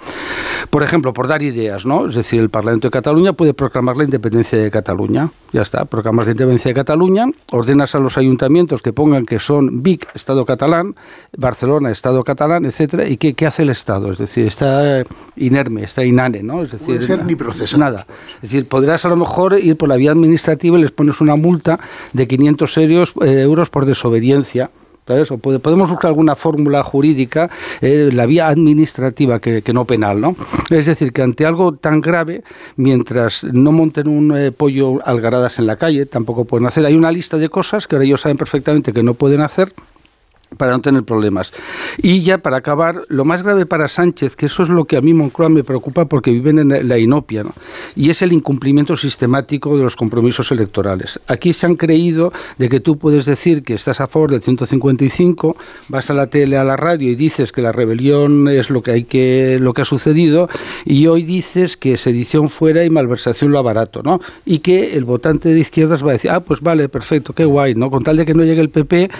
Por 0.70 0.82
ejemplo, 0.82 1.12
por 1.12 1.28
dar 1.28 1.42
ideas, 1.42 1.86
¿no? 1.86 2.06
Es 2.06 2.14
decir, 2.14 2.40
el 2.40 2.50
Parlamento 2.50 2.88
de 2.88 2.92
Cataluña 2.92 3.32
puede 3.32 3.54
proclamar 3.54 3.96
la 3.96 4.04
independencia 4.04 4.58
de 4.58 4.70
Cataluña. 4.70 5.30
Ya 5.52 5.62
está, 5.62 5.84
proclamas 5.84 6.26
la 6.26 6.32
independencia 6.32 6.70
de 6.70 6.74
Cataluña, 6.74 7.26
ordenas 7.52 7.94
a 7.94 7.98
los 7.98 8.18
ayuntamientos 8.18 8.82
que 8.82 8.92
pongan 8.92 9.24
que 9.28 9.38
son 9.38 9.82
Vic, 9.82 10.08
Estado 10.14 10.46
catalán, 10.46 10.96
Barcelona, 11.36 11.90
Estado 11.90 12.24
catalán, 12.24 12.64
etcétera, 12.64 13.06
y 13.06 13.18
qué, 13.18 13.34
qué 13.34 13.46
hace 13.46 13.62
el 13.62 13.68
Estado, 13.68 14.10
es 14.10 14.18
decir, 14.18 14.46
está 14.46 15.04
inerme, 15.36 15.84
está 15.84 16.02
inane, 16.02 16.42
¿no? 16.42 16.62
Es 16.62 16.72
decir, 16.72 17.04
ser 17.04 17.24
ni 17.26 17.36
procesado. 17.36 17.78
Nada. 17.78 18.06
Es 18.36 18.42
decir, 18.42 18.66
podrás 18.66 19.04
a 19.04 19.08
lo 19.10 19.16
mejor 19.16 19.58
ir 19.58 19.76
por 19.76 19.90
la 19.90 19.96
vía 19.96 20.12
administrativa 20.12 20.78
y 20.78 20.82
les 20.82 20.90
pones 20.90 21.20
una 21.20 21.36
multa 21.36 21.78
de 22.14 22.26
500 22.26 22.78
euros, 22.78 23.12
eh, 23.20 23.42
euros 23.42 23.68
por 23.68 23.84
desobediencia 23.84 24.70
Podemos 25.08 25.90
buscar 25.90 26.08
alguna 26.08 26.34
fórmula 26.34 26.82
jurídica, 26.82 27.50
eh, 27.80 28.10
la 28.12 28.26
vía 28.26 28.48
administrativa 28.48 29.40
que, 29.40 29.62
no 29.72 29.84
penal, 29.84 30.20
¿no? 30.20 30.36
Es 30.70 30.86
decir, 30.86 31.12
que 31.12 31.22
ante 31.22 31.46
algo 31.46 31.72
tan 31.72 32.00
grave, 32.00 32.42
mientras 32.76 33.44
no 33.44 33.72
monten 33.72 34.08
un 34.08 34.36
eh, 34.36 34.52
pollo 34.52 35.00
algaradas 35.04 35.58
en 35.58 35.66
la 35.66 35.76
calle, 35.76 36.06
tampoco 36.06 36.44
pueden 36.44 36.66
hacer. 36.66 36.84
Hay 36.84 36.94
una 36.94 37.12
lista 37.12 37.38
de 37.38 37.48
cosas 37.48 37.86
que 37.86 37.96
ahora 37.96 38.04
ellos 38.04 38.20
saben 38.20 38.36
perfectamente 38.36 38.92
que 38.92 39.02
no 39.02 39.14
pueden 39.14 39.40
hacer 39.40 39.72
para 40.56 40.72
no 40.72 40.80
tener 40.80 41.04
problemas. 41.04 41.52
Y 41.98 42.22
ya 42.22 42.38
para 42.38 42.58
acabar, 42.58 43.02
lo 43.08 43.24
más 43.24 43.42
grave 43.42 43.66
para 43.66 43.88
Sánchez, 43.88 44.36
que 44.36 44.46
eso 44.46 44.62
es 44.62 44.68
lo 44.68 44.84
que 44.84 44.96
a 44.96 45.00
mí 45.00 45.12
Moncloa 45.12 45.48
me 45.48 45.64
preocupa 45.64 46.06
porque 46.06 46.30
viven 46.30 46.58
en 46.58 46.88
la 46.88 46.98
inopia, 46.98 47.44
y 47.94 48.10
es 48.10 48.22
el 48.22 48.32
incumplimiento 48.32 48.96
sistemático 48.96 49.76
de 49.76 49.82
los 49.82 49.96
compromisos 49.96 50.50
electorales. 50.50 51.20
Aquí 51.26 51.52
se 51.52 51.66
han 51.66 51.76
creído 51.76 52.32
de 52.58 52.68
que 52.68 52.80
tú 52.80 52.98
puedes 52.98 53.24
decir 53.24 53.62
que 53.62 53.74
estás 53.74 54.00
a 54.00 54.06
favor 54.06 54.30
del 54.30 54.42
155, 54.42 55.56
vas 55.88 56.10
a 56.10 56.14
la 56.14 56.28
tele, 56.28 56.56
a 56.56 56.64
la 56.64 56.76
radio 56.76 57.10
y 57.10 57.14
dices 57.14 57.52
que 57.52 57.62
la 57.62 57.72
rebelión 57.72 58.48
es 58.48 58.70
lo 58.70 58.82
que 58.82 58.90
hay 58.92 59.04
que 59.04 59.58
lo 59.60 59.72
que 59.72 59.82
ha 59.82 59.84
sucedido 59.84 60.48
y 60.84 61.06
hoy 61.06 61.22
dices 61.22 61.76
que 61.76 61.96
sedición 61.96 62.48
fuera 62.48 62.84
y 62.84 62.90
malversación 62.90 63.52
lo 63.52 63.62
barato, 63.62 64.02
¿no? 64.02 64.20
Y 64.44 64.58
que 64.60 64.94
el 64.94 65.04
votante 65.04 65.48
de 65.50 65.60
izquierdas 65.60 66.04
va 66.04 66.10
a 66.10 66.12
decir, 66.12 66.30
"Ah, 66.30 66.40
pues 66.40 66.60
vale, 66.60 66.88
perfecto, 66.88 67.32
qué 67.32 67.44
guay", 67.44 67.74
¿no? 67.74 67.90
Con 67.90 68.02
tal 68.02 68.16
de 68.16 68.24
que 68.24 68.34
no 68.34 68.44
llegue 68.44 68.60
el 68.60 68.70
PP 68.70 69.10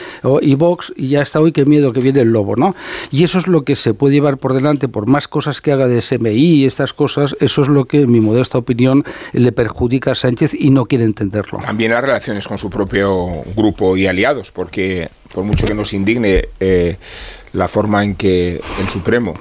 y 0.43 0.55
Vox 0.55 0.93
y 0.97 1.09
ya 1.09 1.18
hasta 1.21 1.41
hoy, 1.41 1.53
qué 1.53 1.65
miedo 1.65 1.93
que 1.93 2.01
viene 2.01 2.21
el 2.21 2.31
lobo, 2.31 2.57
¿no? 2.57 2.75
Y 3.11 3.25
eso 3.25 3.39
es 3.39 3.47
lo 3.47 3.63
que 3.63 3.77
se 3.77 3.95
puede 3.95 4.15
llevar 4.15 4.39
por 4.39 4.55
delante, 4.55 4.89
por 4.89 5.07
más 5.07 5.29
cosas 5.29 5.61
que 5.61 5.73
haga 5.73 5.89
de 5.89 6.01
SMI 6.01 6.31
y 6.31 6.65
estas 6.67 6.93
cosas, 6.93 7.37
eso 7.41 7.63
es 7.63 7.69
lo 7.69 7.87
que, 7.87 8.03
en 8.03 8.13
mi 8.13 8.21
modesta 8.21 8.59
opinión, 8.59 9.05
le 9.33 9.53
perjudica 9.53 10.13
a 10.13 10.15
Sánchez 10.15 10.55
y 10.55 10.71
no 10.71 10.87
quiere 10.87 11.05
entenderlo. 11.05 11.59
También 11.61 11.93
las 11.93 12.03
relaciones 12.03 12.47
con 12.47 12.59
su 12.59 12.71
propio 12.71 13.43
grupo 13.55 13.97
y 13.97 14.07
aliados, 14.07 14.51
porque 14.51 15.11
por 15.33 15.45
mucho 15.45 15.67
que 15.67 15.75
nos 15.75 15.93
indigne 15.93 16.49
eh, 16.61 16.97
la 17.53 17.69
forma 17.69 18.05
en 18.05 18.15
que 18.15 18.61
el 18.81 18.89
Supremo 18.89 19.35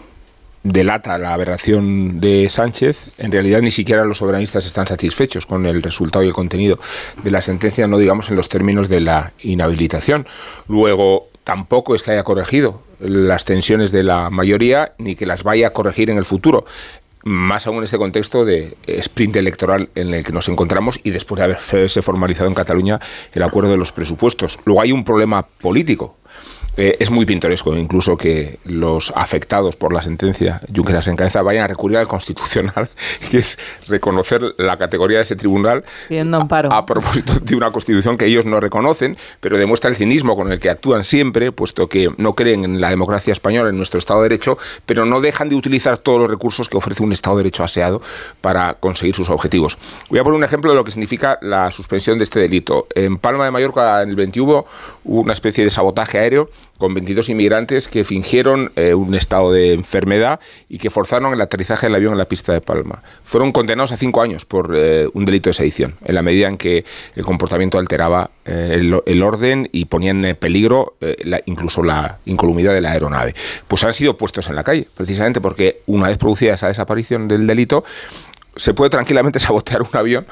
delata 0.64 1.18
la 1.18 1.34
aberración 1.34 2.20
de 2.20 2.50
Sánchez, 2.50 3.12
en 3.18 3.32
realidad 3.32 3.62
ni 3.62 3.72
siquiera 3.72 4.04
los 4.04 4.18
soberanistas 4.18 4.66
están 4.66 4.88
satisfechos 4.88 5.46
con 5.46 5.66
el 5.66 5.82
resultado 5.82 6.24
y 6.24 6.28
el 6.28 6.34
contenido 6.34 6.80
de 7.24 7.32
la 7.32 7.42
sentencia, 7.42 7.88
no 7.88 7.98
digamos 7.98 8.30
en 8.30 8.36
los 8.36 8.50
términos 8.50 8.90
de 8.90 9.00
la 9.00 9.34
inhabilitación. 9.40 10.28
Luego, 10.68 11.30
tampoco 11.48 11.96
es 11.96 12.04
que 12.04 12.12
haya 12.12 12.24
corregido 12.24 12.84
las 13.00 13.46
tensiones 13.46 13.94
de 13.94 14.04
la 14.04 14.30
mayoría 14.30 14.92
ni 14.98 15.16
que 15.16 15.26
las 15.26 15.44
vaya 15.44 15.68
a 15.68 15.70
corregir 15.70 16.10
en 16.10 16.18
el 16.18 16.26
futuro 16.26 16.66
más 17.24 17.68
aún 17.68 17.78
en 17.78 17.84
este 17.86 17.98
contexto 17.98 18.44
de 18.44 18.76
sprint 18.86 19.38
electoral 19.38 19.90
en 19.96 20.14
el 20.14 20.26
que 20.26 20.34
nos 20.34 20.50
encontramos 20.50 21.00
y 21.06 21.12
después 21.12 21.40
de 21.40 21.46
haberse 21.46 22.02
formalizado 22.02 22.50
en 22.50 22.54
Cataluña 22.54 23.00
el 23.34 23.44
acuerdo 23.44 23.72
de 23.72 23.78
los 23.78 23.94
presupuestos. 23.94 24.60
Luego 24.66 24.82
hay 24.82 24.92
un 24.92 25.06
problema 25.06 25.44
político 25.44 26.18
eh, 26.78 26.96
es 27.00 27.10
muy 27.10 27.26
pintoresco 27.26 27.76
incluso 27.76 28.16
que 28.18 28.60
los 28.66 29.12
afectados 29.16 29.76
por 29.76 29.94
la 29.94 30.02
sentencia 30.02 30.62
Junqueras 30.74 31.08
en 31.08 31.16
cabeza 31.16 31.42
vayan 31.42 31.64
a 31.64 31.68
recurrir 31.68 31.98
al 31.98 32.08
Constitucional, 32.08 32.90
que 33.32 33.38
es 33.40 33.58
reconocer 33.88 34.54
la 34.58 34.78
categoría 34.78 35.18
de 35.18 35.24
ese 35.24 35.36
tribunal 35.36 35.84
a, 36.70 36.86
propósito 36.86 37.40
de 37.40 37.56
una 37.56 37.72
Constitución 37.72 38.18
que 38.18 38.26
ellos 38.26 38.46
no 38.46 38.60
reconocen, 38.60 39.18
pero 39.40 39.58
demuestra 39.58 39.90
el 39.90 39.96
cinismo 39.96 40.36
con 40.36 40.52
el 40.52 40.60
que 40.60 40.70
actúan 40.70 41.04
siempre, 41.04 41.52
puesto 41.52 41.88
que 41.88 42.10
no 42.18 42.34
creen 42.34 42.64
en 42.64 42.80
la 42.80 42.90
democracia 42.90 43.32
española, 43.32 43.70
en 43.70 43.78
nuestro 43.78 43.98
Estado 44.00 44.22
de 44.22 44.30
Derecho, 44.30 44.58
pero 44.86 45.06
no 45.06 45.20
dejan 45.20 45.50
de 45.50 45.56
utilizar 45.56 45.98
todos 45.98 46.20
los 46.20 46.30
recursos 46.30 46.70
que 46.70 46.78
ofrece 46.78 47.04
un 47.04 47.12
Estado 47.12 47.38
de 47.38 47.44
Derecho 47.44 47.64
aseado 47.64 48.02
para 48.42 48.76
conseguir 48.76 49.16
sus 49.16 49.30
objetivos. 49.30 49.78
Voy 50.10 50.20
a 50.20 50.24
poner 50.24 50.38
un 50.38 50.44
ejemplo 50.44 50.72
de 50.72 50.78
lo 50.78 50.84
que 50.84 50.92
significa 50.92 51.40
la 51.42 51.72
suspensión 51.72 52.18
de 52.18 52.24
este 52.24 52.40
delito. 52.40 52.88
En 52.94 53.18
Palma 53.18 53.46
de 53.46 53.52
Mallorca, 53.52 54.04
en 54.04 54.10
el 54.10 54.16
21, 54.16 54.66
hubo 55.06 55.22
una 55.22 55.34
especie 55.34 55.64
de 55.64 55.70
sabotaje 55.70 56.20
aéreo 56.20 56.50
con 56.78 56.94
22 56.94 57.30
inmigrantes 57.30 57.88
que 57.88 58.04
fingieron 58.04 58.72
eh, 58.76 58.94
un 58.94 59.16
estado 59.16 59.52
de 59.52 59.74
enfermedad 59.74 60.40
y 60.70 60.78
que 60.78 60.90
forzaron 60.90 61.34
el 61.34 61.42
aterrizaje 61.42 61.88
del 61.88 61.96
avión 61.96 62.14
en 62.14 62.18
la 62.18 62.26
pista 62.26 62.54
de 62.54 62.62
Palma. 62.62 63.04
Fueron 63.24 63.52
condenados 63.52 63.92
a 63.92 63.98
cinco 63.98 64.22
años 64.22 64.46
por 64.46 64.74
eh, 64.76 65.08
un 65.14 65.26
delito 65.26 65.50
de 65.50 65.54
sedición, 65.54 65.96
en 66.04 66.16
la 66.16 66.22
medida 66.22 66.48
en 66.48 66.58
que 66.58 66.86
el 67.16 67.26
comportamiento 67.26 67.78
alteraba 67.78 68.32
eh, 68.46 68.80
el, 69.06 69.24
orden 69.24 69.68
y 69.72 69.86
ponía 69.86 70.12
en 70.12 70.36
peligro 70.36 70.96
incluso 71.46 71.84
la 71.84 72.20
incolumidad 72.26 72.74
de 72.74 72.82
la 72.82 72.92
aeronave. 72.92 73.34
Pues 73.68 73.84
han 73.84 73.94
sido 73.94 74.18
puestos 74.18 74.48
en 74.48 74.56
la 74.56 74.64
calle, 74.64 74.88
precisamente 74.96 75.42
porque 75.42 75.82
una 75.88 76.08
vez 76.08 76.18
producida 76.18 76.54
esa 76.54 76.68
desaparición 76.68 77.28
del 77.28 77.48
delito, 77.48 77.84
se 78.58 78.74
puede 78.74 78.90
tranquilamente 78.90 79.40
sabotear 79.40 79.82
un 79.82 79.90
avión 79.94 80.26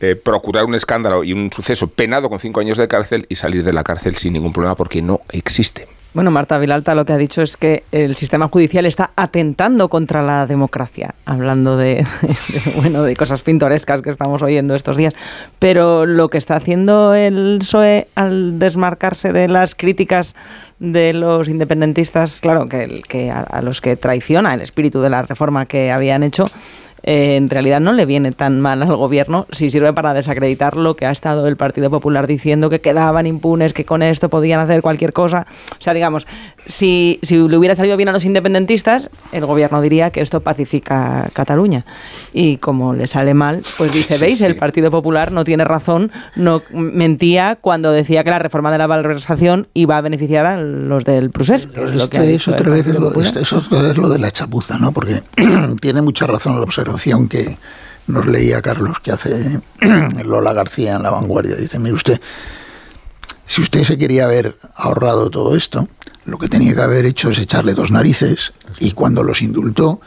eh, 0.00 0.16
procurar 0.16 0.64
un 0.64 0.74
escándalo 0.74 1.24
y 1.24 1.32
un 1.32 1.50
suceso 1.52 1.88
penado 1.88 2.28
con 2.28 2.40
cinco 2.40 2.60
años 2.60 2.78
de 2.78 2.88
cárcel 2.88 3.26
y 3.28 3.36
salir 3.36 3.64
de 3.64 3.72
la 3.72 3.84
cárcel 3.84 4.16
sin 4.16 4.32
ningún 4.32 4.52
problema 4.52 4.74
porque 4.74 5.00
no 5.02 5.20
existe. 5.30 5.88
Bueno, 6.14 6.30
Marta 6.30 6.58
Vilalta 6.58 6.94
lo 6.94 7.04
que 7.04 7.12
ha 7.12 7.16
dicho 7.16 7.42
es 7.42 7.56
que 7.56 7.82
el 7.90 8.14
sistema 8.14 8.46
judicial 8.46 8.86
está 8.86 9.10
atentando 9.16 9.88
contra 9.88 10.22
la 10.22 10.46
democracia, 10.46 11.16
hablando 11.24 11.76
de, 11.76 12.06
bueno, 12.76 13.02
de 13.02 13.16
cosas 13.16 13.42
pintorescas 13.42 14.00
que 14.00 14.10
estamos 14.10 14.40
oyendo 14.40 14.76
estos 14.76 14.96
días. 14.96 15.12
Pero 15.58 16.06
lo 16.06 16.30
que 16.30 16.38
está 16.38 16.54
haciendo 16.54 17.14
el 17.14 17.56
PSOE 17.58 18.06
al 18.14 18.60
desmarcarse 18.60 19.32
de 19.32 19.48
las 19.48 19.74
críticas 19.74 20.36
de 20.78 21.14
los 21.14 21.48
independentistas, 21.48 22.40
claro, 22.40 22.68
que, 22.68 23.02
que 23.08 23.32
a 23.32 23.60
los 23.62 23.80
que 23.80 23.96
traiciona 23.96 24.54
el 24.54 24.60
espíritu 24.60 25.00
de 25.00 25.10
la 25.10 25.22
reforma 25.22 25.66
que 25.66 25.90
habían 25.90 26.22
hecho, 26.22 26.46
eh, 27.06 27.36
en 27.36 27.50
realidad 27.50 27.80
no 27.80 27.92
le 27.92 28.06
viene 28.06 28.32
tan 28.32 28.62
mal 28.62 28.82
al 28.82 28.96
gobierno 28.96 29.46
si 29.50 29.68
sirve 29.68 29.92
para 29.92 30.14
desacreditar 30.14 30.76
lo 30.76 30.96
que 30.96 31.04
ha 31.04 31.10
estado 31.10 31.46
el 31.46 31.56
Partido 31.56 31.90
Popular 31.90 32.26
diciendo 32.26 32.70
que 32.70 32.80
quedaban 32.80 33.26
impunes, 33.26 33.74
que 33.74 33.84
con 33.84 34.02
esto 34.02 34.30
podían 34.30 34.60
hacer 34.60 34.80
cualquier 34.80 35.12
cosa. 35.12 35.46
O 35.78 35.82
sea, 35.82 35.92
digamos, 35.92 36.26
si, 36.64 37.18
si 37.22 37.36
le 37.36 37.56
hubiera 37.58 37.74
salido 37.74 37.98
bien 37.98 38.08
a 38.08 38.12
los 38.12 38.24
independentistas, 38.24 39.10
el 39.32 39.44
gobierno 39.44 39.82
diría 39.82 40.08
que 40.10 40.22
esto 40.22 40.40
pacifica 40.40 41.28
Cataluña. 41.34 41.84
Y 42.32 42.56
como 42.56 42.94
le 42.94 43.06
sale 43.06 43.34
mal, 43.34 43.62
pues 43.76 43.92
dice, 43.92 44.16
¿veis? 44.16 44.40
El 44.40 44.56
Partido 44.56 44.90
Popular 44.90 45.30
no 45.30 45.44
tiene 45.44 45.64
razón, 45.64 46.10
no 46.36 46.62
mentía 46.70 47.58
cuando 47.60 47.92
decía 47.92 48.24
que 48.24 48.30
la 48.30 48.38
reforma 48.38 48.72
de 48.72 48.78
la 48.78 48.86
valorización 48.86 49.66
iba 49.74 49.98
a 49.98 50.00
beneficiar 50.00 50.46
a 50.46 50.56
los 50.56 51.04
del 51.04 51.30
Prusés. 51.30 51.68
es, 51.74 52.48
otra 52.48 52.70
vez 52.70 52.86
lo, 52.86 53.12
es 53.20 53.52
otra 53.52 53.82
vez 53.82 53.98
lo 53.98 54.08
de 54.08 54.18
la 54.18 54.30
chapuza, 54.30 54.78
¿no? 54.78 54.92
Porque 54.92 55.22
tiene 55.82 56.00
mucha 56.00 56.26
razón 56.26 56.56
el 56.56 56.62
observador 56.62 56.93
que 57.28 57.56
nos 58.06 58.26
leía 58.26 58.62
Carlos 58.62 59.00
que 59.00 59.12
hace 59.12 59.60
Lola 60.24 60.52
García 60.52 60.96
en 60.96 61.02
La 61.02 61.10
Vanguardia. 61.10 61.56
Dice, 61.56 61.78
mire 61.78 61.94
usted, 61.94 62.20
si 63.46 63.62
usted 63.62 63.82
se 63.84 63.98
quería 63.98 64.24
haber 64.24 64.56
ahorrado 64.74 65.30
todo 65.30 65.56
esto, 65.56 65.88
lo 66.24 66.38
que 66.38 66.48
tenía 66.48 66.74
que 66.74 66.82
haber 66.82 67.06
hecho 67.06 67.30
es 67.30 67.38
echarle 67.38 67.74
dos 67.74 67.90
narices 67.90 68.52
y 68.80 68.92
cuando 68.92 69.22
los 69.22 69.42
indultó, 69.42 70.00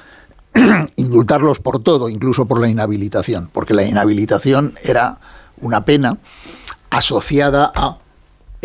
indultarlos 0.96 1.60
por 1.60 1.82
todo, 1.84 2.10
incluso 2.10 2.46
por 2.46 2.60
la 2.60 2.70
inhabilitación, 2.70 3.50
porque 3.52 3.74
la 3.74 3.84
inhabilitación 3.84 4.76
era 4.84 5.20
una 5.60 5.86
pena 5.86 6.18
asociada 6.90 7.72
a 7.76 7.98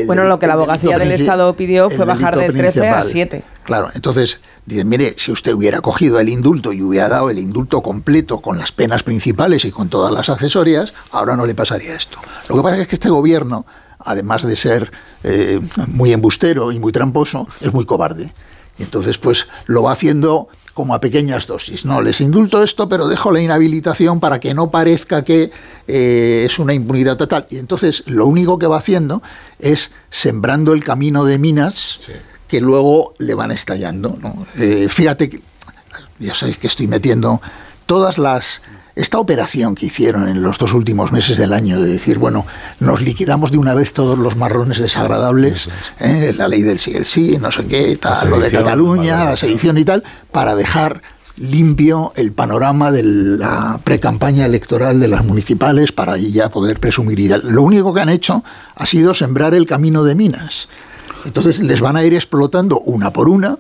bueno, 0.07 0.25
lo 0.25 0.39
que 0.39 0.47
la 0.47 0.55
abogacía 0.55 0.99
del 0.99 1.13
Estado 1.13 1.55
pidió 1.55 1.91
fue 1.91 2.07
bajar 2.07 2.37
de 2.37 2.51
13 2.51 2.89
a 2.89 3.03
7. 3.05 3.45
Claro, 3.65 3.91
entonces 3.95 4.41
dicen, 4.67 4.89
mire, 4.89 5.15
si 5.19 5.31
usted 5.31 5.53
hubiera 5.53 5.81
cogido 5.81 6.19
el 6.19 6.29
indulto 6.29 6.73
y 6.73 6.83
hubiera 6.83 7.09
dado 7.09 7.31
el 7.31 7.39
indulto 7.39 7.81
completo 7.81 8.41
con 8.41 8.59
las 8.59 8.73
penas 8.73 9.03
principales 9.03 9.65
y 9.65 9.71
con 9.71 9.89
todas 9.89 10.13
las 10.13 10.29
accesorias, 10.29 10.93
ahora 11.11 11.37
no 11.37 11.47
le 11.47 11.55
pasaría 11.55 11.95
esto. 11.95 12.19
Lo 12.49 12.57
que 12.57 12.63
pasa 12.63 12.79
es 12.79 12.89
que 12.89 12.97
este 12.97 13.11
gobierno, 13.11 13.65
además 14.01 14.43
de 14.43 14.57
ser 14.57 14.91
eh, 15.23 15.61
muy 15.87 16.13
embustero 16.13 16.73
y 16.73 16.81
muy 16.81 16.91
tramposo, 16.91 17.47
es 17.61 17.73
muy 17.73 17.85
cobarde. 17.85 18.33
Y 18.79 18.83
entonces, 18.83 19.19
pues 19.19 19.47
lo 19.67 19.85
va 19.85 19.93
haciendo 19.93 20.49
como 20.75 20.95
a 20.95 21.01
pequeñas 21.01 21.47
dosis. 21.47 21.85
No, 21.85 22.01
les 22.01 22.21
indulto 22.21 22.63
esto, 22.63 22.89
pero 22.89 23.07
dejo 23.07 23.31
la 23.31 23.41
inhabilitación 23.41 24.21
para 24.21 24.41
que 24.41 24.55
no 24.55 24.71
parezca 24.71 25.23
que 25.23 25.51
eh, 25.87 26.47
es 26.47 26.59
una 26.59 26.75
impunidad 26.75 27.17
total. 27.17 27.47
Y 27.51 27.59
entonces 27.59 28.03
lo 28.07 28.27
único 28.27 28.59
que 28.59 28.67
va 28.67 28.79
haciendo 28.79 29.23
es 29.59 29.91
sembrando 30.11 30.73
el 30.73 30.83
camino 30.83 31.25
de 31.25 31.39
minas 31.39 32.01
que 32.53 32.61
luego 32.61 33.15
le 33.19 33.33
van 33.33 33.51
estallando. 33.51 34.15
Eh, 34.59 34.87
fíjate 34.91 35.31
que, 35.31 35.41
ya 36.19 36.35
sé 36.35 36.53
que 36.53 36.67
estoy 36.67 36.87
metiendo 36.87 37.41
todas 37.87 38.19
las 38.19 38.61
esta 38.95 39.19
operación 39.19 39.75
que 39.75 39.87
hicieron 39.87 40.29
en 40.29 40.43
los 40.43 40.59
dos 40.59 40.75
últimos 40.75 41.13
meses 41.13 41.39
del 41.39 41.55
año 41.55 41.81
de 41.81 41.91
decir, 41.91 42.19
bueno, 42.19 42.45
nos 42.79 43.01
liquidamos 43.01 43.53
de 43.53 43.57
una 43.57 43.73
vez 43.73 43.95
todos 43.95 44.19
los 44.19 44.37
marrones 44.37 44.79
desagradables, 44.81 45.71
¿eh? 45.99 46.35
la 46.37 46.47
ley 46.47 46.61
del 46.61 46.79
sí, 46.79 46.93
el 46.95 47.07
sí, 47.07 47.39
no 47.41 47.51
sé 47.51 47.65
qué, 47.65 47.97
tal, 47.97 48.29
lo 48.29 48.39
de 48.39 48.51
Cataluña, 48.51 49.25
la 49.25 49.39
sedición 49.39 49.79
y 49.79 49.87
tal, 49.87 50.05
para 50.31 50.55
dejar 50.55 51.01
limpio 51.39 52.13
el 52.17 52.33
panorama 52.33 52.93
de 52.93 53.03
la 53.03 53.81
precampaña 53.83 54.45
electoral 54.45 55.01
de 55.01 55.09
las 55.09 55.25
municipales 55.25 55.91
para 55.91 56.19
ya 56.19 56.51
poder 56.51 56.79
presumir. 56.81 57.19
Y 57.19 57.29
lo 57.29 57.63
único 57.63 57.95
que 57.95 58.03
han 58.03 58.11
hecho 58.11 58.45
ha 58.75 58.85
sido 58.85 59.15
sembrar 59.15 59.55
el 59.55 59.65
camino 59.65 60.05
de 60.05 60.15
minas. 60.15 60.69
Entonces 61.25 61.61
les 61.61 61.81
van 61.81 61.97
a 61.97 62.05
ir 62.05 62.15
explotando 62.15 62.81
una 62.81 63.13
por 63.13 63.29
una 63.29 63.59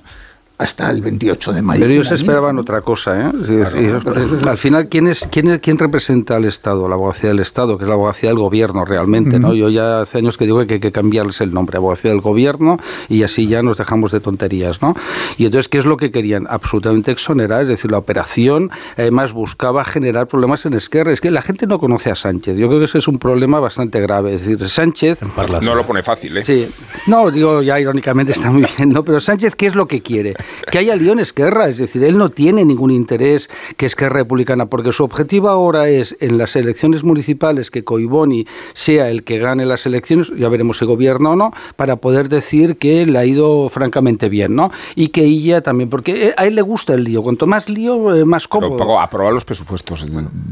hasta 0.63 0.91
el 0.91 1.03
28 1.03 1.53
de 1.53 1.63
mayo. 1.63 1.81
Pero 1.81 1.93
ellos 1.93 2.11
esperaban 2.13 2.59
otra 2.59 2.81
cosa. 2.81 3.31
¿eh? 3.31 4.01
al 4.47 4.57
final, 4.57 4.89
¿quién, 4.89 5.09
es, 5.09 5.29
quién, 5.31 5.59
¿quién 5.59 5.79
representa 5.79 6.37
al 6.37 6.45
Estado? 6.45 6.89
La 6.89 6.95
abogacía 6.95 7.31
del 7.31 7.41
Estado, 7.41 7.77
que 7.77 7.85
es 7.85 7.89
la 7.89 7.95
abogacía 7.95 8.31
del 8.31 8.39
gobierno 8.39 8.85
realmente. 8.85 9.39
¿no? 9.39 9.55
Yo 9.55 9.69
ya 9.69 10.03
hace 10.03 10.19
años 10.19 10.37
que 10.37 10.45
digo 10.45 10.65
que 10.67 10.75
hay 10.75 10.81
que 10.81 10.93
cambiarles 10.93 11.41
el 11.41 11.53
nombre, 11.53 11.77
abogacía 11.77 12.11
del 12.11 12.21
gobierno, 12.21 12.79
y 13.09 13.23
así 13.23 13.49
ya 13.49 13.63
nos 13.63 13.79
dejamos 13.79 14.13
de 14.13 14.21
tonterías. 14.21 14.81
¿no? 14.83 14.95
Y 15.37 15.47
entonces, 15.47 15.69
¿qué 15.69 15.79
es 15.79 15.85
lo 15.85 15.97
que 15.97 16.11
querían? 16.11 16.47
Absolutamente 16.49 17.11
exonerar, 17.11 17.63
es 17.63 17.69
decir, 17.69 17.91
la 17.91 17.99
operación 17.99 18.71
además 18.97 19.33
buscaba 19.33 19.85
generar 19.85 20.29
problemas 20.29 20.65
en 20.67 20.75
Esquerra. 20.75 21.13
Es 21.13 21.21
que 21.21 21.31
la 21.31 21.43
gente 21.43 21.67
no 21.67 21.79
conoce 21.79 22.11
a 22.11 22.15
Sánchez. 22.15 22.57
Yo 22.57 22.69
creo 22.69 22.79
que 22.79 22.87
ese 22.87 22.99
es 22.99 23.09
un 23.09 23.19
problema 23.19 23.61
bastante 23.61 24.01
grave. 24.01 24.35
Es 24.35 24.47
decir, 24.47 24.69
Sánchez... 24.69 25.21
No 25.63 25.75
lo 25.75 25.87
pone 25.87 26.03
fácil, 26.03 26.37
¿eh? 26.37 26.45
Sí. 26.45 26.69
No, 27.07 27.31
digo, 27.31 27.63
ya 27.63 27.81
irónicamente 27.81 28.33
está 28.33 28.51
muy 28.51 28.65
bien, 28.77 28.91
¿no? 28.91 29.05
Pero 29.05 29.21
Sánchez, 29.21 29.55
¿qué 29.57 29.67
es 29.67 29.75
lo 29.75 29.87
que 29.87 30.03
quiere? 30.03 30.35
Que 30.71 30.79
haya 30.79 30.97
lío 30.97 31.13
en 31.13 31.19
Esquerra. 31.19 31.69
Es 31.69 31.79
decir, 31.79 32.05
él 32.05 32.19
no 32.19 32.31
tiene 32.31 32.65
ningún 32.65 32.91
interés 32.91 33.51
que 33.77 33.87
Esquerra 33.87 34.17
Republicana, 34.17 34.67
porque 34.67 34.93
su 34.93 35.05
objetivo 35.05 35.49
ahora 35.49 35.89
es, 35.89 36.17
en 36.21 36.39
las 36.39 36.57
elecciones 36.57 37.05
municipales, 37.05 37.71
que 37.71 37.85
Coiboni 37.85 38.47
sea 38.75 39.11
el 39.11 39.25
que 39.25 39.39
gane 39.39 39.67
las 39.67 39.87
elecciones, 39.87 40.33
ya 40.37 40.49
veremos 40.49 40.79
si 40.79 40.85
gobierna 40.85 41.31
o 41.31 41.37
no, 41.37 41.53
para 41.77 41.97
poder 41.97 42.29
decir 42.29 42.77
que 42.77 43.07
le 43.07 43.19
ha 43.19 43.25
ido 43.25 43.69
francamente 43.69 44.29
bien, 44.29 44.55
¿no? 44.55 44.71
Y 44.95 45.09
que 45.09 45.25
ella 45.25 45.63
también, 45.63 45.91
porque 45.91 46.35
a 46.37 46.47
él 46.47 46.55
le 46.55 46.63
gusta 46.63 46.95
el 46.95 47.05
lío. 47.05 47.23
Cuanto 47.23 47.47
más 47.47 47.69
lío, 47.69 48.15
eh, 48.15 48.25
más 48.25 48.49
cómodo. 48.49 48.77
Pero, 48.77 49.01
aprobar 49.01 49.33
los 49.33 49.45
presupuestos 49.45 50.07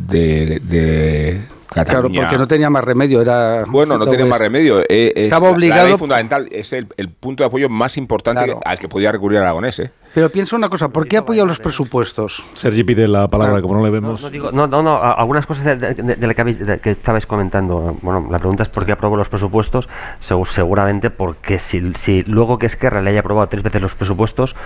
de, 0.09 0.61
de 0.61 1.41
Claro, 1.71 2.11
porque 2.13 2.37
no 2.37 2.49
tenía 2.49 2.69
más 2.69 2.83
remedio. 2.83 3.23
Era, 3.23 3.65
bueno, 3.67 3.97
no 3.97 4.07
tenía 4.07 4.27
más 4.27 4.41
remedio. 4.41 4.81
Eh, 4.89 5.13
Estaba 5.15 5.51
obligado. 5.51 5.97
fundamental 5.99 6.49
es 6.51 6.73
el, 6.73 6.87
punto 7.21 7.43
de 7.43 7.47
apoyo 7.47 7.69
más 7.69 7.97
importante 7.97 8.57
al 8.65 8.79
que 8.79 8.89
podía 8.89 9.13
recurrir 9.13 9.39
Aragonés. 9.39 9.79
¿eh? 9.79 9.91
Pero 10.13 10.29
piensa 10.31 10.57
una 10.57 10.69
cosa, 10.69 10.89
¿por 10.89 11.07
qué 11.07 11.19
apoya 11.19 11.45
los 11.45 11.61
presupuestos? 11.61 12.45
Sergi 12.55 12.83
pide 12.83 13.07
la 13.07 13.29
palabra, 13.29 13.63
como 13.63 13.75
no 13.75 13.85
le 13.85 13.91
vemos. 13.91 14.31
No, 14.53 14.67
no, 14.67 14.83
no, 14.83 15.01
algunas 15.01 15.47
cosas 15.47 15.65
de, 15.65 15.77
de, 15.77 16.35
que, 16.35 16.81
que, 16.81 16.91
estabais 16.91 17.27
comentando. 17.27 17.97
Bueno, 18.03 18.27
la 18.29 18.39
pregunta 18.39 18.65
es 18.65 18.69
por 18.69 18.85
qué 18.85 18.93
aprobó 18.93 19.17
los 19.17 19.29
presupuestos. 19.29 19.89
seguramente 20.21 21.11
porque 21.11 21.61
si, 21.61 21.93
si, 21.95 22.23
luego 22.25 22.59
que 22.59 22.67
Esquerra 22.67 23.03
le 23.03 23.11
haya 23.11 23.21
aprobado 23.21 23.49
tres 23.49 23.63
veces 23.63 23.81
los 23.81 23.95
presupuestos, 23.95 24.57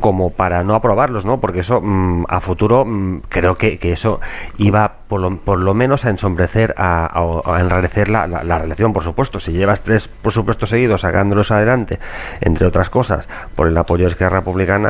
como 0.00 0.30
para 0.30 0.64
no 0.64 0.74
aprobarlos, 0.74 1.24
¿no? 1.24 1.40
Porque 1.40 1.60
eso 1.60 1.80
mm, 1.80 2.26
a 2.28 2.40
futuro 2.40 2.84
mm, 2.84 3.22
creo 3.28 3.54
que, 3.54 3.78
que, 3.78 3.92
eso 3.92 4.20
iba 4.58 4.96
por 5.08 5.20
lo, 5.20 5.36
por 5.36 5.58
lo 5.58 5.72
menos 5.74 6.04
a 6.04 6.10
ensombrecer, 6.10 6.74
a, 6.76 7.10
a, 7.44 7.60
enrarecer 7.60 8.08
la, 8.08 8.26
la, 8.26 8.58
relación, 8.58 8.92
por 8.92 9.02
supuesto. 9.02 9.40
Si 9.40 9.52
llevas 9.52 9.82
tres 9.82 10.08
presupuestos 10.08 10.68
seguidos 10.68 11.00
sacándolos 11.00 11.50
adelante, 11.50 11.98
entre 12.40 12.66
otras 12.66 12.90
cosas, 12.90 13.28
por 13.56 13.66
el 13.66 13.76
apoyo 13.76 14.04
de 14.04 14.10
Esquerra 14.10 14.38
Republicana, 14.38 14.89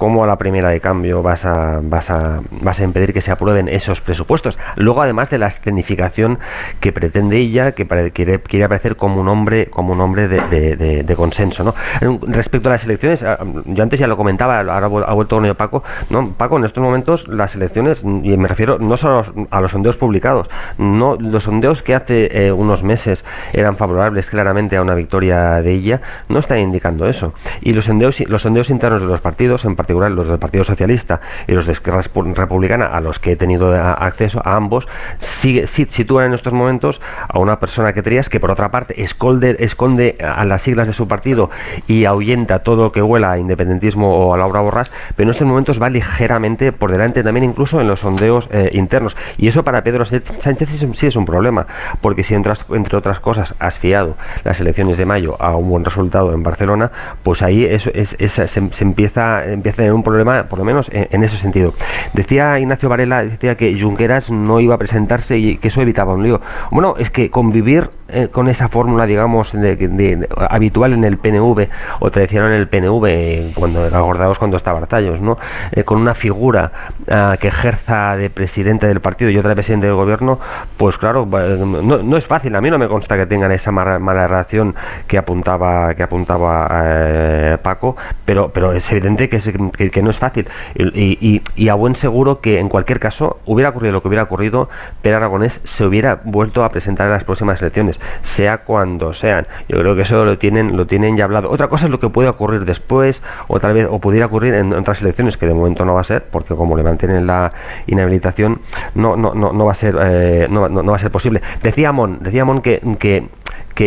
cómo 0.00 0.24
a 0.24 0.26
la 0.26 0.38
primera 0.38 0.70
de 0.70 0.80
cambio 0.80 1.22
vas 1.22 1.44
a, 1.44 1.80
vas 1.82 2.08
a, 2.08 2.40
vas 2.62 2.80
a 2.80 2.84
impedir 2.84 3.12
que 3.12 3.20
se 3.20 3.32
aprueben 3.32 3.68
esos 3.68 4.00
presupuestos. 4.00 4.58
Luego, 4.76 5.02
además 5.02 5.28
de 5.28 5.36
la 5.36 5.48
escenificación 5.48 6.38
que 6.80 6.90
pretende 6.90 7.36
ella, 7.36 7.72
que 7.72 7.86
quiere, 8.10 8.40
quiere 8.40 8.64
aparecer 8.64 8.96
como 8.96 9.20
un 9.20 9.28
hombre, 9.28 9.66
como 9.66 9.92
un 9.92 10.00
hombre 10.00 10.26
de, 10.26 11.04
de, 11.04 11.16
consenso. 11.16 11.64
¿no? 11.64 11.74
Respecto 12.22 12.70
a 12.70 12.72
las 12.72 12.84
elecciones, 12.84 13.22
ah, 13.22 13.44
yo 13.66 13.82
antes 13.82 14.00
ya 14.00 14.06
lo 14.06 14.16
comentaba, 14.16 14.60
ahora 14.60 14.86
ha 14.86 15.12
vuelto 15.12 15.36
con 15.36 15.44
ello 15.44 15.54
Paco, 15.54 15.84
no, 16.08 16.30
Paco, 16.30 16.56
en 16.56 16.64
estos 16.64 16.82
momentos 16.82 17.28
las 17.28 17.54
elecciones, 17.54 18.02
y 18.02 18.38
me 18.38 18.48
refiero 18.48 18.78
no 18.78 18.96
solo 18.96 19.22
a 19.50 19.60
los 19.60 19.72
sondeos 19.72 19.98
publicados, 19.98 20.48
no 20.78 21.18
los 21.20 21.44
sondeos 21.44 21.82
que 21.82 21.94
hace 21.94 22.46
eh, 22.46 22.52
unos 22.52 22.84
meses 22.84 23.26
eran 23.52 23.76
favorables 23.76 24.30
claramente 24.30 24.78
a 24.78 24.82
una 24.82 24.94
victoria 24.94 25.60
de 25.60 25.72
ella, 25.72 26.00
no 26.30 26.38
están 26.38 26.58
indicando 26.60 27.06
eso. 27.06 27.34
Y 27.60 27.74
los 27.74 27.84
sondeos, 27.84 28.18
los 28.20 28.40
sondeos 28.40 28.70
internos 28.70 29.02
de 29.02 29.06
los 29.06 29.20
partidos, 29.20 29.66
en 29.66 29.76
particular 29.76 29.89
los 29.90 30.28
del 30.28 30.38
Partido 30.38 30.64
Socialista 30.64 31.20
y 31.46 31.52
los 31.52 31.66
de 31.66 31.72
Esquerra 31.72 32.02
Republicana, 32.02 32.86
a 32.86 33.00
los 33.00 33.18
que 33.18 33.32
he 33.32 33.36
tenido 33.36 33.74
acceso, 33.74 34.40
a 34.44 34.56
ambos, 34.56 34.88
sigue, 35.18 35.66
sitúan 35.66 36.26
en 36.26 36.34
estos 36.34 36.52
momentos 36.52 37.00
a 37.28 37.38
una 37.38 37.58
persona 37.60 37.92
que 37.92 38.02
tenías 38.02 38.28
que, 38.28 38.40
por 38.40 38.50
otra 38.50 38.70
parte, 38.70 39.02
esconde, 39.02 39.56
esconde 39.60 40.16
a 40.22 40.44
las 40.44 40.62
siglas 40.62 40.88
de 40.88 40.94
su 40.94 41.08
partido 41.08 41.50
y 41.86 42.04
ahuyenta 42.04 42.60
todo 42.60 42.84
lo 42.84 42.92
que 42.92 43.02
huela 43.02 43.32
a 43.32 43.38
independentismo 43.38 44.08
o 44.08 44.34
a 44.34 44.36
Laura 44.36 44.60
Borras, 44.60 44.90
pero 45.16 45.28
en 45.28 45.30
estos 45.30 45.46
momentos 45.46 45.80
va 45.80 45.90
ligeramente 45.90 46.72
por 46.72 46.90
delante 46.90 47.22
también 47.22 47.44
incluso 47.44 47.80
en 47.80 47.88
los 47.88 48.00
sondeos 48.00 48.48
eh, 48.52 48.70
internos. 48.72 49.16
Y 49.36 49.48
eso 49.48 49.64
para 49.64 49.82
Pedro 49.82 50.04
Sánchez 50.04 50.68
sí, 50.94 51.06
es 51.06 51.16
un 51.16 51.26
problema, 51.26 51.66
porque 52.00 52.22
si 52.22 52.34
entras, 52.34 52.64
entre 52.70 52.96
otras 52.96 53.20
cosas 53.20 53.54
has 53.58 53.78
fiado 53.78 54.16
las 54.44 54.60
elecciones 54.60 54.96
de 54.98 55.04
mayo 55.04 55.36
a 55.40 55.56
un 55.56 55.68
buen 55.68 55.84
resultado 55.84 56.32
en 56.32 56.42
Barcelona, 56.42 56.90
pues 57.22 57.42
ahí 57.42 57.64
eso 57.64 57.90
es, 57.94 58.16
se, 58.18 58.82
empieza, 58.82 59.44
empieza 59.44 59.69
tener 59.76 59.92
un 59.92 60.02
problema, 60.02 60.44
por 60.44 60.58
lo 60.58 60.64
menos 60.64 60.90
en, 60.92 61.22
ese 61.22 61.36
sentido. 61.36 61.74
Decía 62.12 62.58
Ignacio 62.58 62.88
Varela, 62.88 63.22
decía 63.22 63.54
que 63.54 63.78
Junqueras 63.80 64.30
no 64.30 64.60
iba 64.60 64.74
a 64.74 64.78
presentarse 64.78 65.38
y 65.38 65.56
que 65.56 65.68
eso 65.68 65.82
evitaba 65.82 66.14
un 66.14 66.22
lío. 66.22 66.40
Bueno, 66.70 66.94
es 66.98 67.10
que 67.10 67.30
convivir 67.30 67.90
eh, 68.08 68.28
con 68.28 68.48
esa 68.48 68.68
fórmula, 68.68 69.06
digamos, 69.06 69.52
de, 69.52 70.28
habitual 70.48 70.92
en 70.92 71.04
el 71.04 71.16
PNV 71.18 71.68
o 72.00 72.10
tradicional 72.10 72.52
en 72.52 72.58
el 72.58 72.68
PNV, 72.68 73.54
cuando 73.54 73.84
acordados 73.84 74.38
cuando 74.38 74.56
estaba 74.56 74.78
Artallos, 74.78 75.20
¿no? 75.20 75.38
Eh, 75.72 75.84
con 75.84 75.98
una 75.98 76.14
figura 76.14 76.72
ah, 77.08 77.36
que 77.38 77.48
ejerza 77.48 78.16
de 78.16 78.30
presidente 78.30 78.86
del 78.86 79.00
partido 79.00 79.30
y 79.30 79.38
otra 79.38 79.50
de 79.50 79.54
presidente 79.54 79.86
del 79.86 79.96
gobierno, 79.96 80.40
pues 80.76 80.98
claro, 80.98 81.26
no, 81.26 82.16
es 82.16 82.26
fácil. 82.26 82.54
A 82.56 82.60
mí 82.60 82.70
no 82.70 82.78
me 82.78 82.88
consta 82.88 83.16
que 83.16 83.26
tengan 83.26 83.52
esa 83.52 83.70
mala, 83.70 84.26
relación 84.26 84.74
que 85.06 85.18
apuntaba 85.18 85.94
que 85.94 86.02
apuntaba 86.02 86.68
eh, 86.84 87.58
Paco, 87.62 87.96
pero 88.24 88.50
pero 88.52 88.72
es 88.72 88.90
evidente 88.90 89.28
que, 89.28 89.36
es, 89.36 89.50
que, 89.68 90.02
no 90.02 90.10
es 90.10 90.18
fácil. 90.18 90.48
Y, 90.74 91.42
y, 91.56 91.68
a 91.68 91.74
buen 91.74 91.94
seguro 91.94 92.40
que 92.40 92.58
en 92.58 92.68
cualquier 92.68 92.98
caso 92.98 93.38
hubiera 93.46 93.70
ocurrido 93.70 93.92
lo 93.92 94.02
que 94.02 94.08
hubiera 94.08 94.24
ocurrido, 94.24 94.68
Pedro 95.02 95.18
Aragonés 95.18 95.60
se 95.64 95.84
hubiera 95.84 96.20
vuelto 96.24 96.64
a 96.64 96.70
presentar 96.70 97.06
en 97.06 97.12
las 97.12 97.24
próximas 97.24 97.60
elecciones, 97.60 98.00
sea 98.22 98.58
cuando 98.58 99.12
sean. 99.12 99.46
Yo 99.68 99.78
creo 99.78 99.94
que 99.94 100.02
eso 100.02 100.24
lo 100.24 100.38
tienen, 100.38 100.76
lo 100.76 100.86
tienen 100.86 101.16
ya 101.16 101.24
hablado. 101.24 101.50
Otra 101.50 101.68
cosa 101.68 101.86
es 101.86 101.90
lo 101.90 102.00
que 102.00 102.08
puede 102.08 102.28
ocurrir 102.28 102.64
después, 102.64 103.22
o 103.48 103.60
tal 103.60 103.74
vez, 103.74 103.86
o 103.90 103.98
pudiera 103.98 104.26
ocurrir 104.26 104.54
en 104.54 104.72
otras 104.72 105.00
elecciones, 105.02 105.36
que 105.36 105.46
de 105.46 105.54
momento 105.54 105.84
no 105.84 105.94
va 105.94 106.00
a 106.00 106.04
ser, 106.04 106.24
porque 106.30 106.54
como 106.54 106.76
le 106.76 106.82
mantienen 106.82 107.26
la 107.26 107.52
inhabilitación, 107.86 108.60
no, 108.94 109.16
no, 109.16 109.34
no, 109.34 109.52
no 109.52 109.64
va 109.64 109.72
a 109.72 109.74
ser, 109.74 109.96
eh, 110.00 110.46
no, 110.50 110.68
no, 110.68 110.84
va 110.84 110.96
a 110.96 111.00
ser 111.00 111.10
posible. 111.10 111.40
Decía 111.62 111.92
Mon, 111.92 112.18
decía 112.22 112.44
Mon 112.44 112.62
que, 112.62 112.80
que 112.98 113.26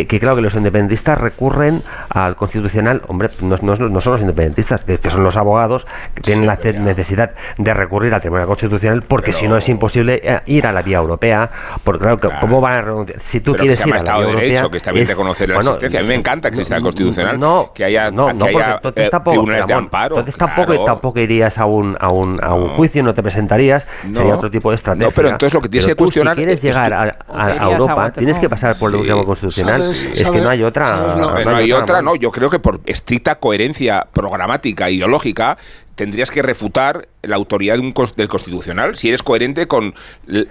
que, 0.04 0.18
claro 0.18 0.34
que 0.34 0.42
los 0.42 0.54
independentistas 0.54 1.20
recurren 1.20 1.82
al 2.08 2.34
constitucional, 2.34 3.02
hombre, 3.06 3.30
no, 3.40 3.56
no, 3.62 3.76
no 3.76 4.00
son 4.00 4.12
los 4.14 4.20
independentistas, 4.20 4.84
que, 4.84 4.98
son 5.08 5.22
los 5.22 5.36
abogados 5.36 5.86
que 6.14 6.22
tienen 6.22 6.46
la 6.46 6.56
necesidad 6.56 7.32
de 7.58 7.74
recurrir 7.74 8.12
al 8.12 8.20
Tribunal 8.20 8.46
Constitucional 8.46 9.02
porque 9.02 9.32
si 9.32 9.46
no 9.46 9.56
es 9.56 9.68
imposible 9.68 10.20
eh, 10.24 10.40
ir 10.46 10.66
a 10.66 10.72
la 10.72 10.82
vía 10.82 10.98
europea, 10.98 11.48
porque 11.84 12.00
claro, 12.00 12.18
¿cómo 12.40 12.60
van 12.60 12.72
a 12.72 12.82
renunciar? 12.82 13.20
Si 13.20 13.40
tú 13.40 13.54
quieres 13.54 13.86
ir 13.86 13.94
a 13.94 13.98
la 13.98 14.16
vía 14.16 14.26
europea, 14.26 14.68
que 14.70 14.76
está 14.78 14.92
bien 14.92 15.06
reconocer 15.06 15.48
la 15.48 15.58
existencia. 15.58 16.00
A 16.00 16.02
mí 16.02 16.08
me 16.08 16.14
encanta 16.14 16.50
que 16.50 16.56
exista 16.56 16.76
el 16.76 16.82
Constitucional, 16.82 17.38
no, 17.38 17.70
que 17.72 17.84
haya, 17.84 18.10
no, 18.10 18.32
no, 18.32 18.46
que 18.46 18.56
haya 18.56 18.74
entonces 18.76 19.06
eh, 19.06 19.10
tampoco, 19.10 19.34
tribunales 19.36 19.66
de 19.66 19.74
amparo. 19.74 20.16
Entonces 20.16 20.36
tampoco, 20.36 20.84
tampoco 20.84 21.20
irías 21.20 21.58
a 21.58 21.66
un, 21.66 21.96
a 22.00 22.10
un, 22.10 22.42
a 22.42 22.54
un 22.54 22.70
juicio, 22.70 23.02
no 23.02 23.14
te 23.14 23.22
presentarías, 23.22 23.86
sería 24.12 24.34
otro 24.34 24.50
tipo 24.50 24.70
de 24.70 24.76
estrategia. 24.76 25.06
No, 25.06 25.12
pero 25.14 25.28
entonces 25.28 25.54
lo 25.54 25.60
que 25.60 25.68
tienes 25.68 25.86
que 25.86 25.94
cuestionar... 25.94 26.34
Si 26.34 26.42
quieres 26.42 26.62
llegar 26.62 26.92
a 26.92 27.70
Europa, 27.70 28.10
tienes 28.10 28.38
que 28.38 28.48
pasar 28.48 28.74
por 28.76 28.92
el 28.92 29.00
Tribunal 29.02 29.26
Constitucional 29.26 29.83
es 29.90 30.30
que 30.30 30.40
no 30.40 30.48
hay 30.48 30.62
otra. 30.62 31.16
No, 31.16 31.56
hay, 31.56 31.72
otra, 31.72 32.02
no. 32.02 32.16
Yo 32.16 32.30
creo 32.30 32.50
que 32.50 32.58
por 32.58 32.80
estricta 32.86 33.36
coherencia 33.36 34.06
programática, 34.12 34.90
ideológica, 34.90 35.58
tendrías 35.94 36.30
que 36.30 36.42
refutar 36.42 37.08
la 37.22 37.36
autoridad 37.36 37.78
del 37.78 38.28
Constitucional 38.28 38.96
si 38.96 39.08
eres 39.08 39.22
coherente 39.22 39.66
con 39.66 39.94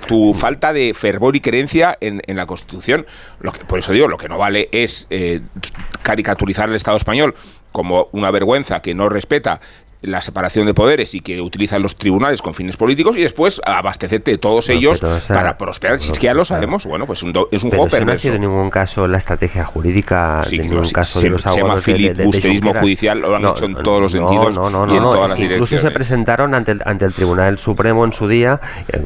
tu 0.07 0.33
falta 0.33 0.73
de 0.73 0.93
fervor 0.93 1.35
y 1.35 1.41
creencia 1.41 1.97
en, 1.99 2.21
la 2.27 2.45
Constitución. 2.45 3.05
Lo 3.39 3.51
que, 3.51 3.65
por 3.65 3.79
eso 3.79 3.91
digo, 3.91 4.07
lo 4.07 4.17
que 4.17 4.29
no 4.29 4.37
vale 4.37 4.69
es 4.71 5.07
eh, 5.09 5.41
caricaturizar 6.01 6.69
el 6.69 6.75
Estado 6.75 6.97
español 6.97 7.35
como 7.71 8.07
una 8.11 8.31
vergüenza 8.31 8.81
que 8.81 8.93
no 8.93 9.09
respeta 9.09 9.59
la 10.03 10.21
separación 10.21 10.65
de 10.65 10.73
poderes 10.73 11.15
y 11.15 11.21
que 11.21 11.41
utilizan 11.41 11.81
los 11.81 11.95
tribunales 11.95 12.41
con 12.41 12.53
fines 12.53 12.77
políticos 12.77 13.17
y 13.17 13.21
después 13.21 13.61
abastecerte 13.65 14.31
de 14.31 14.37
todos 14.37 14.69
ellos 14.69 15.01
para 15.27 15.57
prosperar. 15.57 15.99
Si 15.99 16.11
es 16.11 16.19
que 16.19 16.25
ya 16.25 16.33
lo 16.33 16.45
sabemos, 16.45 16.85
bueno, 16.85 17.05
pues 17.05 17.23
es 17.51 17.63
un 17.63 17.69
juego 17.69 17.87
perverso. 17.87 18.05
no 18.05 18.11
ha 18.11 18.17
sido 18.17 18.35
en 18.35 18.41
ningún 18.41 18.69
caso 18.69 19.07
la 19.07 19.17
estrategia 19.17 19.65
jurídica, 19.65 20.43
en 20.51 20.61
ningún 20.69 20.89
caso 20.89 21.19
de 21.21 21.29
los 21.29 21.41
se 21.41 21.57
llama 21.57 21.77
filibusterismo 21.77 22.73
judicial, 22.73 23.19
lo 23.19 23.35
han 23.35 23.45
hecho 23.45 23.65
en 23.65 23.75
todos 23.75 24.01
los 24.01 24.11
sentidos 24.11 24.55
y 24.55 24.95
en 24.95 25.03
todas 25.03 25.29
las 25.29 25.39
Incluso 25.39 25.77
se 25.77 25.91
presentaron 25.91 26.53
ante 26.53 26.71
el, 26.71 26.81
ante 26.85 27.05
el 27.05 27.13
Tribunal 27.13 27.57
Supremo 27.57 28.05
en 28.05 28.13
su 28.13 28.27
día, 28.27 28.59
eh, 28.87 29.01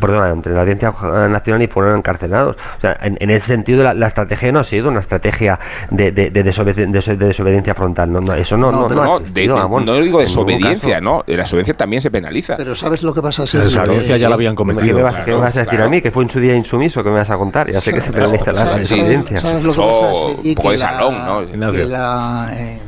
perdón, 0.00 0.22
ante 0.22 0.50
la 0.50 0.60
Audiencia 0.60 0.92
Nacional 1.28 1.62
y 1.62 1.66
fueron 1.66 1.98
encarcelados. 1.98 2.56
O 2.76 2.80
sea, 2.80 2.96
en, 3.00 3.30
ese 3.30 3.46
sentido 3.46 3.82
la, 3.82 4.06
estrategia 4.06 4.52
no 4.52 4.60
ha 4.60 4.64
sido 4.64 4.88
una 4.88 5.00
estrategia 5.00 5.58
de, 5.90 6.12
de, 6.12 6.30
de, 6.30 6.42
desobediencia 6.42 7.74
frontal. 7.74 8.12
No, 8.12 8.34
eso 8.34 8.56
no, 8.56 8.70
no, 8.70 8.88
no, 8.88 9.20
no, 9.20 9.80
no, 9.80 9.94
digo 10.00 10.20
de 10.20 10.26
desobediencia, 10.44 11.00
¿no? 11.00 11.24
La 11.26 11.36
desobediencia 11.38 11.74
también 11.74 12.02
se 12.02 12.10
penaliza. 12.10 12.56
Pero 12.56 12.74
¿sabes 12.74 13.02
lo 13.02 13.14
que 13.14 13.22
pasa? 13.22 13.44
la 13.52 13.64
desobediencia 13.64 14.16
ya 14.16 14.28
la 14.28 14.34
habían 14.34 14.54
cometido. 14.54 14.86
¿Qué 14.86 14.94
me 14.94 15.02
vas, 15.02 15.20
¿qué 15.20 15.30
me 15.32 15.36
vas 15.38 15.56
a 15.56 15.64
decir 15.64 15.80
a 15.80 15.88
mí? 15.88 16.00
Que 16.00 16.10
fue 16.10 16.24
en 16.24 16.30
su 16.30 16.40
día 16.40 16.54
insumiso, 16.54 17.02
que 17.02 17.10
me 17.10 17.16
vas 17.16 17.30
a 17.30 17.36
contar? 17.36 17.70
Ya 17.70 17.80
sé 17.80 17.92
que 17.92 18.00
se 18.00 18.12
penaliza 18.12 18.52
la 18.52 18.74
desobediencia. 18.74 19.40
¿Sabes 19.40 19.64
lo 19.64 19.72
que 19.72 19.78
pasa? 19.78 20.14
Un 20.42 20.54
poco 20.54 20.70
de 20.70 20.78
salón, 20.78 21.24
¿no? 21.24 21.40
En 21.42 21.90
la, 21.90 22.78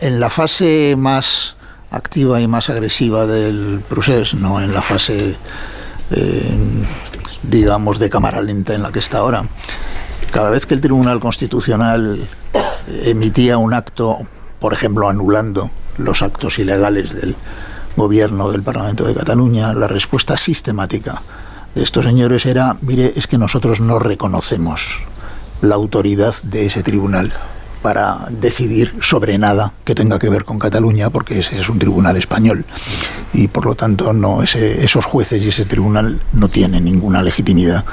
en 0.00 0.20
la 0.20 0.30
fase 0.30 0.94
más 0.96 1.56
activa 1.90 2.40
y 2.40 2.48
más 2.48 2.68
agresiva 2.70 3.26
del 3.26 3.80
proceso, 3.88 4.36
no 4.36 4.60
en 4.60 4.74
la 4.74 4.82
fase, 4.82 5.36
eh, 6.10 6.54
digamos, 7.42 7.98
de 7.98 8.10
cámara 8.10 8.40
lenta 8.40 8.74
en 8.74 8.82
la 8.82 8.92
que 8.92 8.98
está 8.98 9.18
ahora. 9.18 9.44
Cada 10.30 10.50
vez 10.50 10.66
que 10.66 10.74
el 10.74 10.80
Tribunal 10.80 11.20
Constitucional 11.20 12.28
emitía 13.04 13.58
un 13.58 13.72
acto, 13.72 14.18
por 14.60 14.72
ejemplo, 14.74 15.08
anulando 15.08 15.70
los 15.98 16.22
actos 16.22 16.58
ilegales 16.58 17.14
del 17.14 17.36
gobierno 17.96 18.50
del 18.50 18.62
Parlamento 18.62 19.04
de 19.04 19.14
Cataluña, 19.14 19.72
la 19.72 19.88
respuesta 19.88 20.36
sistemática 20.36 21.22
de 21.74 21.82
estos 21.82 22.04
señores 22.04 22.46
era, 22.46 22.76
mire, 22.80 23.12
es 23.16 23.26
que 23.26 23.38
nosotros 23.38 23.80
no 23.80 23.98
reconocemos 23.98 25.00
la 25.60 25.74
autoridad 25.74 26.34
de 26.44 26.66
ese 26.66 26.82
tribunal 26.82 27.32
para 27.82 28.26
decidir 28.30 28.94
sobre 29.00 29.38
nada 29.38 29.72
que 29.84 29.94
tenga 29.94 30.18
que 30.18 30.28
ver 30.28 30.44
con 30.44 30.58
Cataluña, 30.58 31.10
porque 31.10 31.40
ese 31.40 31.58
es 31.58 31.68
un 31.68 31.78
tribunal 31.78 32.16
español. 32.16 32.64
Y 33.32 33.48
por 33.48 33.66
lo 33.66 33.74
tanto, 33.74 34.12
no, 34.12 34.42
ese, 34.42 34.84
esos 34.84 35.04
jueces 35.04 35.42
y 35.42 35.48
ese 35.48 35.64
tribunal 35.64 36.20
no 36.32 36.48
tienen 36.48 36.84
ninguna 36.84 37.22
legitimidad 37.22 37.84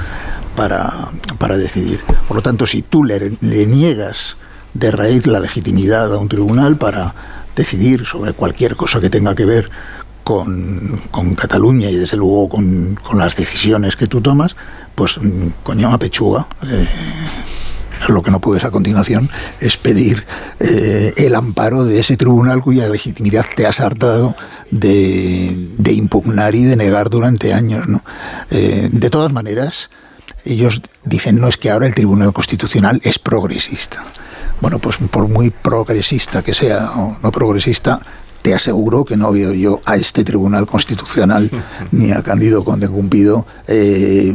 para, 0.56 1.10
para 1.38 1.56
decidir. 1.56 2.00
Por 2.26 2.36
lo 2.36 2.42
tanto, 2.42 2.66
si 2.66 2.82
tú 2.82 3.04
le, 3.04 3.36
le 3.40 3.66
niegas 3.66 4.36
de 4.74 4.90
raíz 4.90 5.26
la 5.26 5.40
legitimidad 5.40 6.12
a 6.12 6.18
un 6.18 6.28
tribunal 6.28 6.76
para 6.76 7.14
decidir 7.56 8.06
sobre 8.06 8.32
cualquier 8.32 8.76
cosa 8.76 9.00
que 9.00 9.10
tenga 9.10 9.34
que 9.34 9.44
ver 9.44 9.70
con, 10.22 11.02
con 11.10 11.34
Cataluña 11.34 11.90
y 11.90 11.96
desde 11.96 12.16
luego 12.16 12.48
con, 12.48 12.98
con, 13.02 13.18
las 13.18 13.36
decisiones 13.36 13.96
que 13.96 14.06
tú 14.06 14.20
tomas, 14.20 14.56
pues 14.94 15.18
mm, 15.18 15.48
coño 15.62 15.88
a. 15.88 15.98
Eh, 15.98 16.86
lo 18.08 18.22
que 18.22 18.30
no 18.30 18.40
puedes 18.40 18.64
a 18.64 18.70
continuación 18.70 19.30
es 19.60 19.76
pedir 19.76 20.24
eh, 20.60 21.14
el 21.16 21.34
amparo 21.34 21.84
de 21.84 21.98
ese 21.98 22.16
tribunal 22.16 22.60
cuya 22.60 22.88
legitimidad 22.88 23.44
te 23.56 23.66
has 23.66 23.80
hartado 23.80 24.36
de, 24.70 25.70
de 25.78 25.92
impugnar 25.92 26.54
y 26.54 26.64
de 26.64 26.76
negar 26.76 27.08
durante 27.08 27.52
años. 27.52 27.86
Eh, 28.50 28.88
de 28.92 29.10
todas 29.10 29.32
maneras, 29.32 29.90
ellos 30.44 30.82
dicen, 31.04 31.40
no 31.40 31.48
es 31.48 31.56
que 31.56 31.70
ahora 31.70 31.86
el 31.86 31.94
Tribunal 31.94 32.32
Constitucional 32.32 33.00
es 33.02 33.18
progresista. 33.18 34.04
Bueno, 34.60 34.78
pues 34.78 34.96
por 35.10 35.28
muy 35.28 35.50
progresista 35.50 36.42
que 36.42 36.54
sea 36.54 36.90
o 36.92 37.16
no 37.22 37.30
progresista, 37.30 38.00
te 38.46 38.54
aseguro 38.54 39.04
que 39.04 39.16
no 39.16 39.32
veo 39.32 39.52
yo 39.52 39.80
a 39.84 39.96
este 39.96 40.22
Tribunal 40.22 40.66
Constitucional 40.66 41.50
ni 41.90 42.12
a 42.12 42.22
Cándido 42.22 42.64
Conde 42.64 42.88
Cumpido 42.88 43.44
eh, 43.66 44.32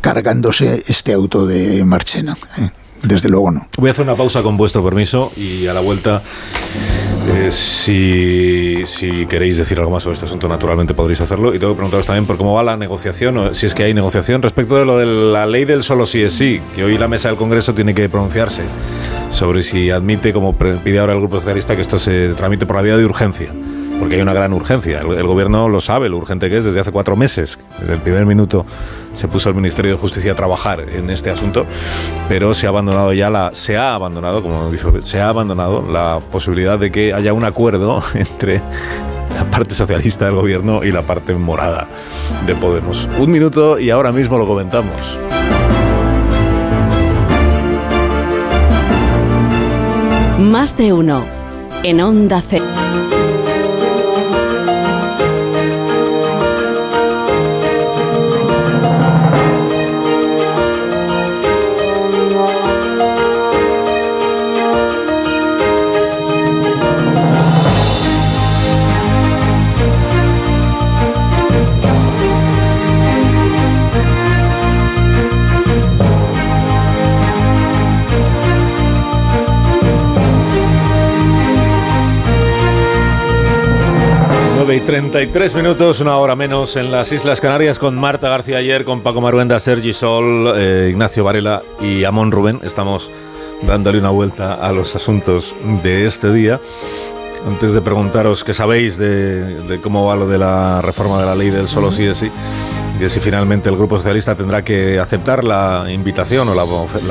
cargándose 0.00 0.82
este 0.88 1.12
auto 1.12 1.46
de 1.46 1.84
Marchena. 1.84 2.36
¿eh? 2.58 2.70
Desde 3.02 3.28
luego 3.28 3.52
no. 3.52 3.68
Voy 3.78 3.90
a 3.90 3.92
hacer 3.92 4.04
una 4.04 4.16
pausa 4.16 4.42
con 4.42 4.56
vuestro 4.56 4.82
permiso 4.82 5.30
y 5.36 5.68
a 5.68 5.72
la 5.72 5.78
vuelta, 5.78 6.20
eh, 7.28 7.52
si, 7.52 8.82
si, 8.86 9.24
queréis 9.26 9.56
decir 9.56 9.78
algo 9.78 9.92
más 9.92 10.02
sobre 10.02 10.14
este 10.14 10.26
asunto, 10.26 10.48
naturalmente 10.48 10.94
podréis 10.94 11.20
hacerlo. 11.20 11.54
Y 11.54 11.60
tengo 11.60 11.74
que 11.74 11.76
preguntaros 11.76 12.06
también 12.06 12.26
por 12.26 12.38
cómo 12.38 12.54
va 12.54 12.64
la 12.64 12.76
negociación, 12.76 13.38
o 13.38 13.54
si 13.54 13.66
es 13.66 13.74
que 13.74 13.84
hay 13.84 13.94
negociación, 13.94 14.42
respecto 14.42 14.76
de 14.76 14.84
lo 14.84 14.98
de 14.98 15.06
la 15.06 15.46
ley 15.46 15.64
del 15.64 15.84
solo 15.84 16.06
sí 16.06 16.22
es 16.22 16.32
sí, 16.32 16.60
que 16.74 16.82
hoy 16.82 16.98
la 16.98 17.06
mesa 17.06 17.28
del 17.28 17.36
Congreso 17.36 17.72
tiene 17.72 17.94
que 17.94 18.08
pronunciarse 18.08 18.62
sobre 19.30 19.62
si 19.62 19.90
admite, 19.90 20.32
como 20.32 20.54
pide 20.54 20.98
ahora 20.98 21.12
el 21.12 21.20
Grupo 21.20 21.36
Socialista, 21.36 21.76
que 21.76 21.82
esto 21.82 21.98
se 21.98 22.34
tramite 22.34 22.66
por 22.66 22.76
la 22.76 22.82
vía 22.82 22.96
de 22.96 23.04
urgencia 23.04 23.52
porque 23.98 24.14
hay 24.14 24.20
una 24.20 24.32
gran 24.32 24.52
urgencia. 24.52 25.00
El, 25.00 25.26
gobierno 25.26 25.68
lo 25.68 25.80
sabe, 25.80 26.08
lo 26.08 26.18
urgente 26.18 26.48
que 26.48 26.58
es 26.58 26.64
desde 26.64 26.80
hace 26.80 26.92
cuatro 26.92 27.16
meses. 27.16 27.58
Desde 27.80 27.94
el 27.94 28.00
primer 28.00 28.26
minuto 28.26 28.64
se 29.12 29.28
puso 29.28 29.48
el 29.48 29.54
Ministerio 29.54 29.92
de 29.92 29.98
Justicia 29.98 30.32
a 30.32 30.34
trabajar 30.34 30.80
en 30.80 31.10
este 31.10 31.30
asunto, 31.30 31.66
pero 32.28 32.54
se 32.54 32.66
ha 32.66 32.70
abandonado 32.70 33.12
ya 33.12 33.30
la, 33.30 33.50
se 33.52 33.76
ha 33.76 33.94
abandonado, 33.94 34.42
como 34.42 34.70
dijo, 34.70 35.02
se 35.02 35.20
ha 35.20 35.28
abandonado 35.28 35.84
la 35.90 36.20
posibilidad 36.30 36.78
de 36.78 36.90
que 36.90 37.12
haya 37.12 37.32
un 37.32 37.44
acuerdo 37.44 38.02
entre 38.14 38.62
la 39.34 39.44
parte 39.50 39.74
socialista 39.74 40.26
del 40.26 40.34
gobierno 40.34 40.84
y 40.84 40.92
la 40.92 41.02
parte 41.02 41.34
morada 41.34 41.88
de 42.46 42.54
Podemos. 42.54 43.08
Un 43.18 43.30
minuto 43.30 43.78
y 43.78 43.90
ahora 43.90 44.12
mismo 44.12 44.38
lo 44.38 44.46
comentamos. 44.46 45.18
Más 50.38 50.76
de 50.76 50.92
uno 50.92 51.24
en 51.82 52.00
Onda 52.00 52.40
C. 52.40 52.62
33 84.80 85.54
minutos, 85.54 86.00
una 86.00 86.16
hora 86.18 86.36
menos 86.36 86.76
en 86.76 86.90
las 86.90 87.10
Islas 87.10 87.40
Canarias 87.40 87.78
con 87.78 87.98
Marta 87.98 88.28
García 88.28 88.58
ayer, 88.58 88.84
con 88.84 89.00
Paco 89.00 89.20
Maruenda, 89.20 89.58
Sergi 89.58 89.92
Sol, 89.92 90.52
eh, 90.56 90.88
Ignacio 90.90 91.24
Varela 91.24 91.62
y 91.80 92.04
Amón 92.04 92.30
Rubén. 92.30 92.60
Estamos 92.62 93.10
dándole 93.62 93.98
una 93.98 94.10
vuelta 94.10 94.54
a 94.54 94.72
los 94.72 94.94
asuntos 94.94 95.54
de 95.82 96.06
este 96.06 96.32
día. 96.32 96.60
Antes 97.46 97.72
de 97.72 97.80
preguntaros 97.80 98.44
qué 98.44 98.52
sabéis 98.52 98.98
de, 98.98 99.80
cómo 99.82 100.06
va 100.06 100.16
lo 100.16 100.26
de 100.26 100.38
la 100.38 100.82
reforma 100.82 101.20
de 101.20 101.26
la 101.26 101.34
ley 101.34 101.50
del 101.50 101.68
solo 101.68 101.90
sí 101.90 102.04
es 102.04 102.18
sí, 102.18 102.30
de 102.98 103.08
si 103.08 103.20
finalmente 103.20 103.68
el 103.68 103.76
Grupo 103.76 103.96
Socialista 103.96 104.34
tendrá 104.34 104.62
que 104.62 104.98
aceptar 104.98 105.44
la 105.44 105.86
invitación 105.88 106.48
o 106.48 106.54
la 106.54 106.64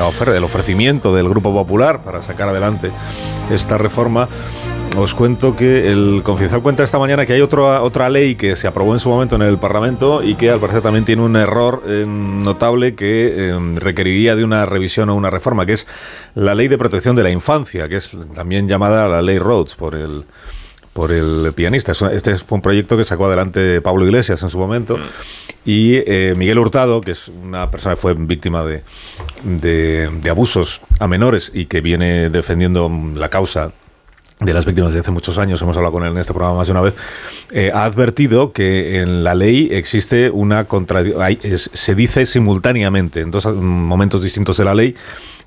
oferta, 0.04 0.36
el 0.36 0.44
ofrecimiento 0.44 1.14
del 1.14 1.28
Grupo 1.28 1.52
Popular 1.52 2.02
para 2.02 2.22
sacar 2.22 2.48
adelante 2.48 2.90
esta 3.50 3.78
reforma 3.78 4.28
os 4.96 5.14
cuento 5.14 5.54
que 5.54 5.90
el 5.90 6.22
Confidencial 6.22 6.62
cuenta 6.62 6.84
esta 6.84 6.98
mañana 6.98 7.26
que 7.26 7.32
hay 7.32 7.40
otra 7.40 7.82
otra 7.82 8.08
ley 8.08 8.34
que 8.34 8.56
se 8.56 8.66
aprobó 8.66 8.92
en 8.92 8.98
su 8.98 9.08
momento 9.08 9.36
en 9.36 9.42
el 9.42 9.58
Parlamento 9.58 10.22
y 10.22 10.34
que 10.34 10.50
al 10.50 10.60
parecer 10.60 10.82
también 10.82 11.04
tiene 11.04 11.22
un 11.22 11.36
error 11.36 11.82
eh, 11.86 12.04
notable 12.06 12.94
que 12.94 13.50
eh, 13.50 13.58
requeriría 13.76 14.36
de 14.36 14.44
una 14.44 14.66
revisión 14.66 15.10
o 15.10 15.14
una 15.14 15.30
reforma, 15.30 15.66
que 15.66 15.74
es 15.74 15.86
la 16.34 16.54
Ley 16.54 16.68
de 16.68 16.78
Protección 16.78 17.16
de 17.16 17.22
la 17.22 17.30
Infancia, 17.30 17.88
que 17.88 17.96
es 17.96 18.16
también 18.34 18.68
llamada 18.68 19.08
la 19.08 19.22
Ley 19.22 19.38
Rhodes 19.38 19.74
por 19.74 19.94
el 19.94 20.24
por 20.92 21.12
el 21.12 21.52
pianista. 21.54 21.92
Este 22.12 22.36
fue 22.38 22.56
un 22.56 22.62
proyecto 22.62 22.96
que 22.96 23.04
sacó 23.04 23.26
adelante 23.26 23.80
Pablo 23.80 24.04
Iglesias 24.04 24.42
en 24.42 24.50
su 24.50 24.58
momento. 24.58 24.96
Mm. 24.96 25.02
Y 25.64 25.96
eh, 26.06 26.34
Miguel 26.36 26.58
Hurtado, 26.58 27.00
que 27.00 27.12
es 27.12 27.28
una 27.28 27.70
persona 27.70 27.94
que 27.94 28.00
fue 28.00 28.14
víctima 28.14 28.64
de, 28.64 28.82
de 29.44 30.30
abusos 30.30 30.80
a 30.98 31.06
menores 31.06 31.52
y 31.54 31.66
que 31.66 31.80
viene 31.80 32.30
defendiendo 32.30 32.90
la 33.14 33.28
causa 33.28 33.70
de 34.40 34.54
las 34.54 34.66
víctimas 34.66 34.92
de 34.92 35.00
hace 35.00 35.10
muchos 35.10 35.36
años, 35.38 35.60
hemos 35.62 35.76
hablado 35.76 35.92
con 35.92 36.04
él 36.04 36.12
en 36.12 36.18
este 36.18 36.32
programa 36.32 36.58
más 36.58 36.68
de 36.68 36.72
una 36.72 36.80
vez, 36.80 36.94
eh, 37.50 37.70
ha 37.74 37.84
advertido 37.84 38.52
que 38.52 38.98
en 38.98 39.24
la 39.24 39.34
ley 39.34 39.68
existe 39.72 40.30
una 40.30 40.64
contradicción, 40.64 41.58
se 41.72 41.94
dice 41.94 42.24
simultáneamente 42.24 43.20
en 43.20 43.30
dos 43.30 43.46
momentos 43.46 44.22
distintos 44.22 44.56
de 44.56 44.64
la 44.64 44.74
ley 44.74 44.94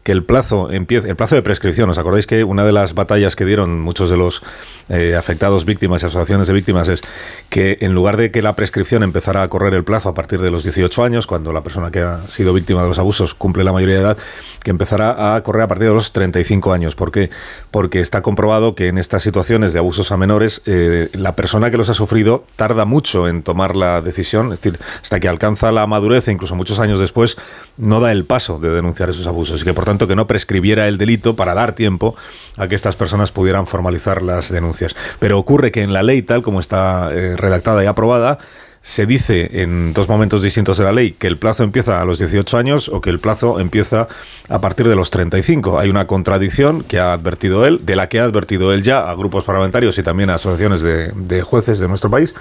que 0.03 0.11
el 0.11 0.23
plazo 0.23 0.71
empiece, 0.71 1.09
el 1.09 1.15
plazo 1.15 1.35
de 1.35 1.41
prescripción. 1.41 1.89
¿Os 1.89 1.97
acordáis 1.97 2.25
que 2.25 2.43
una 2.43 2.65
de 2.65 2.71
las 2.71 2.93
batallas 2.93 3.35
que 3.35 3.45
dieron 3.45 3.79
muchos 3.81 4.09
de 4.09 4.17
los 4.17 4.41
eh, 4.89 5.15
afectados, 5.15 5.65
víctimas 5.65 6.01
y 6.03 6.07
asociaciones 6.07 6.47
de 6.47 6.53
víctimas 6.53 6.87
es 6.87 7.01
que 7.49 7.77
en 7.81 7.93
lugar 7.93 8.17
de 8.17 8.31
que 8.31 8.41
la 8.41 8.55
prescripción 8.55 9.03
empezara 9.03 9.43
a 9.43 9.47
correr 9.49 9.73
el 9.73 9.83
plazo 9.83 10.09
a 10.09 10.13
partir 10.13 10.41
de 10.41 10.49
los 10.49 10.63
18 10.63 11.03
años, 11.03 11.27
cuando 11.27 11.53
la 11.53 11.61
persona 11.61 11.91
que 11.91 11.99
ha 11.99 12.27
sido 12.27 12.53
víctima 12.53 12.81
de 12.81 12.87
los 12.87 12.99
abusos 12.99 13.35
cumple 13.35 13.63
la 13.63 13.73
mayoría 13.73 13.95
de 13.95 14.01
edad, 14.01 14.17
que 14.63 14.71
empezará 14.71 15.35
a 15.35 15.43
correr 15.43 15.63
a 15.63 15.67
partir 15.67 15.87
de 15.87 15.93
los 15.93 16.11
35 16.11 16.73
años. 16.73 16.95
¿Por 16.95 17.11
qué? 17.11 17.29
Porque 17.69 17.99
está 17.99 18.21
comprobado 18.21 18.73
que 18.73 18.87
en 18.87 18.97
estas 18.97 19.23
situaciones 19.23 19.73
de 19.73 19.79
abusos 19.79 20.11
a 20.11 20.17
menores, 20.17 20.61
eh, 20.65 21.09
la 21.13 21.35
persona 21.35 21.69
que 21.69 21.77
los 21.77 21.89
ha 21.89 21.93
sufrido 21.93 22.43
tarda 22.55 22.85
mucho 22.85 23.27
en 23.27 23.43
tomar 23.43 23.75
la 23.75 24.01
decisión, 24.01 24.51
es 24.51 24.61
decir, 24.61 24.79
hasta 25.01 25.19
que 25.19 25.27
alcanza 25.27 25.71
la 25.71 25.85
madurez 25.85 26.27
e 26.27 26.31
incluso 26.31 26.55
muchos 26.55 26.79
años 26.79 26.99
después, 26.99 27.37
no 27.77 27.99
da 27.99 28.11
el 28.11 28.25
paso 28.25 28.57
de 28.57 28.69
denunciar 28.69 29.09
esos 29.09 29.27
abusos. 29.27 29.61
Y 29.61 29.65
que 29.65 29.73
por 29.73 29.85
tanto 29.91 30.07
que 30.07 30.15
no 30.15 30.25
prescribiera 30.25 30.87
el 30.87 30.97
delito 30.97 31.35
para 31.35 31.53
dar 31.53 31.73
tiempo 31.73 32.15
a 32.55 32.69
que 32.69 32.75
estas 32.75 32.95
personas 32.95 33.33
pudieran 33.33 33.67
formalizar 33.67 34.23
las 34.23 34.49
denuncias. 34.49 34.95
Pero 35.19 35.37
ocurre 35.37 35.73
que 35.73 35.81
en 35.81 35.91
la 35.91 36.01
ley, 36.01 36.21
tal 36.21 36.41
como 36.41 36.61
está 36.61 37.09
eh, 37.11 37.35
redactada 37.35 37.83
y 37.83 37.87
aprobada, 37.87 38.37
se 38.81 39.05
dice 39.05 39.61
en 39.61 39.91
dos 39.91 40.07
momentos 40.07 40.41
distintos 40.41 40.77
de 40.77 40.85
la 40.85 40.93
ley 40.93 41.11
que 41.11 41.27
el 41.27 41.37
plazo 41.37 41.63
empieza 41.63 42.01
a 42.01 42.05
los 42.05 42.19
18 42.19 42.57
años 42.57 42.87
o 42.87 43.01
que 43.01 43.09
el 43.09 43.19
plazo 43.19 43.59
empieza 43.59 44.07
a 44.47 44.61
partir 44.61 44.87
de 44.87 44.95
los 44.95 45.11
35. 45.11 45.77
Hay 45.77 45.89
una 45.89 46.07
contradicción 46.07 46.83
que 46.83 46.97
ha 46.97 47.11
advertido 47.11 47.65
él, 47.65 47.85
de 47.85 47.97
la 47.97 48.07
que 48.07 48.21
ha 48.21 48.23
advertido 48.23 48.73
él 48.73 48.83
ya 48.83 49.11
a 49.11 49.15
grupos 49.15 49.43
parlamentarios 49.43 49.97
y 49.97 50.03
también 50.03 50.29
a 50.29 50.35
asociaciones 50.35 50.81
de, 50.81 51.11
de 51.13 51.41
jueces 51.41 51.79
de 51.79 51.89
nuestro 51.89 52.09
país 52.09 52.33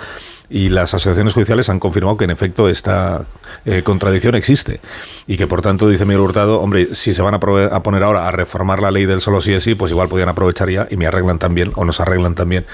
y 0.51 0.69
las 0.69 0.93
asociaciones 0.93 1.33
judiciales 1.33 1.69
han 1.69 1.79
confirmado 1.79 2.17
que 2.17 2.25
en 2.25 2.31
efecto 2.31 2.69
esta 2.69 3.25
eh, 3.65 3.83
contradicción 3.83 4.35
existe 4.35 4.81
y 5.29 5.37
que 5.37 5.47
por 5.47 5.63
tanto 5.63 5.89
dice 5.89 6.05
Miguel 6.05 6.23
Hurtado, 6.23 6.61
hombre, 6.61 6.95
si 6.95 7.15
se 7.15 7.23
van 7.23 7.35
a, 7.35 7.41
poner 7.41 8.03
ahora 8.03 8.27
a 8.27 8.33
reformar 8.33 8.83
la 8.83 8.91
ley 8.91 9.07
del 9.07 9.21
solo 9.21 9.41
sí 9.41 9.53
es 9.53 9.63
sí, 9.63 9.77
pues 9.77 9.93
igual 9.93 10.09
podían 10.09 10.29
aprovechar 10.29 10.69
ya 10.69 10.89
y 10.91 10.97
me 10.97 11.07
arreglan 11.07 11.39
también 11.39 11.71
o 11.77 11.85
nos 11.85 12.01
arreglan 12.01 12.35
también 12.35 12.67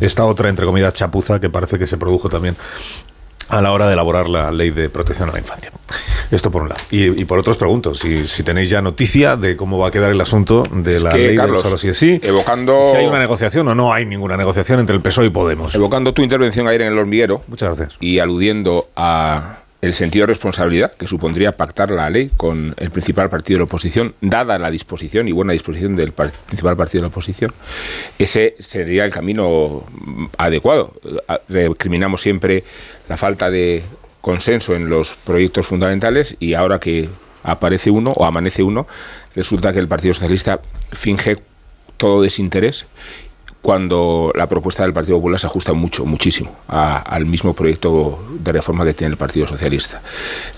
esta 0.00 0.24
otra 0.24 0.48
entre 0.48 0.64
comillas 0.64 0.94
chapuza 0.94 1.40
que 1.40 1.50
parece 1.50 1.78
que 1.78 1.88
se 1.88 1.98
produjo 1.98 2.28
también 2.28 2.56
a 3.58 3.62
la 3.62 3.70
hora 3.72 3.86
de 3.86 3.92
elaborar 3.92 4.28
la 4.28 4.50
ley 4.50 4.70
de 4.70 4.88
protección 4.88 5.28
a 5.28 5.32
la 5.32 5.38
infancia. 5.38 5.70
Esto 6.30 6.50
por 6.50 6.62
un 6.62 6.70
lado. 6.70 6.80
Y, 6.90 7.24
por 7.24 7.38
otro 7.38 7.52
os 7.52 7.58
pregunto, 7.58 7.94
si, 7.94 8.26
si, 8.26 8.42
tenéis 8.42 8.70
ya 8.70 8.82
noticia 8.82 9.36
de 9.36 9.56
cómo 9.56 9.78
va 9.78 9.88
a 9.88 9.90
quedar 9.90 10.10
el 10.10 10.20
asunto 10.20 10.64
de 10.72 10.98
la 11.00 11.12
ley 11.12 11.36
del 11.36 11.60
solo 11.60 11.78
sí 11.78 11.88
es 11.88 11.98
sí, 11.98 12.20
evocando, 12.22 12.82
si 12.90 12.96
hay 12.96 13.06
una 13.06 13.18
negociación 13.18 13.68
o 13.68 13.74
no 13.74 13.92
hay 13.92 14.06
ninguna 14.06 14.36
negociación 14.36 14.80
entre 14.80 14.96
el 14.96 15.02
PSOE 15.02 15.26
y 15.26 15.30
Podemos. 15.30 15.74
Evocando 15.74 16.12
tu 16.12 16.22
intervención 16.22 16.66
ayer 16.66 16.82
en 16.82 16.92
el 16.92 16.98
hormiguero. 16.98 17.42
Muchas 17.46 17.76
gracias. 17.76 17.96
Y 18.00 18.18
aludiendo 18.18 18.88
a 18.96 19.58
el 19.84 19.92
sentido 19.92 20.22
de 20.22 20.28
responsabilidad 20.28 20.94
que 20.94 21.06
supondría 21.06 21.52
pactar 21.52 21.90
la 21.90 22.08
ley 22.08 22.30
con 22.36 22.74
el 22.78 22.90
principal 22.90 23.28
partido 23.28 23.58
de 23.58 23.60
la 23.60 23.64
oposición, 23.64 24.14
dada 24.22 24.58
la 24.58 24.70
disposición 24.70 25.28
y 25.28 25.32
buena 25.32 25.52
disposición 25.52 25.94
del 25.94 26.12
principal 26.12 26.74
partido 26.74 27.02
de 27.02 27.02
la 27.02 27.08
oposición, 27.08 27.52
ese 28.18 28.56
sería 28.60 29.04
el 29.04 29.12
camino 29.12 29.84
adecuado. 30.38 30.94
Recriminamos 31.48 32.22
siempre 32.22 32.64
la 33.10 33.18
falta 33.18 33.50
de 33.50 33.82
consenso 34.22 34.74
en 34.74 34.88
los 34.88 35.12
proyectos 35.12 35.66
fundamentales 35.66 36.34
y 36.40 36.54
ahora 36.54 36.78
que 36.78 37.10
aparece 37.42 37.90
uno 37.90 38.10
o 38.12 38.24
amanece 38.24 38.62
uno, 38.62 38.86
resulta 39.36 39.74
que 39.74 39.80
el 39.80 39.88
Partido 39.88 40.14
Socialista 40.14 40.60
finge 40.92 41.36
todo 41.98 42.22
desinterés 42.22 42.86
cuando 43.64 44.30
la 44.34 44.46
propuesta 44.46 44.82
del 44.82 44.92
Partido 44.92 45.16
Popular 45.16 45.40
se 45.40 45.46
ajusta 45.46 45.72
mucho, 45.72 46.04
muchísimo 46.04 46.54
al 46.68 47.24
mismo 47.24 47.54
proyecto 47.54 48.22
de 48.38 48.52
reforma 48.52 48.84
que 48.84 48.92
tiene 48.92 49.12
el 49.12 49.16
Partido 49.16 49.46
Socialista. 49.46 50.02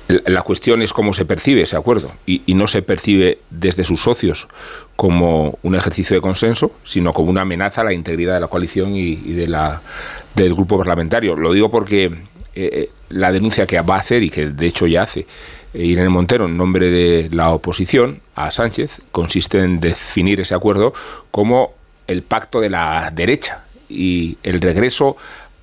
La 0.09 0.43
cuestión 0.43 0.83
es 0.83 0.93
cómo 0.93 1.13
se 1.13 1.25
percibe 1.25 1.63
ese 1.63 1.77
acuerdo 1.77 2.11
y, 2.27 2.43
no 2.55 2.67
se 2.67 2.83
percibe 2.83 3.39
desde 3.49 3.85
sus 3.85 4.03
socios 4.03 4.49
como 4.97 5.57
un 5.63 5.77
ejercicio 5.77 6.17
de 6.17 6.21
consenso, 6.21 6.73
sino 6.83 7.13
como 7.13 7.31
una 7.31 7.43
amenaza 7.43 7.83
a 7.83 7.85
la 7.85 7.93
integridad 7.93 8.35
de 8.35 8.41
la 8.41 8.49
coalición 8.49 8.97
y, 8.97 9.15
de 9.15 9.47
la, 9.47 9.83
del 10.35 10.55
grupo 10.55 10.77
parlamentario. 10.77 11.37
Lo 11.37 11.53
digo 11.53 11.71
porque 11.71 12.07
eh, 12.07 12.13
eh, 12.57 12.91
la 13.11 13.31
denuncia 13.31 13.69
que 13.69 13.81
va 13.83 13.95
a 13.95 14.01
hacer 14.01 14.25
y 14.25 14.31
que 14.31 14.49
de 14.49 14.67
hecho 14.67 14.89
ya 14.89 15.03
hace 15.03 15.29
eh, 15.75 15.85
Irene 15.85 16.09
Montero 16.09 16.47
en 16.47 16.57
nombre 16.57 16.91
de 16.91 17.29
la 17.31 17.51
oposición 17.51 18.21
a 18.35 18.51
Sánchez 18.51 19.01
consiste 19.13 19.61
en 19.61 19.79
definir 19.79 20.41
ese 20.41 20.57
acuerdo 20.57 20.93
como 21.31 21.76
el 22.07 22.23
pacto 22.23 22.61
de 22.61 22.71
la 22.71 23.11
derecha 23.15 23.65
y 23.89 24.39
el 24.43 24.61
regreso 24.61 25.17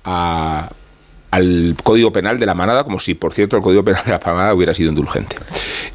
al 0.04 1.76
Código 1.82 2.12
Penal 2.12 2.38
de 2.38 2.46
la 2.46 2.54
Manada, 2.54 2.84
como 2.84 3.00
si, 3.00 3.14
por 3.14 3.32
cierto, 3.32 3.56
el 3.56 3.62
Código 3.62 3.84
Penal 3.84 4.04
de 4.04 4.12
la 4.12 4.20
Manada 4.24 4.54
hubiera 4.54 4.74
sido 4.74 4.90
indulgente. 4.90 5.36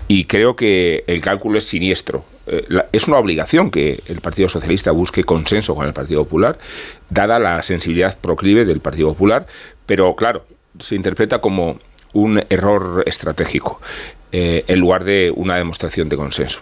Y 0.07 0.25
creo 0.25 0.55
que 0.55 1.03
el 1.07 1.21
cálculo 1.21 1.57
es 1.57 1.65
siniestro. 1.65 2.25
Eh, 2.47 2.65
es 2.91 3.07
una 3.07 3.17
obligación 3.17 3.71
que 3.71 4.03
el 4.07 4.21
Partido 4.21 4.49
Socialista 4.49 4.91
busque 4.91 5.23
consenso 5.23 5.75
con 5.75 5.85
el 5.85 5.93
Partido 5.93 6.23
Popular, 6.23 6.57
dada 7.09 7.39
la 7.39 7.61
sensibilidad 7.63 8.17
proclive 8.17 8.65
del 8.65 8.79
Partido 8.79 9.09
Popular, 9.09 9.45
pero 9.85 10.15
claro, 10.15 10.45
se 10.79 10.95
interpreta 10.95 11.39
como 11.39 11.79
un 12.13 12.43
error 12.49 13.03
estratégico 13.05 13.79
eh, 14.31 14.63
en 14.67 14.79
lugar 14.79 15.03
de 15.03 15.31
una 15.35 15.57
demostración 15.57 16.09
de 16.09 16.17
consenso. 16.17 16.61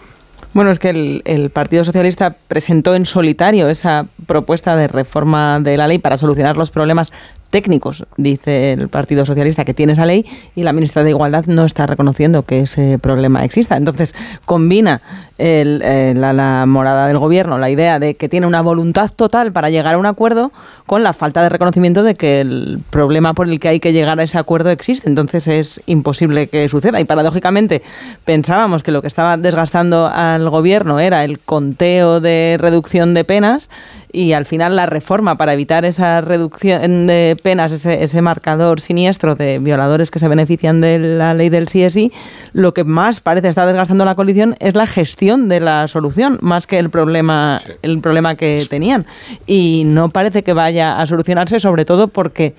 Bueno, 0.54 0.70
es 0.70 0.78
que 0.78 1.20
el, 1.24 1.50
Partido 1.50 1.84
Socialista 1.84 2.36
presentó 2.48 2.94
en 2.94 3.06
solitario 3.06 3.68
esa 3.68 4.06
propuesta 4.26 4.76
de 4.76 4.88
reforma 4.88 5.60
de 5.60 5.76
la 5.76 5.86
ley 5.86 5.98
para 5.98 6.16
solucionar 6.16 6.56
los 6.56 6.70
problemas 6.70 7.12
técnicos, 7.50 8.04
dice 8.16 8.72
el 8.72 8.88
Partido 8.88 9.24
Socialista, 9.24 9.64
que 9.64 9.74
tiene 9.74 9.94
esa 9.94 10.06
ley 10.06 10.26
y 10.54 10.62
la 10.62 10.72
ministra 10.72 11.02
de 11.02 11.10
Igualdad 11.10 11.46
no 11.46 11.64
está 11.64 11.86
reconociendo 11.86 12.42
que 12.42 12.60
ese 12.60 12.98
problema 12.98 13.44
exista. 13.44 13.76
Entonces, 13.76 14.14
combina 14.44 15.00
eh, 15.38 16.14
la, 16.16 16.64
morada 16.66 17.06
del 17.06 17.18
gobierno 17.18 17.58
la 17.58 17.70
idea 17.70 17.98
de 17.98 18.14
que 18.14 18.28
tiene 18.28 18.46
una 18.46 18.60
voluntad 18.60 19.10
total 19.10 19.52
para 19.52 19.70
llegar 19.70 19.94
a 19.94 19.98
un 19.98 20.06
acuerdo 20.06 20.52
con 20.86 21.02
la 21.02 21.12
falta 21.12 21.42
de 21.42 21.48
reconocimiento 21.48 22.02
de 22.02 22.14
que 22.14 22.40
el 22.40 22.80
problema 22.90 23.34
por 23.34 23.48
el 23.48 23.60
que 23.60 23.68
hay 23.68 23.80
que 23.80 23.92
llegar 23.92 24.20
a 24.20 24.24
ese 24.24 24.38
acuerdo 24.38 24.70
existe. 24.70 25.08
Entonces, 25.08 25.48
es 25.48 25.80
imposible 25.86 26.48
que 26.48 26.68
suceda. 26.68 27.00
Y 27.00 27.04
paradójicamente, 27.04 27.82
pensábamos 28.24 28.82
que 28.82 28.92
lo 28.92 29.00
que 29.00 29.08
estaba 29.08 29.36
desgastando 29.36 30.06
al 30.06 30.50
gobierno 30.50 31.00
era 31.00 31.24
el 31.24 31.38
conteo 31.38 32.20
de 32.20 32.56
reducción 32.60 33.14
de 33.14 33.24
penas 33.24 33.70
y 34.12 34.32
al 34.32 34.46
final 34.46 34.76
la 34.76 34.86
reforma 34.86 35.36
para 35.36 35.52
evitar 35.52 35.84
esa 35.84 36.20
reducción 36.20 37.06
de 37.06 37.36
penas, 37.42 37.72
ese, 37.72 38.02
ese 38.02 38.22
marcador 38.22 38.80
siniestro 38.80 39.34
de 39.34 39.58
violadores 39.58 40.10
que 40.10 40.18
se 40.18 40.28
benefician 40.28 40.80
de 40.80 40.98
la 40.98 41.34
ley 41.34 41.48
del 41.48 41.66
CSI, 41.66 42.12
lo 42.52 42.74
que 42.74 42.84
más 42.84 43.20
parece 43.20 43.48
estar 43.48 43.66
desgastando 43.66 44.04
la 44.04 44.14
coalición 44.14 44.56
es 44.60 44.74
la 44.74 44.86
gestión 44.86 45.48
de 45.48 45.60
la 45.60 45.88
solución, 45.88 46.38
más 46.40 46.66
que 46.66 46.78
el 46.78 46.90
problema, 46.90 47.60
el 47.82 48.00
problema 48.00 48.34
que 48.34 48.66
tenían. 48.68 49.06
Y 49.46 49.82
no 49.86 50.10
parece 50.10 50.42
que 50.42 50.52
vaya 50.52 51.00
a 51.00 51.06
solucionarse, 51.06 51.60
sobre 51.60 51.84
todo 51.84 52.08
porque 52.08 52.54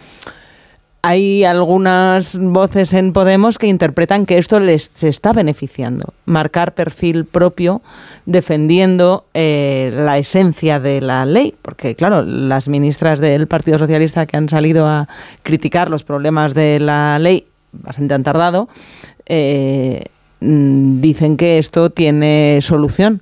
hay 1.01 1.45
algunas 1.45 2.37
voces 2.39 2.93
en 2.93 3.13
Podemos 3.13 3.57
que 3.57 3.67
interpretan 3.67 4.25
que 4.25 4.37
esto 4.37 4.59
les 4.59 5.03
está 5.03 5.31
beneficiando. 5.33 6.13
Marcar 6.25 6.73
perfil 6.73 7.25
propio 7.25 7.81
defendiendo 8.25 9.25
eh, 9.33 9.91
la 9.95 10.17
esencia 10.17 10.79
de 10.79 11.01
la 11.01 11.25
ley. 11.25 11.55
Porque, 11.61 11.95
claro, 11.95 12.23
las 12.23 12.67
ministras 12.67 13.19
del 13.19 13.47
Partido 13.47 13.79
Socialista 13.79 14.25
que 14.25 14.37
han 14.37 14.49
salido 14.49 14.87
a 14.87 15.07
criticar 15.43 15.89
los 15.89 16.03
problemas 16.03 16.53
de 16.53 16.79
la 16.79 17.17
ley, 17.19 17.45
bastante 17.71 18.13
han 18.13 18.23
tardado, 18.23 18.67
eh, 19.25 20.05
mm, 20.41 20.99
dicen 20.99 21.37
que 21.37 21.59
esto 21.59 21.89
tiene 21.91 22.59
solución 22.61 23.21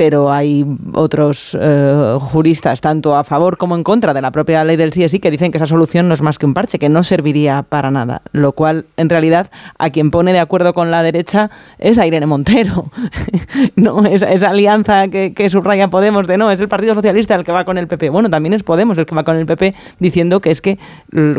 pero 0.00 0.32
hay 0.32 0.64
otros 0.94 1.54
eh, 1.60 2.16
juristas, 2.18 2.80
tanto 2.80 3.16
a 3.16 3.22
favor 3.22 3.58
como 3.58 3.76
en 3.76 3.84
contra 3.84 4.14
de 4.14 4.22
la 4.22 4.30
propia 4.30 4.64
ley 4.64 4.78
del 4.78 4.92
CSI, 4.92 5.18
que 5.18 5.30
dicen 5.30 5.52
que 5.52 5.58
esa 5.58 5.66
solución 5.66 6.08
no 6.08 6.14
es 6.14 6.22
más 6.22 6.38
que 6.38 6.46
un 6.46 6.54
parche, 6.54 6.78
que 6.78 6.88
no 6.88 7.02
serviría 7.02 7.66
para 7.68 7.90
nada. 7.90 8.22
Lo 8.32 8.52
cual, 8.52 8.86
en 8.96 9.10
realidad, 9.10 9.50
a 9.76 9.90
quien 9.90 10.10
pone 10.10 10.32
de 10.32 10.38
acuerdo 10.38 10.72
con 10.72 10.90
la 10.90 11.02
derecha 11.02 11.50
es 11.78 11.98
a 11.98 12.06
Irene 12.06 12.24
Montero. 12.24 12.90
no, 13.76 14.06
esa, 14.06 14.32
esa 14.32 14.48
alianza 14.48 15.08
que, 15.08 15.50
subraya 15.50 15.88
Podemos 15.88 16.26
de 16.26 16.38
no, 16.38 16.50
es 16.50 16.60
el 16.62 16.68
Partido 16.68 16.94
Socialista 16.94 17.34
el 17.34 17.44
que 17.44 17.52
va 17.52 17.66
con 17.66 17.76
el 17.76 17.86
PP. 17.86 18.08
Bueno, 18.08 18.30
también 18.30 18.54
es 18.54 18.62
Podemos 18.62 18.96
el 18.96 19.04
que 19.04 19.14
va 19.14 19.24
con 19.24 19.36
el 19.36 19.44
PP 19.44 19.74
diciendo 19.98 20.40
que 20.40 20.50
es 20.50 20.62
que 20.62 20.78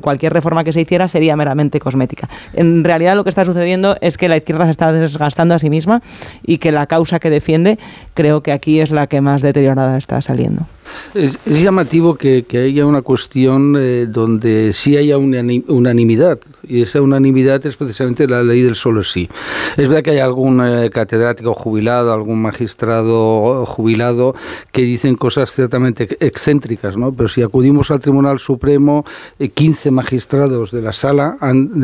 cualquier 0.03 0.33
reforma 0.33 0.63
que 0.63 0.71
se 0.71 0.81
hiciera 0.81 1.07
sería 1.07 1.35
meramente 1.35 1.79
cosmética. 1.79 2.29
En 2.53 2.83
realidad, 2.83 3.15
lo 3.15 3.23
que 3.23 3.31
está 3.31 3.43
sucediendo 3.43 3.97
es 4.01 4.19
que 4.19 4.29
la 4.29 4.37
izquierda 4.37 4.65
se 4.65 4.71
está 4.71 4.93
desgastando 4.93 5.55
a 5.55 5.57
sí 5.57 5.71
misma 5.71 6.03
y 6.45 6.59
que 6.59 6.71
la 6.71 6.85
causa 6.85 7.19
que 7.19 7.31
defiende 7.31 7.79
creo 8.13 8.43
que 8.43 8.50
aquí 8.51 8.79
es 8.79 8.91
la 8.91 9.07
que 9.07 9.21
más 9.21 9.41
deteriorada 9.41 9.97
está 9.97 10.21
saliendo. 10.21 10.65
Es, 11.13 11.37
llamativo 11.45 12.15
que, 12.15 12.45
haya 12.53 12.85
una 12.85 13.01
cuestión 13.01 13.75
eh, 13.77 14.05
donde 14.07 14.71
sí 14.73 14.95
haya 14.95 15.17
una 15.17 15.41
unanimidad, 15.67 16.39
y 16.63 16.81
esa 16.81 17.01
unanimidad 17.01 17.65
es 17.65 17.75
precisamente 17.75 18.27
la 18.27 18.43
ley 18.43 18.61
del 18.61 18.75
solo 18.75 19.03
sí. 19.03 19.29
Es 19.77 19.87
verdad 19.87 20.03
que 20.03 20.11
hay 20.11 20.19
algún 20.19 20.61
eh, 20.65 20.89
catedrático 20.89 21.53
jubilado, 21.53 22.13
algún 22.13 22.41
magistrado 22.41 23.65
jubilado 23.65 24.35
que 24.71 24.83
dicen 24.83 25.15
cosas 25.15 25.53
ciertamente 25.53 26.07
excéntricas, 26.19 26.95
¿no? 26.95 27.11
pero 27.11 27.27
si 27.27 27.41
acudimos 27.41 27.91
al 27.91 27.99
Tribunal 27.99 28.39
Supremo, 28.39 29.05
15 29.53 29.89
eh, 29.89 29.91
magistrados 29.91 30.71
de 30.71 30.81
la 30.81 30.93
sala 30.93 31.37
han 31.41 31.81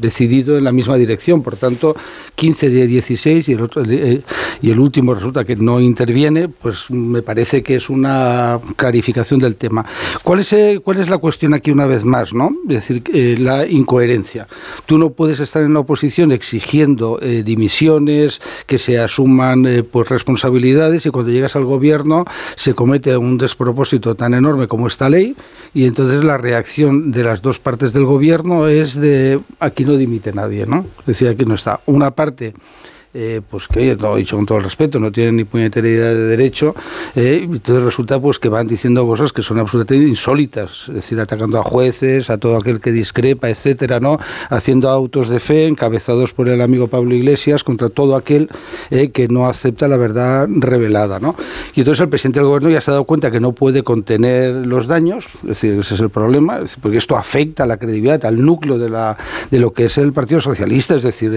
decidido 0.00 0.58
en 0.58 0.64
la 0.64 0.72
misma 0.72 0.96
dirección, 0.96 1.42
por 1.42 1.56
tanto, 1.56 1.96
15 2.34 2.68
de 2.68 2.86
16 2.86 3.48
y 3.48 3.52
el, 3.52 3.62
otro, 3.62 3.82
y 3.84 4.70
el 4.70 4.78
último 4.78 5.14
resulta 5.14 5.44
que 5.44 5.56
no 5.56 5.80
interviene, 5.80 6.48
pues 6.48 6.90
me 6.90 7.22
parece 7.22 7.62
que 7.62 7.76
es 7.76 7.88
una 7.88 8.19
clarificación 8.76 9.40
del 9.40 9.56
tema. 9.56 9.84
¿Cuál 10.22 10.40
es, 10.40 10.52
eh, 10.52 10.80
¿Cuál 10.82 10.98
es 10.98 11.08
la 11.08 11.18
cuestión 11.18 11.54
aquí 11.54 11.70
una 11.70 11.86
vez 11.86 12.04
más? 12.04 12.32
¿no? 12.34 12.50
Es 12.68 12.88
decir, 12.88 13.02
eh, 13.12 13.36
la 13.38 13.66
incoherencia. 13.66 14.46
Tú 14.86 14.98
no 14.98 15.10
puedes 15.10 15.40
estar 15.40 15.62
en 15.62 15.74
la 15.74 15.80
oposición 15.80 16.32
exigiendo 16.32 17.18
eh, 17.20 17.42
dimisiones, 17.44 18.40
que 18.66 18.78
se 18.78 18.98
asuman 18.98 19.66
pues 19.90 20.08
responsabilidades 20.08 21.06
y 21.06 21.10
cuando 21.10 21.30
llegas 21.30 21.56
al 21.56 21.64
gobierno 21.64 22.24
se 22.56 22.74
comete 22.74 23.16
un 23.16 23.38
despropósito 23.38 24.14
tan 24.14 24.34
enorme 24.34 24.68
como 24.68 24.86
esta 24.86 25.08
ley 25.08 25.36
y 25.74 25.86
entonces 25.86 26.24
la 26.24 26.38
reacción 26.38 27.12
de 27.12 27.24
las 27.24 27.42
dos 27.42 27.58
partes 27.58 27.92
del 27.92 28.04
gobierno 28.04 28.68
es 28.68 28.94
de 28.94 29.40
aquí 29.60 29.84
no 29.84 29.96
dimite 29.96 30.32
nadie, 30.32 30.66
¿no? 30.66 30.86
Es 31.00 31.06
decir, 31.06 31.28
aquí 31.28 31.44
no 31.44 31.54
está. 31.54 31.80
Una 31.86 32.10
parte 32.10 32.54
eh, 33.12 33.40
pues 33.50 33.66
que 33.66 33.96
lo 33.96 34.16
he 34.16 34.20
dicho 34.20 34.36
con 34.36 34.46
todo 34.46 34.58
el 34.58 34.64
respeto, 34.64 35.00
no 35.00 35.10
tienen 35.10 35.36
ni 35.36 35.44
puñetera 35.44 35.88
idea 35.88 36.14
de 36.14 36.26
derecho, 36.26 36.76
eh, 37.16 37.40
entonces 37.42 37.82
resulta 37.82 38.20
pues 38.20 38.38
que 38.38 38.48
van 38.48 38.68
diciendo 38.68 39.04
cosas 39.04 39.32
que 39.32 39.42
son 39.42 39.58
absolutamente 39.58 40.06
insólitas, 40.06 40.84
es 40.88 40.94
decir, 40.94 41.18
atacando 41.18 41.58
a 41.58 41.64
jueces, 41.64 42.30
a 42.30 42.38
todo 42.38 42.56
aquel 42.56 42.80
que 42.80 42.92
discrepa, 42.92 43.50
etcétera, 43.50 43.98
¿no? 43.98 44.18
Haciendo 44.48 44.90
autos 44.90 45.28
de 45.28 45.40
fe 45.40 45.66
encabezados 45.66 46.32
por 46.32 46.48
el 46.48 46.60
amigo 46.60 46.86
Pablo 46.86 47.12
Iglesias 47.12 47.64
contra 47.64 47.88
todo 47.88 48.14
aquel 48.14 48.48
eh, 48.90 49.10
que 49.10 49.26
no 49.26 49.48
acepta 49.48 49.88
la 49.88 49.96
verdad 49.96 50.46
revelada, 50.48 51.18
¿no? 51.18 51.34
Y 51.74 51.80
entonces 51.80 52.02
el 52.02 52.10
presidente 52.10 52.38
del 52.38 52.46
gobierno 52.46 52.70
ya 52.70 52.80
se 52.80 52.92
ha 52.92 52.94
dado 52.94 53.04
cuenta 53.04 53.32
que 53.32 53.40
no 53.40 53.52
puede 53.52 53.82
contener 53.82 54.66
los 54.66 54.86
daños, 54.86 55.26
es 55.42 55.48
decir, 55.48 55.78
ese 55.80 55.94
es 55.94 56.00
el 56.00 56.10
problema, 56.10 56.60
porque 56.80 56.98
esto 56.98 57.16
afecta 57.16 57.64
a 57.64 57.66
la 57.66 57.76
credibilidad, 57.76 58.24
al 58.24 58.44
núcleo 58.44 58.78
de, 58.78 58.88
la, 58.88 59.16
de 59.50 59.58
lo 59.58 59.72
que 59.72 59.86
es 59.86 59.98
el 59.98 60.12
Partido 60.12 60.40
Socialista, 60.40 60.94
es 60.94 61.02
decir, 61.02 61.32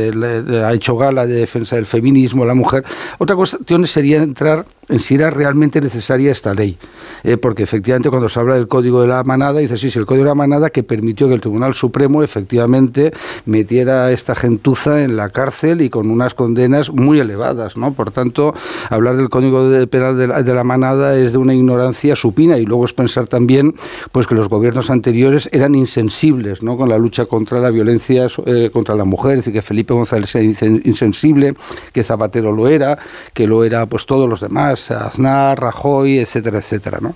ha 0.63 0.73
hecho 0.73 0.95
gala 0.97 1.25
de 1.25 1.47
defensa 1.63 1.77
el 1.77 1.85
feminismo, 1.85 2.45
la 2.45 2.53
mujer. 2.53 2.83
Otra 3.17 3.35
cuestión 3.35 3.87
sería 3.87 4.21
entrar 4.21 4.65
si 4.97 5.15
era 5.15 5.29
realmente 5.29 5.81
necesaria 5.81 6.31
esta 6.31 6.53
ley, 6.53 6.77
eh, 7.23 7.37
porque 7.37 7.63
efectivamente 7.63 8.09
cuando 8.09 8.29
se 8.29 8.39
habla 8.39 8.55
del 8.55 8.67
Código 8.67 9.01
de 9.01 9.07
la 9.07 9.23
Manada, 9.23 9.59
dice, 9.59 9.77
sí, 9.77 9.89
sí, 9.89 9.99
el 9.99 10.05
Código 10.05 10.25
de 10.25 10.29
la 10.29 10.35
Manada 10.35 10.69
que 10.69 10.83
permitió 10.83 11.27
que 11.27 11.35
el 11.35 11.41
Tribunal 11.41 11.73
Supremo 11.73 12.23
efectivamente 12.23 13.13
metiera 13.45 14.05
a 14.05 14.11
esta 14.11 14.35
gentuza 14.35 15.03
en 15.03 15.15
la 15.15 15.29
cárcel 15.29 15.81
y 15.81 15.89
con 15.89 16.09
unas 16.09 16.33
condenas 16.33 16.91
muy 16.91 17.19
elevadas, 17.19 17.77
¿no? 17.77 17.93
Por 17.93 18.11
tanto, 18.11 18.53
hablar 18.89 19.15
del 19.15 19.29
Código 19.29 19.69
de 19.69 19.87
Penal 19.87 20.17
de 20.17 20.53
la, 20.53 20.63
Manada 20.63 21.17
es 21.17 21.33
de 21.33 21.37
una 21.37 21.53
ignorancia 21.53 22.15
supina 22.15 22.57
y 22.57 22.65
luego 22.65 22.85
es 22.85 22.93
pensar 22.93 23.27
también 23.27 23.75
pues 24.11 24.27
que 24.27 24.35
los 24.35 24.47
gobiernos 24.47 24.89
anteriores 24.89 25.49
eran 25.51 25.75
insensibles, 25.75 26.63
¿no? 26.63 26.77
Con 26.77 26.89
la 26.89 26.97
lucha 26.97 27.25
contra 27.25 27.59
la 27.59 27.69
violencia 27.69 28.27
eh, 28.45 28.69
contra 28.71 28.95
la 28.95 29.03
mujer, 29.03 29.33
es 29.33 29.37
decir, 29.39 29.53
que 29.53 29.61
Felipe 29.61 29.93
González 29.93 30.33
era 30.35 30.43
insensible, 30.43 31.55
que 31.91 32.03
Zapatero 32.03 32.51
lo 32.51 32.67
era, 32.67 32.97
que 33.33 33.47
lo 33.47 33.63
era 33.63 33.85
pues 33.85 34.05
todos 34.05 34.29
los 34.29 34.41
demás, 34.41 34.72
Aznar, 34.73 35.59
Rajoy, 35.59 36.19
etcétera, 36.19 36.59
etcétera, 36.59 36.99
¿no? 37.01 37.13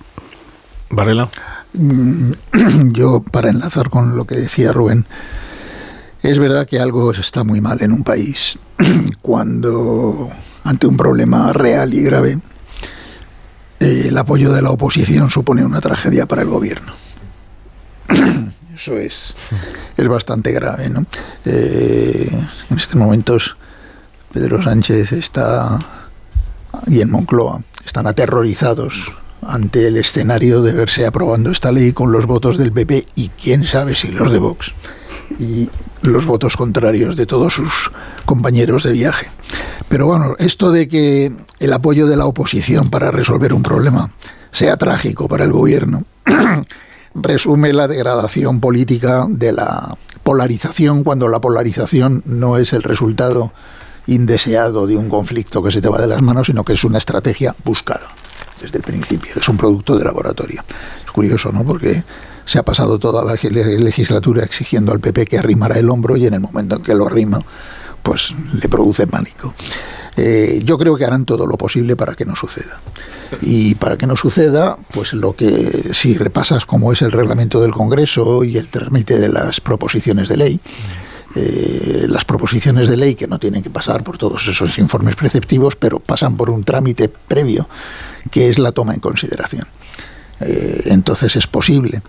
Varela. 0.90 1.28
Mm, 1.74 2.32
yo, 2.92 3.20
para 3.20 3.50
enlazar 3.50 3.90
con 3.90 4.16
lo 4.16 4.24
que 4.24 4.36
decía 4.36 4.72
Rubén, 4.72 5.06
es 6.22 6.38
verdad 6.38 6.66
que 6.66 6.80
algo 6.80 7.12
está 7.12 7.44
muy 7.44 7.60
mal 7.60 7.82
en 7.82 7.92
un 7.92 8.02
país 8.02 8.58
cuando 9.22 10.30
ante 10.64 10.86
un 10.86 10.96
problema 10.96 11.52
real 11.52 11.94
y 11.94 12.02
grave 12.02 12.38
eh, 13.80 14.06
el 14.08 14.18
apoyo 14.18 14.52
de 14.52 14.62
la 14.62 14.70
oposición 14.70 15.30
supone 15.30 15.64
una 15.64 15.80
tragedia 15.80 16.26
para 16.26 16.42
el 16.42 16.48
gobierno. 16.48 16.92
Eso 18.74 18.96
es, 18.96 19.34
es 19.96 20.08
bastante 20.08 20.52
grave. 20.52 20.88
¿no? 20.88 21.06
Eh, 21.44 22.28
en 22.70 22.76
estos 22.76 22.96
momentos 22.96 23.56
Pedro 24.32 24.62
Sánchez 24.62 25.12
está 25.12 25.78
y 26.86 27.00
en 27.00 27.10
Moncloa 27.10 27.62
están 27.84 28.06
aterrorizados 28.06 29.12
ante 29.46 29.86
el 29.86 29.96
escenario 29.96 30.62
de 30.62 30.72
verse 30.72 31.06
aprobando 31.06 31.50
esta 31.50 31.72
ley 31.72 31.92
con 31.92 32.12
los 32.12 32.26
votos 32.26 32.58
del 32.58 32.72
PP 32.72 33.06
y 33.14 33.28
quién 33.30 33.64
sabe 33.64 33.94
si 33.94 34.08
los 34.08 34.32
de 34.32 34.38
Vox 34.38 34.72
y 35.38 35.68
los 36.02 36.26
votos 36.26 36.56
contrarios 36.56 37.16
de 37.16 37.26
todos 37.26 37.54
sus 37.54 37.90
compañeros 38.24 38.84
de 38.84 38.92
viaje. 38.92 39.28
Pero 39.88 40.06
bueno, 40.06 40.34
esto 40.38 40.70
de 40.70 40.88
que 40.88 41.32
el 41.60 41.72
apoyo 41.72 42.06
de 42.06 42.16
la 42.16 42.26
oposición 42.26 42.90
para 42.90 43.10
resolver 43.10 43.52
un 43.52 43.62
problema 43.62 44.12
sea 44.50 44.76
trágico 44.76 45.28
para 45.28 45.44
el 45.44 45.52
gobierno 45.52 46.04
resume 47.14 47.72
la 47.72 47.88
degradación 47.88 48.60
política 48.60 49.26
de 49.28 49.52
la 49.52 49.96
polarización 50.22 51.04
cuando 51.04 51.28
la 51.28 51.40
polarización 51.40 52.22
no 52.26 52.58
es 52.58 52.72
el 52.72 52.82
resultado 52.82 53.52
indeseado 54.08 54.86
de 54.86 54.96
un 54.96 55.08
conflicto 55.08 55.62
que 55.62 55.70
se 55.70 55.80
te 55.80 55.88
va 55.88 56.00
de 56.00 56.06
las 56.06 56.22
manos, 56.22 56.48
sino 56.48 56.64
que 56.64 56.72
es 56.72 56.84
una 56.84 56.98
estrategia 56.98 57.54
buscada 57.64 58.08
desde 58.60 58.78
el 58.78 58.82
principio, 58.82 59.32
es 59.36 59.48
un 59.48 59.56
producto 59.56 59.96
de 59.96 60.04
laboratorio. 60.04 60.64
Es 61.04 61.10
curioso, 61.12 61.52
¿no? 61.52 61.64
Porque 61.64 62.02
se 62.44 62.58
ha 62.58 62.62
pasado 62.62 62.98
toda 62.98 63.24
la 63.24 63.34
legislatura 63.34 64.42
exigiendo 64.42 64.92
al 64.92 65.00
PP 65.00 65.26
que 65.26 65.38
arrimara 65.38 65.78
el 65.78 65.88
hombro 65.90 66.16
y 66.16 66.26
en 66.26 66.34
el 66.34 66.40
momento 66.40 66.76
en 66.76 66.82
que 66.82 66.94
lo 66.94 67.06
arrima, 67.06 67.40
pues 68.02 68.34
le 68.60 68.68
produce 68.68 69.06
pánico. 69.06 69.54
Eh, 70.16 70.62
yo 70.64 70.78
creo 70.78 70.96
que 70.96 71.04
harán 71.04 71.24
todo 71.24 71.46
lo 71.46 71.56
posible 71.56 71.94
para 71.94 72.14
que 72.14 72.24
no 72.24 72.34
suceda. 72.34 72.80
Y 73.42 73.74
para 73.74 73.98
que 73.98 74.06
no 74.06 74.16
suceda, 74.16 74.78
pues 74.92 75.12
lo 75.12 75.36
que 75.36 75.90
si 75.92 76.16
repasas 76.16 76.64
cómo 76.64 76.92
es 76.92 77.02
el 77.02 77.12
reglamento 77.12 77.60
del 77.60 77.72
Congreso 77.72 78.42
y 78.42 78.56
el 78.56 78.68
trámite 78.68 79.18
de 79.18 79.28
las 79.28 79.60
proposiciones 79.60 80.28
de 80.28 80.36
ley, 80.38 80.60
eh, 81.34 82.06
las 82.08 82.24
proposiciones 82.24 82.88
de 82.88 82.96
ley 82.96 83.14
que 83.14 83.26
no 83.26 83.38
tienen 83.38 83.62
que 83.62 83.70
pasar 83.70 84.02
por 84.02 84.16
todos 84.18 84.46
esos 84.48 84.78
informes 84.78 85.14
preceptivos, 85.16 85.76
pero 85.76 86.00
pasan 86.00 86.36
por 86.36 86.50
un 86.50 86.64
trámite 86.64 87.08
previo, 87.08 87.68
que 88.30 88.48
es 88.48 88.58
la 88.58 88.72
toma 88.72 88.94
en 88.94 89.00
consideración. 89.00 89.66
Eh, 90.40 90.84
entonces 90.86 91.36
es 91.36 91.46
posible 91.46 92.02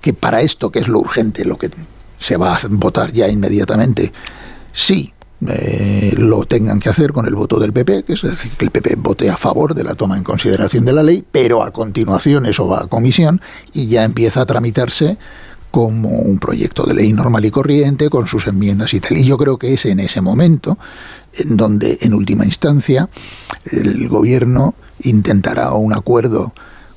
que 0.00 0.14
para 0.14 0.40
esto, 0.40 0.70
que 0.70 0.78
es 0.78 0.88
lo 0.88 1.00
urgente, 1.00 1.44
lo 1.44 1.58
que 1.58 1.70
se 2.18 2.36
va 2.36 2.56
a 2.56 2.60
votar 2.68 3.12
ya 3.12 3.28
inmediatamente, 3.28 4.12
sí 4.72 5.12
eh, 5.48 6.14
lo 6.16 6.44
tengan 6.44 6.78
que 6.78 6.88
hacer 6.88 7.12
con 7.12 7.26
el 7.26 7.34
voto 7.34 7.58
del 7.58 7.72
PP, 7.72 8.04
que 8.04 8.12
es 8.12 8.22
decir, 8.22 8.52
que 8.52 8.64
el 8.64 8.70
PP 8.70 8.94
vote 8.96 9.28
a 9.28 9.36
favor 9.36 9.74
de 9.74 9.82
la 9.82 9.94
toma 9.94 10.16
en 10.16 10.22
consideración 10.22 10.84
de 10.84 10.92
la 10.92 11.02
ley, 11.02 11.24
pero 11.30 11.64
a 11.64 11.72
continuación 11.72 12.46
eso 12.46 12.68
va 12.68 12.82
a 12.82 12.86
comisión 12.86 13.40
y 13.72 13.88
ya 13.88 14.04
empieza 14.04 14.42
a 14.42 14.46
tramitarse 14.46 15.18
como 15.72 16.10
un 16.10 16.38
proyecto 16.38 16.84
de 16.84 16.94
ley 16.94 17.12
normal 17.14 17.46
y 17.46 17.50
corriente, 17.50 18.10
con 18.10 18.28
sus 18.28 18.46
enmiendas 18.46 18.92
y 18.94 19.00
tal. 19.00 19.16
Y 19.16 19.24
yo 19.24 19.38
creo 19.38 19.58
que 19.58 19.72
es 19.72 19.86
en 19.86 19.98
ese 20.00 20.20
momento 20.20 20.78
en 21.34 21.56
donde, 21.56 21.98
en 22.02 22.12
última 22.12 22.44
instancia, 22.44 23.08
el 23.64 24.06
gobierno 24.06 24.74
intentará 25.00 25.72
un 25.72 25.94
acuerdo 25.94 26.54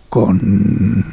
con, 0.10 1.06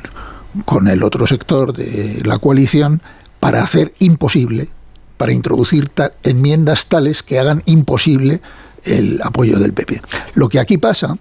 con 0.65 0.89
el 0.89 1.05
otro 1.05 1.27
sector 1.29 1.73
de 1.73 2.21
la 2.25 2.39
coalición 2.39 3.01
para 3.39 3.63
hacer 3.63 3.95
imposible, 4.01 4.69
para 5.17 5.33
introducir 5.33 5.89
enmiendas 6.25 6.89
tales 6.89 7.23
que 7.23 7.39
hagan 7.39 7.63
imposible 7.67 8.43
el 8.83 9.21
apoyo 9.23 9.61
del 9.61 9.73
PP. 9.73 10.03
Lo 10.35 10.49
que 10.49 10.59
aquí 10.59 10.79
pasa 10.79 11.17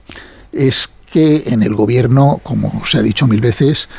es 0.51 0.89
que 1.05 1.43
en 1.47 1.61
el 1.61 1.75
gobierno, 1.75 2.39
como 2.41 2.83
se 2.87 2.97
ha 2.97 3.01
dicho 3.03 3.27
mil 3.27 3.41
veces, 3.41 3.89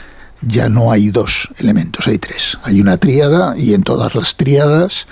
ya 0.42 0.68
no 0.68 0.92
hay 0.92 1.10
dos 1.10 1.48
elementos, 1.58 2.06
hay 2.08 2.18
tres. 2.18 2.58
Hay 2.62 2.80
una 2.80 2.96
tríada 2.98 3.56
y 3.56 3.74
en 3.74 3.82
todas 3.82 4.14
las 4.14 4.36
tríadas 4.36 5.06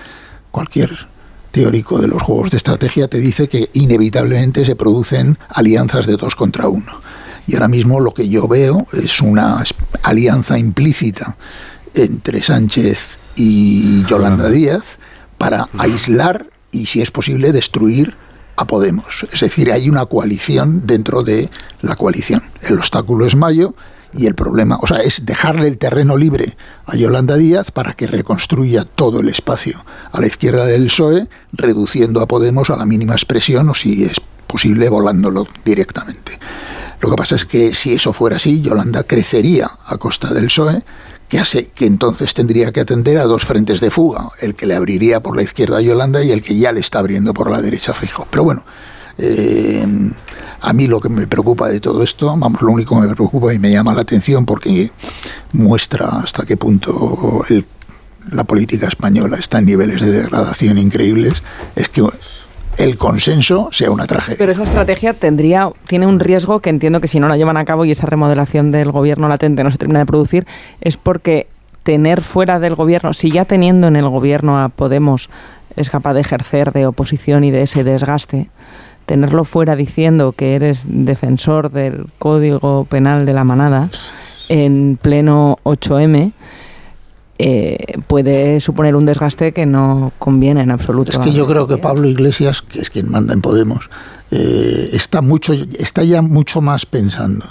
cualquier 0.50 1.08
teórico 1.52 1.98
de 1.98 2.08
los 2.08 2.22
juegos 2.22 2.50
de 2.50 2.56
estrategia 2.56 3.08
te 3.08 3.18
dice 3.18 3.48
que 3.48 3.70
inevitablemente 3.72 4.64
se 4.64 4.76
producen 4.76 5.38
alianzas 5.48 6.06
de 6.06 6.16
dos 6.16 6.34
contra 6.34 6.68
uno. 6.68 7.00
Y 7.46 7.54
ahora 7.54 7.68
mismo 7.68 8.00
lo 8.00 8.12
que 8.12 8.28
yo 8.28 8.46
veo 8.46 8.86
es 8.92 9.20
una 9.20 9.62
alianza 10.02 10.58
implícita 10.58 11.36
entre 11.94 12.42
Sánchez 12.42 13.18
y 13.34 14.04
Yolanda 14.04 14.48
Díaz 14.48 14.98
para 15.38 15.68
aislar 15.78 16.46
y, 16.70 16.86
si 16.86 17.00
es 17.00 17.10
posible, 17.10 17.52
destruir 17.52 18.14
a 18.56 18.66
Podemos. 18.66 19.26
Es 19.32 19.40
decir, 19.40 19.72
hay 19.72 19.88
una 19.88 20.06
coalición 20.06 20.86
dentro 20.86 21.22
de 21.22 21.48
la 21.80 21.96
coalición. 21.96 22.42
El 22.60 22.78
obstáculo 22.78 23.26
es 23.26 23.34
Mayo 23.34 23.74
y 24.12 24.26
el 24.26 24.34
problema, 24.34 24.78
o 24.82 24.86
sea, 24.86 24.98
es 24.98 25.24
dejarle 25.24 25.68
el 25.68 25.78
terreno 25.78 26.16
libre 26.16 26.56
a 26.86 26.96
Yolanda 26.96 27.36
Díaz 27.36 27.70
para 27.70 27.92
que 27.92 28.06
reconstruya 28.06 28.84
todo 28.84 29.20
el 29.20 29.28
espacio 29.28 29.84
a 30.12 30.20
la 30.20 30.26
izquierda 30.26 30.66
del 30.66 30.86
PSOE, 30.86 31.28
reduciendo 31.52 32.20
a 32.20 32.26
Podemos 32.26 32.70
a 32.70 32.76
la 32.76 32.86
mínima 32.86 33.14
expresión 33.14 33.68
o 33.68 33.74
si 33.74 34.04
es 34.04 34.20
posible 34.46 34.88
volándolo 34.88 35.46
directamente. 35.64 36.38
Lo 37.00 37.10
que 37.10 37.16
pasa 37.16 37.36
es 37.36 37.44
que 37.44 37.74
si 37.74 37.94
eso 37.94 38.12
fuera 38.12 38.36
así, 38.36 38.60
Yolanda 38.60 39.04
crecería 39.04 39.70
a 39.86 39.96
costa 39.96 40.34
del 40.34 40.46
PSOE, 40.46 40.82
que 41.28 41.38
hace 41.38 41.68
que 41.68 41.86
entonces 41.86 42.34
tendría 42.34 42.72
que 42.72 42.80
atender 42.80 43.18
a 43.18 43.24
dos 43.24 43.44
frentes 43.44 43.80
de 43.80 43.92
fuga, 43.92 44.28
el 44.40 44.56
que 44.56 44.66
le 44.66 44.74
abriría 44.74 45.20
por 45.20 45.36
la 45.36 45.42
izquierda 45.42 45.78
a 45.78 45.80
Yolanda 45.80 46.24
y 46.24 46.32
el 46.32 46.42
que 46.42 46.56
ya 46.56 46.72
le 46.72 46.80
está 46.80 46.98
abriendo 46.98 47.32
por 47.32 47.50
la 47.50 47.62
derecha 47.62 47.92
a 47.92 47.94
Fijo. 47.94 48.26
Pero 48.28 48.42
bueno, 48.42 48.64
eh, 49.18 49.86
a 50.60 50.72
mí 50.72 50.86
lo 50.86 51.00
que 51.00 51.08
me 51.08 51.26
preocupa 51.26 51.68
de 51.68 51.80
todo 51.80 52.02
esto, 52.02 52.26
vamos, 52.36 52.60
lo 52.60 52.72
único 52.72 53.00
que 53.00 53.08
me 53.08 53.14
preocupa 53.14 53.52
y 53.52 53.58
me 53.58 53.70
llama 53.70 53.94
la 53.94 54.02
atención 54.02 54.44
porque 54.44 54.90
muestra 55.52 56.06
hasta 56.22 56.44
qué 56.44 56.56
punto 56.56 57.42
la 58.32 58.44
política 58.44 58.86
española 58.86 59.36
está 59.38 59.58
en 59.58 59.66
niveles 59.66 60.00
de 60.00 60.12
degradación 60.12 60.78
increíbles, 60.78 61.42
es 61.74 61.88
que 61.88 62.02
el 62.76 62.96
consenso 62.96 63.68
sea 63.72 63.90
una 63.90 64.06
tragedia. 64.06 64.38
Pero 64.38 64.52
esa 64.52 64.62
estrategia 64.62 65.14
tendría, 65.14 65.70
tiene 65.86 66.06
un 66.06 66.20
riesgo 66.20 66.60
que 66.60 66.70
entiendo 66.70 67.00
que 67.00 67.08
si 67.08 67.20
no 67.20 67.28
la 67.28 67.36
llevan 67.36 67.56
a 67.56 67.64
cabo 67.64 67.84
y 67.84 67.90
esa 67.90 68.06
remodelación 68.06 68.70
del 68.70 68.90
gobierno 68.90 69.28
latente 69.28 69.64
no 69.64 69.70
se 69.70 69.78
termina 69.78 70.00
de 70.00 70.06
producir, 70.06 70.46
es 70.80 70.96
porque 70.96 71.46
tener 71.82 72.20
fuera 72.20 72.60
del 72.60 72.74
gobierno, 72.74 73.12
si 73.12 73.30
ya 73.30 73.44
teniendo 73.44 73.88
en 73.88 73.96
el 73.96 74.08
gobierno 74.08 74.62
a 74.62 74.68
Podemos 74.68 75.30
es 75.76 75.88
capaz 75.88 76.14
de 76.14 76.20
ejercer 76.20 76.72
de 76.72 76.86
oposición 76.86 77.44
y 77.44 77.50
de 77.50 77.62
ese 77.62 77.84
desgaste, 77.84 78.50
tenerlo 79.10 79.42
fuera 79.42 79.74
diciendo 79.74 80.30
que 80.30 80.54
eres 80.54 80.84
defensor 80.86 81.72
del 81.72 82.06
Código 82.20 82.84
Penal 82.84 83.26
de 83.26 83.32
la 83.32 83.42
Manada 83.42 83.90
en 84.48 85.00
pleno 85.02 85.58
8M, 85.64 86.30
eh, 87.38 87.98
puede 88.06 88.60
suponer 88.60 88.94
un 88.94 89.06
desgaste 89.06 89.50
que 89.50 89.66
no 89.66 90.12
conviene 90.20 90.60
en 90.60 90.70
absoluto. 90.70 91.10
Es 91.10 91.18
que 91.18 91.32
yo 91.32 91.48
creo 91.48 91.66
que 91.66 91.76
Pablo 91.76 92.06
Iglesias, 92.06 92.62
que 92.62 92.78
es 92.78 92.88
quien 92.88 93.10
manda 93.10 93.34
en 93.34 93.40
Podemos, 93.40 93.90
eh, 94.30 94.90
está, 94.92 95.22
mucho, 95.22 95.54
está 95.54 96.04
ya 96.04 96.22
mucho 96.22 96.60
más 96.60 96.86
pensando 96.86 97.46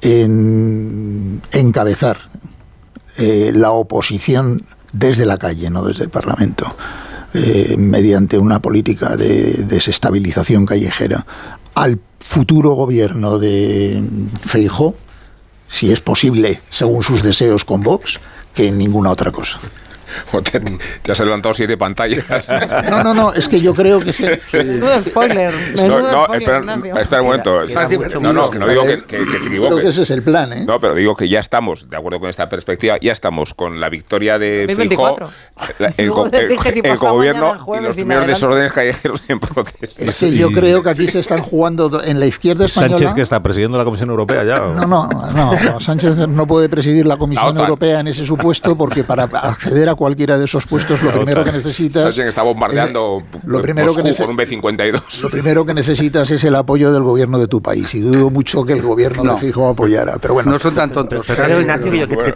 en 0.00 1.42
encabezar 1.50 2.18
eh, 3.16 3.50
la 3.52 3.72
oposición 3.72 4.62
desde 4.92 5.26
la 5.26 5.38
calle, 5.38 5.70
no 5.70 5.82
desde 5.82 6.04
el 6.04 6.10
Parlamento, 6.10 6.76
mediante 7.76 8.38
una 8.38 8.60
política 8.60 9.16
de 9.16 9.64
desestabilización 9.64 10.66
callejera, 10.66 11.26
al 11.74 11.98
futuro 12.20 12.72
gobierno 12.72 13.38
de 13.38 14.02
Feijó, 14.46 14.94
si 15.68 15.92
es 15.92 16.00
posible, 16.00 16.60
según 16.70 17.02
sus 17.02 17.22
deseos 17.22 17.64
con 17.64 17.82
Vox, 17.82 18.20
que 18.54 18.68
en 18.68 18.78
ninguna 18.78 19.10
otra 19.10 19.32
cosa. 19.32 19.58
Te, 21.02 21.12
has 21.12 21.20
levantado 21.20 21.54
siete 21.54 21.76
pantallas. 21.76 22.24
No, 22.84 23.02
no, 23.02 23.14
no, 23.14 23.32
es 23.32 23.48
que 23.48 23.60
yo 23.60 23.74
creo 23.74 24.00
que... 24.00 24.12
Se, 24.12 24.40
menudo 24.64 25.02
spoiler. 25.06 25.52
no, 25.86 26.00
no 26.00 26.34
espera, 26.34 26.58
espera, 27.00 27.22
un 27.22 27.26
momento. 27.26 27.60
no, 28.20 28.32
no, 28.32 28.50
que 28.50 28.58
no 28.58 28.68
digo 28.68 28.84
que, 28.84 29.04
que, 29.04 29.16
te 29.24 29.36
equivoques. 29.36 29.68
Creo 29.68 29.76
que 29.78 29.88
ese 29.88 30.02
es 30.02 30.10
el 30.10 30.22
plan, 30.22 30.52
¿eh? 30.52 30.64
No, 30.64 30.78
pero 30.78 30.94
digo 30.94 31.16
que 31.16 31.28
ya 31.28 31.40
estamos, 31.40 31.88
de 31.88 31.96
acuerdo 31.96 32.20
con 32.20 32.28
esta 32.28 32.48
perspectiva, 32.48 32.96
ya 33.00 33.12
estamos 33.12 33.54
con 33.54 33.80
la 33.80 33.88
victoria 33.88 34.38
de 34.38 34.66
Fijo, 34.76 35.16
el, 35.88 36.84
el, 36.84 36.96
gobierno 36.96 37.56
y 37.78 37.82
los 37.82 37.94
primeros 37.94 38.26
desórdenes 38.26 38.72
callejeros 38.72 39.22
en 39.28 39.40
protesta. 39.40 40.04
Es 40.04 40.18
que 40.18 40.36
yo 40.36 40.50
creo 40.50 40.82
que 40.82 40.90
aquí 40.90 41.08
se 41.08 41.20
están 41.20 41.42
jugando 41.42 42.02
en 42.02 42.20
la 42.20 42.26
izquierda 42.26 42.66
española... 42.66 42.98
Sánchez 42.98 43.14
que 43.14 43.22
está 43.22 43.42
presidiendo 43.42 43.78
la 43.78 43.84
Comisión 43.84 44.10
Europea 44.10 44.44
ya. 44.44 44.58
No, 44.58 44.86
no, 44.86 45.08
no, 45.08 45.80
Sánchez 45.80 46.16
no 46.16 46.46
puede 46.46 46.68
presidir 46.68 47.06
la 47.06 47.16
Comisión 47.16 47.56
Europea 47.56 48.00
en 48.00 48.08
ese 48.08 48.26
supuesto 48.26 48.76
porque 48.76 49.04
para 49.04 49.24
acceder 49.24 49.88
a 49.88 49.94
cualquiera 50.04 50.36
de 50.36 50.44
esos 50.44 50.66
puestos, 50.66 51.02
lo 51.02 51.12
primero 51.16 51.42
que 51.42 51.52
necesitas. 51.52 52.18
está 52.18 52.42
bombardeando 52.42 53.22
lo 53.46 53.62
primero 53.62 53.94
que 53.94 54.02
con 54.14 54.30
un 54.30 54.36
B-52. 54.36 55.22
Lo 55.22 55.30
primero 55.30 55.64
que 55.64 55.72
necesitas 55.72 56.30
es 56.30 56.44
el 56.44 56.54
apoyo 56.56 56.92
del 56.92 57.02
gobierno 57.04 57.38
de 57.38 57.48
tu 57.48 57.62
país. 57.62 57.94
Y 57.94 58.00
dudo 58.00 58.28
mucho 58.28 58.64
que 58.64 58.74
el 58.74 58.82
gobierno 58.82 59.24
no. 59.24 59.34
de 59.34 59.40
Fijo 59.40 59.66
apoyara. 59.66 60.16
Pero 60.20 60.34
bueno. 60.34 60.52
No 60.52 60.58
son 60.58 60.74
tan 60.74 60.90
tontos. 60.90 61.24
Pero 61.26 61.58
Ignacio, 61.58 61.90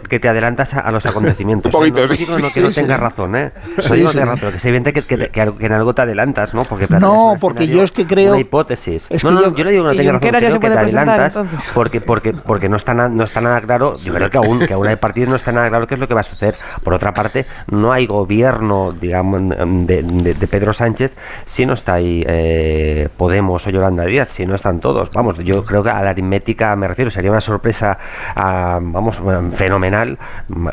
que, 0.09 0.19
te, 0.19 0.27
adelantas 0.27 0.73
a, 0.73 0.89
los 0.89 1.05
acontecimientos. 1.05 1.71
un 1.71 1.79
poquito, 1.79 2.01
no, 2.01 2.39
no, 2.39 2.49
que 2.49 2.61
no 2.61 2.71
tengas 2.71 2.99
razón, 2.99 3.35
¿eh? 3.35 3.51
Sí, 3.83 4.01
no 4.01 4.09
tengas 4.09 4.29
razón, 4.29 4.53
que 4.53 4.59
se 4.59 4.69
evidente 4.69 4.93
que, 4.93 5.03
que, 5.03 5.41
en 5.41 5.71
algo 5.71 5.93
te 5.93 6.01
adelantas, 6.01 6.55
¿no? 6.55 6.63
Porque 6.63 6.87
no, 6.99 7.35
porque 7.39 7.67
yo 7.67 7.83
es 7.83 7.91
que 7.91 8.07
creo. 8.07 8.31
Una 8.31 8.41
hipótesis. 8.41 9.07
no, 9.23 9.29
no, 9.29 9.55
yo, 9.55 9.63
no 9.63 9.69
digo 9.69 9.91
que 9.91 10.11
no 10.11 10.19
tengas 10.19 10.41
razón, 10.41 10.59
creo 10.59 10.59
que 10.59 10.69
te 10.69 10.79
adelantas 10.79 11.33
porque, 11.75 12.01
porque, 12.01 12.33
porque 12.33 12.67
no, 12.67 12.77
está 12.77 12.95
no 12.95 13.23
está 13.23 13.41
nada 13.41 13.61
claro. 13.61 13.93
Yo 13.95 14.11
creo 14.11 14.31
que 14.31 14.37
aún, 14.37 14.59
que 14.65 14.73
aún 14.73 14.87
hay 14.87 14.95
partidos 14.95 15.29
no 15.29 15.35
está 15.35 15.51
nada 15.51 15.69
claro 15.69 15.85
qué 15.85 15.93
es 15.93 15.99
lo 15.99 16.07
que 16.07 16.15
va 16.15 16.21
a 16.21 16.23
suceder. 16.23 16.55
Por 16.83 16.95
otra 16.95 17.13
parte, 17.13 17.45
no 17.67 17.91
hay 17.91 18.07
gobierno, 18.07 18.91
digamos, 18.91 19.41
de, 19.87 20.03
de, 20.03 20.47
Pedro 20.47 20.73
Sánchez 20.73 21.13
si 21.45 21.65
no 21.65 21.73
está 21.73 21.95
ahí 21.95 22.23
eh, 22.27 23.09
Podemos 23.17 23.65
o 23.65 23.69
Yolanda 23.69 24.05
Díaz, 24.05 24.29
si 24.29 24.45
no 24.45 24.55
están 24.55 24.79
todos. 24.79 25.11
Vamos, 25.11 25.37
yo 25.37 25.65
creo 25.65 25.83
que 25.83 25.89
a 25.89 26.01
la 26.01 26.11
aritmética 26.11 26.75
me 26.75 26.87
refiero, 26.87 27.11
sería 27.11 27.31
una 27.31 27.41
sorpresa, 27.41 27.97
vamos, 28.35 29.19
fenomenal 29.55 30.17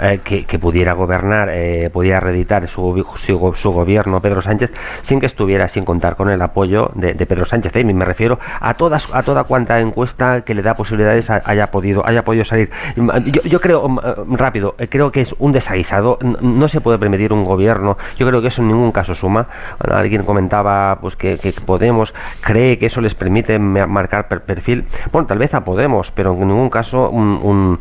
eh, 0.01 0.21
que, 0.23 0.59
pudiera 0.59 0.95
gobernar, 0.95 1.51
eh, 1.53 1.91
pudiera 1.93 2.21
reeditar 2.21 2.67
su, 2.69 3.05
su, 3.17 3.73
gobierno 3.73 4.21
Pedro 4.21 4.41
Sánchez 4.41 4.73
sin 5.03 5.21
que 5.21 5.27
estuviera, 5.27 5.69
sin 5.69 5.85
contar 5.85 6.17
con 6.17 6.31
el 6.31 6.41
apoyo 6.41 6.91
de, 6.95 7.15
Pedro 7.15 7.45
Sánchez. 7.45 7.75
Y 7.77 7.85
me 7.85 8.05
refiero 8.05 8.39
a 8.61 8.75
todas, 8.75 9.15
a 9.15 9.23
toda 9.23 9.45
cuanta 9.45 9.81
encuesta 9.81 10.43
que 10.43 10.55
le 10.55 10.63
da 10.63 10.75
posibilidades 10.75 11.31
haya 11.31 11.71
podido, 11.71 12.07
haya 12.07 12.25
podido 12.25 12.45
salir. 12.45 12.71
Yo, 12.97 13.43
yo 13.43 13.61
creo, 13.61 13.89
rápido, 14.31 14.77
creo 14.89 15.13
que 15.13 15.21
es 15.21 15.35
un 15.39 15.53
desaguisado, 15.53 16.19
no 16.41 16.66
se 16.69 16.81
puede 16.81 16.99
permitir 16.99 17.33
un 17.33 17.45
gobierno. 17.45 17.97
Yo 18.17 18.27
creo 18.27 18.43
que 18.43 18.49
eso 18.49 18.63
en 18.63 18.69
ningún 18.69 18.93
caso 18.93 19.15
suma. 19.15 19.47
Alguien 19.79 20.25
comentaba 20.25 20.99
pues 21.01 21.17
que, 21.17 21.37
Podemos 21.65 22.15
cree 22.41 22.79
que 22.79 22.87
eso 22.87 23.01
les 23.01 23.15
permite 23.15 23.59
marcar 23.59 24.29
perfil. 24.29 24.85
Bueno, 25.13 25.27
tal 25.27 25.39
vez 25.39 25.55
a 25.55 25.65
Podemos, 25.65 26.11
pero 26.11 26.33
en 26.35 26.49
ningún 26.49 26.71
caso 26.71 27.11
un, 27.11 27.41
un, 27.43 27.79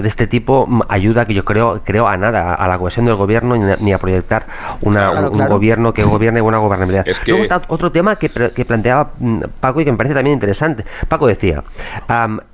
de 0.00 0.08
este 0.08 0.26
tipo 0.26 0.68
ayuda 0.88 1.24
que 1.24 1.34
yo 1.34 1.44
creo 1.44 1.80
creo 1.84 2.06
a 2.06 2.16
nada, 2.16 2.54
a 2.54 2.68
la 2.68 2.78
cohesión 2.78 3.06
del 3.06 3.16
gobierno 3.16 3.56
ni 3.56 3.92
a 3.92 3.98
proyectar 3.98 4.46
una, 4.82 5.28
un, 5.28 5.46
gobierno 5.46 5.92
que 5.92 6.04
gobierne 6.04 6.40
buena 6.40 6.58
gobernabilidad. 6.58 7.06
Luego 7.26 7.42
está 7.42 7.62
otro 7.68 7.92
tema 7.92 8.16
que, 8.16 8.28
que, 8.28 8.64
planteaba 8.64 9.10
mm, 9.18 9.40
Paco 9.60 9.80
y 9.80 9.84
que 9.84 9.92
me 9.92 9.96
parece 9.96 10.14
también 10.14 10.34
interesante. 10.34 10.84
Paco 11.08 11.26
decía, 11.26 11.62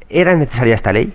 ¿era 0.08 0.34
necesaria 0.34 0.74
esta 0.74 0.92
ley? 0.92 1.12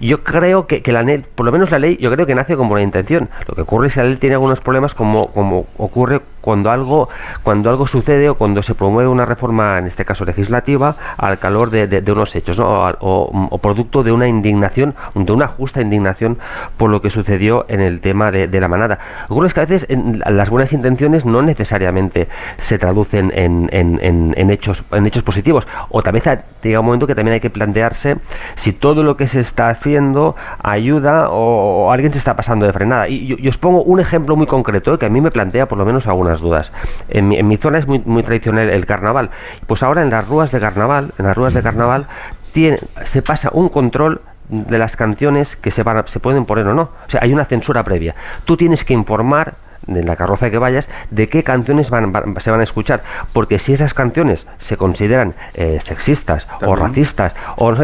Yo 0.00 0.24
creo 0.24 0.66
que, 0.66 0.82
la 0.92 1.02
ley, 1.02 1.24
por 1.34 1.44
lo 1.44 1.52
menos 1.52 1.70
la 1.70 1.78
ley, 1.78 1.98
yo 2.00 2.10
creo 2.10 2.26
que 2.26 2.34
nace 2.34 2.56
con 2.56 2.68
buena 2.68 2.82
intención. 2.82 3.28
Lo 3.46 3.54
que 3.54 3.62
ocurre 3.62 3.88
es 3.88 3.94
que 3.94 4.00
la 4.00 4.06
ley 4.08 4.16
tiene 4.16 4.34
algunos 4.34 4.60
problemas 4.60 4.94
como, 4.94 5.28
como 5.28 5.66
ocurre 5.76 6.20
cuando 6.40 6.70
algo, 6.70 7.08
cuando 7.42 7.70
algo 7.70 7.86
sucede 7.86 8.28
o 8.28 8.34
cuando 8.34 8.62
se 8.62 8.74
promueve 8.74 9.08
una 9.08 9.24
reforma, 9.24 9.78
en 9.78 9.86
este 9.86 10.04
caso 10.04 10.24
legislativa, 10.24 10.96
al 11.16 11.38
calor 11.38 11.70
de, 11.70 12.12
unos 12.12 12.34
hechos, 12.34 12.58
o, 12.60 13.58
producto 13.62 14.02
de 14.02 14.12
una 14.12 14.26
indignación, 14.26 14.94
de 15.14 15.32
una 15.32 15.46
justa 15.46 15.80
indignación 15.80 16.38
por 16.76 16.90
lo 16.90 17.00
que 17.02 17.10
sucedió 17.10 17.66
en 17.68 17.80
el 17.80 18.00
tema 18.00 18.30
de, 18.30 18.60
la 18.60 18.68
manada. 18.68 18.98
Es 19.46 19.54
que 19.54 19.60
a 19.60 19.64
veces 19.64 19.86
las 20.26 20.50
buenas 20.50 20.72
intenciones 20.72 21.24
no 21.24 21.42
necesariamente 21.42 22.28
se 22.58 22.78
traducen 22.78 23.32
en, 23.34 24.50
hechos, 24.50 24.84
en 24.92 25.06
hechos 25.06 25.22
positivos. 25.22 25.66
O 25.88 26.02
tal 26.02 26.12
vez 26.12 26.24
llega 26.62 26.80
un 26.80 26.86
momento 26.86 27.06
que 27.06 27.14
también 27.14 27.34
hay 27.34 27.40
que 27.40 27.50
plantearse 27.50 28.16
si 28.54 28.72
todo 28.72 29.02
lo 29.02 29.16
que 29.16 29.28
se 29.28 29.40
está 29.40 29.68
haciendo 29.68 30.36
ayuda 30.62 31.28
o, 31.30 31.90
alguien 31.92 32.12
se 32.12 32.18
está 32.18 32.34
pasando 32.36 32.66
de 32.66 32.72
frenada. 32.72 33.08
Y 33.08 33.26
yo, 33.26 33.50
os 33.50 33.58
pongo 33.58 33.82
un 33.82 34.00
ejemplo 34.00 34.36
muy 34.36 34.46
concreto 34.46 34.98
que 34.98 35.06
a 35.06 35.08
mí 35.08 35.20
me 35.20 35.30
plantea 35.30 35.66
por 35.66 35.78
lo 35.78 35.84
menos 35.84 36.06
alguna 36.06 36.29
dudas. 36.38 36.70
En 37.08 37.28
mi, 37.28 37.56
zona 37.56 37.78
es 37.78 37.88
muy, 37.88 37.98
muy 38.04 38.22
tradicional 38.22 38.70
el 38.70 38.86
carnaval. 38.86 39.30
Pues 39.66 39.82
ahora 39.82 40.02
en 40.02 40.10
las 40.10 40.28
ruas 40.28 40.52
de 40.52 40.60
carnaval, 40.60 41.12
en 41.18 41.26
las 41.26 41.36
ruas 41.36 41.52
de 41.52 41.62
carnaval, 41.62 42.06
tiene, 42.52 42.78
se 43.04 43.22
pasa 43.22 43.50
un 43.52 43.68
control 43.68 44.20
de 44.48 44.78
las 44.78 44.96
canciones 44.96 45.56
que 45.56 45.70
se, 45.70 45.82
van 45.82 46.06
se 46.06 46.20
pueden 46.20 46.44
poner 46.44 46.66
o 46.68 46.74
no. 46.74 46.82
O 46.82 47.10
sea, 47.10 47.20
hay 47.22 47.32
una 47.32 47.44
censura 47.44 47.82
previa. 47.82 48.14
Tú 48.44 48.56
tienes 48.56 48.84
que 48.84 48.94
informar 48.94 49.54
de 49.94 50.04
la 50.04 50.16
carroza 50.16 50.50
que 50.50 50.58
vayas, 50.58 50.88
de 51.10 51.28
qué 51.28 51.42
canciones 51.42 51.90
van, 51.90 52.12
se 52.38 52.50
van 52.50 52.60
a 52.60 52.62
escuchar. 52.62 53.02
Porque 53.32 53.58
si 53.58 53.72
esas 53.72 53.94
canciones 53.94 54.46
se 54.58 54.76
consideran 54.76 55.34
eh, 55.54 55.78
sexistas 55.82 56.46
o 56.62 56.76
racistas, 56.76 57.34
o 57.56 57.74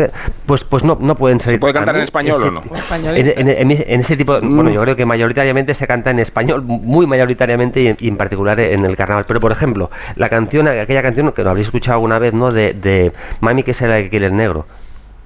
pues, 0.46 0.64
pues 0.64 0.84
no, 0.84 0.96
no 1.00 1.14
pueden 1.16 1.40
ser. 1.40 1.52
¿Se 1.52 1.58
puede 1.58 1.74
cantar 1.74 1.96
en 1.96 2.02
español 2.02 2.42
o 2.42 2.50
no? 2.50 2.62
En, 2.92 3.70
ese 3.70 4.16
tipo, 4.16 4.38
mm. 4.40 4.54
bueno, 4.54 4.70
yo 4.70 4.80
creo 4.82 4.96
que 4.96 5.04
mayoritariamente 5.04 5.74
se 5.74 5.86
canta 5.86 6.10
en 6.10 6.18
español, 6.18 6.62
muy 6.62 7.06
mayoritariamente 7.06 7.96
y 7.98 8.08
en, 8.08 8.16
particular 8.16 8.58
en 8.60 8.84
el 8.84 8.96
carnaval. 8.96 9.24
Pero 9.26 9.40
por 9.40 9.52
ejemplo, 9.52 9.90
la 10.16 10.28
canción, 10.28 10.68
aquella 10.68 11.02
canción 11.02 11.32
que 11.32 11.42
lo 11.42 11.50
habréis 11.50 11.68
escuchado 11.68 11.94
alguna 11.96 12.18
vez, 12.18 12.32
¿no? 12.32 12.50
De, 12.50 12.72
de 12.72 13.12
Mami 13.40 13.62
que 13.62 13.72
es 13.72 13.82
el 13.82 14.36
negro 14.36 14.66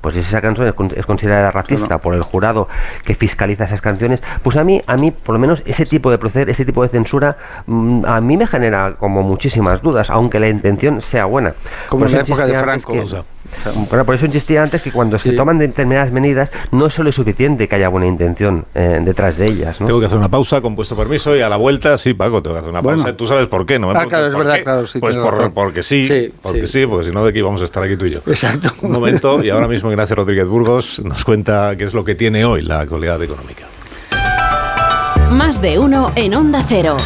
pues 0.01 0.15
si 0.15 0.21
esa 0.21 0.41
canción 0.41 0.73
es, 0.97 1.07
considerada 1.07 1.51
racista 1.51 1.99
por 1.99 2.15
el 2.15 2.23
jurado 2.23 2.69
que 3.05 3.15
fiscaliza 3.15 3.65
esas 3.65 3.81
canciones, 3.81 4.23
pues 4.43 4.57
a 4.57 4.65
mí, 4.65 4.83
a 4.87 4.97
mí 4.97 5.11
por 5.11 5.35
lo 5.35 5.39
menos 5.39 5.63
ese 5.67 5.87
tipo 5.87 6.11
de 6.11 6.19
proceder, 6.19 6.51
ese 6.51 6.65
tipo 6.65 6.83
de 6.83 6.89
censura, 6.89 7.37
mm, 7.67 8.05
a 8.07 8.21
mí 8.21 8.37
me 8.37 8.47
genera 8.47 8.95
como 8.99 9.23
muchísimas 9.23 9.83
dudas, 9.83 10.11
aunque 10.11 10.41
la 10.41 10.49
intención 10.49 11.01
sea 11.01 11.25
buena. 11.27 11.55
Como 11.89 12.07
en 12.07 12.13
la 12.13 12.21
época 12.21 12.47
de 12.47 12.55
Franco. 12.55 12.95
Bueno, 13.89 14.05
por 14.05 14.15
eso 14.15 14.27
insistía 14.27 14.63
antes 14.63 14.83
que 14.83 14.91
cuando 14.91 15.19
se 15.19 15.33
toman 15.33 15.59
determinadas 15.59 16.13
medidas 16.13 16.51
no 16.73 16.87
es 16.87 16.95
solo 16.95 17.13
suficiente 17.13 17.69
que 17.69 17.77
haya 17.77 17.89
buena 17.89 18.07
intención 18.07 18.65
eh, 18.75 19.01
detrás 19.03 19.37
de 19.37 19.47
ellas. 19.47 19.79
Tengo 19.79 20.01
que 20.01 20.07
hacer 20.07 20.19
una 20.19 20.29
pausa 20.29 20.61
con 20.61 20.75
puesto 20.75 20.97
permiso 20.97 21.37
y 21.37 21.41
a 21.41 21.49
la 21.49 21.57
vuelta, 21.57 21.99
sí, 21.99 22.15
Paco, 22.15 22.43
tengo 22.43 22.57
que 22.57 22.61
hacer 22.61 22.71
una 22.71 22.83
pausa. 22.83 23.13
Tú 23.13 23.27
sabes 23.27 23.49
por 23.49 23.67
qué, 23.67 23.79
¿no? 23.79 23.91
Ah, 23.91 24.07
claro, 24.07 24.27
es 24.29 24.37
verdad, 24.37 24.63
claro. 24.63 24.87
pues 25.01 25.17
porque 25.55 25.83
sí, 25.83 26.33
porque 26.43 26.67
sí. 26.67 26.87
porque 26.87 27.05
si 27.05 27.13
no, 27.13 27.25
de 27.25 27.31
aquí 27.31 27.43
vamos 27.43 27.63
a 27.63 27.65
estar 27.65 27.83
aquí 27.83 27.97
tú 27.97 28.07
y 28.07 28.11
yo. 28.11 28.21
Exacto. 28.27 28.73
Un 28.83 28.93
momento, 28.93 29.43
y 29.43 29.51
ahora 29.51 29.69
mismo 29.69 29.91
Ignacio 29.91 30.17
Rodríguez 30.17 30.47
Burgos 30.47 31.01
nos 31.05 31.25
cuenta 31.25 31.75
qué 31.77 31.85
es 31.85 31.95
lo 31.95 32.05
que 32.05 32.15
tiene 32.15 32.45
hoy 32.45 32.63
la 32.63 32.81
actualidad 32.81 33.23
económica. 33.23 33.65
Más 35.31 35.63
de 35.63 35.79
uno 35.79 36.13
en 36.17 36.35
Onda 36.35 36.65
Cero. 36.69 36.97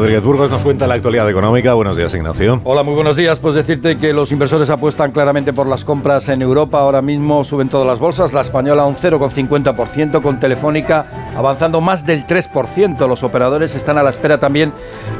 Rodríguez 0.00 0.24
Burgos 0.24 0.50
nos 0.50 0.62
cuenta 0.62 0.86
la 0.86 0.94
actualidad 0.94 1.28
económica. 1.28 1.74
Buenos 1.74 1.94
días, 1.94 2.14
Ignacio. 2.14 2.62
Hola, 2.64 2.82
muy 2.82 2.94
buenos 2.94 3.16
días. 3.16 3.38
Pues 3.38 3.54
decirte 3.54 3.98
que 3.98 4.14
los 4.14 4.32
inversores 4.32 4.70
apuestan 4.70 5.12
claramente 5.12 5.52
por 5.52 5.66
las 5.66 5.84
compras 5.84 6.30
en 6.30 6.40
Europa. 6.40 6.80
Ahora 6.80 7.02
mismo 7.02 7.44
suben 7.44 7.68
todas 7.68 7.86
las 7.86 7.98
bolsas. 7.98 8.32
La 8.32 8.40
española 8.40 8.86
un 8.86 8.96
0,50%, 8.96 10.22
con 10.22 10.40
Telefónica 10.40 11.04
avanzando 11.36 11.82
más 11.82 12.06
del 12.06 12.26
3%. 12.26 13.06
Los 13.06 13.22
operadores 13.22 13.74
están 13.74 13.98
a 13.98 14.02
la 14.02 14.10
espera 14.10 14.38
también 14.38 14.72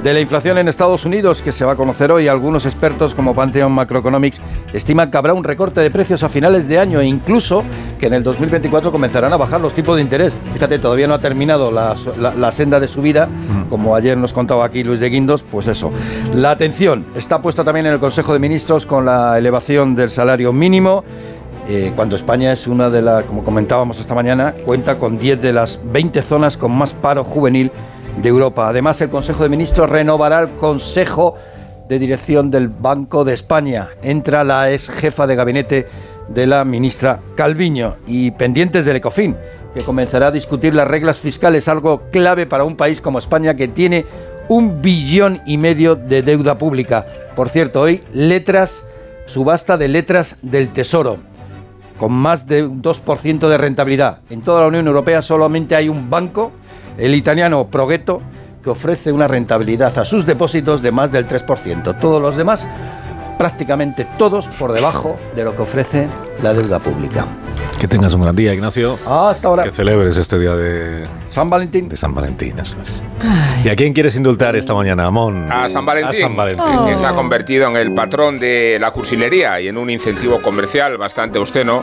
de 0.03 0.14
la 0.14 0.20
inflación 0.20 0.57
en 0.57 0.66
Estados 0.66 1.05
Unidos, 1.05 1.43
que 1.43 1.53
se 1.53 1.66
va 1.66 1.72
a 1.72 1.76
conocer 1.76 2.11
hoy. 2.11 2.28
Algunos 2.28 2.64
expertos, 2.64 3.14
como 3.14 3.35
Pantheon 3.35 3.72
Macroeconomics, 3.72 4.41
estiman 4.72 5.11
que 5.11 5.18
habrá 5.18 5.35
un 5.35 5.45
recorte 5.45 5.83
de 5.83 5.91
precios 5.91 6.22
a 6.22 6.31
finales 6.31 6.66
de 6.68 6.78
año 6.78 7.01
e 7.01 7.07
incluso 7.07 7.64
que 7.99 8.07
en 8.07 8.14
el 8.14 8.22
2024 8.22 8.91
comenzarán 8.91 9.33
a 9.33 9.37
bajar 9.37 9.61
los 9.61 9.74
tipos 9.74 9.97
de 9.97 10.03
interés. 10.03 10.33
Fíjate, 10.55 10.78
todavía 10.78 11.07
no 11.07 11.14
ha 11.14 11.20
terminado 11.20 11.70
la, 11.70 12.52
senda 12.52 12.81
de 12.81 12.89
subida, 12.89 13.28
como 13.69 13.94
ayer 13.94 14.16
nos 14.16 14.32
contaba 14.32 14.69
aquí 14.70 14.84
Luis 14.84 15.01
de 15.01 15.10
Guindos, 15.10 15.42
pues 15.42 15.66
eso. 15.66 15.92
La 16.34 16.52
atención 16.52 17.06
está 17.14 17.42
puesta 17.42 17.64
también 17.64 17.86
en 17.86 17.92
el 17.92 18.01
Consejo 18.01 18.32
de 18.32 18.38
Ministros 18.38 18.86
con 18.86 19.05
la 19.05 19.36
elevación 19.36 19.94
del 19.94 20.10
salario 20.10 20.52
mínimo 20.52 21.05
eh, 21.68 21.92
cuando 21.94 22.16
España 22.16 22.52
es 22.52 22.66
una 22.66 22.90
de 22.90 23.01
las, 23.01 23.24
como 23.26 23.44
comentábamos 23.44 24.01
esta 24.01 24.14
mañana, 24.14 24.55
cuenta 24.64 24.98
con 24.98 25.18
10 25.18 25.40
de 25.40 25.52
las 25.52 25.80
20 25.84 26.20
zonas 26.22 26.56
con 26.56 26.72
más 26.72 26.94
paro 26.94 27.22
juvenil 27.22 27.70
de 28.20 28.28
Europa. 28.28 28.68
Además, 28.68 29.01
el 29.01 29.10
Consejo 29.10 29.44
de 29.44 29.51
Ministros 29.51 29.88
renovará 29.88 30.40
el 30.40 30.51
Consejo 30.51 31.36
de 31.88 31.98
Dirección 31.98 32.51
del 32.51 32.68
Banco 32.68 33.24
de 33.24 33.34
España. 33.34 33.88
Entra 34.02 34.42
la 34.42 34.72
ex 34.72 34.90
jefa 34.90 35.26
de 35.26 35.36
gabinete 35.36 35.86
de 36.28 36.47
la 36.47 36.64
ministra 36.64 37.20
Calviño 37.36 37.97
y 38.06 38.30
pendientes 38.32 38.84
del 38.84 38.97
ECOFIN, 38.97 39.36
que 39.74 39.84
comenzará 39.84 40.28
a 40.28 40.32
discutir 40.32 40.74
las 40.74 40.88
reglas 40.88 41.18
fiscales, 41.18 41.68
algo 41.68 42.02
clave 42.10 42.47
para 42.47 42.64
un 42.64 42.76
país 42.76 43.01
como 43.01 43.18
España 43.18 43.55
que 43.55 43.68
tiene 43.68 44.06
un 44.51 44.82
billón 44.82 45.40
y 45.47 45.59
medio 45.59 45.94
de 45.94 46.22
deuda 46.22 46.59
pública. 46.59 47.06
Por 47.36 47.48
cierto, 47.51 47.82
hoy 47.82 48.02
letras, 48.12 48.85
subasta 49.27 49.78
de 49.78 49.86
letras 49.86 50.39
del 50.43 50.70
Tesoro, 50.70 51.18
con 51.98 52.12
más 52.12 52.48
de 52.48 52.64
un 52.64 52.82
2% 52.82 53.48
de 53.48 53.56
rentabilidad. 53.56 54.18
En 54.28 54.43
toda 54.43 54.62
la 54.62 54.66
Unión 54.66 54.89
Europea 54.89 55.22
solamente 55.22 55.77
hay 55.77 55.89
un 55.89 56.10
banco, 56.10 56.51
el 56.98 57.14
italiano 57.14 57.68
Proghetto, 57.68 58.22
que 58.60 58.70
ofrece 58.70 59.12
una 59.12 59.28
rentabilidad 59.28 59.97
a 59.97 60.05
sus 60.05 60.27
depósitos 60.27 60.82
de 60.82 60.90
más 60.90 61.12
del 61.12 61.28
3%. 61.28 62.01
Todos 62.01 62.20
los 62.20 62.36
demás 62.36 62.66
prácticamente 63.39 64.05
todos 64.18 64.48
por 64.59 64.72
debajo 64.72 65.16
de 65.36 65.44
lo 65.44 65.55
que 65.55 65.62
ofrece 65.62 66.09
la 66.43 66.52
deuda 66.52 66.81
pública. 66.81 67.24
Que 67.78 67.89
tengas 67.89 68.12
un 68.12 68.23
gran 68.23 68.37
día, 68.37 68.53
Ignacio. 68.53 68.99
hasta 69.07 69.49
ahora. 69.49 69.62
Que 69.62 69.70
celebres 69.70 70.16
este 70.16 70.39
día 70.39 70.55
de 70.55 71.07
San 71.31 71.49
Valentín. 71.49 71.89
De 71.89 71.97
San 71.97 72.15
Valentín, 72.15 72.59
eso 72.59 72.77
es. 72.85 73.03
¿Y 73.65 73.69
a 73.69 73.77
quién 73.77 73.93
quieres 73.93 74.16
indultar 74.16 74.55
esta 74.57 74.74
mañana, 74.74 75.07
Amón? 75.07 75.51
A 75.51 75.69
San 75.69 75.87
Valentín. 75.87 76.20
A 76.23 76.27
San 76.27 76.37
Valentín. 76.37 76.87
Que 76.87 76.97
se 76.97 77.07
ha 77.07 77.15
convertido 77.15 77.69
en 77.69 77.77
el 77.77 77.95
patrón 77.95 78.39
de 78.39 78.78
la 78.81 78.91
cursilería 78.91 79.61
y 79.61 79.69
en 79.69 79.78
un 79.78 79.89
incentivo 79.89 80.43
comercial 80.43 80.99
bastante 80.99 81.39
obsceno 81.39 81.82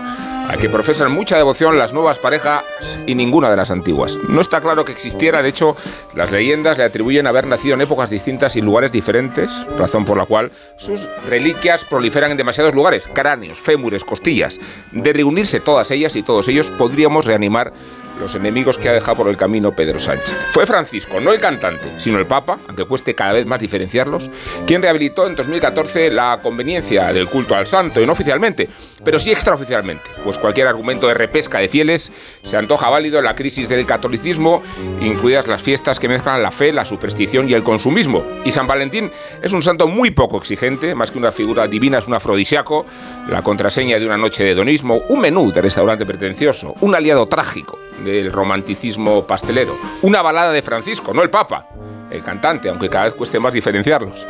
a 0.50 0.56
que 0.56 0.70
profesan 0.70 1.12
mucha 1.12 1.36
devoción 1.36 1.78
las 1.78 1.92
nuevas 1.92 2.20
parejas 2.20 2.64
y 3.06 3.16
ninguna 3.16 3.50
de 3.50 3.58
las 3.58 3.70
antiguas. 3.70 4.18
No 4.30 4.40
está 4.40 4.62
claro 4.62 4.86
que 4.86 4.94
existiera, 4.94 5.44
de 5.44 5.50
hecho, 5.50 5.76
las 6.16 6.32
leyendas 6.32 6.78
le 6.78 6.86
atribuyen 6.86 7.28
haber 7.28 7.48
nacido 7.48 7.74
en 7.74 7.82
épocas 7.82 8.10
distintas 8.10 8.56
y 8.56 8.62
lugares 8.62 8.94
diferentes, 8.94 9.52
razón 9.78 10.06
por 10.06 10.16
la 10.16 10.26
cual 10.26 10.52
sus 10.78 11.06
reliquias 11.30 11.84
proliferan 11.84 12.32
en 12.32 12.38
demasiados 12.38 12.74
lugares, 12.74 13.10
cráneos, 13.12 13.60
fémures, 13.60 14.06
costillas. 14.06 14.58
De 14.94 15.12
reunirse 15.12 15.60
todas 15.68 15.92
ellas 15.92 16.16
y 16.16 16.24
todos 16.24 16.48
ellos, 16.48 16.72
podríamos 16.72 17.26
reanimar 17.26 17.74
los 18.22 18.36
enemigos 18.36 18.78
que 18.78 18.88
ha 18.88 18.94
dejado 18.94 19.18
por 19.18 19.28
el 19.28 19.36
camino 19.36 19.74
Pedro 19.74 20.00
Sánchez. 20.00 20.34
Fue 20.52 20.66
Francisco, 20.66 21.20
no 21.20 21.34
el 21.34 21.42
cantante, 21.42 21.92
sino 21.98 22.18
el 22.20 22.26
Papa, 22.26 22.58
aunque 22.70 22.86
cueste 22.86 23.14
cada 23.14 23.34
vez 23.34 23.46
más 23.46 23.60
diferenciarlos, 23.60 24.30
quien 24.66 24.82
rehabilitó 24.82 25.28
en 25.28 25.36
2014 25.36 26.10
la 26.10 26.40
conveniencia 26.42 27.12
del 27.12 27.28
culto 27.28 27.54
al 27.54 27.68
santo, 27.68 28.00
y 28.00 28.06
no 28.06 28.14
oficialmente, 28.14 28.70
pero 29.04 29.20
sí 29.20 29.32
extraoficialmente, 29.32 30.04
pues 30.24 30.38
cualquier 30.38 30.68
argumento 30.68 31.08
de 31.08 31.14
repesca 31.14 31.60
de 31.60 31.68
fieles 31.68 32.12
se 32.44 32.58
antoja 32.58 32.90
válido 32.90 33.20
en 33.20 33.26
la 33.26 33.36
crisis 33.36 33.70
del 33.70 33.86
catolicismo, 33.86 34.62
incluidas 35.02 35.48
las 35.48 35.62
fiestas 35.62 36.00
que 36.00 36.08
mezclan 36.08 36.42
la 36.42 36.52
fe, 36.52 36.72
la 36.74 36.86
superstición 36.86 37.50
y 37.50 37.54
el 37.54 37.64
consumismo. 37.64 38.24
Y 38.46 38.52
San 38.52 38.68
Valentín 38.68 39.12
es 39.42 39.54
un 39.54 39.62
santo 39.62 39.88
muy 39.88 40.12
poco 40.12 40.38
exigente, 40.38 40.96
más 40.96 41.12
que 41.12 41.20
una 41.20 41.32
figura 41.32 41.68
divina, 41.68 42.00
es 42.00 42.08
un 42.08 42.14
afrodisiaco, 42.14 42.86
la 43.30 43.42
contraseña 43.42 44.00
de 44.00 44.06
una 44.06 44.18
noche 44.18 44.44
de 44.44 44.52
hedonismo, 44.52 45.02
un 45.10 45.20
menú 45.20 45.52
de 45.52 45.62
restaurante 45.62 46.06
pretencioso, 46.06 46.76
un 46.82 46.96
aliado 46.96 47.28
trágico 47.28 47.80
del 48.04 48.32
romanticismo 48.32 49.26
pastelero, 49.26 49.78
una 50.02 50.22
balada 50.22 50.52
de 50.52 50.62
Francisco, 50.62 51.14
no 51.14 51.24
el 51.24 51.30
Papa, 51.30 51.68
el 52.12 52.24
cantante, 52.24 52.70
aunque 52.70 52.90
cada 52.90 53.06
vez 53.06 53.14
cueste 53.14 53.40
más 53.40 53.54
diferenciarlos, 53.54 54.26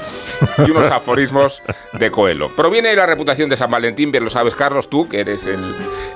y 0.65 0.71
unos 0.71 0.87
aforismos 0.91 1.61
de 1.93 2.11
Coelho. 2.11 2.49
Proviene 2.49 2.89
de 2.89 2.95
la 2.95 3.05
reputación 3.05 3.49
de 3.49 3.55
San 3.55 3.71
Valentín, 3.71 4.11
bien 4.11 4.23
lo 4.23 4.29
sabes 4.29 4.55
Carlos, 4.55 4.89
tú 4.89 5.07
que 5.07 5.19
eres 5.19 5.45
el 5.47 5.59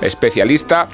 especialista 0.02 0.88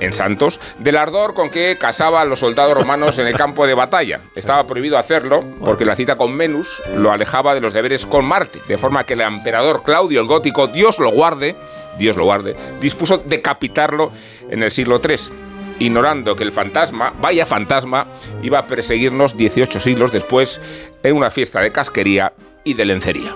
en 0.00 0.12
santos, 0.12 0.60
del 0.78 0.96
ardor 0.96 1.34
con 1.34 1.50
que 1.50 1.76
casaba 1.78 2.20
a 2.20 2.24
los 2.24 2.40
soldados 2.40 2.74
romanos 2.74 3.18
en 3.18 3.26
el 3.26 3.36
campo 3.36 3.66
de 3.66 3.74
batalla. 3.74 4.20
Estaba 4.34 4.66
prohibido 4.66 4.98
hacerlo 4.98 5.44
porque 5.60 5.84
la 5.84 5.96
cita 5.96 6.16
con 6.16 6.36
Venus 6.36 6.82
lo 6.96 7.12
alejaba 7.12 7.54
de 7.54 7.60
los 7.60 7.72
deberes 7.72 8.06
con 8.06 8.24
Marte, 8.24 8.60
de 8.66 8.78
forma 8.78 9.04
que 9.04 9.14
el 9.14 9.20
emperador 9.20 9.82
Claudio 9.82 10.20
el 10.20 10.26
Gótico, 10.26 10.66
Dios 10.66 10.98
lo 10.98 11.10
guarde, 11.10 11.54
Dios 11.98 12.16
lo 12.16 12.24
guarde, 12.24 12.56
dispuso 12.80 13.18
decapitarlo 13.18 14.10
en 14.50 14.62
el 14.62 14.72
siglo 14.72 15.00
III 15.02 15.49
ignorando 15.80 16.36
que 16.36 16.44
el 16.44 16.52
fantasma, 16.52 17.12
vaya 17.20 17.44
fantasma, 17.44 18.06
iba 18.42 18.60
a 18.60 18.66
perseguirnos 18.66 19.36
18 19.36 19.80
siglos 19.80 20.12
después 20.12 20.60
en 21.02 21.16
una 21.16 21.30
fiesta 21.30 21.60
de 21.60 21.72
casquería 21.72 22.32
y 22.62 22.74
de 22.74 22.84
lencería. 22.84 23.34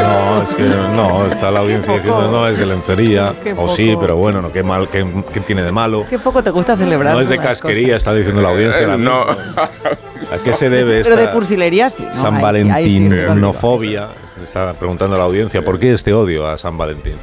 No, 0.00 0.42
es 0.42 0.54
que 0.54 0.62
no, 0.62 1.26
está 1.26 1.50
la 1.50 1.60
audiencia 1.60 1.94
diciendo 1.94 2.30
no, 2.30 2.46
es 2.46 2.58
de 2.58 2.64
lencería. 2.64 3.34
O 3.56 3.68
sí, 3.68 3.96
pero 4.00 4.16
bueno, 4.16 4.40
no, 4.40 4.52
qué 4.52 4.62
mal, 4.62 4.88
qué, 4.88 5.04
tiene 5.40 5.62
de 5.62 5.72
malo. 5.72 6.06
Qué 6.08 6.18
poco 6.18 6.42
te 6.42 6.50
gusta 6.50 6.76
celebrar. 6.76 7.12
No 7.12 7.20
es 7.20 7.28
de 7.28 7.38
casquería, 7.38 7.96
está 7.96 8.14
diciendo 8.14 8.40
la 8.40 8.50
audiencia. 8.50 8.94
Eh, 8.94 8.98
no. 8.98 9.22
¿A 9.22 10.38
qué 10.42 10.52
se 10.52 10.70
debe 10.70 11.00
esta 11.00 11.10
Pero 11.14 11.26
de 11.26 11.32
cursilería 11.32 11.90
sí. 11.90 12.06
San 12.12 12.40
Valentín, 12.40 13.08
nofobia. 13.36 14.08
Está 14.42 14.72
preguntando 14.72 15.16
a 15.16 15.18
la 15.18 15.24
audiencia, 15.24 15.62
¿por 15.62 15.78
qué 15.78 15.92
este 15.92 16.14
odio 16.14 16.46
a 16.46 16.56
San 16.56 16.78
Valentín? 16.78 17.16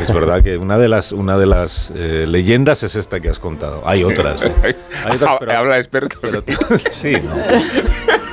Es 0.00 0.12
verdad 0.12 0.42
que 0.42 0.56
una 0.56 0.78
de 0.78 0.88
las, 0.88 1.12
una 1.12 1.38
de 1.38 1.46
las 1.46 1.92
eh, 1.94 2.26
leyendas 2.26 2.82
es 2.82 2.96
esta 2.96 3.20
que 3.20 3.28
has 3.28 3.38
contado. 3.38 3.82
Hay 3.86 4.04
otras. 4.04 4.42
¿eh? 4.42 4.52
Hay 5.04 5.16
otras 5.16 5.36
pero, 5.40 5.52
Habla 5.52 5.78
experto. 5.78 6.18
sí, 6.92 7.12
¿no? 7.22 7.36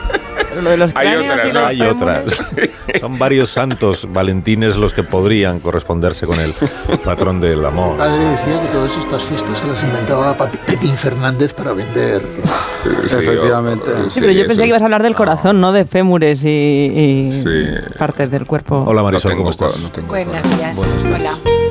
Lo 0.64 0.69
de 0.69 0.77
los 0.77 0.95
hay 0.95 1.15
otras, 1.15 1.48
y 1.48 1.52
los 1.52 1.64
hay 1.64 1.81
otras. 1.81 2.52
Son 2.99 3.19
varios 3.19 3.49
santos 3.49 4.07
valentines 4.11 4.77
los 4.77 4.94
que 4.94 5.03
podrían 5.03 5.60
corresponderse 5.60 6.26
con 6.26 6.40
el 6.40 6.53
patrón 7.03 7.41
del 7.41 7.65
amor. 7.65 7.94
Mi 7.94 7.98
padre 7.98 8.23
decía 8.23 8.61
que 8.61 8.68
todas 8.69 8.98
estas 8.98 9.23
fiestas 9.23 9.60
se 9.60 9.68
las 9.68 9.84
inventaba 9.84 10.35
Pepín 10.65 10.95
Fernández 10.95 11.53
para 11.53 11.73
vender. 11.73 12.22
Sí, 13.07 13.15
Efectivamente. 13.18 13.91
Sí, 14.10 14.19
pero 14.22 14.31
yo 14.31 14.48
pensé 14.48 14.64
que 14.64 14.69
ibas 14.69 14.81
a 14.81 14.85
hablar 14.85 15.03
del 15.03 15.15
corazón, 15.15 15.60
no 15.60 15.72
de 15.72 15.85
fémures 15.85 16.44
y, 16.44 16.49
y 16.49 17.30
partes 17.98 18.31
del 18.31 18.45
cuerpo. 18.45 18.84
Hola 18.88 19.03
Marisol, 19.03 19.31
no 19.31 19.38
¿cómo 19.38 19.49
estás? 19.49 19.91
No 19.98 20.03
Buenos 20.07 20.44
días. 20.57 20.77
Hola. 21.06 21.62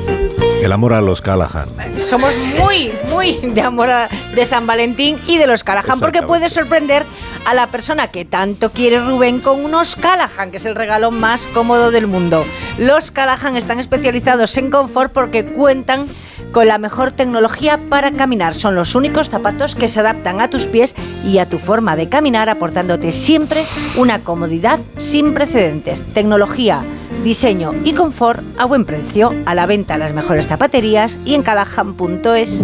El 0.63 0.71
amor 0.71 0.93
a 0.93 1.01
los 1.01 1.21
Callahan. 1.21 1.67
Somos 1.97 2.33
muy, 2.57 2.93
muy 3.09 3.33
de 3.33 3.61
amor 3.61 3.89
a, 3.89 4.07
de 4.33 4.45
San 4.45 4.65
Valentín 4.65 5.19
y 5.27 5.37
de 5.37 5.45
los 5.45 5.61
Callahan, 5.61 5.99
porque 5.99 6.21
puede 6.21 6.49
sorprender 6.49 7.05
a 7.45 7.53
la 7.53 7.69
persona 7.69 8.11
que 8.11 8.23
tanto 8.23 8.71
quiere 8.71 8.99
Rubén 8.99 9.41
con 9.41 9.65
unos 9.65 9.97
Callahan, 9.97 10.51
que 10.51 10.57
es 10.57 10.65
el 10.65 10.75
regalo 10.75 11.11
más 11.11 11.47
cómodo 11.47 11.91
del 11.91 12.07
mundo. 12.07 12.45
Los 12.77 13.11
Callahan 13.11 13.57
están 13.57 13.79
especializados 13.79 14.55
en 14.55 14.71
confort 14.71 15.11
porque 15.11 15.43
cuentan 15.43 16.07
con 16.53 16.67
la 16.67 16.77
mejor 16.77 17.11
tecnología 17.11 17.79
para 17.89 18.11
caminar. 18.11 18.55
Son 18.55 18.75
los 18.75 18.95
únicos 18.95 19.29
zapatos 19.29 19.75
que 19.75 19.89
se 19.89 19.99
adaptan 19.99 20.39
a 20.39 20.49
tus 20.49 20.67
pies 20.67 20.95
y 21.25 21.39
a 21.39 21.49
tu 21.49 21.57
forma 21.57 21.97
de 21.97 22.07
caminar, 22.07 22.47
aportándote 22.47 23.11
siempre 23.11 23.65
una 23.97 24.19
comodidad 24.19 24.79
sin 24.97 25.33
precedentes. 25.33 26.01
Tecnología, 26.13 26.81
diseño 27.23 27.73
y 27.83 27.93
confort 27.93 28.41
a 28.57 28.65
buen 28.65 28.85
precio, 28.85 29.33
a 29.45 29.55
la 29.55 29.65
venta 29.65 29.95
en 29.95 30.01
las 30.01 30.13
mejores 30.13 30.47
zapaterías 30.47 31.17
y 31.25 31.33
en 31.33 31.43
callahan.es. 31.43 32.63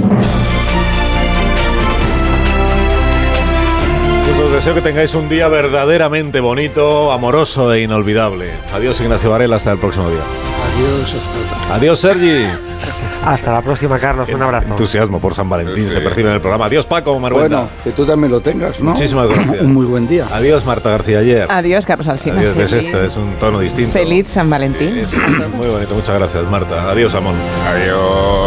Pues 4.25 4.39
os 4.41 4.51
deseo 4.53 4.75
que 4.75 4.81
tengáis 4.81 5.15
un 5.15 5.27
día 5.27 5.47
verdaderamente 5.47 6.39
bonito, 6.39 7.11
amoroso 7.11 7.73
e 7.73 7.81
inolvidable. 7.81 8.51
Adiós 8.71 9.01
Ignacio 9.01 9.31
Varela, 9.31 9.55
hasta 9.55 9.71
el 9.71 9.79
próximo 9.79 10.07
día. 10.09 10.21
Adiós, 10.75 11.15
hasta 11.15 11.75
Adiós 11.75 11.99
Sergi. 11.99 12.68
Hasta 13.25 13.51
la 13.51 13.61
próxima, 13.61 13.99
Carlos. 13.99 14.29
Un 14.29 14.41
abrazo. 14.41 14.69
Entusiasmo 14.69 15.19
por 15.19 15.33
San 15.33 15.49
Valentín 15.49 15.89
se 15.89 16.01
percibe 16.01 16.29
en 16.29 16.35
el 16.35 16.41
programa. 16.41 16.65
Adiós, 16.65 16.85
Paco 16.85 17.19
Marguenda. 17.19 17.61
Bueno, 17.61 17.69
que 17.83 17.91
tú 17.91 18.05
también 18.05 18.31
lo 18.31 18.41
tengas, 18.41 18.79
¿no? 18.79 18.91
Muchísimas 18.91 19.27
gracias. 19.33 19.61
Un 19.61 19.73
muy 19.73 19.85
buen 19.85 20.07
día. 20.07 20.27
Adiós, 20.31 20.65
Marta 20.65 20.89
García 20.89 21.19
Ayer. 21.19 21.47
Adiós, 21.49 21.85
Carlos 21.85 22.07
Alsina. 22.07 22.39
Adiós, 22.39 22.55
ves 22.55 22.73
esto, 22.73 23.03
es 23.03 23.17
un 23.17 23.33
tono 23.33 23.59
distinto. 23.59 23.91
Feliz 23.91 24.27
San 24.29 24.49
Valentín. 24.49 24.97
Es 24.97 25.15
muy 25.53 25.67
bonito, 25.67 25.93
muchas 25.93 26.17
gracias, 26.17 26.43
Marta. 26.49 26.89
Adiós, 26.89 27.13
Amón. 27.13 27.35
Adiós. 27.67 28.29